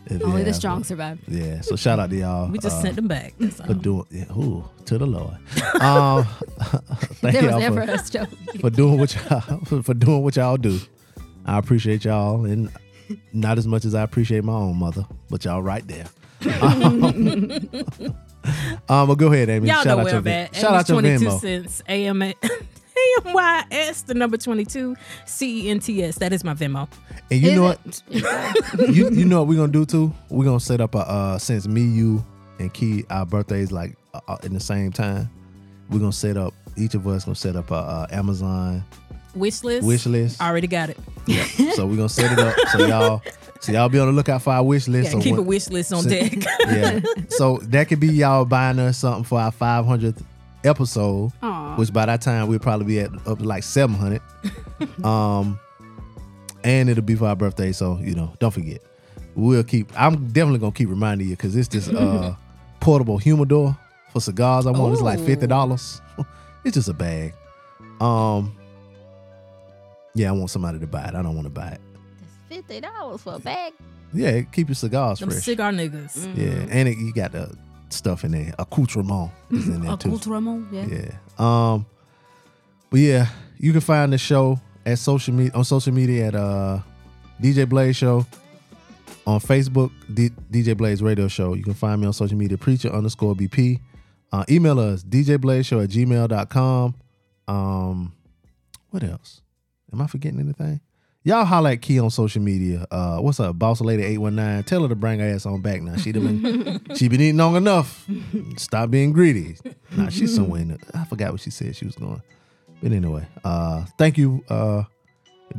if 0.05 0.23
Only 0.23 0.43
the 0.43 0.53
strong 0.53 0.79
but- 0.81 0.85
survive. 0.87 1.19
Yeah, 1.27 1.61
so 1.61 1.75
shout 1.75 1.99
out 1.99 2.11
to 2.11 2.15
y'all. 2.15 2.49
We 2.51 2.59
just 2.59 2.77
uh, 2.77 2.81
sent 2.83 2.95
them 2.97 3.07
back. 3.07 3.33
That's 3.39 3.59
all. 3.59 3.67
for 3.67 3.73
doing 3.73 4.05
yeah, 4.11 4.31
ooh, 4.33 4.63
to 4.85 4.97
the 4.99 5.07
Lord. 5.07 5.33
Um, 5.81 6.23
thank 7.21 7.33
There 7.33 7.43
y'all 7.49 7.59
never 7.59 7.85
for, 7.85 7.91
a 7.93 8.09
joke. 8.09 8.29
for 8.61 8.69
doing 8.69 8.99
what 8.99 9.15
y'all 9.15 9.41
for, 9.65 9.81
for 9.81 9.93
doing 9.95 10.21
what 10.21 10.35
y'all 10.35 10.57
do. 10.57 10.79
I 11.45 11.57
appreciate 11.57 12.05
y'all, 12.05 12.45
and 12.45 12.69
not 13.33 13.57
as 13.57 13.67
much 13.67 13.85
as 13.85 13.93
I 13.95 14.01
appreciate 14.03 14.43
my 14.43 14.53
own 14.53 14.77
mother, 14.77 15.05
but 15.29 15.45
y'all 15.45 15.61
right 15.61 15.83
there. 15.87 16.05
Um, 18.87 19.07
but 19.07 19.15
go 19.15 19.33
ahead, 19.33 19.49
Amy. 19.49 19.67
Y'all 19.69 19.77
shout 19.77 19.85
know 19.87 19.91
out 19.93 19.97
where 20.03 20.07
your 20.13 20.17
I'm 20.19 20.23
Ven- 20.23 20.45
at. 20.45 20.55
shout 20.55 20.75
out 20.75 20.87
your 20.87 21.01
22 21.01 21.25
Venmo. 21.25 21.39
cents. 21.41 21.81
AMA. 21.87 22.33
AMYS, 23.25 24.01
the 24.05 24.13
number 24.13 24.37
22, 24.37 24.95
CENTS. 25.25 26.15
That 26.19 26.31
is 26.31 26.43
my 26.43 26.53
Venmo. 26.53 26.87
And 27.31 27.41
you 27.41 27.49
Is 27.49 27.55
know 27.55 27.63
what? 27.63 28.03
you 28.95 29.09
you 29.09 29.25
know 29.25 29.39
what 29.39 29.47
we're 29.47 29.55
gonna 29.55 29.71
do 29.71 29.83
too? 29.83 30.13
We're 30.29 30.45
gonna 30.45 30.59
set 30.59 30.79
up 30.79 30.93
a 30.93 30.99
uh 30.99 31.37
since 31.39 31.67
me, 31.67 31.81
you, 31.85 32.23
and 32.59 32.71
Key, 32.71 33.03
our 33.09 33.25
birthdays 33.25 33.71
like 33.71 33.95
uh, 34.13 34.19
uh, 34.27 34.37
in 34.43 34.53
the 34.53 34.59
same 34.59 34.91
time. 34.91 35.27
We're 35.89 35.97
gonna 35.99 36.11
set 36.11 36.37
up 36.37 36.53
each 36.77 36.93
of 36.93 37.07
us 37.07 37.25
gonna 37.25 37.33
set 37.33 37.55
up 37.55 37.71
a 37.71 37.75
uh, 37.75 38.07
Amazon 38.11 38.83
Wish 39.35 39.63
list. 39.63 39.85
wish 39.85 40.05
list. 40.05 40.41
Already 40.41 40.67
got 40.67 40.89
it. 40.89 40.97
Yeah. 41.27 41.43
so 41.73 41.85
we're 41.85 41.95
gonna 41.97 42.09
set 42.09 42.31
it 42.31 42.39
up 42.39 42.55
so 42.71 42.85
y'all 42.87 43.21
so 43.59 43.71
y'all 43.71 43.89
be 43.89 43.97
on 43.99 44.07
the 44.07 44.13
lookout 44.13 44.41
for 44.41 44.53
our 44.53 44.63
wish 44.63 44.87
list. 44.87 45.11
Yeah, 45.11 45.17
So 45.19 45.23
keep 45.23 45.37
a 45.37 45.41
wish 45.41 45.69
list 45.69 45.91
on 45.93 46.03
so- 46.03 46.09
deck. 46.09 46.33
yeah. 46.67 46.99
So 47.29 47.57
that 47.63 47.87
could 47.87 47.99
be 47.99 48.07
y'all 48.07 48.45
buying 48.45 48.79
us 48.79 48.97
something 48.99 49.23
for 49.23 49.39
our 49.39 49.51
500th 49.51 50.21
episode, 50.63 51.31
Aw. 51.41 51.75
which 51.75 51.91
by 51.93 52.05
that 52.05 52.21
time 52.21 52.47
we'll 52.47 52.59
probably 52.59 52.85
be 52.85 52.99
at 52.99 53.11
up 53.27 53.39
to 53.39 53.43
like 53.43 53.63
700. 53.63 54.21
um, 55.03 55.59
and 56.63 56.89
it'll 56.89 57.03
be 57.03 57.15
for 57.15 57.27
our 57.27 57.35
birthday. 57.35 57.71
So 57.71 57.99
you 58.01 58.15
know, 58.15 58.33
don't 58.39 58.51
forget. 58.51 58.81
We'll 59.35 59.63
keep. 59.63 59.91
I'm 59.99 60.27
definitely 60.27 60.59
gonna 60.59 60.71
keep 60.71 60.89
reminding 60.89 61.27
you 61.27 61.35
because 61.35 61.55
it's 61.55 61.67
this 61.67 61.87
uh 61.89 62.35
portable 62.79 63.17
humidor 63.17 63.75
for 64.13 64.21
cigars. 64.21 64.65
I 64.67 64.71
want. 64.71 64.93
It's 64.93 65.01
like 65.01 65.19
fifty 65.19 65.47
dollars. 65.47 66.01
it's 66.63 66.75
just 66.75 66.87
a 66.89 66.93
bag. 66.93 67.33
Um. 67.99 68.55
Yeah, 70.15 70.29
I 70.29 70.31
want 70.31 70.49
somebody 70.49 70.79
to 70.79 70.87
buy 70.87 71.03
it. 71.05 71.13
I 71.15 71.21
don't 71.21 71.35
want 71.35 71.45
to 71.45 71.51
buy 71.53 71.67
it. 71.69 71.81
Fifty 72.49 72.79
dollars 72.81 73.21
for 73.21 73.35
a 73.35 73.39
bag. 73.39 73.73
Yeah, 74.13 74.41
keep 74.41 74.69
your 74.69 74.75
cigars 74.75 75.19
Them 75.19 75.29
fresh. 75.29 75.43
cigar 75.43 75.71
niggas. 75.71 76.15
Yeah, 76.37 76.65
and 76.69 76.87
it, 76.87 76.97
you 76.97 77.13
got 77.13 77.33
the 77.33 77.55
stuff 77.89 78.23
in 78.23 78.31
there. 78.31 78.53
Accoutrement 78.57 79.31
is 79.51 79.67
in 79.67 79.81
there 79.81 79.97
too. 79.97 80.09
Accoutrement, 80.09 80.71
yeah. 80.71 80.85
Yeah. 80.85 81.11
Um. 81.37 81.85
But 82.89 82.99
yeah, 83.01 83.27
you 83.57 83.71
can 83.73 83.81
find 83.81 84.13
the 84.13 84.17
show 84.17 84.59
at 84.85 84.99
social 84.99 85.33
media 85.33 85.51
on 85.53 85.63
social 85.65 85.93
media 85.93 86.27
at 86.27 86.35
uh 86.35 86.79
DJ 87.41 87.67
Blaze 87.67 87.97
Show 87.97 88.25
on 89.27 89.39
Facebook, 89.41 89.91
D- 90.13 90.29
DJ 90.51 90.77
Blaze 90.77 91.01
Radio 91.01 91.27
Show. 91.27 91.53
You 91.55 91.63
can 91.63 91.73
find 91.73 91.99
me 91.99 92.07
on 92.07 92.13
social 92.13 92.37
media, 92.37 92.57
preacher 92.57 92.89
underscore 92.89 93.35
BP. 93.35 93.81
Uh, 94.31 94.43
email 94.49 94.79
us, 94.79 95.03
djblazeshow 95.03 95.83
at 95.83 95.89
gmail.com. 95.89 96.95
Um, 97.47 98.13
what 98.91 99.03
else? 99.03 99.41
Am 99.95 100.01
I 100.01 100.07
forgetting 100.07 100.41
anything? 100.41 100.81
Y'all 101.23 101.45
holla 101.45 101.71
at 101.71 101.81
Key 101.81 101.99
on 101.99 102.09
social 102.09 102.41
media. 102.41 102.85
Uh, 102.91 103.17
what's 103.19 103.39
up, 103.39 103.57
Boss 103.57 103.79
Lady 103.79 104.03
eight 104.03 104.17
one 104.17 104.35
nine? 104.35 104.61
Tell 104.63 104.81
her 104.83 104.89
to 104.89 104.95
bring 104.95 105.19
her 105.21 105.25
ass 105.25 105.45
on 105.45 105.61
back 105.61 105.81
now. 105.81 105.95
She 105.95 106.11
done 106.11 106.41
been 106.41 106.81
she 106.95 107.07
been 107.07 107.21
eating 107.21 107.37
long 107.37 107.55
enough. 107.55 108.05
Stop 108.57 108.91
being 108.91 109.13
greedy. 109.13 109.55
Nah, 109.95 110.09
she's 110.09 110.35
somewhere 110.35 110.61
in 110.61 110.67
the, 110.67 110.79
I 110.93 111.05
forgot 111.05 111.31
what 111.31 111.39
she 111.39 111.49
said 111.49 111.77
she 111.77 111.85
was 111.85 111.95
going. 111.95 112.21
But 112.83 112.91
anyway, 112.91 113.25
uh, 113.45 113.85
thank 113.97 114.17
you, 114.17 114.43
uh, 114.49 114.83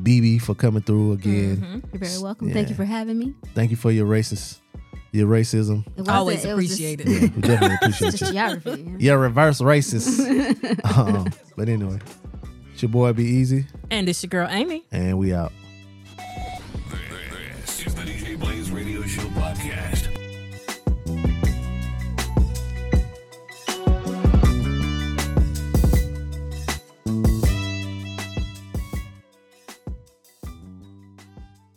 Bebe, 0.03 0.39
for 0.39 0.55
coming 0.55 0.83
through 0.83 1.13
again. 1.13 1.83
You're 1.93 2.01
very 2.01 2.23
welcome. 2.23 2.53
Thank 2.53 2.69
you 2.69 2.75
for 2.75 2.85
having 2.85 3.19
me. 3.19 3.35
Thank 3.55 3.71
you 3.71 3.77
for 3.79 3.91
your 3.91 4.07
racist, 4.07 4.61
your 5.13 5.27
racism. 5.29 5.87
It 5.87 6.01
wasn't- 6.01 6.11
Always 6.11 6.45
it 6.45 6.55
was 6.55 6.69
just- 6.69 6.81
appreciate 6.81 7.01
it. 7.01 7.09
Yeah, 7.09 7.21
we 7.35 7.41
definitely 7.41 7.77
appreciate 7.77 8.11
Just 8.11 8.21
you. 8.27 8.33
geography. 8.33 8.95
Yeah, 8.99 9.15
reverse 9.15 9.61
racist. 9.63 10.97
um, 10.97 11.27
but 11.57 11.69
anyway, 11.71 11.99
it's 12.73 12.83
your 12.83 12.91
boy 12.91 13.13
B-Eazy, 13.15 13.65
And 13.91 14.09
it's 14.09 14.23
your 14.23 14.29
girl 14.29 14.49
Amy. 14.51 14.85
and 14.91 15.19
we 15.19 15.33
out. 15.33 15.53